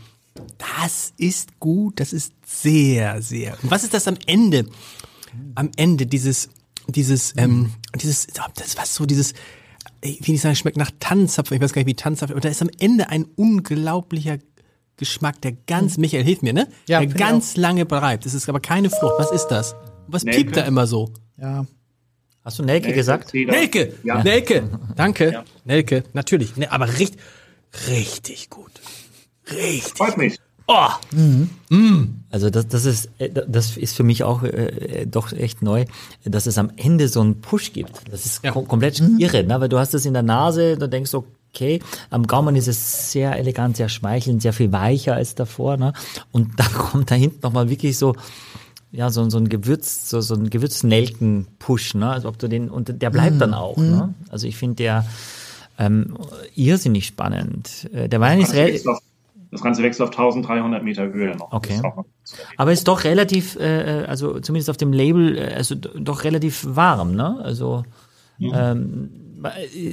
das 0.57 1.13
ist 1.17 1.59
gut, 1.59 1.99
das 1.99 2.11
ist 2.11 2.33
sehr, 2.45 3.21
sehr. 3.21 3.57
Und 3.63 3.71
was 3.71 3.83
ist 3.83 3.93
das 3.93 4.07
am 4.07 4.17
Ende? 4.27 4.65
Am 5.55 5.71
Ende 5.77 6.05
dieses, 6.05 6.49
dieses, 6.87 7.33
ähm, 7.37 7.71
dieses, 7.95 8.27
das 8.27 8.77
was 8.77 8.93
so 8.93 9.05
dieses, 9.05 9.33
ich 10.01 10.27
will 10.27 10.33
nicht 10.33 10.41
sagen, 10.41 10.55
schmeckt 10.55 10.77
nach 10.77 10.91
Tanzapfel, 10.99 11.55
ich 11.55 11.63
weiß 11.63 11.71
gar 11.71 11.79
nicht, 11.79 11.87
wie 11.87 11.95
Tanzapfel, 11.95 12.33
aber 12.33 12.41
da 12.41 12.49
ist 12.49 12.61
am 12.61 12.69
Ende 12.79 13.09
ein 13.09 13.23
unglaublicher 13.23 14.37
Geschmack, 14.97 15.41
der 15.41 15.53
ganz, 15.67 15.97
Michael, 15.97 16.23
hilf 16.23 16.41
mir, 16.41 16.53
ne? 16.53 16.67
Ja, 16.87 16.99
der 16.99 17.07
ganz 17.09 17.57
lange 17.57 17.85
bleibt. 17.85 18.25
Es 18.25 18.33
ist 18.33 18.47
aber 18.47 18.59
keine 18.61 18.89
Frucht. 18.89 19.15
Was 19.17 19.31
ist 19.31 19.47
das? 19.47 19.75
Was 20.07 20.23
Nelke. 20.23 20.43
piept 20.43 20.57
da 20.57 20.61
immer 20.61 20.87
so? 20.87 21.09
Ja. 21.37 21.65
hast 22.43 22.59
du 22.59 22.63
Nelke 22.63 22.93
gesagt? 22.93 23.29
Zeder. 23.31 23.51
Nelke, 23.51 23.93
Ja. 24.03 24.23
Nelke, 24.23 24.69
danke, 24.95 25.31
Ja. 25.33 25.43
Nelke, 25.65 26.03
natürlich, 26.13 26.55
ne, 26.55 26.71
aber 26.71 26.87
richtig, 26.99 27.19
richtig 27.89 28.49
gut, 28.49 28.71
richtig. 29.51 29.93
Freut 29.97 30.17
mich. 30.17 30.37
Oh, 30.67 30.87
Also 32.31 32.49
das, 32.49 32.67
das 32.67 32.85
ist 32.85 33.09
äh, 33.19 33.29
das 33.29 33.77
ist 33.77 33.95
für 33.95 34.01
mich 34.03 34.23
auch 34.23 34.41
äh, 34.43 35.05
doch 35.05 35.31
echt 35.31 35.61
neu, 35.61 35.85
dass 36.23 36.47
es 36.47 36.57
am 36.57 36.71
Ende 36.75 37.07
so 37.07 37.21
einen 37.21 37.39
Push 37.41 37.71
gibt. 37.73 37.91
Das 38.11 38.25
ist 38.25 38.43
Ja. 38.43 38.51
kom 38.51 38.67
komplett 38.67 38.99
irre, 39.19 39.43
ne? 39.43 39.59
weil 39.61 39.69
du 39.69 39.77
hast 39.77 39.93
das 39.93 40.05
in 40.05 40.13
der 40.13 40.23
Nase, 40.23 40.75
da 40.77 40.87
denkst 40.87 41.11
du, 41.11 41.25
okay, 41.55 41.79
am 42.09 42.27
Gaumen 42.27 42.55
ist 42.55 42.67
es 42.67 43.11
sehr 43.11 43.37
elegant, 43.37 43.77
sehr 43.77 43.89
schmeichelnd, 43.89 44.41
sehr 44.41 44.53
viel 44.53 44.71
weicher 44.71 45.15
als 45.15 45.35
davor, 45.35 45.77
ne? 45.77 45.93
Und 46.31 46.59
dann 46.59 46.73
kommt 46.73 47.11
da 47.11 47.15
hinten 47.15 47.39
nochmal 47.41 47.69
wirklich 47.69 47.97
so 47.97 48.15
ja, 48.91 49.09
so, 49.09 49.29
so 49.29 49.37
ein 49.37 49.49
Gewürz, 49.49 50.09
so, 50.09 50.21
so 50.21 50.35
ein 50.35 50.49
Gewürznelken-Push, 50.49 51.95
ne? 51.95 52.11
Also 52.11 52.29
ob 52.29 52.39
du 52.39 52.47
den, 52.47 52.69
und 52.69 53.01
der 53.01 53.09
bleibt 53.09 53.41
dann 53.41 53.53
auch, 53.53 53.77
ne? 53.77 54.13
Also 54.29 54.47
ich 54.47 54.55
finde 54.57 54.75
der 54.75 55.05
ähm, 55.77 56.17
irrsinnig 56.55 57.05
spannend. 57.05 57.89
Äh, 57.93 58.07
Der 58.07 58.21
Wein 58.21 58.39
ist 58.39 58.49
Das, 58.49 58.55
relativ, 58.55 58.85
das 59.51 59.61
Ganze 59.61 59.83
wächst 59.83 60.01
auf 60.01 60.11
1300 60.11 60.83
Meter 60.83 61.11
Höhe 61.11 61.35
noch. 61.35 61.51
Okay. 61.51 61.81
Aber 62.57 62.71
ist 62.71 62.87
doch 62.87 63.03
relativ, 63.03 63.57
äh, 63.57 64.05
also 64.07 64.39
zumindest 64.39 64.69
auf 64.69 64.77
dem 64.77 64.93
Label, 64.93 65.37
äh, 65.37 65.53
also 65.55 65.75
doch 65.75 66.23
relativ 66.23 66.65
warm, 66.65 67.15
ne? 67.15 67.37
Also 67.43 67.83
ähm, 68.39 69.09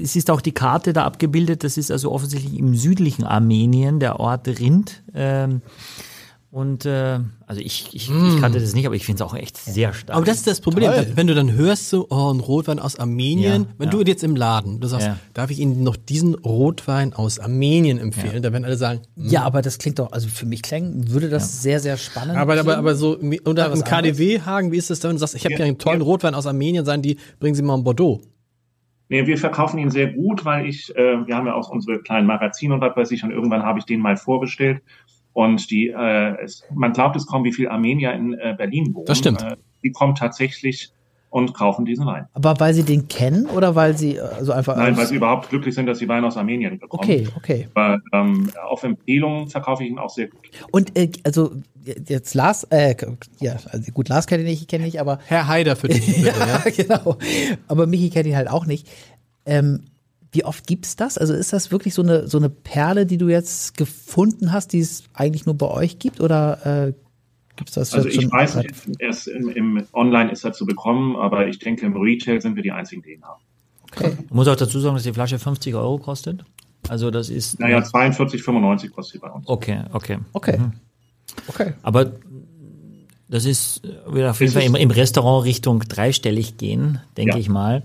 es 0.02 0.16
ist 0.16 0.30
auch 0.30 0.40
die 0.40 0.52
Karte 0.52 0.92
da 0.92 1.04
abgebildet, 1.04 1.64
das 1.64 1.76
ist 1.76 1.90
also 1.90 2.10
offensichtlich 2.12 2.58
im 2.58 2.74
südlichen 2.74 3.24
Armenien, 3.24 4.00
der 4.00 4.20
Ort 4.20 4.46
Rind. 4.48 5.02
Ähm, 5.14 5.62
und 6.50 6.84
äh, 6.84 7.18
also 7.46 7.62
ich, 7.62 7.88
ich, 7.94 8.10
ich 8.10 8.40
kannte 8.40 8.60
das 8.60 8.74
nicht, 8.74 8.84
aber 8.84 8.94
ich 8.94 9.06
finde 9.06 9.24
es 9.24 9.30
auch 9.30 9.34
echt 9.34 9.56
sehr 9.56 9.94
stark. 9.94 10.14
aber 10.14 10.26
das 10.26 10.36
ist 10.36 10.46
das 10.46 10.60
Problem, 10.60 10.92
Toll. 10.92 11.06
wenn 11.14 11.26
du 11.26 11.34
dann 11.34 11.52
hörst 11.52 11.88
so, 11.88 12.06
oh, 12.10 12.30
ein 12.30 12.40
Rotwein 12.40 12.78
aus 12.78 12.98
Armenien, 12.98 13.62
Ja, 13.62 13.68
wenn 13.78 13.86
ja. 13.88 13.90
du 13.90 14.02
jetzt 14.02 14.22
im 14.22 14.36
Laden, 14.36 14.78
du 14.78 14.86
sagst, 14.86 15.06
Ja. 15.06 15.16
darf 15.32 15.50
ich 15.50 15.60
Ihnen 15.60 15.82
noch 15.82 15.96
diesen 15.96 16.34
Rotwein 16.34 17.14
aus 17.14 17.38
Armenien 17.38 17.96
empfehlen, 17.98 18.34
Ja. 18.34 18.40
da 18.40 18.52
werden 18.52 18.66
alle 18.66 18.76
sagen, 18.76 19.00
hm. 19.16 19.30
Ja, 19.30 19.44
aber 19.44 19.62
das 19.62 19.78
klingt 19.78 19.98
doch, 19.98 20.12
also 20.12 20.28
für 20.28 20.44
mich 20.44 20.60
klang, 20.60 20.92
würde 21.08 21.30
das 21.30 21.62
sehr, 21.62 21.80
sehr 21.80 21.96
spannend 21.96 22.36
aber, 22.36 22.52
aber, 22.52 22.62
klingen. 22.64 22.78
aber 22.78 22.96
so, 22.96 23.16
oder 23.46 23.70
was 23.70 23.78
im 23.78 23.84
KDW, 23.86 24.40
Hagen, 24.42 24.72
wie 24.72 24.76
ist 24.76 24.90
das 24.90 25.00
da, 25.00 25.08
wenn 25.08 25.16
du 25.16 25.20
sagst, 25.20 25.34
ich 25.34 25.46
habe 25.46 25.54
Ja, 25.54 25.64
einen 25.64 25.78
tollen 25.78 26.00
ja. 26.00 26.04
Rotwein 26.06 26.34
aus 26.34 26.46
Armenien, 26.46 26.84
sagen 26.84 27.00
die, 27.00 27.16
bringen 27.40 27.54
Sie 27.54 27.62
mal 27.62 27.78
ein 27.78 27.82
Bordeaux. 27.84 28.20
Nee, 29.12 29.26
wir 29.26 29.36
verkaufen 29.36 29.76
ihn 29.76 29.90
sehr 29.90 30.10
gut, 30.10 30.46
weil 30.46 30.66
ich, 30.66 30.88
äh, 30.96 31.26
wir 31.26 31.36
haben 31.36 31.46
ja 31.46 31.52
auch 31.52 31.68
unsere 31.68 32.00
kleinen 32.00 32.26
Magazine 32.26 32.72
und 32.72 32.80
was 32.80 32.96
weiß 32.96 33.10
ich, 33.10 33.22
und 33.22 33.30
irgendwann 33.30 33.62
habe 33.62 33.78
ich 33.78 33.84
den 33.84 34.00
mal 34.00 34.16
vorgestellt. 34.16 34.80
Und 35.34 35.70
die, 35.70 35.88
äh, 35.88 36.42
es, 36.42 36.64
man 36.74 36.94
glaubt 36.94 37.14
es 37.16 37.26
kaum, 37.26 37.44
wie 37.44 37.52
viel 37.52 37.68
Armenier 37.68 38.14
in 38.14 38.32
äh, 38.32 38.54
Berlin 38.56 38.94
wohnen. 38.94 39.04
Das 39.04 39.18
stimmt. 39.18 39.42
Äh, 39.42 39.56
die 39.84 39.92
kommen 39.92 40.14
tatsächlich 40.14 40.92
und 41.32 41.54
kaufen 41.54 41.86
diesen 41.86 42.04
Wein. 42.04 42.26
Aber 42.34 42.60
weil 42.60 42.74
sie 42.74 42.82
den 42.82 43.08
kennen 43.08 43.46
oder 43.46 43.74
weil 43.74 43.96
sie 43.96 44.20
also 44.20 44.52
einfach. 44.52 44.76
Nein, 44.76 44.98
weil 44.98 45.06
sie 45.06 45.16
überhaupt 45.16 45.48
glücklich 45.48 45.74
sind, 45.74 45.86
dass 45.86 45.98
sie 45.98 46.06
Wein 46.06 46.22
aus 46.24 46.36
Armenien 46.36 46.78
bekommen. 46.78 47.02
Okay, 47.02 47.26
okay. 47.34 47.68
Aber 47.72 48.00
ähm, 48.12 48.50
auf 48.68 48.82
Empfehlung 48.82 49.48
verkaufe 49.48 49.82
ich 49.82 49.90
ihn 49.90 49.98
auch 49.98 50.10
sehr 50.10 50.28
gut. 50.28 50.42
Und 50.72 50.96
äh, 50.96 51.10
also 51.24 51.52
jetzt 52.06 52.34
Lars, 52.34 52.64
äh, 52.64 52.94
ja, 53.40 53.56
also 53.70 53.92
gut, 53.92 54.10
Lars 54.10 54.26
kenne 54.26 54.42
ich 54.42 54.48
nicht, 54.50 54.60
ich 54.60 54.68
kenne 54.68 54.84
nicht, 54.84 55.00
aber 55.00 55.20
Herr 55.26 55.48
Haider 55.48 55.74
für 55.74 55.88
dich. 55.88 56.04
bitte, 56.04 56.20
ja. 56.38 56.62
ja, 56.64 56.70
genau. 56.70 57.16
Aber 57.66 57.86
Michi 57.86 58.10
kennt 58.10 58.26
ihn 58.26 58.36
halt 58.36 58.50
auch 58.50 58.66
nicht. 58.66 58.86
Ähm, 59.46 59.84
wie 60.32 60.44
oft 60.44 60.66
gibt's 60.66 60.96
das? 60.96 61.16
Also 61.16 61.32
ist 61.32 61.54
das 61.54 61.70
wirklich 61.70 61.94
so 61.94 62.02
eine 62.02 62.28
so 62.28 62.36
eine 62.36 62.50
Perle, 62.50 63.06
die 63.06 63.16
du 63.16 63.30
jetzt 63.30 63.78
gefunden 63.78 64.52
hast, 64.52 64.74
die 64.74 64.80
es 64.80 65.04
eigentlich 65.14 65.46
nur 65.46 65.56
bei 65.56 65.68
euch 65.68 65.98
gibt, 65.98 66.20
oder 66.20 66.88
äh, 66.88 66.92
gibt's 67.56 67.74
das 67.74 67.94
Also 67.94 68.08
ich 68.08 68.30
weiß 68.30 68.56
nicht, 68.56 68.74
erst 68.98 69.28
im, 69.28 69.48
im 69.48 69.84
Online 69.92 70.30
ist 70.30 70.44
er 70.44 70.52
zu 70.52 70.66
bekommen, 70.66 71.16
aber 71.16 71.46
ich 71.46 71.58
denke, 71.58 71.86
im 71.86 71.96
Retail 71.96 72.40
sind 72.40 72.56
wir 72.56 72.62
die 72.62 72.72
einzigen, 72.72 73.02
die 73.02 73.12
ihn 73.12 73.22
haben. 73.22 73.42
Okay. 73.92 74.16
Ich 74.24 74.30
muss 74.30 74.48
auch 74.48 74.56
dazu 74.56 74.80
sagen, 74.80 74.94
dass 74.94 75.02
die 75.04 75.12
Flasche 75.12 75.38
50 75.38 75.74
Euro 75.74 75.98
kostet. 75.98 76.44
Also 76.88 77.10
das 77.10 77.28
ist. 77.28 77.60
Naja, 77.60 77.78
42,95 77.78 78.90
kostet 78.90 79.12
sie 79.12 79.18
bei 79.18 79.30
uns. 79.30 79.46
Okay, 79.46 79.82
okay. 79.92 80.18
Okay. 80.32 80.58
Mhm. 80.58 80.72
Okay. 81.46 81.74
Aber 81.82 82.12
Das 83.32 83.46
ist, 83.46 83.80
äh, 83.82 84.12
wird 84.12 84.28
auf 84.28 84.40
jeden 84.40 84.52
Fall 84.52 84.62
im, 84.62 84.74
im 84.74 84.90
Restaurant 84.90 85.46
Richtung 85.46 85.80
dreistellig 85.80 86.58
gehen, 86.58 87.00
denke 87.16 87.32
Ja. 87.32 87.38
ich 87.38 87.48
mal. 87.48 87.82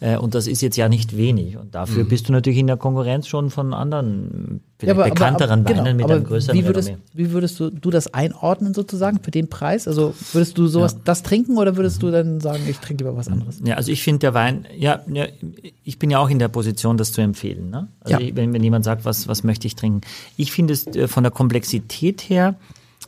Äh, 0.00 0.16
Und 0.16 0.34
das 0.34 0.46
ist 0.46 0.62
jetzt 0.62 0.76
ja 0.78 0.88
nicht 0.88 1.18
wenig. 1.18 1.58
Und 1.58 1.74
dafür 1.74 2.04
bist 2.04 2.28
du 2.28 2.32
natürlich 2.32 2.58
in 2.60 2.66
der 2.66 2.78
Konkurrenz 2.78 3.28
schon 3.28 3.50
von 3.50 3.74
anderen 3.74 4.62
vielleicht 4.78 4.96
bekannteren 5.04 5.64
genau, 5.66 5.80
Weinen 5.84 5.96
mit 5.98 6.04
aber 6.06 6.14
einem 6.14 6.24
größeren 6.24 6.58
wie 6.58 6.64
würdest, 6.64 6.92
wie 7.12 7.30
würdest 7.32 7.60
du, 7.60 7.68
du 7.68 7.90
das 7.90 8.14
einordnen 8.14 8.72
sozusagen 8.72 9.18
für 9.22 9.30
den 9.30 9.48
Preis? 9.48 9.86
Also 9.86 10.14
würdest 10.32 10.56
du 10.56 10.66
sowas 10.66 10.96
das 11.04 11.22
trinken 11.22 11.58
oder 11.58 11.76
würdest 11.76 12.02
du 12.02 12.10
dann 12.10 12.40
sagen, 12.40 12.62
ich 12.66 12.78
trinke 12.78 13.04
lieber 13.04 13.14
was 13.18 13.28
anderes? 13.28 13.60
Ja, 13.62 13.74
also 13.74 13.92
ich 13.92 14.02
finde 14.02 14.20
der 14.20 14.32
Wein, 14.32 14.66
ja, 14.78 15.00
ja, 15.12 15.26
ich 15.84 15.98
bin 15.98 16.08
ja 16.08 16.20
auch 16.20 16.30
in 16.30 16.38
der 16.38 16.48
Position, 16.48 16.96
das 16.96 17.12
zu 17.12 17.20
empfehlen. 17.20 17.68
Ne? 17.68 17.88
Also 18.00 18.18
Ja. 18.18 18.26
ich, 18.26 18.34
wenn, 18.34 18.54
wenn 18.54 18.64
jemand 18.64 18.86
sagt, 18.86 19.04
was, 19.04 19.28
was 19.28 19.44
möchte 19.44 19.66
ich 19.66 19.76
trinken. 19.76 20.00
Ich 20.38 20.52
finde 20.52 20.72
es 20.72 20.86
äh, 20.86 21.06
von 21.06 21.22
der 21.22 21.32
Komplexität 21.32 22.22
her, 22.30 22.54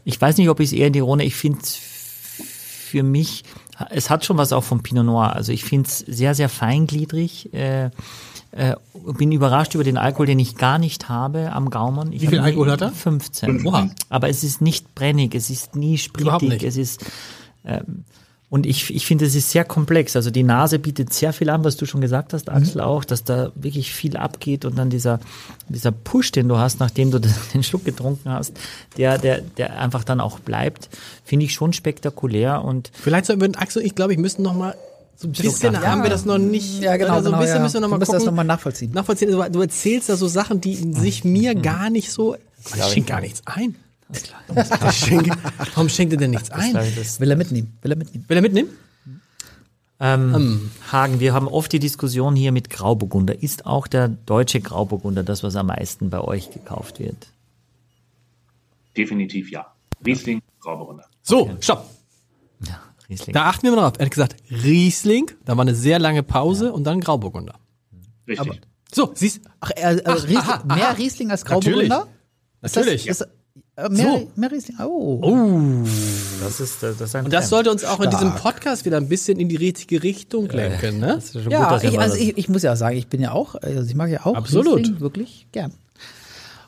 ich 0.09 0.19
weiß 0.19 0.39
nicht, 0.39 0.49
ob 0.49 0.59
ich 0.61 0.69
es 0.69 0.73
eher 0.73 0.87
in 0.87 0.95
die 0.95 1.01
Rhone, 1.01 1.23
ich 1.23 1.35
finde 1.35 1.59
es 1.63 1.77
für 1.77 3.03
mich, 3.03 3.45
es 3.91 4.09
hat 4.09 4.25
schon 4.25 4.39
was 4.39 4.55
auch 4.55 4.65
vom 4.65 4.83
Pinot 4.83 5.05
Noir. 5.05 5.35
Also 5.37 5.53
ich 5.53 5.65
finde 5.65 5.87
es 5.87 5.99
sehr, 5.99 6.35
sehr 6.35 6.49
feingliedrig. 6.49 7.53
Äh, 7.53 7.91
äh, 8.53 8.77
bin 9.19 9.31
überrascht 9.33 9.75
über 9.75 9.85
den 9.85 9.99
Alkohol, 9.99 10.25
den 10.25 10.39
ich 10.39 10.57
gar 10.57 10.79
nicht 10.79 11.11
habe 11.11 11.53
am 11.53 11.69
Gaumen. 11.69 12.11
Ich 12.11 12.23
Wie 12.23 12.29
viel 12.29 12.41
Alkohol 12.41 12.71
hat 12.71 12.81
er? 12.81 12.91
15. 12.91 13.67
Oha. 13.67 13.91
Aber 14.09 14.31
es 14.31 14.45
ist 14.45 14.63
nicht 14.63 14.95
brennig, 14.95 15.35
es 15.35 15.51
ist 15.51 15.77
nie 15.77 15.99
nicht. 16.41 16.63
es 16.63 16.79
ist 16.79 17.05
ähm, 17.67 18.05
und 18.51 18.65
ich, 18.65 18.95
ich 18.95 19.05
finde, 19.05 19.27
es 19.27 19.35
ist 19.35 19.51
sehr 19.51 19.65
komplex. 19.65 20.17
Also 20.17 20.31
die 20.31 20.43
Nase 20.43 20.79
bietet 20.79 21.13
sehr 21.13 21.35
viel 21.35 21.51
an, 21.51 21.65
was 21.65 21.77
du 21.77 21.85
schon 21.85 22.01
gesagt 22.01 22.33
hast, 22.33 22.49
Axel, 22.49 22.81
auch, 22.81 23.05
dass 23.05 23.23
da 23.23 23.53
wirklich 23.55 23.93
viel 23.93 24.17
abgeht 24.17 24.65
und 24.65 24.77
dann 24.79 24.89
dieser, 24.89 25.21
dieser 25.69 25.93
Push, 25.93 26.33
den 26.33 26.49
du 26.49 26.57
hast, 26.57 26.81
nachdem 26.81 27.11
du 27.11 27.19
den 27.55 27.63
Schluck 27.63 27.85
getrunken 27.85 28.31
hast, 28.31 28.55
der, 28.97 29.19
der, 29.19 29.43
der 29.43 29.79
einfach 29.79 30.03
dann 30.03 30.21
auch 30.21 30.39
bleibt, 30.39 30.89
finde 31.25 31.45
ich 31.45 31.53
schon 31.53 31.73
spektakulär 31.75 32.65
und 32.65 32.91
Vielleicht 32.95 33.27
sollten 33.27 33.43
wir, 33.43 33.61
Axel, 33.61 33.83
ich 33.85 33.95
glaube, 33.95 34.15
ich 34.15 34.19
müssen 34.19 34.43
noch 34.43 34.55
mal 34.55 34.75
so 35.17 35.27
ein 35.29 35.33
bisschen 35.33 35.73
nach- 35.73 35.83
haben 35.85 36.03
wir 36.05 36.11
das 36.11 36.25
noch 36.25 36.39
nicht. 36.39 36.81
Ja, 36.81 36.97
genau, 36.97 37.15
also 37.15 37.31
so 37.31 37.35
ein 37.35 37.41
genau, 37.41 37.43
bisschen 37.43 37.57
ja. 37.57 37.63
müssen 37.63 37.75
wir 37.75 37.81
noch 37.81 37.89
Wir 37.89 37.91
mal 37.91 37.99
müssen 37.99 38.07
gucken. 38.13 38.19
das 38.21 38.27
noch 38.27 38.37
mal 38.37 38.45
nachvollziehen. 38.45 38.93
Nachvollziehen. 38.93 39.31
Du, 39.33 39.51
du 39.51 39.61
erzählst 39.61 40.09
da 40.09 40.17
so 40.17 40.29
Sachen, 40.29 40.61
die 40.61 40.77
sich 40.95 41.25
mir 41.25 41.55
gar 41.57 41.91
nicht 41.91 42.13
so. 42.13 42.37
Ich 42.75 42.85
schenke 42.85 43.11
gar 43.11 43.21
nichts 43.21 43.43
ein. 43.45 43.75
Ich 44.11 44.95
schenke, 44.97 45.37
warum 45.59 45.89
schenkt 45.89 46.15
er 46.15 46.19
denn 46.19 46.31
nichts 46.31 46.51
ein? 46.51 46.73
das, 46.73 47.21
Will 47.21 47.31
er 47.31 47.37
mitnehmen? 47.37 47.77
Will 47.83 47.93
er 47.93 47.97
mitnehmen? 47.97 48.25
Will 48.29 48.37
er 48.39 48.43
mitnehmen? 48.43 48.69
ähm, 50.01 50.71
Hagen, 50.93 51.21
wir 51.21 51.35
haben 51.35 51.49
oft 51.49 51.73
die 51.73 51.79
Diskussion 51.81 52.37
hier 52.37 52.53
mit 52.53 52.71
Grauburgunder. 52.71 53.43
Ist 53.43 53.67
auch 53.67 53.87
der 53.87 54.09
deutsche 54.09 54.61
Grauburgunder 54.61 55.23
das, 55.25 55.43
was 55.43 55.57
am 55.57 55.67
meisten 55.67 56.09
bei 56.09 56.21
euch 56.21 56.51
gekauft 56.51 57.01
wird? 57.01 57.27
Definitiv 58.97 59.51
ja. 59.51 59.67
Riesling, 60.05 60.41
Grauburgunder. 60.61 61.05
So, 61.23 61.51
stopp. 61.61 61.91
Ja, 62.67 62.81
Riesling. 63.09 63.35
Da 63.35 63.47
achten 63.47 63.65
wir 63.65 63.73
mal 63.73 63.83
drauf. 63.83 63.95
Er 63.99 64.07
hat 64.07 64.11
gesagt 64.13 64.37
Riesling, 64.51 65.31
da 65.45 65.57
war 65.57 65.63
eine 65.63 65.75
sehr 65.75 65.99
lange 65.99 66.23
Pause 66.23 66.73
und 66.73 66.85
dann 66.85 67.01
Grauburgunder. 67.01 67.55
Richtig. 68.27 68.61
So, 68.93 69.13
siehst 69.15 69.41
Ach, 69.61 69.71
äh, 69.73 69.97
äh, 69.99 70.11
Riesling, 70.11 70.67
mehr 70.67 70.97
Riesling 70.97 71.31
als 71.31 71.45
Grauburgunder? 71.45 72.07
Ist 72.63 72.77
das- 72.77 72.85
Natürlich. 72.87 73.07
Ist, 73.09 73.27
äh, 73.79 73.89
mehr, 73.89 74.07
So. 74.07 74.29
mehr 74.35 74.51
Riesling. 74.51 74.77
Oh. 74.81 75.85
Das 76.43 76.59
ist, 76.61 76.83
das 76.83 77.01
ist 77.01 77.15
ein 77.15 77.27
Und 77.27 77.33
das 77.33 77.49
sollte 77.49 77.71
uns 77.71 77.85
auch 77.85 78.01
in 78.01 78.11
diesem 78.11 78.31
Stark. 78.31 78.43
Podcast 78.43 78.85
wieder 78.85 78.97
ein 78.97 79.09
bisschen 79.09 79.39
in 79.39 79.49
die 79.49 79.57
richtige 79.57 80.03
Richtung 80.03 80.49
lenken, 80.49 80.99
ne? 80.99 81.15
Das 81.15 81.27
ist 81.27 81.43
schon 81.45 81.53
Ja, 81.53 81.75
gut, 81.79 81.85
ich, 81.85 81.99
also 82.01 82.17
ich, 82.17 82.37
ich 82.37 82.49
muss 82.49 82.63
ja 82.63 82.75
sagen, 82.75 82.97
ich 82.97 83.07
bin 83.07 83.21
ja 83.21 83.33
auch, 83.33 83.55
also 83.55 83.89
ich 83.89 83.95
mag 83.95 84.11
ja 84.11 84.27
auch 84.27 84.35
Absolut. 84.35 84.79
Riesling 84.79 85.01
wirklich 85.01 85.47
gern. 85.53 85.73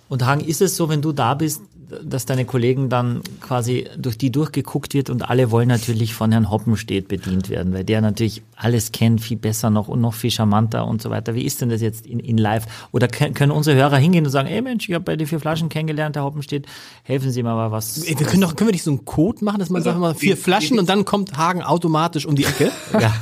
Und 0.08 0.24
Hagen, 0.26 0.44
ist 0.44 0.60
es 0.60 0.76
so, 0.76 0.88
wenn 0.88 1.02
du 1.02 1.12
da 1.12 1.34
bist, 1.34 1.62
dass 2.04 2.26
deine 2.26 2.44
Kollegen 2.44 2.88
dann 2.88 3.22
quasi 3.40 3.86
durch 3.98 4.16
die 4.18 4.30
durchgeguckt 4.30 4.94
wird 4.94 5.10
und 5.10 5.28
alle 5.28 5.50
wollen 5.50 5.68
natürlich 5.68 6.14
von 6.14 6.32
Herrn 6.32 6.50
Hoppenstedt 6.50 7.08
bedient 7.08 7.48
werden, 7.50 7.72
weil 7.72 7.84
der 7.84 8.00
natürlich 8.00 8.42
alles 8.56 8.92
kennt, 8.92 9.20
viel 9.20 9.36
besser 9.36 9.70
noch 9.70 9.88
und 9.88 10.00
noch 10.00 10.14
viel 10.14 10.30
charmanter 10.30 10.86
und 10.86 11.00
so 11.02 11.10
weiter. 11.10 11.34
Wie 11.34 11.44
ist 11.44 11.60
denn 11.60 11.68
das 11.70 11.80
jetzt 11.80 12.06
in, 12.06 12.18
in 12.20 12.36
live? 12.38 12.66
Oder 12.92 13.08
können, 13.08 13.50
unsere 13.50 13.76
Hörer 13.76 13.96
hingehen 13.96 14.24
und 14.24 14.30
sagen, 14.30 14.48
ey 14.48 14.60
Mensch, 14.62 14.88
ich 14.88 14.94
habe 14.94 15.04
bei 15.04 15.16
den 15.16 15.26
vier 15.26 15.40
Flaschen 15.40 15.68
kennengelernt, 15.68 16.16
Herr 16.16 16.24
Hoppenstedt, 16.24 16.66
helfen 17.02 17.30
Sie 17.30 17.42
mir 17.42 17.54
mal 17.54 17.70
was. 17.72 18.02
Ey, 18.04 18.18
Wir 18.18 18.26
können 18.26 18.42
doch, 18.42 18.54
können 18.56 18.68
wir 18.68 18.72
nicht 18.72 18.82
so 18.84 18.90
einen 18.90 19.04
Code 19.04 19.44
machen, 19.44 19.58
dass 19.60 19.70
man 19.70 19.82
sagt 19.82 19.98
mal 19.98 20.14
vier 20.14 20.34
die- 20.36 20.40
Flaschen 20.40 20.74
die- 20.74 20.80
und 20.80 20.88
dann 20.88 21.04
kommt 21.04 21.36
Hagen 21.36 21.62
automatisch 21.62 22.26
um 22.26 22.36
die 22.36 22.44
Ecke? 22.44 22.70
Ja, 23.00 23.12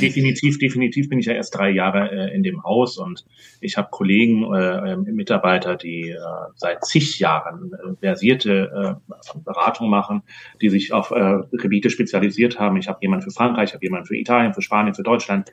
definitiv, 0.00 0.58
definitiv 0.58 1.08
bin 1.08 1.18
ich 1.18 1.26
ja 1.26 1.34
erst 1.34 1.54
drei 1.54 1.70
Jahre 1.70 2.10
äh, 2.10 2.34
in 2.34 2.42
dem 2.42 2.62
Haus 2.64 2.98
und 2.98 3.24
ich 3.60 3.76
habe 3.76 3.88
Kollegen, 3.90 4.52
äh, 4.54 4.92
äh, 4.92 4.96
Mitarbeiter, 4.96 5.76
die 5.76 6.10
äh, 6.10 6.16
seit 6.56 6.84
zig 6.84 7.18
Jahren 7.18 7.29
äh, 7.38 7.96
versierte 8.00 8.98
äh, 9.06 9.38
Beratung 9.44 9.90
machen, 9.90 10.22
die 10.60 10.70
sich 10.70 10.92
auf 10.92 11.10
äh, 11.10 11.38
Gebiete 11.52 11.90
spezialisiert 11.90 12.58
haben. 12.58 12.76
Ich 12.76 12.88
habe 12.88 12.98
jemanden 13.02 13.24
für 13.24 13.30
Frankreich, 13.30 13.70
ich 13.70 13.74
habe 13.74 13.84
jemanden 13.84 14.06
für 14.06 14.16
Italien, 14.16 14.54
für 14.54 14.62
Spanien, 14.62 14.94
für 14.94 15.02
Deutschland. 15.02 15.50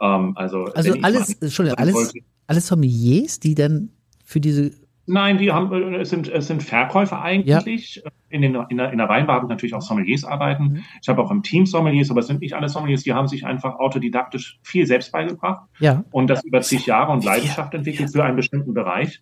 Ähm, 0.00 0.36
also 0.36 0.64
Also 0.66 0.94
alles, 1.02 1.34
Entschuldigung, 1.40 1.78
alles, 1.78 2.14
alles 2.46 2.66
Sommeliers, 2.66 3.40
die 3.40 3.54
dann 3.54 3.90
für 4.24 4.40
diese, 4.40 4.72
Nein, 5.10 5.38
die 5.38 5.50
haben, 5.50 5.94
es 5.94 6.10
sind, 6.10 6.28
es 6.28 6.46
sind 6.46 6.62
Verkäufer 6.62 7.20
eigentlich. 7.20 8.00
In, 8.28 8.42
den, 8.42 8.54
in, 8.68 8.76
der, 8.76 8.92
in 8.92 8.98
der 8.98 9.08
Weinbar 9.08 9.36
habe 9.36 9.46
ich 9.46 9.48
natürlich 9.48 9.74
auch 9.74 9.82
Sommeliers 9.82 10.24
arbeiten. 10.24 10.64
Mhm. 10.64 10.82
Ich 11.02 11.08
habe 11.08 11.20
auch 11.20 11.32
im 11.32 11.42
Team 11.42 11.66
Sommeliers, 11.66 12.12
aber 12.12 12.20
es 12.20 12.28
sind 12.28 12.40
nicht 12.40 12.54
alle 12.54 12.68
Sommeliers, 12.68 13.02
die 13.02 13.12
haben 13.12 13.26
sich 13.26 13.44
einfach 13.44 13.80
autodidaktisch 13.80 14.60
viel 14.62 14.86
selbst 14.86 15.10
beigebracht 15.10 15.68
ja, 15.80 16.04
und 16.12 16.30
das 16.30 16.44
über 16.44 16.60
zig 16.60 16.86
Jahre 16.86 17.10
und 17.10 17.24
Leidenschaft 17.24 17.74
entwickelt 17.74 18.10
für 18.12 18.22
einen 18.22 18.36
bestimmten 18.36 18.72
Bereich. 18.72 19.20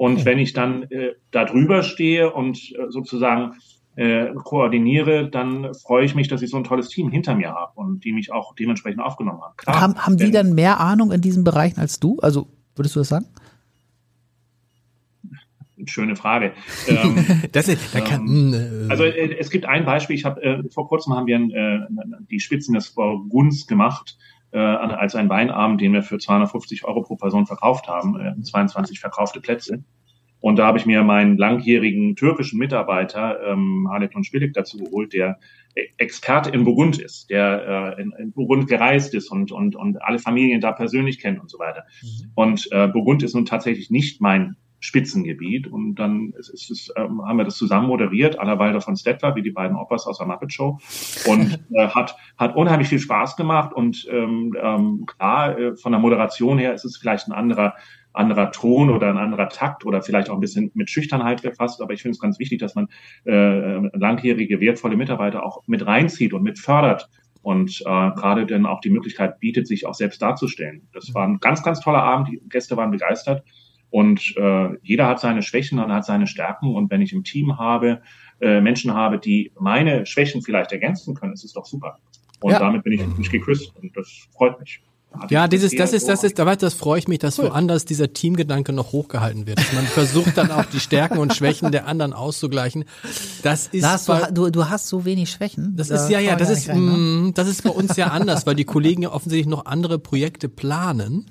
Und 0.00 0.24
wenn 0.24 0.38
ich 0.38 0.54
dann 0.54 0.84
äh, 0.84 1.10
da 1.30 1.44
drüber 1.44 1.82
stehe 1.82 2.32
und 2.32 2.56
äh, 2.72 2.88
sozusagen 2.88 3.56
äh, 3.96 4.32
koordiniere, 4.32 5.28
dann 5.28 5.74
freue 5.74 6.06
ich 6.06 6.14
mich, 6.14 6.26
dass 6.26 6.40
ich 6.40 6.48
so 6.48 6.56
ein 6.56 6.64
tolles 6.64 6.88
Team 6.88 7.10
hinter 7.10 7.34
mir 7.34 7.50
habe 7.50 7.72
und 7.74 8.02
die 8.02 8.14
mich 8.14 8.32
auch 8.32 8.54
dementsprechend 8.54 9.02
aufgenommen 9.02 9.42
haben. 9.42 9.54
Klar, 9.58 9.78
haben, 9.78 9.98
haben 9.98 10.16
die 10.16 10.30
dann 10.30 10.54
mehr 10.54 10.80
Ahnung 10.80 11.12
in 11.12 11.20
diesen 11.20 11.44
Bereichen 11.44 11.78
als 11.80 12.00
du? 12.00 12.18
Also 12.20 12.48
würdest 12.76 12.96
du 12.96 13.00
das 13.00 13.08
sagen? 13.08 13.26
Schöne 15.84 16.16
Frage. 16.16 16.52
Ähm, 16.88 17.42
Das 17.52 17.68
ist, 17.68 17.94
da 17.94 18.00
kann, 18.00 18.26
Ähm, 18.26 18.54
äh, 18.54 18.90
Also 18.90 19.04
äh, 19.04 19.36
es 19.38 19.50
gibt 19.50 19.66
ein 19.66 19.84
Beispiel, 19.84 20.16
ich 20.16 20.24
habe 20.24 20.42
äh, 20.42 20.62
vor 20.70 20.88
kurzem 20.88 21.12
haben 21.12 21.26
wir 21.26 21.36
äh, 21.36 21.80
die 22.30 22.40
Spitzen 22.40 22.72
des 22.72 22.94
Burgunds 22.94 23.66
gemacht, 23.66 24.16
äh, 24.52 24.58
als 24.58 25.14
ein 25.14 25.28
Weinabend, 25.28 25.80
den 25.80 25.92
wir 25.92 26.02
für 26.02 26.18
250 26.18 26.84
Euro 26.84 27.02
pro 27.02 27.16
Person 27.16 27.46
verkauft 27.46 27.88
haben, 27.88 28.18
äh, 28.20 28.42
22 28.42 29.00
verkaufte 29.00 29.40
Plätze. 29.40 29.84
Und 30.40 30.56
da 30.56 30.66
habe 30.66 30.78
ich 30.78 30.86
mir 30.86 31.02
meinen 31.02 31.36
langjährigen 31.36 32.16
türkischen 32.16 32.58
Mitarbeiter, 32.58 33.40
ähm, 33.46 33.88
Halet 33.90 34.12
Spilik, 34.24 34.54
dazu 34.54 34.78
geholt, 34.78 35.12
der 35.12 35.38
E- 35.76 35.88
Experte 35.98 36.50
in 36.50 36.64
Burgund 36.64 36.98
ist, 36.98 37.30
der 37.30 37.96
äh, 37.98 38.02
in, 38.02 38.12
in 38.18 38.32
Burgund 38.32 38.66
gereist 38.66 39.14
ist 39.14 39.30
und, 39.30 39.52
und, 39.52 39.76
und 39.76 40.02
alle 40.02 40.18
Familien 40.18 40.60
da 40.60 40.72
persönlich 40.72 41.20
kennt 41.20 41.40
und 41.40 41.50
so 41.50 41.58
weiter. 41.58 41.84
Und 42.34 42.68
äh, 42.72 42.88
Burgund 42.88 43.22
ist 43.22 43.34
nun 43.34 43.44
tatsächlich 43.44 43.90
nicht 43.90 44.20
mein 44.20 44.56
Spitzengebiet. 44.80 45.68
Und 45.68 45.94
dann 45.96 46.32
ist, 46.38 46.48
ist, 46.48 46.70
ist, 46.70 46.92
ähm, 46.96 47.22
haben 47.24 47.36
wir 47.36 47.44
das 47.44 47.56
zusammen 47.56 47.86
moderiert, 47.86 48.38
Allerwalder 48.38 48.80
von 48.80 48.96
Stettler, 48.96 49.36
wie 49.36 49.42
die 49.42 49.50
beiden 49.50 49.76
Opas 49.76 50.06
aus 50.06 50.18
der 50.18 50.26
Muppet 50.26 50.52
Show. 50.52 50.78
Und 51.26 51.60
äh, 51.74 51.88
hat, 51.88 52.16
hat 52.36 52.56
unheimlich 52.56 52.88
viel 52.88 52.98
Spaß 52.98 53.36
gemacht. 53.36 53.72
Und 53.72 54.06
ähm, 54.10 54.56
ähm, 54.60 55.06
klar, 55.06 55.58
äh, 55.58 55.76
von 55.76 55.92
der 55.92 56.00
Moderation 56.00 56.58
her 56.58 56.74
ist 56.74 56.84
es 56.84 56.96
vielleicht 56.96 57.28
ein 57.28 57.32
anderer 57.32 57.74
anderer 58.12 58.50
Ton 58.50 58.90
oder 58.90 59.08
ein 59.08 59.18
anderer 59.18 59.48
Takt 59.48 59.86
oder 59.86 60.02
vielleicht 60.02 60.30
auch 60.30 60.34
ein 60.34 60.40
bisschen 60.40 60.72
mit 60.74 60.90
Schüchternheit 60.90 61.42
gefasst. 61.42 61.80
Aber 61.80 61.92
ich 61.92 62.02
finde 62.02 62.14
es 62.14 62.18
ganz 62.18 62.40
wichtig, 62.40 62.58
dass 62.58 62.74
man 62.74 62.88
äh, 63.24 63.86
langjährige, 63.96 64.58
wertvolle 64.58 64.96
Mitarbeiter 64.96 65.44
auch 65.44 65.62
mit 65.68 65.86
reinzieht 65.86 66.32
und 66.32 66.42
mit 66.42 66.58
fördert 66.58 67.08
und 67.42 67.80
äh, 67.80 67.84
gerade 67.84 68.46
dann 68.46 68.66
auch 68.66 68.80
die 68.80 68.90
Möglichkeit 68.90 69.40
bietet, 69.40 69.66
sich 69.66 69.86
auch 69.86 69.94
selbst 69.94 70.20
darzustellen. 70.20 70.88
Das 70.92 71.14
war 71.14 71.26
ein 71.26 71.38
ganz, 71.38 71.62
ganz 71.62 71.80
toller 71.80 72.02
Abend. 72.02 72.28
Die 72.28 72.42
Gäste 72.48 72.76
waren 72.76 72.90
begeistert. 72.90 73.44
Und 73.90 74.34
äh, 74.36 74.68
jeder 74.82 75.06
hat 75.08 75.20
seine 75.20 75.42
Schwächen 75.42 75.78
und 75.78 75.92
hat 75.92 76.04
seine 76.04 76.26
Stärken. 76.26 76.74
Und 76.74 76.90
wenn 76.90 77.02
ich 77.02 77.12
im 77.12 77.24
Team 77.24 77.58
habe, 77.58 78.02
äh, 78.40 78.60
Menschen 78.60 78.94
habe, 78.94 79.18
die 79.18 79.50
meine 79.58 80.06
Schwächen 80.06 80.42
vielleicht 80.42 80.72
ergänzen 80.72 81.14
können, 81.14 81.32
ist 81.32 81.44
es 81.44 81.52
doch 81.52 81.66
super. 81.66 81.98
Und 82.40 82.52
Ja. 82.52 82.58
damit 82.60 82.84
bin 82.84 82.92
ich 82.94 83.00
natürlich 83.00 83.30
geküsst 83.30 83.72
und 83.80 83.94
das 83.96 84.08
freut 84.34 84.58
mich. 84.60 84.80
Ja, 85.28 85.48
dieses, 85.48 85.74
das 85.74 85.92
ist, 85.92 86.08
das 86.08 86.22
ist, 86.22 86.38
da 86.38 86.46
weißt 86.46 86.62
du, 86.62 86.66
das 86.66 86.74
freue 86.74 87.00
ich 87.00 87.08
mich, 87.08 87.18
dass 87.18 87.36
woanders 87.40 87.84
dieser 87.84 88.12
Teamgedanke 88.12 88.72
noch 88.72 88.92
hochgehalten 88.92 89.44
wird. 89.44 89.58
Dass 89.58 89.72
man 89.72 89.84
versucht 89.84 90.38
dann 90.38 90.52
auch 90.52 90.64
die 90.66 90.78
Stärken 90.78 91.18
und 91.18 91.34
Schwächen 91.34 91.72
der 91.72 91.88
anderen 91.88 92.12
auszugleichen. 92.12 92.84
Das 93.42 93.66
ist, 93.66 93.84
hast 93.84 94.06
bei- 94.06 94.30
du, 94.30 94.50
du, 94.50 94.70
hast 94.70 94.86
so 94.86 95.04
wenig 95.04 95.28
Schwächen. 95.32 95.74
das 95.76 95.88
Da 95.88 95.96
ist 95.96 96.10
ja, 96.10 96.20
ja, 96.20 96.36
das 96.36 96.48
ist, 96.50 96.68
nicht 96.68 96.68
rein, 96.68 96.84
ne? 96.84 96.92
mm, 97.30 97.34
das 97.34 97.48
ist 97.48 97.64
bei 97.64 97.70
uns 97.70 97.96
ja 97.96 98.06
anders, 98.06 98.46
weil 98.46 98.54
die 98.54 98.64
Kollegen 98.64 99.02
ja 99.02 99.10
offensichtlich 99.10 99.48
noch 99.48 99.66
andere 99.66 99.98
Projekte 99.98 100.48
planen, 100.48 101.26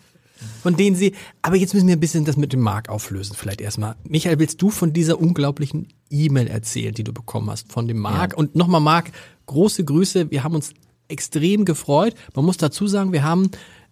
von 0.61 0.75
denen 0.75 0.95
sie, 0.95 1.13
aber 1.41 1.55
jetzt 1.55 1.73
müssen 1.73 1.87
wir 1.87 1.95
ein 1.95 1.99
bisschen 1.99 2.25
das 2.25 2.37
mit 2.37 2.53
dem 2.53 2.61
Marc 2.61 2.89
auflösen, 2.89 3.35
vielleicht 3.35 3.61
erstmal. 3.61 3.95
Michael, 4.03 4.39
willst 4.39 4.61
du 4.61 4.69
von 4.69 4.93
dieser 4.93 5.19
unglaublichen 5.19 5.87
E-Mail 6.09 6.47
erzählen, 6.47 6.93
die 6.93 7.03
du 7.03 7.13
bekommen 7.13 7.49
hast 7.49 7.71
von 7.71 7.87
dem 7.87 7.97
Marc? 7.97 8.35
Und 8.37 8.55
nochmal, 8.55 8.81
Marc, 8.81 9.11
große 9.45 9.83
Grüße, 9.83 10.31
wir 10.31 10.43
haben 10.43 10.55
uns 10.55 10.73
extrem 11.07 11.65
gefreut. 11.65 12.15
Man 12.35 12.45
muss 12.45 12.57
dazu 12.57 12.87
sagen, 12.87 13.13
wir 13.13 13.23
haben 13.23 13.51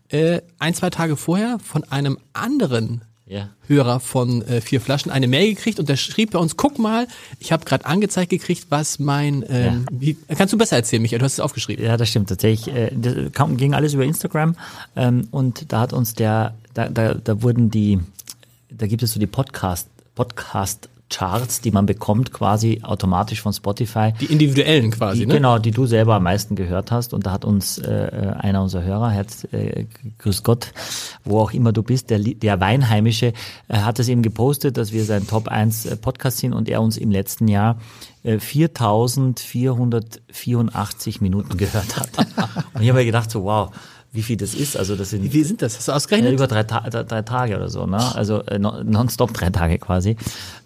äh, 0.09 0.41
ein, 0.59 0.73
zwei 0.73 0.89
Tage 0.89 1.17
vorher 1.17 1.59
von 1.59 1.83
einem 1.85 2.17
anderen 2.33 3.03
Ja. 3.29 3.49
Hörer 3.67 3.99
von 3.99 4.41
äh, 4.43 4.61
vier 4.61 4.79
Flaschen 4.79 5.11
eine 5.11 5.27
Mail 5.27 5.53
gekriegt 5.53 5.79
und 5.79 5.89
der 5.89 5.97
schrieb 5.97 6.31
bei 6.31 6.39
uns, 6.39 6.55
guck 6.55 6.79
mal, 6.79 7.07
ich 7.39 7.51
habe 7.51 7.65
gerade 7.65 7.85
angezeigt 7.85 8.29
gekriegt, 8.29 8.67
was 8.69 8.99
mein, 8.99 9.43
ähm, 9.49 9.85
wie, 9.91 10.17
kannst 10.29 10.53
du 10.53 10.57
besser 10.57 10.77
erzählen, 10.77 11.01
Michael, 11.01 11.19
du 11.19 11.25
hast 11.25 11.33
es 11.33 11.39
aufgeschrieben. 11.41 11.83
Ja, 11.83 11.97
das 11.97 12.07
stimmt 12.09 12.29
tatsächlich. 12.29 12.73
Äh, 12.73 12.91
Das 12.95 13.31
kam, 13.33 13.57
ging 13.57 13.73
alles 13.73 13.93
über 13.93 14.05
Instagram 14.05 14.55
ähm, 14.95 15.27
und 15.31 15.71
da 15.73 15.81
hat 15.81 15.91
uns 15.93 16.13
der, 16.13 16.55
da, 16.73 16.87
da, 16.87 17.15
da 17.15 17.41
wurden 17.41 17.69
die, 17.69 17.99
da 18.69 18.87
gibt 18.87 19.03
es 19.03 19.11
so 19.11 19.19
die 19.19 19.27
Podcast, 19.27 19.89
Podcast 20.15 20.87
Charts, 21.09 21.61
die 21.61 21.71
man 21.71 21.85
bekommt 21.85 22.33
quasi 22.33 22.81
automatisch 22.83 23.41
von 23.41 23.53
Spotify. 23.53 24.11
Die 24.19 24.25
individuellen 24.25 24.91
quasi, 24.91 25.21
Die, 25.21 25.25
ne? 25.25 25.35
Genau, 25.35 25.57
die 25.57 25.71
du 25.71 25.85
selber 25.85 26.15
am 26.15 26.23
meisten 26.23 26.55
gehört 26.55 26.91
hast. 26.91 27.13
Und 27.13 27.25
da 27.25 27.31
hat 27.31 27.45
uns 27.45 27.77
äh, 27.77 28.07
äh, 28.07 28.33
einer 28.33 28.61
unserer 28.61 28.83
Hörer, 28.83 29.11
Herz, 29.11 29.47
äh, 29.51 29.85
grüß 30.19 30.43
Gott, 30.43 30.73
wo 31.23 31.39
auch 31.39 31.53
immer 31.53 31.71
du 31.71 31.81
bist, 31.81 32.09
der, 32.09 32.19
der 32.19 32.59
Weinheimische, 32.59 33.31
äh, 33.69 33.77
hat 33.77 33.99
es 33.99 34.09
eben 34.09 34.21
gepostet, 34.21 34.75
dass 34.75 34.91
wir 34.91 35.05
sein 35.05 35.25
Top 35.27 35.47
1 35.47 35.85
äh, 35.85 35.95
Podcast 35.95 36.39
sind 36.39 36.51
und 36.53 36.67
er 36.67 36.81
uns 36.81 36.97
im 36.97 37.11
letzten 37.11 37.47
Jahr 37.47 37.77
äh, 38.23 38.39
4484 38.39 41.21
Minuten 41.21 41.55
gehört 41.55 41.95
hat. 41.95 42.09
und 42.73 42.81
ich 42.81 42.89
habe 42.89 42.99
mir 42.99 43.05
gedacht, 43.05 43.31
so 43.31 43.45
wow, 43.45 43.71
wie 44.17 44.23
viel 44.23 44.35
das 44.35 44.55
ist. 44.55 44.75
Also 44.75 44.95
das 44.95 45.11
sind 45.11 45.21
Wie 45.23 45.29
viel 45.29 45.45
sind 45.45 45.61
das? 45.61 45.77
Hast 45.77 45.89
du 45.89 45.91
ausgerechnet? 45.91 46.33
über 46.33 46.47
drei, 46.47 46.63
Ta 46.63 46.79
drei, 46.89 47.21
Tage 47.21 47.55
oder 47.55 47.69
so, 47.69 47.85
ne? 47.85 48.15
Also 48.15 48.41
äh, 48.45 48.57
no- 48.57 48.81
nonstop 48.83 49.31
drei 49.31 49.51
Tage 49.51 49.77
quasi. 49.77 50.15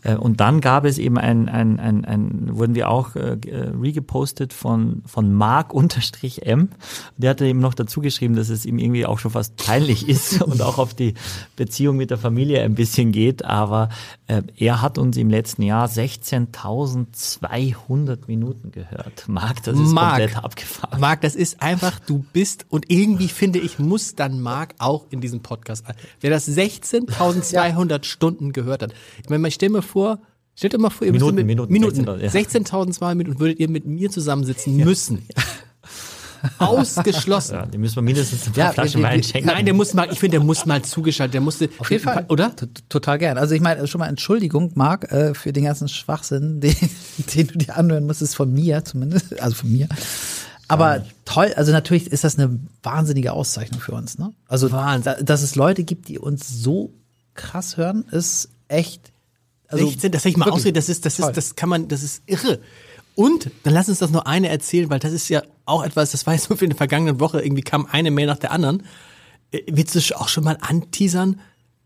Äh, 0.03 0.15
und 0.15 0.39
dann 0.39 0.61
gab 0.61 0.85
es 0.85 0.97
eben 0.97 1.17
ein, 1.17 1.49
ein, 1.49 1.77
ein, 1.77 2.05
ein 2.05 2.55
wurden 2.57 2.75
wir 2.75 2.89
auch 2.89 3.13
äh, 3.17 3.33
äh, 3.45 3.67
regepostet 3.77 4.53
von 4.53 5.03
von 5.05 5.33
Mark 5.33 5.73
unterstrich 5.73 6.45
M. 6.45 6.69
Der 7.17 7.31
hatte 7.31 7.45
eben 7.45 7.59
noch 7.59 7.73
dazu 7.73 7.99
geschrieben, 7.99 8.37
dass 8.37 8.47
es 8.47 8.65
ihm 8.65 8.79
irgendwie 8.79 9.05
auch 9.05 9.19
schon 9.19 9.31
fast 9.31 9.57
peinlich 9.57 10.07
ist 10.07 10.41
und 10.51 10.61
auch 10.61 10.77
auf 10.77 10.93
die 10.93 11.15
Beziehung 11.57 11.97
mit 11.97 12.09
der 12.09 12.17
Familie 12.17 12.61
ein 12.63 12.75
bisschen 12.75 13.11
geht. 13.11 13.43
Aber 13.43 13.89
äh, 14.27 14.43
er 14.55 14.81
hat 14.81 14.97
uns 14.97 15.17
im 15.17 15.29
letzten 15.29 15.63
Jahr 15.63 15.89
16.200 15.89 18.19
Minuten 18.27 18.71
gehört. 18.71 19.25
Mark, 19.27 19.61
das 19.63 19.77
ist 19.77 19.91
Mark. 19.91 20.19
komplett 20.19 20.37
abgefahren. 20.43 20.99
Marc, 21.01 21.19
das 21.21 21.35
ist 21.35 21.61
einfach, 21.61 21.99
du 21.99 22.23
bist 22.31 22.65
und 22.69 22.89
irgendwie 22.89 23.27
finde 23.41 23.57
ich, 23.57 23.79
muss 23.79 24.13
dann 24.13 24.39
Marc 24.39 24.75
auch 24.77 25.07
in 25.09 25.19
diesem 25.19 25.41
Podcast 25.41 25.87
ein. 25.87 25.95
Wer 26.19 26.29
das 26.29 26.47
16.200 26.47 28.03
Stunden 28.03 28.53
gehört 28.53 28.83
hat. 28.83 28.93
Ich 29.23 29.29
meine, 29.31 29.41
man 29.41 29.49
stell 29.49 29.69
mir 29.69 29.81
vor, 29.81 30.19
stellt 30.53 30.75
euch 30.75 30.79
mal 30.79 30.91
vor, 30.91 31.07
ihr 31.07 31.11
Minuten, 31.11 31.37
mit, 31.37 31.47
Minuten, 31.47 31.73
Minuten 31.73 32.07
16.000, 32.07 32.67
16.200 32.67 33.15
Minuten 33.15 33.39
würdet 33.39 33.59
ihr 33.59 33.67
mit 33.67 33.87
mir 33.87 34.11
zusammensitzen 34.11 34.77
müssen. 34.77 35.27
Ausgeschlossen. 36.59 37.55
Ja, 37.55 37.65
die 37.65 37.79
müssen 37.79 37.95
wir 37.95 38.03
mindestens 38.03 38.45
ein 38.45 38.53
paar 38.53 38.63
Ja, 38.65 38.71
Flaschen 38.73 39.01
Wein 39.01 39.23
schenken. 39.23 39.47
Nein, 39.47 39.65
der 39.65 39.73
muss 39.73 39.95
mal, 39.95 40.07
ich 40.11 40.19
finde, 40.19 40.37
der 40.37 40.45
muss 40.45 40.67
mal 40.67 40.83
zugeschaltet, 40.83 41.33
der 41.33 41.41
musste, 41.41 41.69
Auf 41.79 41.89
jeden 41.89 42.03
Fall. 42.03 42.25
oder? 42.29 42.55
Total 42.89 43.17
gern. 43.17 43.39
Also 43.39 43.55
ich 43.55 43.61
meine, 43.61 43.87
schon 43.87 43.97
mal 43.97 44.07
Entschuldigung, 44.07 44.71
Marc, 44.75 45.11
äh, 45.11 45.33
für 45.33 45.51
den 45.51 45.63
ganzen 45.63 45.87
Schwachsinn, 45.87 46.59
den, 46.61 46.75
den 47.35 47.47
du 47.47 47.57
dir 47.57 47.75
anhören 47.75 48.05
musstest, 48.05 48.35
von 48.35 48.53
mir 48.53 48.85
zumindest, 48.85 49.41
also 49.41 49.55
von 49.55 49.71
mir. 49.71 49.87
Aber 50.71 51.03
toll, 51.25 51.53
also 51.55 51.71
natürlich 51.71 52.11
ist 52.11 52.23
das 52.23 52.37
eine 52.37 52.59
wahnsinnige 52.83 53.33
Auszeichnung 53.33 53.81
für 53.81 53.93
uns, 53.93 54.17
ne? 54.17 54.33
Also, 54.47 54.71
Wahnsinn. 54.71 55.15
da, 55.17 55.21
dass 55.21 55.41
es 55.41 55.55
Leute 55.55 55.83
gibt, 55.83 56.07
die 56.07 56.19
uns 56.19 56.47
so 56.47 56.93
krass 57.33 57.77
hören, 57.77 58.05
ist 58.11 58.49
echt. 58.67 59.11
Also, 59.67 59.85
16, 59.85 60.11
das 60.11 60.21
hätte 60.21 60.29
ich 60.29 60.37
mal 60.37 60.49
ausreden, 60.49 60.75
das 60.75 60.89
ist, 60.89 61.05
das 61.05 61.17
toll. 61.17 61.29
ist, 61.29 61.37
das 61.37 61.55
kann 61.55 61.69
man, 61.69 61.87
das 61.87 62.03
ist 62.03 62.23
irre. 62.25 62.59
Und 63.15 63.51
dann 63.63 63.73
lass 63.73 63.89
uns 63.89 63.99
das 63.99 64.11
noch 64.11 64.25
eine 64.25 64.49
erzählen, 64.49 64.89
weil 64.89 64.99
das 64.99 65.11
ist 65.11 65.29
ja 65.29 65.43
auch 65.65 65.83
etwas, 65.83 66.11
das 66.11 66.25
war 66.25 66.33
jetzt 66.33 66.47
so 66.47 66.55
für 66.55 66.65
in 66.65 66.71
der 66.71 66.77
vergangenen 66.77 67.19
Woche, 67.19 67.41
irgendwie 67.41 67.61
kam 67.61 67.85
eine 67.91 68.11
Mail 68.11 68.27
nach 68.27 68.39
der 68.39 68.51
anderen. 68.51 68.83
Äh, 69.51 69.61
Willst 69.67 69.95
du 69.95 70.19
auch 70.19 70.27
schon 70.27 70.43
mal 70.43 70.57
anteasern 70.61 71.39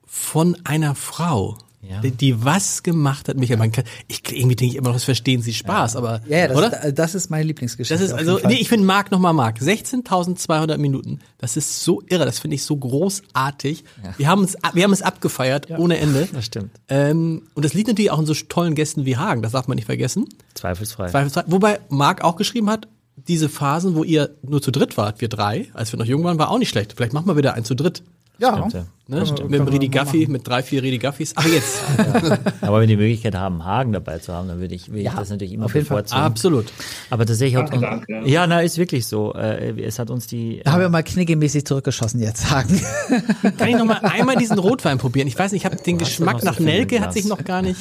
von 0.05 0.57
einer 0.63 0.95
Frau? 0.95 1.57
Ja. 1.89 2.01
Die, 2.01 2.11
die 2.11 2.43
was 2.43 2.83
gemacht 2.83 3.29
hat, 3.29 3.37
Michael, 3.37 3.57
man 3.57 3.71
kann, 3.71 3.83
ich, 4.07 4.21
irgendwie 4.31 4.55
denke 4.55 4.73
ich 4.73 4.75
immer 4.75 4.89
noch, 4.89 4.95
das 4.95 5.03
verstehen 5.03 5.41
Sie 5.41 5.53
Spaß, 5.53 5.95
aber, 5.95 6.21
Ja, 6.27 6.39
ja, 6.39 6.47
das, 6.47 6.57
oder? 6.57 6.83
Ist, 6.83 6.99
das 6.99 7.15
ist 7.15 7.29
meine 7.29 7.43
Lieblingsgeschichte. 7.43 7.93
Das 7.93 8.01
ist 8.01 8.13
also, 8.13 8.39
nee, 8.47 8.55
ich 8.55 8.69
finde 8.69 8.85
Marc 8.85 9.11
nochmal 9.11 9.33
Marc. 9.33 9.59
16.200 9.59 10.77
Minuten. 10.77 11.19
Das 11.37 11.57
ist 11.57 11.83
so 11.83 12.01
irre. 12.07 12.25
Das 12.25 12.39
finde 12.39 12.55
ich 12.55 12.63
so 12.63 12.75
großartig. 12.75 13.83
Wir 14.17 14.27
haben 14.27 14.41
uns, 14.41 14.57
wir 14.73 14.83
haben 14.83 14.93
es 14.93 15.01
abgefeiert 15.01 15.69
ohne 15.71 15.97
Ende. 15.97 16.27
Das 16.35 16.45
stimmt. 16.45 16.71
Ähm, 16.89 17.43
und 17.53 17.63
das 17.63 17.73
liegt 17.73 17.87
natürlich 17.87 18.11
auch 18.11 18.19
in 18.19 18.25
so 18.25 18.33
tollen 18.33 18.75
Gästen 18.75 19.05
wie 19.05 19.15
Hagen. 19.15 19.41
Das 19.41 19.53
darf 19.53 19.67
man 19.67 19.75
nicht 19.75 19.85
vergessen. 19.85 20.25
Zweifelsfrei. 20.53 21.09
Zweifelsfrei. 21.09 21.43
Wobei 21.47 21.79
Marc 21.89 22.23
auch 22.23 22.35
geschrieben 22.35 22.69
hat, 22.69 22.87
diese 23.15 23.47
Phasen, 23.47 23.95
wo 23.95 24.03
ihr 24.03 24.35
nur 24.41 24.61
zu 24.61 24.71
dritt 24.71 24.97
wart, 24.97 25.21
wir 25.21 25.29
drei, 25.29 25.67
als 25.73 25.93
wir 25.93 25.99
noch 25.99 26.05
jung 26.05 26.23
waren, 26.23 26.37
war 26.37 26.49
auch 26.49 26.59
nicht 26.59 26.69
schlecht. 26.69 26.93
Vielleicht 26.95 27.13
machen 27.13 27.27
wir 27.27 27.37
wieder 27.37 27.53
ein 27.53 27.63
zu 27.63 27.75
dritt. 27.75 28.03
Ja, 28.39 28.55
Stimmt, 28.57 28.73
ja. 28.73 28.85
Ne? 29.07 29.19
mit 29.19 29.59
dem 29.59 29.67
Redi 29.67 29.87
Gaffi, 29.89 30.25
mit 30.27 30.47
drei, 30.47 30.63
vier 30.63 30.81
Redi 30.81 30.97
Gaffis. 30.97 31.37
Aber 31.37 31.47
jetzt. 31.47 31.77
Aber 32.61 32.77
wenn 32.77 32.81
wir 32.81 32.87
die 32.87 32.97
Möglichkeit 32.97 33.35
haben, 33.35 33.63
Hagen 33.63 33.93
dabei 33.93 34.17
zu 34.17 34.33
haben, 34.33 34.47
dann 34.47 34.59
würde 34.59 34.73
ich, 34.73 34.87
würde 34.87 34.99
ich 34.99 35.05
Ja, 35.05 35.13
das 35.15 35.29
natürlich 35.29 35.53
immer 35.53 35.65
auf 35.65 35.75
jeden 35.75 35.85
Fall. 35.85 35.97
bevorzugen. 35.97 36.23
Absolut. 36.23 36.65
Aber 37.11 37.25
tatsächlich 37.25 37.55
hat 37.55 37.71
uns, 37.71 37.83
ja, 38.25 38.47
na, 38.47 38.61
ist 38.61 38.79
wirklich 38.79 39.05
so. 39.05 39.33
Äh, 39.35 39.79
es 39.83 39.99
hat 39.99 40.09
uns 40.09 40.25
die, 40.25 40.61
da 40.63 40.71
haben 40.71 40.81
wir 40.81 40.89
mal 40.89 41.03
knickemäßig 41.03 41.65
zurückgeschossen 41.65 42.19
jetzt, 42.19 42.49
Hagen. 42.49 42.81
Kann 43.57 43.67
ich 43.67 43.77
noch 43.77 43.85
mal 43.85 43.99
einmal 43.99 44.37
diesen 44.37 44.57
Rotwein 44.57 44.97
probieren? 44.97 45.27
Ich 45.27 45.37
weiß 45.37 45.51
nicht, 45.51 45.61
ich 45.61 45.65
habe 45.71 45.75
den 45.75 45.99
Geschmack 45.99 46.43
nach 46.43 46.59
Nelke, 46.59 46.99
hat 46.99 47.13
sich 47.13 47.25
noch 47.25 47.43
gar 47.43 47.61
nicht. 47.61 47.79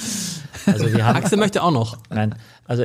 also 0.67 0.93
wir 0.93 1.07
haben, 1.07 1.17
Axel 1.17 1.39
möchte 1.39 1.63
auch 1.63 1.71
noch. 1.73 1.97
nein, 2.11 2.35
also 2.67 2.85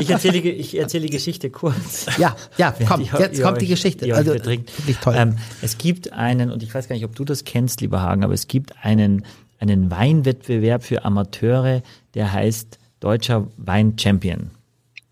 ich 0.00 0.10
erzähle, 0.10 0.40
die- 0.40 0.50
ich 0.50 0.78
erzähle 0.78 1.06
die 1.06 1.10
Geschichte 1.12 1.50
kurz. 1.50 2.06
Ja, 2.18 2.34
ja, 2.56 2.74
komm, 2.88 3.00
Ihr- 3.02 3.18
jetzt 3.20 3.42
kommt 3.42 3.60
die 3.60 3.64
euch- 3.66 3.70
Geschichte. 3.70 4.06
ihr 4.06 4.14
euch 4.14 4.18
Also, 4.18 4.34
wirklich 4.34 4.98
toll. 5.02 5.14
Ähm, 5.16 5.36
es 5.62 5.76
gibt 5.78 6.12
einen, 6.12 6.50
und 6.50 6.62
ich 6.62 6.74
weiß 6.74 6.88
gar 6.88 6.94
nicht, 6.96 7.04
ob 7.04 7.14
du 7.14 7.24
das 7.24 7.44
kennst, 7.44 7.80
lieber 7.80 8.00
Hagen, 8.02 8.24
aber 8.24 8.32
es 8.34 8.48
gibt 8.48 8.72
einen, 8.82 9.24
einen 9.58 9.90
Weinwettbewerb 9.90 10.82
für 10.84 11.04
Amateure, 11.04 11.82
der 12.14 12.32
heißt 12.32 12.78
Deutscher 13.00 13.46
Wein 13.58 13.98
Champion. 13.98 14.50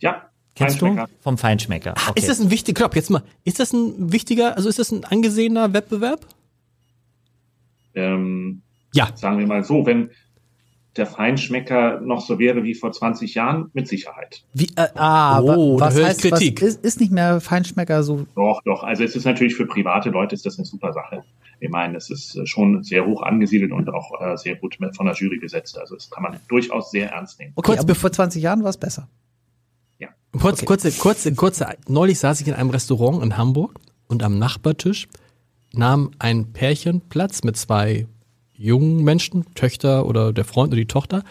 Ja, 0.00 0.22
Kennst 0.54 0.82
du? 0.82 0.96
Vom 1.20 1.38
Feinschmecker. 1.38 1.94
Ah, 1.96 2.10
Okay. 2.10 2.18
Ist 2.20 2.28
das 2.28 2.40
ein 2.40 2.50
wichtiger, 2.50 2.74
Klopp, 2.80 2.96
jetzt 2.96 3.10
mal, 3.10 3.22
ist 3.44 3.60
das 3.60 3.72
ein 3.72 4.12
wichtiger, 4.12 4.56
also 4.56 4.68
ist 4.68 4.78
das 4.78 4.90
ein 4.90 5.04
angesehener 5.04 5.72
Wettbewerb? 5.72 6.26
Ähm, 7.94 8.62
Ja. 8.94 9.08
sagen 9.14 9.38
wir 9.38 9.46
mal 9.46 9.62
so, 9.64 9.84
wenn 9.86 10.10
der 10.96 11.06
Feinschmecker 11.06 12.00
noch 12.00 12.20
so 12.20 12.38
wäre 12.38 12.64
wie 12.64 12.74
vor 12.74 12.90
20 12.92 13.34
Jahren, 13.34 13.70
mit 13.72 13.86
Sicherheit. 13.86 14.42
Wie, 14.52 14.66
äh, 14.76 14.88
ah, 14.94 15.40
Oh, 15.40 15.78
was 15.78 16.00
heißt, 16.02 16.22
Kritik. 16.22 16.60
Was 16.60 16.68
ist, 16.70 16.84
ist 16.84 17.00
nicht 17.00 17.12
mehr 17.12 17.40
Feinschmecker 17.40 18.02
so 18.02 18.26
Doch, 18.34 18.60
doch. 18.64 18.82
Also 18.82 19.04
es 19.04 19.14
ist 19.14 19.24
natürlich 19.24 19.54
für 19.54 19.66
private 19.66 20.10
Leute 20.10 20.34
ist 20.34 20.44
das 20.44 20.58
eine 20.58 20.64
super 20.66 20.92
Sache. 20.92 21.22
Ich 21.60 21.70
meine, 21.70 21.96
es 21.96 22.10
ist 22.10 22.36
äh, 22.36 22.46
schon 22.46 22.82
sehr 22.82 23.06
hoch 23.06 23.22
angesiedelt 23.22 23.72
und 23.72 23.88
auch 23.90 24.20
äh, 24.20 24.36
sehr 24.36 24.56
gut 24.56 24.76
mit- 24.80 24.96
von 24.96 25.06
der 25.06 25.14
Jury 25.14 25.38
gesetzt. 25.38 25.78
Also 25.78 25.94
das 25.94 26.10
kann 26.10 26.22
man 26.24 26.40
durchaus 26.48 26.90
sehr 26.90 27.10
ernst 27.10 27.38
nehmen. 27.38 27.52
Okay, 27.54 27.72
Kurz 27.72 27.80
aber 27.80 27.94
vor 27.94 28.10
20 28.10 28.42
Jahren 28.42 28.62
war 28.62 28.70
es 28.70 28.76
besser. 28.78 29.08
Kurz, 30.38 30.62
kurze, 30.64 30.92
kurze, 30.92 31.34
kurze, 31.34 31.66
neulich 31.88 32.18
saß 32.18 32.42
ich 32.42 32.48
in 32.48 32.52
einem 32.54 32.68
Restaurant 32.68 33.22
in 33.24 33.38
Hamburg 33.38 33.74
und 34.08 34.22
am 34.22 34.38
Nachbartisch 34.38 35.08
nahm 35.72 36.10
ein 36.18 36.52
Pärchen 36.52 37.00
Platz 37.08 37.44
mit 37.44 37.56
zwei 37.56 38.06
jungen 38.58 39.02
Menschen, 39.04 39.46
Töchter 39.54 40.04
oder 40.06 40.32
der 40.32 40.44
Freund 40.44 40.72
oder 40.72 40.80
die 40.80 40.86
Tochter. 40.86 41.22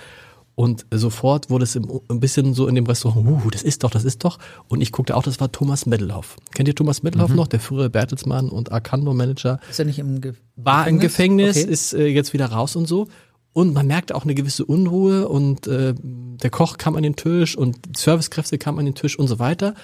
Und 0.56 0.88
sofort 0.90 1.52
wurde 1.52 1.66
es 1.66 1.76
im, 1.76 1.88
ein 2.10 2.20
bisschen 2.20 2.56
so 2.56 2.68
in 2.68 2.74
dem 2.74 2.88
Restaurant, 2.88 3.28
uh, 3.46 3.50
das 3.52 3.62
ist 3.62 3.84
doch, 3.84 3.92
das 3.92 4.06
ist 4.06 4.24
doch. 4.24 4.40
Und 4.68 4.82
ich 4.82 4.92
guckte 4.92 5.16
auch, 5.16 5.22
das 5.22 5.40
war 5.40 5.52
Thomas 5.52 5.86
Middelhoff. 5.86 6.36
Kennt 6.56 6.68
ihr 6.68 6.74
Thomas 6.74 7.04
Middelhoff 7.04 7.30
noch? 7.32 7.46
Der 7.46 7.60
frühere 7.60 7.92
Bertelsmann 7.92 8.50
und 8.50 8.72
Arcando-Manager. 8.72 9.60
Ist 9.70 9.78
er 9.78 9.86
nicht 9.86 10.00
im 10.00 10.20
Ge 10.20 10.34
war 10.56 10.88
im 10.88 10.98
Gefängnis, 10.98 11.58
Okay. 11.58 11.72
ist 11.72 11.94
äh, 11.94 12.08
jetzt 12.08 12.34
wieder 12.34 12.48
raus 12.48 12.76
und 12.76 12.88
so. 12.88 13.08
Und 13.54 13.76
man 13.76 13.86
merkte 13.86 14.16
auch 14.16 14.24
eine 14.24 14.34
gewisse 14.34 14.66
Unruhe 14.66 15.28
und 15.28 15.68
äh, 15.68 15.94
der 16.02 16.50
Koch 16.50 16.78
kam 16.78 16.96
an 16.96 17.04
den 17.04 17.16
Tisch 17.16 17.56
und 17.56 17.96
Servicekräfte 17.96 18.58
kamen 18.58 18.80
an 18.80 18.86
den 18.86 18.96
Tisch 18.96 19.18
und 19.18 19.28
so 19.28 19.38
weiter. 19.38 19.76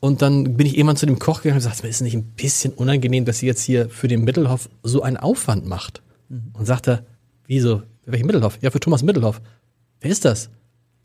Und 0.00 0.22
dann 0.22 0.56
bin 0.56 0.66
ich 0.66 0.76
irgendwann 0.76 0.96
zu 0.96 1.06
dem 1.06 1.20
Koch 1.20 1.42
gegangen 1.42 1.58
und 1.62 1.64
gesagt, 1.70 1.84
ist 1.84 1.96
es 1.96 2.00
nicht 2.00 2.14
ein 2.14 2.24
bisschen 2.24 2.72
unangenehm, 2.72 3.24
dass 3.24 3.38
sie 3.38 3.46
jetzt 3.46 3.62
hier 3.62 3.88
für 3.88 4.08
den 4.08 4.24
Mittelhoff 4.24 4.68
so 4.82 5.02
einen 5.02 5.16
Aufwand 5.16 5.66
macht? 5.66 6.02
Und 6.28 6.66
sagte, 6.66 7.06
wieso? 7.46 7.82
Für 8.04 8.12
welchen 8.12 8.26
Mittelhoff? 8.26 8.58
Ja, 8.60 8.70
für 8.70 8.80
Thomas 8.80 9.02
Mittelhoff. 9.02 9.40
Wer 10.00 10.10
ist 10.10 10.24
das? 10.24 10.50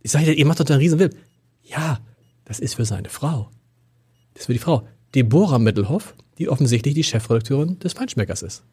Ich 0.02 0.12
sage, 0.12 0.34
ihr 0.34 0.46
macht 0.46 0.60
doch 0.60 0.66
einen 0.70 0.80
riesen 0.80 1.00
Wild. 1.00 1.16
Ja, 1.64 2.00
das 2.46 2.60
ist 2.60 2.76
für 2.76 2.86
seine 2.86 3.10
Frau. 3.10 3.50
Das 4.34 4.42
ist 4.42 4.46
für 4.48 4.54
die 4.54 4.60
Frau. 4.60 4.88
Deborah 5.16 5.60
Mittelhoff, 5.60 6.16
die 6.38 6.50
offensichtlich 6.50 6.94
die 6.96 7.04
Chefredakteurin 7.04 7.80
des 7.80 7.94
Feinschmeckers 7.94 8.42
ist, 8.42 8.64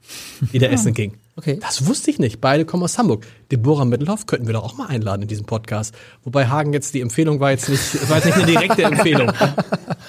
die 0.53 0.59
da 0.59 0.67
essen 0.71 0.95
ging. 0.95 1.19
Okay. 1.37 1.59
Das 1.61 1.87
wusste 1.87 2.11
ich 2.11 2.19
nicht. 2.19 2.41
Beide 2.41 2.65
kommen 2.65 2.83
aus 2.83 2.99
Hamburg. 2.99 3.27
Deborah 3.53 3.85
Mittelhoff 3.85 4.27
könnten 4.27 4.47
wir 4.47 4.55
doch 4.55 4.65
auch 4.65 4.77
mal 4.77 4.87
einladen 4.87 5.23
in 5.23 5.29
diesem 5.29 5.47
Podcast. 5.47 5.95
Wobei 6.25 6.47
Hagen 6.49 6.73
jetzt 6.73 6.95
die 6.95 7.01
Empfehlung 7.01 7.41
war 7.41 7.51
jetzt 7.51 7.69
nicht, 7.69 8.09
war 8.09 8.17
jetzt 8.17 8.27
nicht 8.27 8.37
eine 8.37 8.47
direkte 8.47 8.83
Empfehlung. 8.83 9.31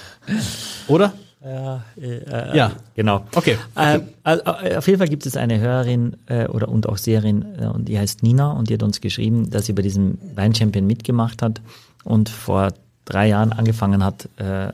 Oder? 0.88 1.14
Ja, 1.44 1.84
äh, 2.00 2.56
Ja. 2.58 2.72
genau. 2.96 3.26
Okay. 3.34 3.58
Ähm, 3.76 4.04
also, 4.24 4.44
äh, 4.64 4.76
auf 4.76 4.88
jeden 4.88 5.00
Fall 5.00 5.08
gibt 5.08 5.26
es 5.26 5.36
eine 5.36 5.60
Hörerin 5.60 6.16
äh, 6.28 6.46
oder 6.48 6.70
und 6.70 6.88
auch 6.88 6.98
Seherin 6.98 7.46
äh, 7.60 7.66
und 7.66 7.88
die 7.88 7.98
heißt 7.98 8.22
Nina 8.22 8.52
und 8.52 8.70
die 8.70 8.76
hat 8.76 8.84
uns 8.84 9.02
geschrieben, 9.02 9.50
dass 9.50 9.66
sie 9.66 9.74
bei 9.74 9.82
diesem 9.82 10.20
Weinchampion 10.36 10.86
mitgemacht 10.86 11.42
hat 11.42 11.62
und 12.04 12.30
vor 12.30 12.74
drei 13.06 13.28
Jahren 13.28 13.52
angefangen 13.54 14.04
hat, 14.04 14.30
äh, 14.40 14.68
äh, 14.68 14.72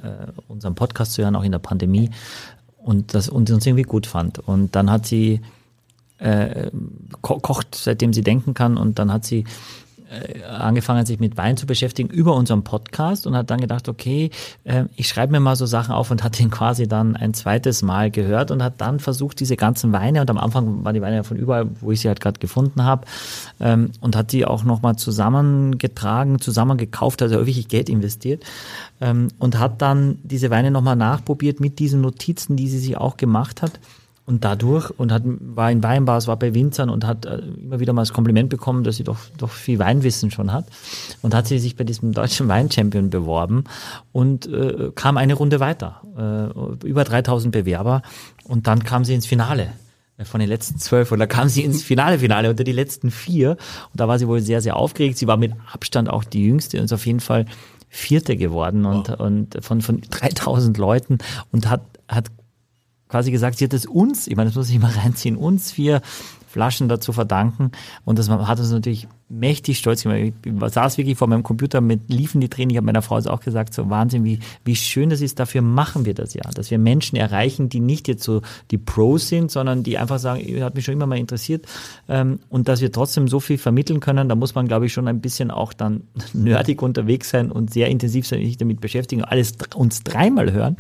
unseren 0.50 0.76
Podcast 0.76 1.14
zu 1.14 1.24
hören, 1.24 1.36
auch 1.38 1.44
in 1.44 1.54
der 1.54 1.60
Pandemie 1.60 2.10
und 2.78 3.14
das 3.14 3.30
und 3.30 3.50
uns 3.50 3.66
irgendwie 3.66 3.84
gut 3.84 4.06
fand. 4.06 4.40
Und 4.40 4.76
dann 4.76 4.92
hat 4.92 5.06
sie 5.06 5.42
äh, 6.20 6.70
ko 7.22 7.40
kocht, 7.40 7.76
seitdem 7.76 8.12
sie 8.12 8.24
denken 8.24 8.54
kann. 8.54 8.78
Und 8.78 9.00
dann 9.00 9.12
hat 9.14 9.26
sie 9.26 9.40
äh, 9.40 9.46
angefangen, 10.48 11.06
sich 11.06 11.20
mit 11.20 11.38
Wein 11.38 11.58
zu 11.58 11.66
beschäftigen 11.66 12.10
über 12.10 12.36
unseren 12.36 12.64
Podcast 12.64 13.28
und 13.28 13.36
hat 13.36 13.50
dann 13.50 13.60
gedacht, 13.60 13.90
okay, 13.90 14.30
äh, 14.64 14.86
ich 14.96 15.08
schreibe 15.08 15.34
mir 15.34 15.40
mal 15.40 15.56
so 15.56 15.66
Sachen 15.66 15.94
auf 15.94 16.12
und 16.12 16.24
hat 16.24 16.40
den 16.40 16.50
quasi 16.50 16.88
dann 16.88 17.16
ein 17.16 17.34
zweites 17.34 17.82
Mal 17.82 18.12
gehört 18.12 18.52
und 18.52 18.64
hat 18.64 18.80
dann 18.80 19.00
versucht, 19.00 19.40
diese 19.40 19.58
ganzen 19.58 19.92
Weine, 19.92 20.22
und 20.22 20.30
am 20.30 20.38
Anfang 20.38 20.84
waren 20.86 20.94
die 20.94 21.02
Weine 21.02 21.18
ja 21.18 21.24
von 21.24 21.38
überall, 21.38 21.68
wo 21.82 21.92
ich 21.92 22.02
sie 22.02 22.08
halt 22.08 22.22
gerade 22.22 22.40
gefunden 22.40 22.84
habe, 22.84 23.06
ähm, 23.60 23.92
und 24.00 24.16
hat 24.16 24.32
die 24.32 24.46
auch 24.46 24.64
nochmal 24.64 24.96
zusammengetragen, 24.96 26.40
zusammengekauft, 26.40 27.22
also 27.22 27.36
wirklich 27.36 27.68
Geld 27.68 27.90
investiert 27.90 28.44
ähm, 29.02 29.30
und 29.40 29.60
hat 29.60 29.82
dann 29.82 30.20
diese 30.24 30.50
Weine 30.50 30.72
nochmal 30.72 30.96
nachprobiert 30.96 31.60
mit 31.60 31.80
diesen 31.80 32.02
Notizen, 32.02 32.56
die 32.56 32.70
sie 32.70 32.80
sich 32.80 32.98
auch 32.98 33.18
gemacht 33.18 33.62
hat 33.62 33.80
und 34.28 34.44
dadurch 34.44 34.92
und 34.92 35.14
hat, 35.14 35.24
war 35.26 35.72
in 35.72 35.82
Weinbars, 35.82 36.28
war 36.28 36.36
bei 36.36 36.54
Winzern 36.54 36.90
und 36.90 37.08
hat 37.08 37.26
äh, 37.26 37.38
immer 37.38 37.80
wieder 37.80 37.94
mal 37.94 38.02
das 38.02 38.12
Kompliment 38.12 38.50
bekommen, 38.50 38.84
dass 38.84 38.98
sie 38.98 39.06
doch, 39.06 39.18
doch 39.38 39.50
viel 39.50 39.80
Weinwissen 39.80 40.32
schon 40.32 40.52
hat. 40.52 40.66
Und 41.22 41.34
hat 41.34 41.48
sie 41.48 41.60
sich 41.60 41.78
bei 41.78 41.86
diesem 41.86 42.12
deutschen 42.12 42.50
Weinchampion 42.50 43.10
beworben 43.10 43.64
und 44.12 44.46
äh, 44.46 44.92
kam 44.94 45.16
eine 45.16 45.34
Runde 45.34 45.62
weiter. 45.62 46.02
Äh, 46.18 46.86
über 46.86 47.06
3000 47.06 47.54
Bewerber 47.54 48.02
und 48.44 48.68
dann 48.68 48.84
kam 48.84 49.06
sie 49.06 49.14
ins 49.16 49.26
Finale 49.26 49.70
äh, 50.18 50.26
von 50.26 50.42
den 50.42 50.50
letzten 50.50 50.78
zwölf 50.78 51.14
und 51.14 51.20
da 51.20 51.26
kam 51.26 51.48
sie 51.48 51.64
ins 51.64 51.82
Finale, 51.82 52.20
Finale 52.20 52.50
unter 52.50 52.66
die 52.66 52.74
letzten 52.74 53.12
vier 53.12 53.52
und 53.52 54.02
da 54.02 54.10
war 54.10 54.20
sie 54.20 54.28
wohl 54.28 54.42
sehr, 54.42 54.62
sehr 54.62 54.76
aufgeregt. 54.76 55.18
Sie 55.18 55.28
war 55.28 55.38
mit 55.38 55.54
Abstand 55.72 56.10
auch 56.10 56.26
die 56.26 56.44
jüngste 56.44 56.80
und 56.80 56.84
ist 56.84 56.94
auf 56.94 57.06
jeden 57.06 57.22
Fall 57.22 57.46
Vierte 57.88 58.36
geworden 58.36 58.84
und, 58.84 59.10
oh. 59.10 59.24
und 59.24 59.58
von, 59.62 59.80
von 59.80 60.02
3000 60.02 60.78
Leuten 60.78 61.20
und 61.54 61.70
hat, 61.70 61.84
hat 62.10 62.26
quasi 63.10 63.32
gesagt, 63.32 63.58
sie 63.58 63.66
hat 63.66 63.74
es 63.74 63.86
uns, 63.86 64.28
ich 64.28 64.36
meine, 64.36 64.50
das 64.50 64.56
muss 64.56 64.70
ich 64.70 64.80
mal 64.80 64.92
reinziehen, 64.92 65.38
uns 65.38 65.72
vier 65.72 66.02
Flaschen 66.58 66.90
dazu 66.90 67.14
verdanken. 67.14 67.70
Und 68.04 68.18
das 68.18 68.32
hat 68.32 68.60
uns 68.60 68.72
natürlich 68.72 69.08
mächtig 69.30 69.78
stolz 69.78 70.02
gemacht. 70.02 70.20
Ich 70.20 70.74
saß 70.74 70.98
wirklich 70.98 71.16
vor 71.16 71.28
meinem 71.28 71.44
Computer 71.44 71.82
mit 71.82 72.10
liefen 72.10 72.42
die 72.42 72.50
Tränen. 72.50 72.72
Ich 72.72 72.78
habe 72.78 72.86
meiner 72.86 73.04
Frau 73.04 73.18
auch 73.18 73.42
gesagt, 73.42 73.76
so 73.76 73.92
Wahnsinn, 73.92 74.24
wie, 74.24 74.40
wie 74.64 74.76
schön 74.76 75.12
das 75.12 75.22
ist. 75.22 75.38
Dafür 75.38 75.62
machen 75.62 76.06
wir 76.06 76.16
das 76.16 76.34
ja, 76.34 76.42
dass 76.56 76.72
wir 76.72 76.80
Menschen 76.80 77.16
erreichen, 77.16 77.70
die 77.70 77.80
nicht 77.80 78.08
jetzt 78.08 78.24
so 78.24 78.42
die 78.72 78.80
Pros 78.80 79.28
sind, 79.28 79.52
sondern 79.52 79.84
die 79.84 80.00
einfach 80.00 80.18
sagen, 80.18 80.42
hat 80.64 80.74
mich 80.74 80.86
schon 80.86 80.96
immer 80.96 81.06
mal 81.06 81.18
interessiert. 81.18 81.68
Ähm, 82.10 82.40
und 82.50 82.68
dass 82.68 82.82
wir 82.82 82.92
trotzdem 82.92 83.28
so 83.28 83.40
viel 83.40 83.60
vermitteln 83.60 84.00
können, 84.00 84.28
da 84.28 84.34
muss 84.34 84.56
man, 84.56 84.68
glaube 84.68 84.88
ich, 84.88 84.94
schon 84.94 85.08
ein 85.08 85.22
bisschen 85.22 85.52
auch 85.52 85.74
dann 85.74 86.02
nerdig 86.34 86.82
unterwegs 86.82 87.30
sein 87.30 87.52
und 87.52 87.72
sehr 87.72 87.90
intensiv 87.90 88.26
sich 88.26 88.58
damit 88.58 88.82
beschäftigen, 88.82 89.24
alles 89.24 89.54
uns 89.76 90.04
dreimal 90.04 90.52
hören, 90.54 90.78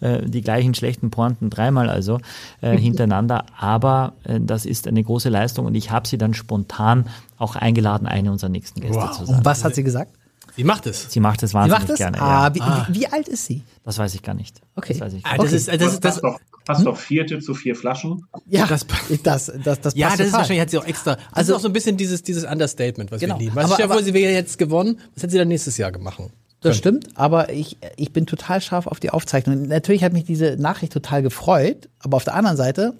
äh, 0.00 0.26
die 0.26 0.40
gleichen 0.40 0.74
schlechten 0.74 1.10
Pointen 1.10 1.50
dreimal 1.50 1.88
also 1.88 2.18
äh, 2.62 2.76
hintereinander. 2.76 3.44
Aber 3.56 4.14
äh, 4.24 4.40
das 4.40 4.66
ist 4.66 4.88
eine 4.88 5.04
große 5.04 5.19
Leistung 5.28 5.66
und 5.66 5.74
ich 5.74 5.90
habe 5.90 6.08
sie 6.08 6.18
dann 6.18 6.34
spontan 6.34 7.08
auch 7.38 7.56
eingeladen, 7.56 8.06
eine 8.06 8.32
unserer 8.32 8.50
nächsten 8.50 8.80
Gäste 8.80 8.96
wow. 8.96 9.10
zu 9.16 9.26
sein. 9.26 9.36
Und 9.36 9.44
was 9.44 9.64
hat 9.64 9.74
sie 9.74 9.84
gesagt? 9.84 10.16
Sie 10.56 10.64
macht 10.64 10.86
es. 10.86 11.10
Sie 11.10 11.20
macht 11.20 11.42
es 11.42 11.54
wahnsinnig 11.54 11.80
macht 11.80 11.90
es? 11.90 11.98
gerne. 11.98 12.20
Ah, 12.20 12.48
ja. 12.48 12.54
wie, 12.54 12.60
ah. 12.60 12.86
Wie, 12.88 13.00
wie, 13.00 13.06
alt 13.06 13.28
ist 13.28 13.46
sie? 13.46 13.62
Das 13.84 13.98
weiß 13.98 14.14
ich 14.14 14.22
gar 14.22 14.34
nicht. 14.34 14.60
Okay. 14.74 14.94
Das 14.94 15.00
weiß 15.00 15.12
ich 15.14 15.24
ah, 15.24 15.36
das, 15.36 15.52
ist, 15.52 15.68
das, 15.68 15.80
ist, 15.80 16.04
das, 16.04 16.20
doch, 16.20 16.38
passt 16.64 16.86
doch 16.86 16.96
vierte 16.96 17.38
zu 17.40 17.54
vier 17.54 17.76
Flaschen. 17.76 18.26
Ja, 18.46 18.66
das, 18.66 18.86
das, 19.22 19.52
das, 19.62 19.80
das 19.80 19.94
Ja, 19.94 20.08
das 20.08 20.16
total. 20.16 20.26
ist 20.26 20.32
wahrscheinlich, 20.32 20.60
hat 20.60 20.70
sie 20.70 20.78
auch 20.78 20.86
extra. 20.86 21.14
Das 21.14 21.24
also, 21.32 21.52
ist 21.52 21.56
auch 21.56 21.62
so 21.62 21.68
ein 21.68 21.72
bisschen 21.72 21.96
dieses, 21.96 22.22
dieses 22.22 22.44
Understatement, 22.44 23.10
was 23.10 23.20
genau. 23.20 23.36
wir 23.36 23.44
lieben. 23.44 23.56
Was 23.56 23.66
aber, 23.66 23.74
ist 23.74 23.80
ja 23.80 23.90
wohl, 23.90 24.02
sie 24.02 24.14
wäre 24.14 24.32
jetzt 24.32 24.58
gewonnen. 24.58 24.98
Was 25.14 25.22
hätte 25.22 25.32
sie 25.32 25.38
dann 25.38 25.48
nächstes 25.48 25.76
Jahr 25.76 25.92
gemacht? 25.92 26.18
Das 26.60 26.76
stimmt, 26.76 27.08
aber 27.14 27.50
ich, 27.50 27.78
ich 27.96 28.12
bin 28.12 28.26
total 28.26 28.60
scharf 28.60 28.86
auf 28.86 29.00
die 29.00 29.10
Aufzeichnung. 29.10 29.62
Natürlich 29.62 30.04
hat 30.04 30.12
mich 30.12 30.24
diese 30.24 30.56
Nachricht 30.58 30.92
total 30.92 31.22
gefreut, 31.22 31.88
aber 32.00 32.18
auf 32.18 32.24
der 32.24 32.34
anderen 32.34 32.58
Seite 32.58 32.98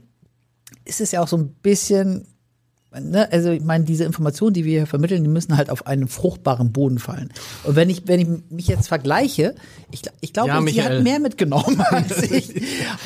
ist 0.91 1.01
es 1.01 1.13
ja 1.13 1.23
auch 1.23 1.29
so 1.29 1.37
ein 1.39 1.55
bisschen 1.55 2.27
Ne, 2.99 3.31
also 3.31 3.51
ich 3.51 3.63
meine, 3.63 3.85
diese 3.85 4.03
Informationen, 4.03 4.53
die 4.53 4.65
wir 4.65 4.79
hier 4.79 4.87
vermitteln, 4.87 5.23
die 5.23 5.31
müssen 5.31 5.57
halt 5.57 5.71
auf 5.71 5.87
einen 5.87 6.09
fruchtbaren 6.09 6.73
Boden 6.73 6.99
fallen. 6.99 7.31
Und 7.63 7.77
wenn 7.77 7.89
ich, 7.89 8.09
wenn 8.09 8.19
ich 8.19 8.27
mich 8.51 8.67
jetzt 8.67 8.89
vergleiche, 8.89 9.55
ich, 9.93 10.03
ich 10.21 10.33
glaube, 10.33 10.49
ja, 10.49 10.63
sie 10.63 10.83
hat 10.83 11.03
mehr 11.05 11.21
mitgenommen 11.21 11.81
als 11.91 12.31
ich. 12.31 12.53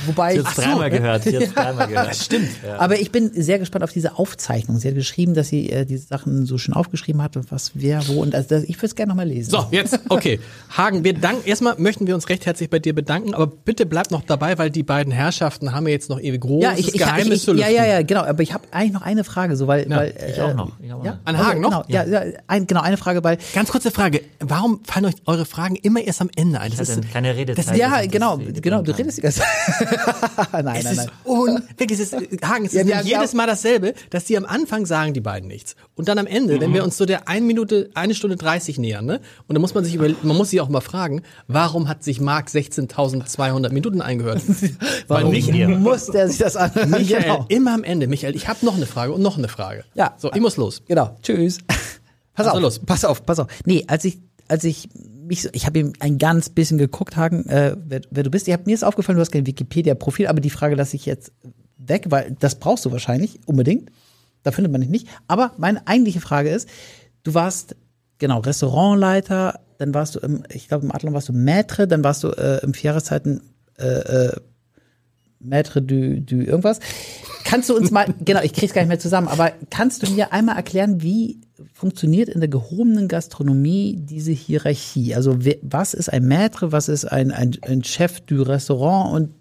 Wobei 0.07 0.37
ich 0.37 0.43
dreimal 0.43 0.91
so, 0.91 0.97
gehört, 0.97 1.27
ja, 1.27 1.41
dreimal 1.41 1.89
gehört. 1.89 2.09
Das 2.09 2.25
stimmt. 2.25 2.49
Ja. 2.67 2.79
Aber 2.79 2.99
ich 2.99 3.13
bin 3.13 3.31
sehr 3.35 3.59
gespannt 3.59 3.85
auf 3.85 3.93
diese 3.93 4.19
Aufzeichnung. 4.19 4.79
Sie 4.79 4.89
hat 4.89 4.95
geschrieben, 4.95 5.35
dass 5.35 5.49
sie 5.49 5.69
äh, 5.69 5.85
diese 5.85 6.07
Sachen 6.07 6.47
so 6.47 6.57
schön 6.57 6.73
aufgeschrieben 6.73 7.23
hat 7.23 7.37
und 7.37 7.53
was 7.53 7.73
wer 7.75 8.09
wo 8.09 8.23
und 8.23 8.35
also 8.35 8.49
das, 8.49 8.65
ich 8.65 8.77
würde 8.77 8.87
es 8.87 8.95
gerne 8.95 9.11
nochmal 9.11 9.29
lesen. 9.29 9.51
So, 9.51 9.67
jetzt 9.71 10.01
okay, 10.09 10.41
Hagen, 10.75 11.05
wir 11.05 11.13
danken 11.13 11.47
erstmal 11.47 11.75
möchten 11.77 12.07
wir 12.07 12.15
uns 12.15 12.31
recht 12.31 12.47
herzlich 12.47 12.71
bei 12.71 12.79
dir 12.79 12.95
bedanken, 12.95 13.35
aber 13.35 13.49
bitte 13.49 13.85
bleib 13.85 14.11
noch 14.11 14.23
dabei, 14.23 14.57
weil 14.57 14.71
die 14.71 14.83
beiden 14.83 15.13
Herrschaften 15.13 15.75
haben 15.75 15.87
ja 15.87 15.93
jetzt 15.93 16.09
noch 16.09 16.21
ewig 16.21 16.41
großes 16.41 16.63
ja, 16.63 16.79
ich, 16.79 16.95
ich, 16.95 17.01
Geheimnis 17.01 17.27
ich, 17.27 17.35
ich, 17.35 17.43
zu 17.43 17.53
lüften. 17.53 17.75
Ja, 17.75 17.85
ja, 17.85 17.87
ja, 17.87 18.03
genau. 18.03 18.23
Aber 18.23 18.43
ich 18.43 18.55
habe 18.55 18.65
eigentlich 18.71 18.93
noch 18.93 19.03
eine 19.03 19.25
Frage, 19.25 19.57
so 19.57 19.67
weil, 19.75 19.91
ja, 19.91 19.97
weil 19.97 20.31
ich 20.31 20.41
auch 20.41 20.55
noch. 20.55 20.73
Ich 20.81 20.93
auch 20.93 21.05
ja? 21.05 21.19
An 21.25 21.39
Hagen 21.39 21.61
noch? 21.61 21.87
Genau, 21.87 22.05
ja, 22.05 22.05
ja 22.05 22.23
ein, 22.47 22.67
genau, 22.67 22.83
eine 22.83 22.97
Frage 22.97 23.21
bei. 23.21 23.39
Ganz 23.55 23.71
kurze 23.71 23.91
Frage. 23.91 24.23
Warum 24.41 24.81
fallen 24.85 25.07
euch 25.07 25.15
eure 25.27 25.45
Fragen 25.45 25.77
immer 25.77 26.01
erst 26.01 26.21
am 26.21 26.31
Ende 26.37 26.61
ein? 26.61 26.71
Das, 26.71 26.79
das 26.79 26.99
ist 26.99 27.13
keine 27.13 27.35
Redezeit. 27.35 27.67
Das, 27.67 27.77
ja, 27.77 28.05
genau, 28.07 28.39
genau, 28.39 28.83
du 28.83 28.97
redest 28.97 29.19
die 29.19 29.23
ganze 29.23 29.43
Nein, 30.53 30.65
nein, 30.65 30.97
nein. 30.97 31.11
Un 31.25 31.63
wirklich, 31.77 31.99
es 31.99 32.13
ist, 32.13 32.43
Hagen, 32.43 32.67
es 32.67 32.75
ist 32.75 32.89
ja, 32.89 33.01
jedes 33.01 33.35
Mal 33.35 33.47
dasselbe, 33.47 33.95
dass 34.11 34.25
die 34.25 34.37
am 34.37 34.45
Anfang 34.45 34.87
sagen 34.87 35.15
die 35.15 35.21
beiden 35.21 35.49
nichts. 35.49 35.77
Und 35.95 36.09
dann 36.09 36.19
am 36.19 36.27
Ende, 36.27 36.57
mhm. 36.57 36.61
wenn 36.61 36.75
wir 36.75 36.85
uns 36.85 36.97
so 36.97 37.07
der 37.07 37.29
eine 37.29 37.45
Minute, 37.45 37.91
eine 37.95 38.15
Stunde 38.15 38.37
30 38.37 38.79
nähern, 38.79 39.07
ne? 39.07 39.21
Und 39.47 39.55
dann 39.55 39.61
muss 39.61 39.75
man 39.75 39.85
sich 39.85 39.95
über, 39.95 40.09
man 40.23 40.37
muss 40.37 40.51
sich 40.51 40.61
auch 40.61 40.69
mal 40.69 40.81
fragen, 40.81 41.23
warum 41.49 41.89
hat 41.89 42.05
sich 42.05 42.21
Marc 42.21 42.49
16.200 42.49 43.73
Minuten 43.73 44.01
eingehört? 44.01 44.43
warum 45.09 45.31
nicht, 45.31 45.53
muss 45.53 46.07
der 46.07 46.29
sich 46.29 46.39
das 46.39 46.57
anhören? 46.57 46.91
Michael, 46.91 47.23
genau. 47.23 47.47
immer 47.49 47.75
am 47.75 47.85
Ende. 47.85 48.07
Michael, 48.07 48.35
ich 48.35 48.49
habe 48.49 48.65
noch 48.65 48.77
eine 48.77 48.87
Frage 48.87 49.13
und 49.13 49.23
noch 49.23 49.39
eine 49.39 49.49
Frage. 49.49 49.64
Ja. 49.95 50.15
So, 50.19 50.33
ich 50.33 50.41
muss 50.41 50.57
los. 50.57 50.83
Genau. 50.87 51.17
Tschüss. 51.23 51.59
Pass 52.35 52.47
also 52.47 52.57
auf. 52.57 52.63
Los. 52.63 52.79
Pass 52.81 53.05
auf, 53.05 53.25
pass 53.25 53.39
auf. 53.39 53.47
Nee, 53.65 53.85
als 53.87 54.05
ich, 54.05 54.19
als 54.49 54.65
ich 54.65 54.89
mich 55.27 55.43
so, 55.43 55.49
ich 55.53 55.67
habe 55.67 55.79
ihm 55.79 55.93
ein 56.01 56.19
ganz 56.19 56.49
bisschen 56.49 56.79
geguckt, 56.79 57.17
Hagen, 57.17 57.49
äh, 57.49 57.77
wer, 57.79 58.01
wer 58.11 58.23
du 58.23 58.31
bist. 58.31 58.49
Ich 58.49 58.55
hab, 58.55 58.67
mir 58.67 58.75
ist 58.75 58.85
aufgefallen, 58.85 59.17
du 59.17 59.21
hast 59.21 59.31
kein 59.31 59.47
Wikipedia-Profil, 59.47 60.27
aber 60.27 60.41
die 60.41 60.51
Frage 60.51 60.75
lasse 60.75 60.97
ich 60.97 61.07
jetzt 61.07 61.33
weg, 61.79 62.07
weil 62.09 62.37
das 62.41 62.57
brauchst 62.57 62.85
du 62.85 62.93
wahrscheinlich 62.93 63.41
unbedingt. 63.47 63.91
Da 64.43 64.53
findet 64.53 64.73
man 64.73 64.81
dich 64.81 64.91
nicht. 64.91 65.09
Aber 65.27 65.53
meine 65.57 65.87
eigentliche 65.87 66.21
Frage 66.21 66.51
ist, 66.51 66.69
du 67.23 67.35
warst, 67.35 67.77
genau, 68.19 68.41
Restaurantleiter, 68.41 69.61
dann 69.79 69.95
warst 69.95 70.17
du 70.17 70.21
im, 70.21 70.45
ich 70.51 70.69
glaube 70.69 70.85
im 70.85 70.93
Adlon 70.93 71.15
warst 71.15 71.29
du 71.29 71.33
Maître, 71.33 71.87
dann 71.87 72.05
warst 72.05 72.23
du 72.23 72.29
äh, 72.29 72.63
im 72.63 72.73
Jahreszeiten 72.73 73.43
äh, 73.79 73.85
äh, 73.87 74.37
Maître 75.43 75.81
du, 75.81 76.21
du 76.21 76.37
irgendwas. 76.37 76.81
Kannst 77.45 77.69
du 77.69 77.77
uns 77.77 77.91
mal, 77.91 78.13
genau, 78.25 78.41
ich 78.43 78.53
krieg's 78.53 78.73
gar 78.73 78.83
nicht 78.83 78.89
mehr 78.89 78.99
zusammen, 78.99 79.29
aber 79.29 79.53
kannst 79.71 80.03
du 80.03 80.11
mir 80.11 80.33
einmal 80.33 80.57
erklären, 80.57 81.03
wie 81.03 81.41
funktioniert 81.73 82.29
in 82.29 82.41
der 82.41 82.49
gehobenen 82.49 83.07
Gastronomie 83.07 83.97
diese 83.99 84.33
Hierarchie? 84.33 85.15
Also 85.15 85.37
was 85.63 85.95
ist 85.95 86.09
ein 86.09 86.25
Maître, 86.25 86.73
was 86.73 86.89
ist 86.89 87.05
ein, 87.05 87.31
ein, 87.31 87.57
ein 87.63 87.85
Chef 87.85 88.21
du 88.23 88.43
Restaurant 88.43 89.15
und 89.15 89.35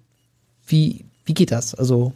wie, 0.67 1.05
wie 1.25 1.33
geht 1.33 1.51
das? 1.51 1.73
Also 1.73 2.13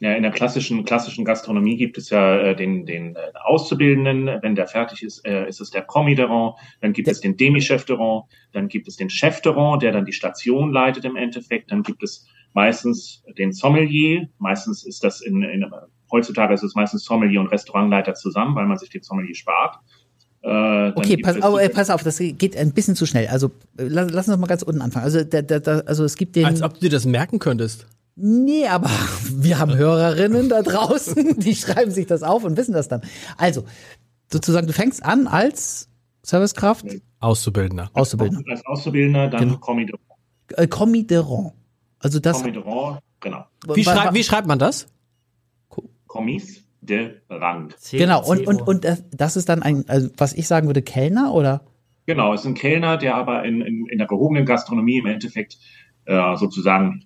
ja, 0.00 0.14
in 0.14 0.22
der 0.22 0.32
klassischen, 0.32 0.82
klassischen 0.86 1.26
Gastronomie 1.26 1.76
gibt 1.76 1.98
es 1.98 2.08
ja 2.08 2.38
äh, 2.38 2.56
den, 2.56 2.86
den 2.86 3.16
äh, 3.16 3.18
Auszubildenden. 3.44 4.38
Wenn 4.40 4.54
der 4.54 4.66
fertig 4.66 5.02
ist, 5.02 5.26
äh, 5.26 5.46
ist 5.46 5.60
es 5.60 5.70
der 5.70 5.82
Commis 5.82 6.16
de 6.16 6.24
Rang. 6.24 6.54
Dann 6.80 6.94
gibt 6.94 7.06
es 7.06 7.20
den 7.20 7.36
Demi-Chef 7.36 7.84
de 7.84 7.96
Rang. 7.96 8.22
Dann 8.52 8.68
gibt 8.68 8.88
es 8.88 8.96
den 8.96 9.10
Chef 9.10 9.42
de 9.42 9.52
Rang, 9.52 9.78
der 9.78 9.92
dann 9.92 10.06
die 10.06 10.14
Station 10.14 10.72
leitet 10.72 11.04
im 11.04 11.16
Endeffekt. 11.16 11.70
Dann 11.70 11.82
gibt 11.82 12.02
es 12.02 12.24
meistens 12.52 13.22
den 13.38 13.52
Sommelier. 13.52 14.28
Meistens 14.38 14.84
ist 14.84 15.04
das 15.04 15.20
in, 15.20 15.42
in 15.42 15.64
heutzutage 16.10 16.54
ist 16.54 16.62
es 16.62 16.74
meistens 16.74 17.04
Sommelier 17.04 17.40
und 17.40 17.48
Restaurantleiter 17.48 18.14
zusammen, 18.14 18.54
weil 18.54 18.66
man 18.66 18.78
sich 18.78 18.90
den 18.90 19.02
Sommelier 19.02 19.34
spart. 19.34 19.78
Äh, 20.42 20.92
okay, 20.94 21.18
pass, 21.18 21.36
oh, 21.42 21.58
pass, 21.72 21.90
auf, 21.90 22.02
das 22.02 22.18
geht 22.18 22.56
ein 22.56 22.72
bisschen 22.72 22.96
zu 22.96 23.04
schnell. 23.04 23.28
Also 23.28 23.50
lass, 23.76 24.10
lass 24.10 24.28
uns 24.28 24.38
mal 24.38 24.46
ganz 24.46 24.62
unten 24.62 24.80
anfangen. 24.80 25.04
Also, 25.04 25.22
da, 25.22 25.42
da, 25.42 25.80
also 25.80 26.04
es 26.04 26.16
gibt 26.16 26.34
den. 26.36 26.46
Als 26.46 26.62
ob 26.62 26.74
du 26.74 26.80
dir 26.80 26.90
das 26.90 27.04
merken 27.04 27.38
könntest. 27.38 27.86
Nee, 28.16 28.66
aber 28.66 28.90
wir 29.30 29.58
haben 29.58 29.76
Hörerinnen 29.76 30.48
da 30.48 30.62
draußen, 30.62 31.38
die 31.40 31.54
schreiben 31.54 31.90
sich 31.90 32.06
das 32.06 32.22
auf 32.22 32.44
und 32.44 32.56
wissen 32.56 32.72
das 32.72 32.88
dann. 32.88 33.02
Also, 33.36 33.64
sozusagen, 34.32 34.66
du 34.66 34.72
fängst 34.72 35.04
an 35.04 35.26
als 35.26 35.88
Servicekraft? 36.22 36.86
Auszubildender. 37.20 37.90
Auszubildender. 37.92 38.50
Als 38.50 38.64
Auszubildender, 38.64 39.28
dann 39.28 39.40
genau. 39.40 40.66
Commis 40.68 41.06
de 41.06 41.22
Äh. 42.00 42.04
Also 42.04 42.20
das. 42.20 42.44
Rang, 42.44 42.98
genau. 43.20 43.46
Wie, 43.74 43.84
schrei 43.84 44.12
wie 44.12 44.24
schreibt 44.24 44.46
man 44.46 44.58
das? 44.58 44.86
Commis 46.06 46.64
de 46.80 47.20
Rang. 47.28 47.72
Genau, 47.92 48.26
und, 48.26 48.46
und, 48.46 48.62
und 48.62 48.86
das 49.12 49.36
ist 49.36 49.48
dann 49.48 49.62
ein, 49.62 49.84
also 49.88 50.08
was 50.16 50.32
ich 50.32 50.48
sagen 50.48 50.66
würde, 50.66 50.82
Kellner 50.82 51.32
oder? 51.32 51.64
Genau, 52.06 52.34
es 52.34 52.40
ist 52.40 52.46
ein 52.46 52.54
Kellner, 52.54 52.96
der 52.96 53.14
aber 53.14 53.44
in, 53.44 53.60
in, 53.60 53.86
in 53.86 53.98
der 53.98 54.06
gehobenen 54.06 54.44
Gastronomie 54.44 54.98
im 54.98 55.06
Endeffekt 55.06 55.58
äh, 56.06 56.36
sozusagen 56.36 57.04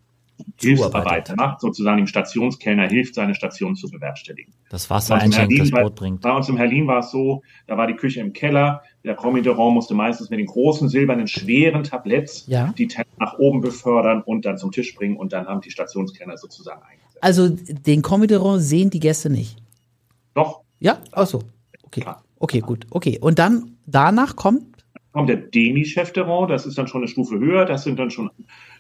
Hilfsarbeit 0.61 1.35
macht, 1.37 1.61
sozusagen 1.61 1.99
dem 1.99 2.07
Stationskellner 2.07 2.89
hilft, 2.89 3.15
seine 3.15 3.35
Station 3.35 3.77
zu 3.77 3.89
bewerkstelligen. 3.89 4.53
Das 4.71 4.91
Wasser 4.91 5.17
einschenkt, 5.17 5.59
das 5.59 5.71
Brot 5.71 5.95
bringt. 5.95 6.21
Bei 6.21 6.33
uns 6.33 6.49
im 6.49 6.57
Herlin 6.57 6.87
war 6.87 7.01
es 7.01 7.11
so, 7.11 7.43
da 7.67 7.77
war 7.77 7.87
die 7.87 7.95
Küche 7.95 8.21
im 8.21 8.33
Keller, 8.33 8.83
der 9.05 9.15
Commis 9.15 9.47
musste 9.47 9.95
meistens 9.95 10.31
mit 10.31 10.39
den 10.39 10.47
großen 10.47 10.89
silbernen, 10.89 11.27
schweren 11.27 11.85
Tabletts 11.85 12.47
ja. 12.47 12.73
die 12.77 12.89
Teller 12.89 13.07
nach 13.19 13.39
oben 13.39 13.61
befördern 13.61 14.23
und 14.23 14.45
dann 14.45 14.59
zum 14.59 14.73
Tisch 14.73 14.95
bringen 14.95 15.17
und 15.17 15.33
dann 15.33 15.47
haben 15.47 15.61
die 15.61 15.71
Stationskellner 15.71 16.37
sozusagen 16.37 16.83
eingesetzt. 16.83 17.23
Also 17.23 17.49
den 17.49 18.03
Comedy 18.03 18.39
sehen 18.61 18.91
die 18.91 19.01
Gäste 19.01 19.31
nicht. 19.31 19.57
Doch, 20.35 20.63
Ja? 20.81 20.99
Ach 21.13 21.27
so. 21.27 21.43
Okay. 21.85 22.05
Okay, 22.39 22.61
gut. 22.61 22.87
Okay. 22.91 23.19
Und 23.21 23.39
dann 23.39 23.77
danach 23.87 24.37
kommt 24.37 24.74
kommt 25.15 25.29
der 25.29 25.37
Demi-Chef 25.37 26.13
de 26.13 26.25
Rang, 26.25 26.49
das 26.49 26.67
ist 26.67 26.77
dann 26.77 26.89
schon 26.89 27.03
eine 27.03 27.09
Stufe 27.09 27.39
höher, 27.39 27.65
das 27.65 27.85
sind 27.85 28.01
dann 28.01 28.11
schon, 28.11 28.31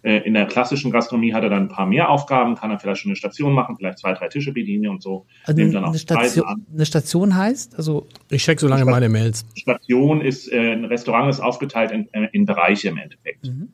äh, 0.02 0.16
in 0.27 0.35
der 0.35 0.47
klassischen 0.47 0.90
Gastronomie 0.90 1.32
hat 1.32 1.44
er 1.44 1.48
dann 1.48 1.62
ein 1.62 1.69
paar 1.69 1.86
mehr 1.86 2.11
Aufgaben, 2.11 2.56
kann 2.56 2.73
er 2.73 2.81
vielleicht 2.81 3.02
schon 3.02 3.11
eine 3.11 3.16
Station 3.16 3.52
machen, 3.52 3.77
vielleicht 3.77 4.01
zwei, 4.01 4.15
drei 4.15 4.27
Tische 4.27 4.51
bedienen 4.52 4.89
und 4.89 5.01
so, 5.01 5.27
also 5.44 5.61
nimmt 5.61 5.77
dann 5.77 5.85
auch 5.85 5.90
eine, 5.90 5.98
Station, 5.98 6.44
an. 6.44 6.66
eine 6.74 6.85
Station 6.85 7.36
heißt, 7.36 7.77
also 7.77 8.09
Ich 8.31 8.43
check 8.43 8.59
so 8.59 8.66
lange 8.66 8.85
meine 8.85 9.09
Mails. 9.09 9.47
Station 9.55 10.20
ist, 10.20 10.52
äh, 10.52 10.73
ein 10.73 10.85
Restaurant 10.85 11.31
ist 11.31 11.39
aufgeteilt 11.39 11.93
in, 11.93 12.12
äh, 12.12 12.28
in 12.32 12.47
Bereiche 12.47 12.89
im 12.89 12.98
Endeffekt. 12.98 13.47
Mhm. 13.47 13.69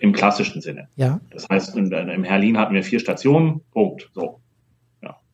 Im 0.00 0.12
klassischen 0.12 0.60
Sinne. 0.60 0.88
ja. 0.96 1.20
Das 1.30 1.48
heißt, 1.48 1.76
in, 1.76 1.90
im 1.92 2.24
Herlin 2.24 2.58
hatten 2.58 2.74
wir 2.74 2.82
vier 2.82 2.98
Stationen, 2.98 3.60
Punkt. 3.72 4.10
So. 4.12 4.40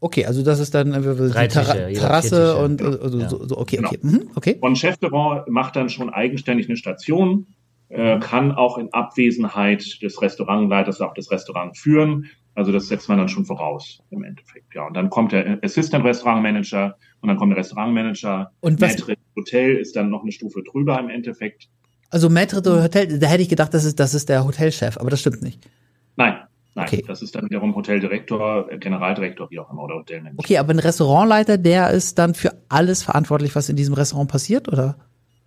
Okay, 0.06 0.24
also 0.24 0.42
das 0.44 0.60
ist 0.60 0.72
dann 0.72 0.92
äh, 0.92 1.00
die 1.00 1.30
Drei 1.32 1.48
Terra 1.48 1.72
Tische, 1.72 1.88
jeder 1.88 2.00
Terrasse 2.00 2.56
und 2.58 2.80
also, 2.80 3.18
Ja. 3.18 3.28
so, 3.28 3.44
so, 3.48 3.58
okay, 3.58 3.76
Genau. 3.76 3.88
okay. 3.88 3.98
Mhm, 4.02 4.30
okay. 4.36 4.56
Und 4.60 4.78
Chef 4.78 4.96
de 4.98 5.10
Rang 5.10 5.42
macht 5.48 5.74
dann 5.74 5.88
schon 5.88 6.10
eigenständig 6.10 6.68
eine 6.68 6.76
Station, 6.76 7.46
äh, 7.88 8.20
kann 8.20 8.52
auch 8.52 8.78
in 8.78 8.92
Abwesenheit 8.92 10.00
des 10.02 10.22
Restaurantleiters 10.22 11.00
auch 11.00 11.12
das 11.14 11.30
Restaurant 11.32 11.76
führen. 11.76 12.26
Also 12.54 12.70
das 12.70 12.86
setzt 12.86 13.08
man 13.08 13.18
dann 13.18 13.28
schon 13.28 13.44
voraus 13.44 14.00
im 14.10 14.22
Endeffekt. 14.22 14.74
Ja, 14.76 14.86
und 14.86 14.94
dann 14.94 15.10
kommt 15.10 15.32
der 15.32 15.58
Assistant 15.62 16.04
Restaurantmanager 16.04 16.96
und 17.20 17.28
dann 17.28 17.36
kommt 17.36 17.50
der 17.52 17.58
Restaurantmanager. 17.58 18.52
Und 18.60 18.80
was- 18.80 18.96
Maître 18.96 19.16
Hotel 19.36 19.76
ist 19.76 19.96
dann 19.96 20.08
noch 20.08 20.22
eine 20.22 20.30
Stufe 20.32 20.62
drüber 20.62 20.98
im 21.00 21.10
Endeffekt. 21.10 21.68
Also 22.10 22.28
Maître 22.28 22.60
de 22.62 22.80
Hotel, 22.82 23.18
da 23.18 23.26
hätte 23.26 23.42
ich 23.42 23.48
gedacht, 23.48 23.74
das 23.74 23.84
ist, 23.84 23.98
das 23.98 24.14
ist 24.14 24.28
der 24.28 24.44
Hotelchef, 24.46 24.96
aber 24.98 25.10
das 25.10 25.20
stimmt 25.20 25.42
nicht. 25.42 25.68
Nein, 26.16 26.36
nein, 26.76 26.86
Okay. 26.86 27.02
das 27.06 27.22
ist 27.22 27.34
dann 27.34 27.44
wiederum 27.46 27.74
Hoteldirektor, 27.74 28.70
äh, 28.70 28.78
Generaldirektor, 28.78 29.50
wie 29.50 29.58
auch 29.58 29.70
immer, 29.70 29.84
oder 29.84 29.96
Hotelmanager. 29.96 30.38
Okay, 30.38 30.58
aber 30.58 30.72
ein 30.72 30.78
Restaurantleiter, 30.78 31.58
der 31.58 31.90
ist 31.90 32.18
dann 32.18 32.34
für 32.34 32.52
alles 32.68 33.02
verantwortlich, 33.02 33.54
was 33.56 33.68
in 33.68 33.76
diesem 33.76 33.94
Restaurant 33.94 34.30
passiert, 34.30 34.68
oder? 34.68 34.96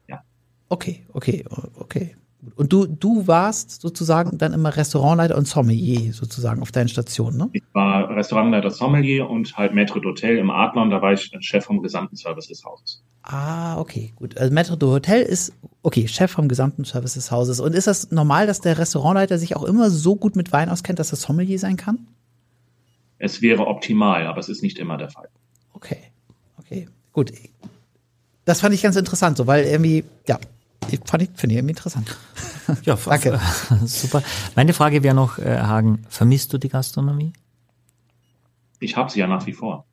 Ja. 0.08 0.22
Okay, 0.70 1.06
okay, 1.14 1.46
okay. 1.76 2.16
Und 2.56 2.72
du, 2.72 2.86
du 2.86 3.28
warst 3.28 3.82
sozusagen 3.82 4.38
dann 4.38 4.54
immer 4.54 4.76
Restaurantleiter 4.76 5.38
und 5.38 5.48
Sommelier 5.48 6.14
sozusagen 6.14 6.62
auf 6.62 6.72
deinen 6.72 6.88
Stationen, 6.88 7.38
ne? 7.38 7.50
Ich 7.52 7.64
war 7.74 8.10
Restaurantleiter 8.16 8.70
Sommelier 8.72 9.30
und 9.30 9.58
halt 9.58 9.74
Maître 9.74 10.00
d'Hotel 10.00 10.38
im 10.38 10.50
Adlon, 10.50 10.90
da 10.90 11.02
war 11.02 11.12
ich 11.12 11.32
Chef 11.42 11.66
vom 11.66 11.82
gesamten 11.82 12.16
Service 12.16 12.48
des 12.48 12.64
Hauses. 12.64 13.04
Ah, 13.24 13.78
okay, 13.78 14.14
gut. 14.16 14.38
Also 14.38 14.54
Maître 14.54 14.78
de 14.78 14.88
Hotel 14.88 15.22
ist, 15.22 15.52
okay, 15.84 16.08
Chef 16.08 16.32
vom 16.32 16.48
gesamten 16.48 16.86
Service 16.86 17.16
des 17.16 17.30
Hauses. 17.30 17.60
Und 17.60 17.76
ist 17.76 17.88
das 17.88 18.10
normal, 18.12 18.48
dass 18.48 18.62
der 18.62 18.78
Restaurantleiter 18.78 19.38
sich 19.38 19.58
auch 19.58 19.64
immer 19.64 19.90
so 19.90 20.16
gut 20.16 20.38
mit 20.38 20.54
Wein 20.54 20.70
auskennt, 20.70 21.00
dass 21.00 21.12
er 21.12 21.18
Sommelier 21.18 21.60
sein 21.60 21.76
kann? 21.76 22.08
Es 23.18 23.42
wäre 23.42 23.68
optimal, 23.68 24.26
aber 24.28 24.40
es 24.40 24.48
ist 24.48 24.64
nicht 24.64 24.80
immer 24.80 24.98
der 24.98 25.10
Fall. 25.10 25.28
Okay, 25.74 25.98
okay, 26.58 26.88
gut. 27.12 27.34
Das 28.46 28.62
fand 28.62 28.74
ich 28.74 28.82
ganz 28.82 28.96
interessant, 28.96 29.36
so, 29.36 29.46
weil 29.46 29.66
irgendwie, 29.66 30.06
ja, 30.26 30.40
fand 31.06 31.24
ich, 31.24 31.30
finde 31.36 31.56
ich 31.56 31.60
interessant. 31.62 32.18
Ja, 32.84 32.96
Danke. 33.04 33.40
super. 33.88 34.22
Meine 34.56 34.74
Frage 34.74 35.02
wäre 35.02 35.16
noch, 35.16 35.40
äh, 35.40 35.58
Hagen, 35.58 36.06
vermisst 36.08 36.54
du 36.54 36.60
die 36.60 36.70
Gastronomie? 36.70 37.34
Ich 38.80 38.96
habe 38.96 39.10
sie 39.10 39.20
ja 39.20 39.26
nach 39.26 39.48
wie 39.48 39.54
vor. 39.54 39.86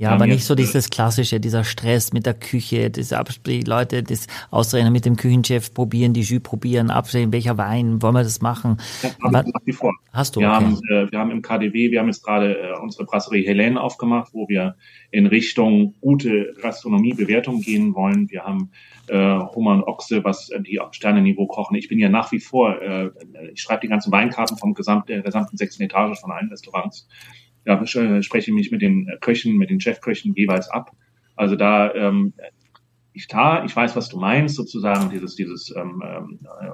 Ja, 0.00 0.12
aber 0.12 0.26
nicht 0.26 0.44
so 0.44 0.54
dieses 0.54 0.88
klassische, 0.88 1.40
dieser 1.40 1.62
Stress 1.62 2.14
mit 2.14 2.24
der 2.24 2.32
Küche, 2.32 2.88
das 2.88 3.12
Absprich, 3.12 3.66
Leute, 3.66 4.02
das 4.02 4.28
Ausrechnen 4.50 4.94
mit 4.94 5.04
dem 5.04 5.16
Küchenchef, 5.16 5.74
probieren, 5.74 6.14
die 6.14 6.22
Jus 6.22 6.40
probieren, 6.40 6.88
absehen, 6.90 7.32
welcher 7.32 7.58
Wein, 7.58 8.00
wollen 8.00 8.14
wir 8.14 8.22
das 8.22 8.40
machen? 8.40 8.78
Ja, 9.02 9.10
Aber- 9.20 9.42
nach 9.42 9.60
wie 9.66 9.72
vor. 9.72 9.92
Hast 10.10 10.36
du, 10.36 10.40
Wir, 10.40 10.48
okay. 10.48 10.56
haben, 10.56 10.80
äh, 10.90 11.12
wir 11.12 11.18
haben 11.18 11.30
im 11.30 11.42
KDW, 11.42 11.90
wir 11.90 12.00
haben 12.00 12.06
jetzt 12.06 12.24
gerade 12.24 12.56
äh, 12.58 12.80
unsere 12.80 13.04
Brasserie 13.04 13.46
Helene 13.46 13.78
aufgemacht, 13.78 14.32
wo 14.32 14.48
wir 14.48 14.74
in 15.10 15.26
Richtung 15.26 15.94
gute 16.00 16.54
Gastronomiebewertung 16.62 17.60
gehen 17.60 17.94
wollen. 17.94 18.30
Wir 18.30 18.44
haben 18.44 18.70
äh, 19.08 19.38
Hummer 19.54 19.72
und 19.72 19.82
Ochse, 19.84 20.24
was 20.24 20.48
äh, 20.48 20.62
die 20.62 20.80
auf 20.80 20.94
Sternenniveau 20.94 21.46
kochen. 21.46 21.76
Ich 21.76 21.88
bin 21.88 21.98
ja 21.98 22.08
nach 22.08 22.32
wie 22.32 22.40
vor, 22.40 22.80
äh, 22.80 23.10
ich 23.52 23.60
schreibe 23.60 23.82
die 23.82 23.88
ganzen 23.88 24.10
Weinkarten 24.12 24.56
vom 24.56 24.72
gesamt, 24.72 25.10
der 25.10 25.20
gesamten 25.20 25.58
sechsten 25.58 25.82
Etage 25.82 26.18
von 26.18 26.32
allen 26.32 26.48
Restaurants. 26.48 27.06
Da 27.64 27.80
äh, 27.80 28.22
spreche 28.22 28.50
ich 28.50 28.54
mich 28.54 28.70
mit 28.70 28.82
den 28.82 29.08
Köchen, 29.20 29.56
mit 29.56 29.70
den 29.70 29.80
Chefköchen 29.80 30.34
jeweils 30.34 30.68
ab. 30.68 30.92
Also 31.36 31.56
da, 31.56 31.94
ähm, 31.94 32.32
ich 33.12 33.26
da, 33.26 33.64
ich 33.64 33.74
weiß, 33.74 33.96
was 33.96 34.08
du 34.08 34.18
meinst, 34.18 34.56
sozusagen 34.56 35.10
dieses, 35.10 35.36
dieses 35.36 35.74
ähm, 35.76 36.02
ähm, 36.04 36.38
äh, 36.60 36.70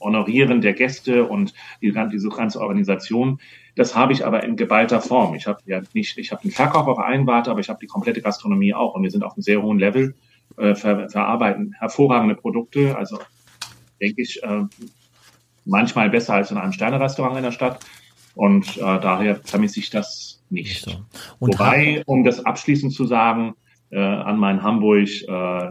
Honorieren 0.00 0.62
der 0.62 0.72
Gäste 0.72 1.26
und 1.26 1.52
die, 1.82 1.92
diese 2.10 2.28
ganze 2.30 2.60
Organisation. 2.60 3.38
Das 3.76 3.94
habe 3.94 4.12
ich 4.12 4.24
aber 4.24 4.42
in 4.42 4.56
geballter 4.56 5.00
Form. 5.00 5.34
Ich 5.34 5.46
habe 5.46 5.60
ja 5.66 5.82
nicht, 5.92 6.16
ich 6.16 6.32
habe 6.32 6.42
den 6.42 6.50
Verkauf 6.50 6.86
auf 6.86 6.98
einen 6.98 7.28
aber 7.28 7.60
ich 7.60 7.68
habe 7.68 7.78
die 7.80 7.86
komplette 7.86 8.22
Gastronomie 8.22 8.74
auch 8.74 8.94
und 8.94 9.02
wir 9.02 9.10
sind 9.10 9.22
auf 9.22 9.34
einem 9.34 9.42
sehr 9.42 9.62
hohen 9.62 9.78
Level, 9.78 10.14
äh, 10.56 10.74
ver, 10.74 11.08
verarbeiten 11.10 11.74
hervorragende 11.78 12.34
Produkte. 12.34 12.96
Also 12.96 13.18
denke 14.00 14.22
ich, 14.22 14.42
äh, 14.42 14.64
manchmal 15.66 16.10
besser 16.10 16.34
als 16.34 16.50
in 16.50 16.56
einem 16.56 16.72
Sternerestaurant 16.72 17.36
in 17.36 17.44
der 17.44 17.52
Stadt. 17.52 17.80
Und 18.34 18.76
äh, 18.76 18.80
daher 18.80 19.36
vermisse 19.36 19.80
ich 19.80 19.90
das 19.90 20.42
nicht. 20.50 20.84
So. 20.84 20.92
Und 21.38 21.54
Wobei, 21.54 22.02
um 22.06 22.24
das 22.24 22.44
abschließend 22.44 22.92
zu 22.92 23.06
sagen, 23.06 23.54
äh, 23.90 23.98
an 23.98 24.38
mein 24.38 24.62
Hamburg, 24.62 25.08
äh, 25.08 25.68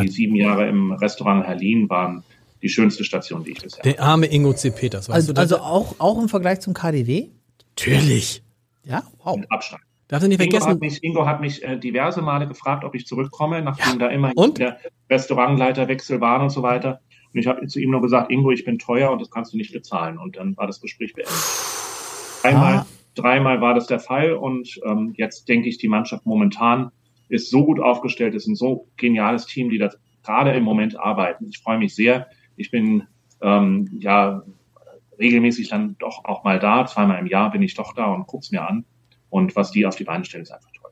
die 0.00 0.08
sieben 0.08 0.36
Jahre 0.36 0.68
im 0.68 0.92
Restaurant 0.92 1.46
Herlin 1.46 1.88
waren 1.88 2.22
die 2.60 2.68
schönste 2.68 3.04
Station, 3.04 3.44
die 3.44 3.52
ich 3.52 3.62
bisher 3.62 3.82
Der 3.82 4.00
arme 4.00 4.26
Ingo 4.26 4.52
C. 4.52 4.70
Peters, 4.70 5.08
weißt 5.08 5.14
Also, 5.14 5.32
du 5.32 5.40
also 5.40 5.58
auch, 5.58 5.94
auch 5.98 6.20
im 6.20 6.28
Vergleich 6.28 6.60
zum 6.60 6.74
KDW? 6.74 7.28
Natürlich. 7.76 8.42
Ja, 8.84 9.02
wow. 9.22 9.36
mit 9.36 9.50
Abstand. 9.50 9.82
Darf 10.08 10.22
ich 10.22 10.28
nicht 10.28 10.42
Ingo 10.42 10.56
hat 10.56 10.62
vergessen, 10.64 10.80
mich, 10.80 11.02
Ingo 11.02 11.26
hat 11.26 11.40
mich 11.40 11.62
äh, 11.62 11.78
diverse 11.78 12.20
Male 12.20 12.46
gefragt, 12.46 12.84
ob 12.84 12.94
ich 12.94 13.06
zurückkomme, 13.06 13.62
nachdem 13.62 13.98
da 13.98 14.08
immer 14.08 14.32
Und? 14.34 14.58
der 14.58 14.78
Restaurantleiterwechsel 15.08 16.20
waren 16.20 16.42
und 16.42 16.50
so 16.50 16.62
weiter. 16.62 17.00
Und 17.32 17.40
ich 17.40 17.46
habe 17.46 17.66
zu 17.66 17.80
ihm 17.80 17.90
nur 17.90 18.02
gesagt, 18.02 18.30
Ingo, 18.30 18.50
ich 18.50 18.64
bin 18.64 18.78
teuer 18.78 19.10
und 19.10 19.20
das 19.20 19.30
kannst 19.30 19.54
du 19.54 19.56
nicht 19.56 19.72
bezahlen. 19.72 20.18
Und 20.18 20.36
dann 20.36 20.54
war 20.58 20.66
das 20.66 20.80
Gespräch 20.80 21.14
beendet. 21.14 21.34
Dreimal, 22.42 22.74
Ah. 22.74 22.86
dreimal 23.14 23.60
war 23.60 23.74
das 23.74 23.86
der 23.86 24.00
Fall 24.00 24.32
und 24.32 24.80
ähm, 24.84 25.14
jetzt 25.16 25.48
denke 25.48 25.68
ich, 25.68 25.78
die 25.78 25.88
Mannschaft 25.88 26.26
momentan 26.26 26.90
ist 27.28 27.50
so 27.50 27.64
gut 27.64 27.80
aufgestellt, 27.80 28.34
ist 28.34 28.46
ein 28.46 28.54
so 28.54 28.88
geniales 28.96 29.46
Team, 29.46 29.70
die 29.70 29.78
das 29.78 29.98
gerade 30.22 30.52
im 30.52 30.64
Moment 30.64 30.98
arbeiten. 30.98 31.48
Ich 31.48 31.58
freue 31.58 31.78
mich 31.78 31.94
sehr. 31.94 32.26
Ich 32.56 32.70
bin 32.70 33.04
ähm, 33.40 33.88
ja 33.98 34.42
regelmäßig 35.18 35.68
dann 35.68 35.96
doch 35.98 36.24
auch 36.24 36.44
mal 36.44 36.58
da. 36.58 36.86
Zweimal 36.86 37.18
im 37.18 37.26
Jahr 37.26 37.50
bin 37.50 37.62
ich 37.62 37.74
doch 37.74 37.94
da 37.94 38.06
und 38.06 38.26
guck's 38.26 38.50
mir 38.50 38.66
an. 38.68 38.84
Und 39.30 39.56
was 39.56 39.70
die 39.70 39.86
auf 39.86 39.96
die 39.96 40.04
Beine 40.04 40.24
stellen, 40.24 40.42
ist 40.42 40.50
einfach 40.50 40.70
toll. 40.80 40.90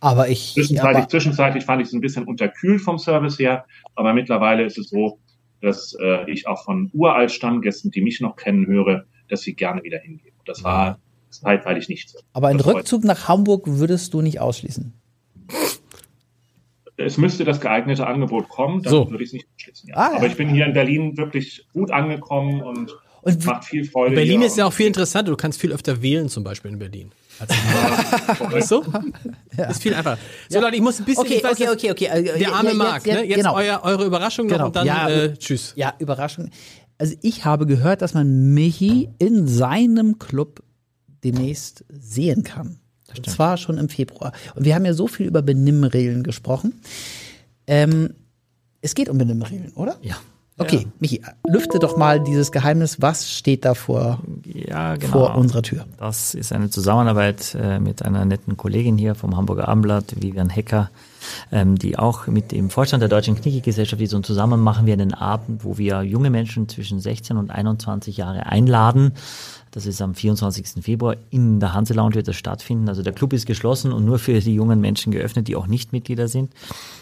Aber 0.00 0.28
ich, 0.28 0.54
Zwischenzeitlich, 0.54 0.96
aber, 0.96 1.08
zwischenzeitlich 1.08 1.64
fand 1.64 1.82
ich 1.82 1.88
es 1.88 1.94
ein 1.94 2.00
bisschen 2.00 2.24
unterkühlt 2.24 2.80
vom 2.80 2.98
Service 2.98 3.38
her, 3.38 3.64
aber 3.94 4.12
mittlerweile 4.12 4.64
ist 4.64 4.78
es 4.78 4.90
so, 4.90 5.18
dass 5.60 5.96
äh, 6.00 6.30
ich 6.30 6.46
auch 6.46 6.62
von 6.64 6.90
uralt 6.92 7.32
Stammgästen, 7.32 7.90
die 7.90 8.02
mich 8.02 8.20
noch 8.20 8.36
kennen, 8.36 8.66
höre, 8.66 9.04
dass 9.28 9.42
sie 9.42 9.54
gerne 9.54 9.82
wieder 9.82 9.98
hingehen. 9.98 10.33
Das 10.44 10.62
war 10.64 10.98
zeitweilig 11.30 11.88
nicht 11.88 12.10
so. 12.10 12.18
aber 12.32 12.48
ein 12.48 12.58
Das 12.58 12.64
freut 12.66 12.76
Rückzug 12.76 13.04
nach 13.04 13.28
Hamburg 13.28 13.62
würdest 13.66 14.14
du 14.14 14.22
nicht 14.22 14.40
ausschließen. 14.40 14.92
Es 16.96 17.16
müsste 17.16 17.44
das 17.44 17.60
geeignete 17.60 18.06
Angebot 18.06 18.48
kommen, 18.48 18.82
dann 18.82 18.90
So. 18.92 19.10
würde 19.10 19.24
ich 19.24 19.30
es 19.30 19.32
nicht 19.32 19.46
ausschließen. 19.56 19.88
Ja. 19.88 19.96
Ah, 19.96 20.10
ja. 20.12 20.16
Aber 20.18 20.26
ich 20.26 20.36
bin 20.36 20.48
hier 20.48 20.64
in 20.66 20.72
Berlin 20.74 21.16
wirklich 21.16 21.66
gut 21.72 21.90
angekommen 21.90 22.62
und 22.62 22.92
Und 23.22 23.44
macht 23.46 23.64
viel 23.64 23.84
Freude. 23.84 24.14
Berlin 24.14 24.40
hier 24.40 24.46
ist 24.46 24.56
ja 24.56 24.66
auch 24.66 24.72
viel 24.72 24.86
interessanter. 24.86 25.30
Du 25.32 25.36
kannst 25.36 25.60
viel 25.60 25.72
öfter 25.72 26.02
wählen, 26.02 26.28
zum 26.28 26.44
Beispiel 26.44 26.70
in 26.70 26.78
Berlin. 26.78 27.10
Weißt 28.50 28.70
du? 28.70 28.84
Ist 29.68 29.82
viel 29.82 29.92
einfacher. 29.94 30.18
So, 30.48 30.60
Leute, 30.60 30.76
ich 30.76 30.82
muss 30.82 31.00
ein 31.00 31.04
bisschen. 31.04 31.24
Okay, 31.24 31.34
ich 31.38 31.42
weiß, 31.44 31.60
okay, 31.60 31.70
okay, 31.70 31.90
okay. 31.90 32.08
Also, 32.08 32.24
Der 32.26 32.38
ja, 32.38 32.52
arme 32.52 32.68
ja, 32.68 32.74
Marc, 32.76 33.06
jetzt, 33.06 33.16
ne? 33.16 33.24
Jetzt 33.24 33.36
genau. 33.38 33.56
euer, 33.56 33.80
eure 33.82 34.04
Überraschung 34.04 34.46
noch 34.46 34.52
Genau. 34.52 34.66
und 34.66 34.76
dann 34.76 34.86
Ja, 34.86 35.08
äh, 35.08 35.34
tschüss. 35.36 35.72
Ja, 35.74 35.94
Überraschung. 35.98 36.50
Also 36.98 37.14
ich 37.22 37.44
habe 37.44 37.66
gehört, 37.66 38.02
dass 38.02 38.14
man 38.14 38.54
Michi 38.54 39.08
in 39.18 39.46
seinem 39.46 40.18
Club 40.18 40.62
demnächst 41.24 41.84
sehen 41.88 42.44
kann. 42.44 42.78
Und 43.16 43.28
zwar 43.30 43.56
schon 43.56 43.78
im 43.78 43.88
Februar. 43.88 44.32
Und 44.54 44.64
wir 44.64 44.74
haben 44.74 44.84
ja 44.84 44.92
so 44.92 45.06
viel 45.06 45.26
über 45.26 45.42
Benimmregeln 45.42 46.22
gesprochen. 46.22 46.80
Ähm, 47.66 48.10
es 48.80 48.94
geht 48.94 49.08
um 49.08 49.18
Benimmregeln, 49.18 49.72
oder? 49.74 49.96
Ja. 50.02 50.16
Okay, 50.56 50.86
Michi, 51.00 51.20
lüfte 51.48 51.80
doch 51.80 51.96
mal 51.96 52.20
dieses 52.22 52.52
Geheimnis. 52.52 53.02
Was 53.02 53.28
steht 53.32 53.64
da 53.64 53.74
vor, 53.74 54.22
Ja, 54.44 54.94
genau. 54.94 55.12
vor 55.12 55.34
unserer 55.34 55.62
Tür? 55.62 55.84
Das 55.98 56.34
ist 56.34 56.52
eine 56.52 56.70
Zusammenarbeit 56.70 57.56
äh, 57.60 57.80
mit 57.80 58.04
einer 58.04 58.24
netten 58.24 58.56
Kollegin 58.56 58.96
hier 58.96 59.16
vom 59.16 59.36
Hamburger 59.36 59.66
Abendblatt, 59.68 60.14
Vivian 60.22 60.50
Hecker, 60.50 60.90
ähm, 61.52 61.76
die 61.76 61.98
auch 61.98 62.26
mit 62.26 62.52
dem 62.52 62.70
Vorstand 62.70 63.00
der 63.02 63.08
Deutschen 63.08 63.40
Kniegesellschaft 63.40 64.00
ist 64.02 64.14
und 64.14 64.24
zusammen 64.26 64.60
machen 64.60 64.86
wir 64.86 64.92
einen 64.94 65.14
Abend, 65.14 65.64
wo 65.64 65.78
wir 65.78 66.02
junge 66.02 66.30
Menschen 66.30 66.68
zwischen 66.68 67.00
16 67.00 67.36
und 67.36 67.50
21 67.50 68.16
Jahre 68.16 68.46
einladen. 68.46 69.12
Das 69.70 69.86
ist 69.86 70.00
am 70.00 70.14
24. 70.14 70.84
Februar 70.84 71.16
in 71.30 71.58
der 71.58 71.74
Hanse 71.74 71.94
Lounge 71.94 72.14
wird 72.14 72.28
das 72.28 72.36
stattfinden. 72.36 72.88
Also 72.88 73.02
der 73.02 73.12
Club 73.12 73.32
ist 73.32 73.44
geschlossen 73.44 73.92
und 73.92 74.04
nur 74.04 74.20
für 74.20 74.38
die 74.38 74.54
jungen 74.54 74.80
Menschen 74.80 75.10
geöffnet, 75.10 75.48
die 75.48 75.56
auch 75.56 75.66
nicht 75.66 75.92
Mitglieder 75.92 76.28
sind. 76.28 76.52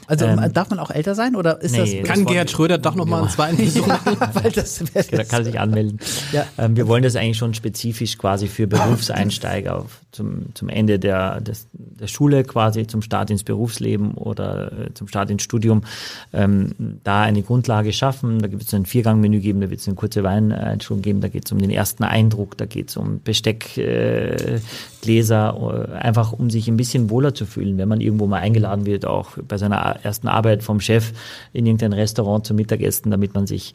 Also 0.07 0.25
Ähm, 0.25 0.41
darf 0.55 0.71
man 0.71 0.79
auch 0.79 0.91
älter 0.91 1.15
sein 1.15 1.37
oder 1.37 1.61
ist 1.61 1.73
nee, 1.73 1.79
das? 1.81 1.91
das 1.91 2.03
Kann 2.09 2.25
war- 2.25 2.33
Gerhard 2.33 2.51
Schröder 2.51 2.79
doch 2.79 2.95
noch 2.95 3.05
mal 3.05 3.21
einen 3.21 3.29
zweiten 3.29 3.57
Besuch 3.63 3.87
machen? 3.87 4.17
weil 4.33 4.51
das, 4.53 4.83
Da 5.11 5.25
kann 5.25 5.45
sich 5.45 5.61
anmelden. 5.61 5.99
Ja. 6.33 6.47
Ähm, 6.57 6.75
wir 6.75 6.89
wollen 6.89 7.03
das 7.03 7.15
eigentlich 7.15 7.37
schon 7.37 7.53
spezifisch 7.53 8.17
quasi 8.17 8.49
für 8.49 8.67
Berufseinsteiger 8.67 9.77
auf 9.77 10.01
zum, 10.13 10.55
zum 10.55 10.69
Ende 10.69 10.99
der, 10.99 11.41
des, 11.41 11.67
der 11.73 12.07
Schule 12.07 12.45
quasi, 12.45 12.87
zum 12.87 13.03
Start 13.03 13.31
ins 13.31 13.43
Berufsleben 13.43 14.13
oder 14.13 14.73
äh, 14.73 14.95
zum 14.95 15.09
Start 15.09 15.31
ins 15.31 15.43
Studium, 15.43 15.83
ähm, 16.33 16.99
da 17.03 17.23
eine 17.23 17.43
Grundlage 17.43 17.93
schaffen. 17.93 18.41
Da 18.41 18.49
gibt 18.49 18.63
es 18.63 18.73
ein 18.75 18.87
Viergangmenü 18.87 19.41
geben, 19.41 19.61
da 19.61 19.71
wird 19.71 19.81
es 19.81 19.89
eine 19.89 19.97
kurze 19.97 20.23
Weineinschulung 20.23 21.03
geben, 21.03 21.21
da 21.21 21.29
geht 21.29 21.47
es 21.47 21.53
um 21.53 21.59
den 21.59 21.71
ersten 21.71 22.05
Eindruck, 22.05 22.57
da 22.59 22.67
geht 22.67 22.91
es 22.91 22.97
um 22.97 23.21
Besteck, 23.23 23.77
äh, 23.79 24.61
Gläser, 25.01 25.89
äh, 25.91 25.93
einfach 25.95 26.33
um 26.33 26.51
sich 26.51 26.69
ein 26.69 26.77
bisschen 26.77 27.11
wohler 27.11 27.35
zu 27.35 27.47
fühlen, 27.47 27.79
wenn 27.79 27.89
man 27.89 28.01
irgendwo 28.01 28.27
mal 28.27 28.41
eingeladen 28.41 28.87
wird, 28.87 29.07
auch 29.07 29.39
bei 29.49 29.57
seiner 29.57 29.77
ersten 30.03 30.29
Arbeit 30.29 30.63
vom 30.63 30.81
Chef 30.81 31.13
in 31.53 31.67
irgendein 31.67 31.95
Restaurant 31.95 32.47
zum 32.47 32.57
Mittagessen, 32.57 33.11
damit 33.11 33.35
man 33.35 33.47
sich 33.47 33.75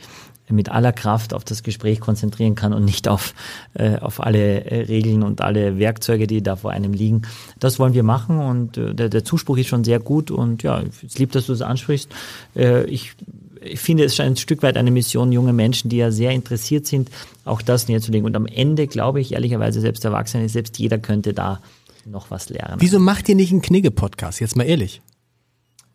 mit 0.49 0.69
aller 0.69 0.93
Kraft 0.93 1.33
auf 1.33 1.43
das 1.43 1.63
Gespräch 1.63 1.99
konzentrieren 1.99 2.55
kann 2.55 2.73
und 2.73 2.85
nicht 2.85 3.07
auf, 3.07 3.33
äh, 3.73 3.97
auf 3.97 4.21
alle 4.21 4.65
äh, 4.65 4.81
Regeln 4.83 5.23
und 5.23 5.41
alle 5.41 5.77
Werkzeuge, 5.77 6.27
die 6.27 6.41
da 6.41 6.55
vor 6.55 6.71
einem 6.71 6.93
liegen. 6.93 7.23
Das 7.59 7.79
wollen 7.79 7.93
wir 7.93 8.03
machen 8.03 8.39
und 8.39 8.77
äh, 8.77 8.93
der, 8.93 9.09
der 9.09 9.23
Zuspruch 9.23 9.57
ist 9.57 9.67
schon 9.67 9.83
sehr 9.83 9.99
gut 9.99 10.31
und 10.31 10.63
ja, 10.63 10.81
es 11.05 11.17
lieb, 11.17 11.31
dass 11.31 11.47
du 11.47 11.51
das 11.53 11.61
ansprichst. 11.61 12.09
Äh, 12.55 12.85
ich 12.85 13.13
ich 13.59 13.79
finde, 13.79 14.03
es 14.03 14.19
ein 14.19 14.37
Stück 14.37 14.63
weit 14.63 14.77
eine 14.77 14.91
Mission, 14.91 15.31
junge 15.31 15.51
Menschen, 15.51 15.89
die 15.89 15.97
ja 15.97 16.11
sehr 16.11 16.31
interessiert 16.31 16.85
sind, 16.85 17.09
auch 17.43 17.61
das 17.61 17.87
niederzulegen. 17.87 18.25
Und 18.25 18.35
am 18.35 18.45
Ende 18.45 18.87
glaube 18.87 19.19
ich, 19.19 19.33
ehrlicherweise, 19.33 19.81
selbst 19.81 20.05
Erwachsene, 20.05 20.47
selbst 20.47 20.77
jeder 20.77 20.97
könnte 20.99 21.33
da 21.33 21.59
noch 22.05 22.31
was 22.31 22.49
lernen. 22.49 22.77
Wieso 22.79 22.99
macht 22.99 23.27
ihr 23.29 23.35
nicht 23.35 23.51
einen 23.51 23.61
Knigge-Podcast? 23.61 24.39
Jetzt 24.39 24.55
mal 24.55 24.63
ehrlich. 24.63 25.01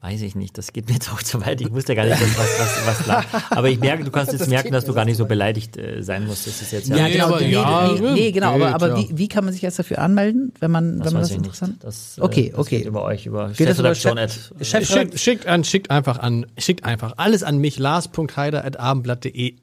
Weiß 0.04 0.20
ich 0.22 0.34
nicht, 0.34 0.58
das 0.58 0.72
geht 0.72 0.88
mir 0.88 0.94
jetzt 0.98 1.12
auch 1.12 1.22
zu 1.22 1.40
weit. 1.46 1.60
Ich 1.60 1.72
wusste 1.72 1.94
gar 1.94 2.04
nicht, 2.04 2.20
was, 2.20 2.58
was, 2.58 2.86
was 2.86 3.06
lag. 3.06 3.24
Aber 3.50 3.68
ich 3.70 3.78
merke, 3.78 4.02
du 4.02 4.10
kannst 4.10 4.32
jetzt 4.32 4.40
das 4.42 4.48
merken, 4.48 4.72
dass 4.72 4.84
du 4.84 4.92
gar 4.94 5.04
nicht 5.04 5.16
so 5.16 5.26
beleidigt 5.26 5.76
äh, 5.76 6.02
sein 6.02 6.26
musst. 6.26 6.44
Das 6.48 6.60
ist 6.60 6.72
jetzt 6.72 6.88
ja, 6.88 6.96
Nee, 7.06 7.12
genau, 7.12 7.26
aber 7.28 7.40
nee, 7.40 7.52
ja, 7.52 7.92
nee, 8.00 8.10
nee, 8.12 8.32
genau, 8.32 8.54
aber, 8.54 8.66
geht, 8.66 8.74
aber 8.74 8.88
ja. 8.88 8.96
wie, 8.98 9.08
wie 9.18 9.28
kann 9.28 9.44
man 9.44 9.52
sich 9.52 9.62
jetzt 9.62 9.78
dafür 9.78 10.00
anmelden, 10.00 10.52
wenn 10.58 10.72
man 10.72 10.98
das 10.98 11.06
wenn 11.06 11.12
man 11.12 11.22
das 11.22 11.30
ich 11.30 11.36
nicht. 11.38 11.46
interessant? 11.46 11.76
Das, 11.84 12.18
äh, 12.18 12.20
Okay, 12.20 12.48
das 12.50 12.58
okay. 12.58 12.78
geht 12.78 12.86
über 12.88 13.04
euch, 13.04 13.26
über 13.26 13.50
Geht 13.50 13.68
das 13.68 13.78
über 13.78 13.94
Chefredaktion. 13.94 14.58
Chef- 14.60 14.86
Chef- 14.86 14.88
Schickt, 14.92 15.20
schickt 15.20 15.46
an, 15.46 15.62
schickt 15.62 15.90
einfach 15.92 16.18
an, 16.18 16.46
schickt 16.58 16.84
einfach 16.84 17.14
alles 17.18 17.44
an 17.44 17.58
mich, 17.58 17.78
lars.heider.abendblatt.de. 17.78 19.54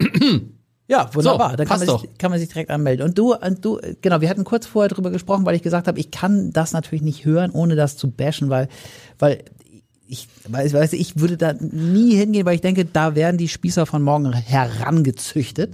Ja, 0.88 1.08
wunderbar. 1.14 1.52
So, 1.52 1.56
Dann 1.58 1.68
kann 1.68 1.80
man, 1.86 2.00
sich, 2.00 2.10
kann 2.18 2.32
man 2.32 2.40
sich 2.40 2.50
direkt 2.50 2.72
anmelden. 2.72 3.06
Und 3.06 3.18
du, 3.18 3.36
und 3.36 3.64
du, 3.64 3.80
genau, 4.02 4.22
wir 4.22 4.30
hatten 4.30 4.44
kurz 4.44 4.66
vorher 4.66 4.90
drüber 4.90 5.12
gesprochen, 5.12 5.46
weil 5.46 5.56
ich 5.56 5.62
gesagt 5.62 5.88
habe, 5.88 6.00
ich 6.00 6.10
kann 6.10 6.52
das 6.52 6.72
natürlich 6.74 7.04
nicht 7.04 7.26
hören, 7.26 7.52
ohne 7.52 7.76
das 7.76 7.96
zu 7.96 8.10
bashen, 8.10 8.50
weil, 8.50 8.70
weil 9.20 9.44
ich 10.10 10.28
weiß, 10.48 10.74
weiß, 10.74 10.94
ich 10.94 11.20
würde 11.20 11.38
da 11.38 11.54
nie 11.54 12.16
hingehen, 12.16 12.46
weil 12.46 12.56
ich 12.56 12.62
denke, 12.62 12.84
da 12.86 13.16
werden 13.16 13.38
die 13.38 13.48
Spießer 13.48 13.86
von 13.86 14.02
morgen 14.02 14.34
herangezüchtet. 14.34 15.74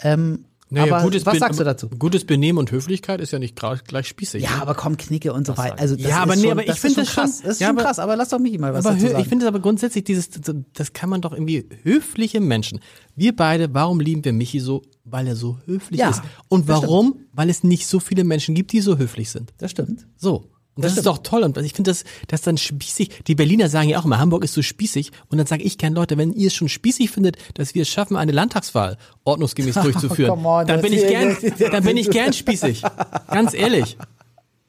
Ähm, 0.00 0.44
aber 0.72 1.02
was 1.02 1.38
sagst 1.38 1.58
du 1.58 1.64
dazu? 1.64 1.88
Gutes 1.88 2.24
Benehmen 2.24 2.56
und 2.58 2.70
Höflichkeit 2.70 3.20
ist 3.20 3.32
ja 3.32 3.40
nicht 3.40 3.56
gleich 3.88 4.06
spießig. 4.06 4.44
Ja, 4.44 4.60
aber 4.60 4.74
komm, 4.76 4.96
Knicke 4.96 5.32
und 5.32 5.44
so 5.44 5.56
weiter. 5.58 5.80
Also 5.80 5.96
das 5.96 6.06
Ja, 6.06 6.18
aber 6.22 6.36
nee, 6.36 6.42
schon, 6.42 6.52
aber 6.52 6.68
ich 6.68 6.78
finde 6.78 6.96
das 7.00 7.08
schon- 7.08 7.24
krass. 7.24 7.40
Das 7.42 7.52
ist 7.54 7.60
ja, 7.60 7.66
schon 7.68 7.76
aber- 7.78 7.86
krass, 7.86 7.98
aber 7.98 8.14
lass 8.14 8.28
doch 8.28 8.38
mich 8.38 8.56
mal 8.56 8.72
was 8.72 8.86
aber 8.86 8.94
dazu 8.94 9.08
sagen. 9.08 9.20
ich 9.20 9.28
finde 9.28 9.46
es 9.46 9.48
aber 9.48 9.58
grundsätzlich 9.58 10.04
dieses, 10.04 10.30
das 10.30 10.92
kann 10.92 11.10
man 11.10 11.22
doch 11.22 11.32
irgendwie 11.32 11.66
höfliche 11.82 12.40
Menschen. 12.40 12.78
Wir 13.16 13.34
beide, 13.34 13.74
warum 13.74 13.98
lieben 13.98 14.24
wir 14.24 14.32
Michi 14.32 14.60
so? 14.60 14.82
Weil 15.04 15.26
er 15.26 15.34
so 15.34 15.58
höflich 15.66 15.98
Ja, 15.98 16.10
ist. 16.10 16.22
Und 16.48 16.68
warum? 16.68 17.20
Weil 17.32 17.50
es 17.50 17.64
nicht 17.64 17.88
so 17.88 17.98
viele 17.98 18.22
Menschen 18.22 18.54
gibt, 18.54 18.70
die 18.72 18.80
so 18.80 18.96
höflich 18.96 19.30
sind. 19.30 19.52
das 19.58 19.72
stimmt. 19.72 20.06
So. 20.16 20.44
Und 20.76 20.84
das, 20.84 20.92
Das 20.92 20.98
ist 20.98 21.06
doch 21.06 21.18
toll. 21.18 21.42
Und 21.42 21.56
ich 21.58 21.74
finde 21.74 21.90
das, 21.90 22.04
das 22.28 22.42
dann 22.42 22.56
spießig. 22.56 23.24
Die 23.26 23.34
Berliner 23.34 23.68
sagen 23.68 23.88
ja 23.88 23.98
auch 23.98 24.04
immer, 24.04 24.18
Hamburg 24.18 24.44
ist 24.44 24.54
so 24.54 24.62
spießig. 24.62 25.10
Und 25.28 25.38
dann 25.38 25.46
sage 25.46 25.62
ich 25.62 25.78
gerne, 25.78 25.96
Leute, 25.96 26.16
wenn 26.16 26.32
ihr 26.32 26.46
es 26.46 26.54
schon 26.54 26.68
spießig 26.68 27.10
findet, 27.10 27.36
dass 27.54 27.74
wir 27.74 27.82
es 27.82 27.88
schaffen, 27.88 28.16
eine 28.16 28.32
Landtagswahl 28.32 28.96
ordnungsgemäß 29.24 29.74
durchzuführen, 29.82 30.30
come 30.30 30.48
on, 30.48 30.66
dann 30.66 30.80
bin 30.80 30.92
ich 30.92 31.06
gern, 31.06 31.36
dann 31.70 31.84
bin 31.84 31.96
ich 31.96 32.10
gern 32.10 32.32
spießig. 32.32 32.82
Ganz 33.28 33.54
ehrlich. 33.54 33.96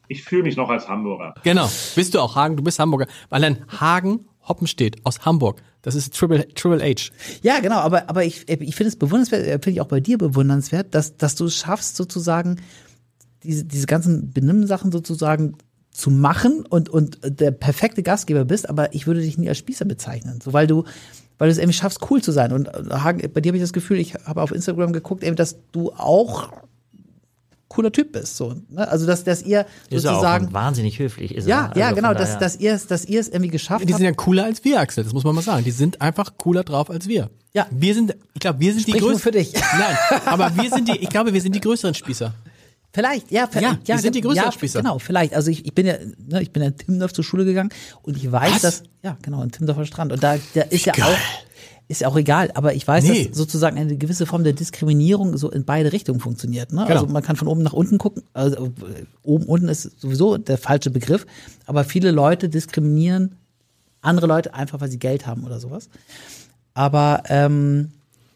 Ich 0.07 0.23
fühle 0.23 0.43
mich 0.43 0.57
noch 0.57 0.69
als 0.69 0.89
Hamburger. 0.89 1.35
Genau. 1.43 1.69
Bist 1.95 2.13
du 2.13 2.19
auch 2.19 2.35
Hagen? 2.35 2.57
Du 2.57 2.63
bist 2.63 2.79
Hamburger. 2.79 3.07
Weil 3.29 3.41
dann 3.41 3.65
Hagen 3.69 4.25
Hoppenstedt 4.47 4.97
aus 5.05 5.25
Hamburg. 5.25 5.61
Das 5.81 5.95
ist 5.95 6.13
Triple, 6.13 6.47
Triple 6.53 6.83
H. 6.83 7.11
Ja, 7.41 7.59
genau, 7.59 7.77
aber, 7.77 8.09
aber 8.09 8.25
ich, 8.25 8.49
ich 8.49 8.75
finde 8.75 8.89
es 8.89 8.95
bewundernswert, 8.95 9.47
äh, 9.47 9.51
finde 9.53 9.71
ich 9.71 9.81
auch 9.81 9.87
bei 9.87 9.99
dir 9.99 10.17
bewundernswert, 10.17 10.93
dass, 10.93 11.17
dass 11.17 11.35
du 11.35 11.45
es 11.45 11.55
schaffst, 11.55 11.95
sozusagen, 11.95 12.61
diese, 13.43 13.65
diese 13.65 13.87
ganzen 13.87 14.31
Benimmsachen 14.31 14.91
sozusagen 14.91 15.57
zu 15.91 16.09
machen 16.09 16.65
und, 16.67 16.89
und 16.89 17.19
der 17.23 17.51
perfekte 17.51 18.01
Gastgeber 18.03 18.45
bist, 18.45 18.69
aber 18.69 18.93
ich 18.95 19.07
würde 19.07 19.21
dich 19.21 19.37
nie 19.37 19.49
als 19.49 19.57
Spießer 19.57 19.85
bezeichnen. 19.85 20.39
So, 20.43 20.53
weil 20.53 20.65
du, 20.67 20.85
weil 21.37 21.47
du 21.49 21.51
es 21.51 21.57
irgendwie 21.57 21.77
schaffst, 21.77 21.99
cool 22.09 22.21
zu 22.21 22.31
sein. 22.31 22.53
Und 22.53 22.67
äh, 22.67 22.71
Hagen, 22.91 23.29
bei 23.33 23.41
dir 23.41 23.49
habe 23.49 23.57
ich 23.57 23.63
das 23.63 23.73
Gefühl, 23.73 23.99
ich 23.99 24.15
habe 24.25 24.41
auf 24.41 24.51
Instagram 24.51 24.93
geguckt, 24.93 25.23
eben, 25.23 25.35
dass 25.35 25.57
du 25.71 25.91
auch 25.91 26.51
cooler 27.67 27.91
Typ 27.91 28.11
bist. 28.11 28.35
So, 28.37 28.55
ne? 28.69 28.87
Also 28.87 29.05
dass, 29.05 29.23
dass 29.23 29.41
ihr 29.43 29.65
Ist 29.89 30.05
auch 30.05 30.13
sozusagen. 30.15 30.47
und 30.47 30.53
wahnsinnig 30.53 30.99
höflich. 30.99 31.33
Ist 31.35 31.47
ja, 31.47 31.71
er. 31.73 31.77
ja, 31.77 31.85
Also 31.87 31.95
genau, 31.95 32.09
von 32.09 32.17
dass, 32.17 32.37
dass 32.37 32.57
ihr 32.57 32.73
es, 32.73 32.87
dass 32.87 33.05
ihr 33.05 33.19
es 33.19 33.29
irgendwie 33.29 33.49
geschafft 33.49 33.81
Die 33.87 33.93
habt. 33.93 33.97
sind 33.99 34.05
ja 34.05 34.13
cooler 34.13 34.43
als 34.45 34.63
wir, 34.65 34.79
Axel. 34.79 35.03
Das 35.03 35.13
muss 35.13 35.23
man 35.23 35.35
mal 35.35 35.41
sagen. 35.41 35.63
Die 35.63 35.71
sind 35.71 36.01
einfach 36.01 36.33
cooler 36.37 36.63
drauf 36.63 36.89
als 36.89 37.07
wir. 37.07 37.29
Ja. 37.53 37.67
Wir 37.71 37.93
sind, 37.93 38.15
ich 38.33 38.39
glaube, 38.39 38.59
wir 38.59 38.73
sind 38.73 38.87
die 38.87 38.91
Sprich 38.91 39.01
nur 39.01 39.11
größten. 39.11 39.33
für 39.33 39.37
dich. 39.37 39.53
Nein, 39.53 40.19
aber 40.25 40.51
wir 40.55 40.69
sind 40.69 40.87
die, 40.87 40.97
ich 40.97 41.09
glaube, 41.09 41.33
wir 41.33 41.41
sind 41.41 41.53
die 41.55 41.59
größeren 41.61 41.93
Spießer. 41.93 42.33
Vielleicht, 42.93 43.31
ja, 43.31 43.41
Ja, 43.41 43.47
vielleicht, 43.47 43.87
wir 43.87 43.97
sind 43.99 44.15
die 44.15 44.21
größeren 44.21 44.45
ja, 44.47 44.51
Spießer. 44.51 44.81
Genau, 44.81 44.99
vielleicht. 44.99 45.33
Also 45.33 45.49
ich, 45.49 45.65
ich 45.65 45.73
bin 45.73 45.85
ja, 45.85 45.95
ne, 46.27 46.41
ich 46.41 46.51
bin 46.51 46.61
ja 46.61 46.69
in 46.69 46.77
Timmendorf 46.77 47.13
zur 47.13 47.23
Schule 47.23 47.45
gegangen 47.45 47.69
und 48.01 48.17
ich 48.17 48.29
weiß, 48.31 48.55
Was? 48.55 48.61
dass, 48.61 48.83
ja, 49.03 49.17
genau, 49.21 49.41
in 49.43 49.51
Timmendorfer 49.51 49.85
Strand. 49.85 50.11
Und 50.11 50.21
da, 50.21 50.35
da 50.53 50.61
ist 50.63 50.85
ja 50.85 50.93
auch, 50.93 51.17
ist 51.87 52.01
ja 52.01 52.07
auch 52.09 52.17
egal, 52.17 52.51
aber 52.53 52.73
ich 52.73 52.87
weiß, 52.87 53.03
Nee. 53.05 53.27
dass 53.27 53.37
sozusagen 53.37 53.77
eine 53.77 53.95
gewisse 53.97 54.25
Form 54.25 54.43
der 54.43 54.53
Diskriminierung 54.53 55.37
so 55.37 55.49
in 55.49 55.63
beide 55.63 55.93
Richtungen 55.93 56.19
funktioniert. 56.19 56.73
Ne? 56.73 56.83
Genau. 56.85 57.01
Also 57.01 57.07
man 57.11 57.23
kann 57.23 57.35
von 57.37 57.47
oben 57.47 57.63
nach 57.63 57.73
unten 57.73 57.97
gucken. 57.97 58.23
Also 58.33 58.65
äh, 58.65 58.69
oben, 59.23 59.45
unten 59.45 59.69
ist 59.69 59.99
sowieso 59.99 60.37
der 60.37 60.57
falsche 60.57 60.89
Begriff, 60.89 61.25
aber 61.65 61.83
viele 61.83 62.11
Leute 62.11 62.49
diskriminieren 62.49 63.35
andere 64.01 64.27
Leute 64.27 64.53
einfach, 64.53 64.81
weil 64.81 64.89
sie 64.89 64.99
Geld 64.99 65.27
haben 65.27 65.43
oder 65.43 65.59
sowas. 65.59 65.89
Aber 66.73 67.23
ähm, 67.27 67.91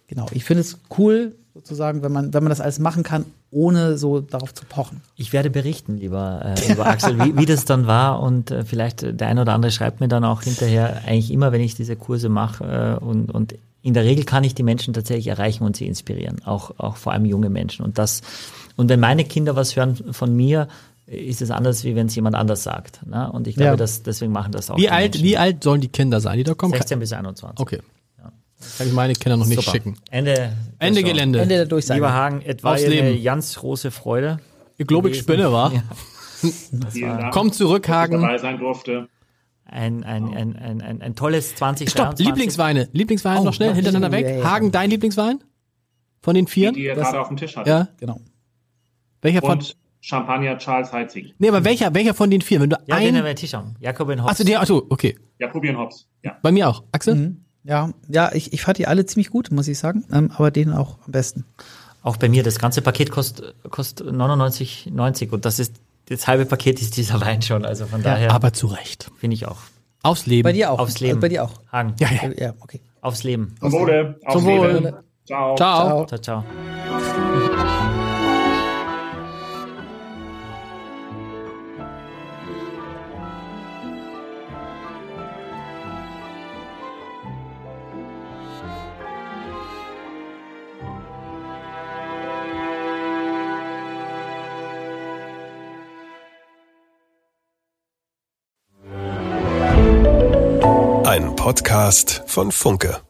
genau, 0.07 0.27
ich 0.31 0.43
finde 0.43 0.61
es 0.61 0.77
cool, 0.97 1.35
sozusagen, 1.55 2.03
wenn 2.03 2.11
man, 2.11 2.33
wenn 2.33 2.43
man 2.43 2.49
das 2.49 2.59
alles 2.59 2.79
machen 2.79 3.01
kann, 3.03 3.25
ohne 3.49 3.97
so 3.97 4.19
darauf 4.19 4.53
zu 4.53 4.65
pochen. 4.65 5.01
Ich 5.15 5.31
werde 5.31 5.49
berichten, 5.49 5.97
lieber, 5.97 6.41
äh, 6.43 6.67
lieber 6.67 6.85
Axel, 6.85 7.17
wie, 7.17 7.37
wie 7.37 7.45
das 7.45 7.63
dann 7.63 7.87
war 7.87 8.19
und 8.21 8.51
äh, 8.51 8.65
vielleicht 8.65 9.03
äh, 9.03 9.13
der 9.13 9.29
ein 9.29 9.39
oder 9.39 9.53
andere 9.53 9.71
schreibt 9.71 10.01
mir 10.01 10.09
dann 10.09 10.25
auch 10.25 10.41
hinterher, 10.43 11.01
eigentlich 11.07 11.31
immer, 11.31 11.53
wenn 11.53 11.61
ich 11.61 11.73
diese 11.73 11.95
Kurse 11.95 12.27
mache 12.29 12.99
äh, 13.01 13.03
und, 13.03 13.31
und 13.31 13.55
in 13.81 13.93
der 13.93 14.03
Regel 14.03 14.25
kann 14.25 14.43
ich 14.43 14.53
die 14.53 14.63
Menschen 14.63 14.93
tatsächlich 14.93 15.27
erreichen 15.27 15.63
und 15.63 15.77
sie 15.77 15.87
inspirieren, 15.87 16.41
auch, 16.43 16.71
auch 16.77 16.97
vor 16.97 17.13
allem 17.13 17.23
junge 17.25 17.49
Menschen. 17.49 17.85
Und 17.85 17.97
das, 17.99 18.21
und 18.75 18.89
wenn 18.89 18.99
meine 18.99 19.23
Kinder 19.23 19.55
was 19.55 19.75
hören 19.77 19.95
von 20.11 20.35
mir, 20.35 20.67
ist 21.07 21.41
es 21.41 21.51
anders, 21.51 21.83
wie 21.83 21.95
wenn 21.95 22.07
es 22.07 22.15
jemand 22.15 22.35
anders 22.35 22.63
sagt. 22.63 23.05
Ne? 23.07 23.31
Und 23.31 23.47
ich 23.47 23.55
glaube, 23.55 23.71
Ja. 23.71 23.75
dass, 23.77 24.01
deswegen 24.01 24.31
machen 24.31 24.51
das 24.51 24.71
auch 24.71 24.75
Wie 24.77 24.81
die 24.81 24.89
alt, 24.89 25.13
Menschen. 25.13 25.23
wie 25.23 25.37
alt 25.37 25.63
sollen 25.63 25.81
die 25.81 25.87
Kinder 25.87 26.19
sein, 26.19 26.37
die 26.37 26.43
da 26.43 26.55
kommen? 26.55 26.73
16 26.73 26.99
bis 26.99 27.13
21. 27.13 27.59
Okay. 27.59 27.79
Kann 28.77 28.87
ich 28.87 28.93
meine 28.93 29.13
Kinder 29.13 29.37
noch 29.37 29.45
nicht 29.45 29.59
Super. 29.59 29.71
schicken. 29.71 29.97
Ende, 30.11 30.53
Ende. 30.79 31.03
Gelände. 31.03 31.39
Ende 31.41 31.55
der 31.55 31.65
Durchsage. 31.65 31.97
Lieber 31.99 32.13
Hagen, 32.13 32.41
es 32.45 32.63
war 32.63 32.73
Aufs 32.73 32.83
eine 32.83 32.93
Leben. 32.93 33.23
ganz 33.23 33.55
große 33.55 33.91
Freude. 33.91 34.39
Ihr 34.77 34.85
glaube 34.85 35.09
ich 35.09 35.17
spinne, 35.19 35.51
war. 35.51 35.71
Dank, 36.71 37.33
Komm 37.33 37.51
zurück, 37.51 37.85
ich 37.87 37.91
Hagen. 37.93 38.21
dabei 38.21 38.37
sein 38.37 38.59
durfte. 38.59 39.07
Ein, 39.65 40.03
ein, 40.03 40.25
ein, 40.35 40.55
ein, 40.57 40.81
ein, 40.81 41.01
ein 41.01 41.15
tolles 41.15 41.55
20 41.55 41.89
Stopp, 41.89 42.19
Lieblingsweine. 42.19 42.87
Lieblingswein 42.91 43.43
noch 43.43 43.53
schnell 43.53 43.73
hintereinander 43.73 44.11
weg. 44.11 44.25
Ja, 44.27 44.35
ja. 44.37 44.43
Hagen, 44.43 44.71
dein 44.71 44.89
Lieblingswein? 44.91 45.43
Von 46.21 46.35
den 46.35 46.45
Die, 46.45 46.51
vier? 46.51 46.71
die 46.71 46.83
ihr 46.83 46.95
Das- 46.95 47.05
gerade 47.05 47.21
auf 47.21 47.29
dem 47.29 47.37
Tisch 47.37 47.55
hattet. 47.55 47.67
Ja. 47.67 47.87
Genau. 47.97 48.19
Welcher 49.21 49.41
von, 49.41 49.51
Und 49.53 49.75
Champagner 50.01 50.57
Charles 50.59 50.91
Heitzig. 50.91 51.33
nee, 51.39 51.47
aber 51.47 51.63
welcher, 51.65 51.93
welcher 51.95 52.13
von 52.13 52.29
den 52.29 52.41
vier? 52.41 52.61
Wenn 52.61 52.69
du 52.69 52.77
Ja, 52.85 52.97
den 52.99 53.07
ein, 53.09 53.17
haben 53.17 53.25
wir 53.25 53.35
Tisch 53.35 53.53
haben. 53.55 53.75
Jakobin 53.79 54.21
Hobbs. 54.21 54.31
achso, 54.33 54.43
der, 54.43 54.61
achso, 54.61 54.85
okay. 54.89 55.17
Jakobian 55.39 55.77
Hobbs. 55.77 56.07
Ja. 56.23 56.37
Bei 56.43 56.51
mir 56.51 56.69
auch. 56.69 56.83
Axel? 56.91 57.15
Mhm. 57.15 57.44
Ja, 57.65 57.89
ja, 58.07 58.31
ich, 58.33 58.53
ich 58.53 58.61
fand 58.61 58.77
die 58.77 58.87
alle 58.87 59.05
ziemlich 59.05 59.29
gut, 59.31 59.51
muss 59.51 59.67
ich 59.67 59.77
sagen, 59.79 60.05
ähm, 60.13 60.31
aber 60.35 60.51
den 60.51 60.71
auch 60.71 60.97
am 61.05 61.11
besten. 61.11 61.45
Auch 62.03 62.17
bei 62.17 62.29
mir, 62.29 62.43
das 62.43 62.59
ganze 62.59 62.81
Paket 62.83 63.09
kostet, 63.09 63.55
kostet 63.71 64.07
99,90 64.07 65.31
und 65.31 65.43
das 65.45 65.57
ist, 65.57 65.73
das 66.07 66.27
halbe 66.27 66.45
Paket 66.45 66.79
ist 66.79 66.97
dieser 66.97 67.19
Wein 67.21 67.41
schon. 67.41 67.65
Also 67.65 67.87
von 67.87 68.03
daher 68.03 68.31
Aber 68.31 68.53
zu 68.53 68.67
Recht. 68.67 69.09
finde 69.17 69.33
ich 69.33 69.47
auch. 69.47 69.57
Aufs 70.03 70.27
Leben. 70.27 70.43
Bei 70.43 70.53
dir 70.53 70.71
auch. 70.71 70.77
Aufs 70.77 70.99
Leben. 70.99 71.19
Bei 71.19 71.29
dir 71.29 71.43
auch. 71.43 71.53
Hagen, 71.71 71.95
Ja, 71.99 72.07
ja. 72.11 72.29
Ja, 72.37 72.53
okay. 72.59 72.79
aufs 73.01 73.23
Leben. 73.23 73.55
Zum 73.59 73.71
Wohle. 73.71 74.19
Aufs 74.23 74.33
Zum 74.37 74.45
Wohl. 74.45 74.67
Leben. 74.71 74.93
Ciao. 75.25 75.55
Ciao. 75.55 76.05
Ciao, 76.05 76.19
ciao. 76.21 76.43
Podcast 101.85 102.23
von 102.25 102.51
Funke. 102.51 103.04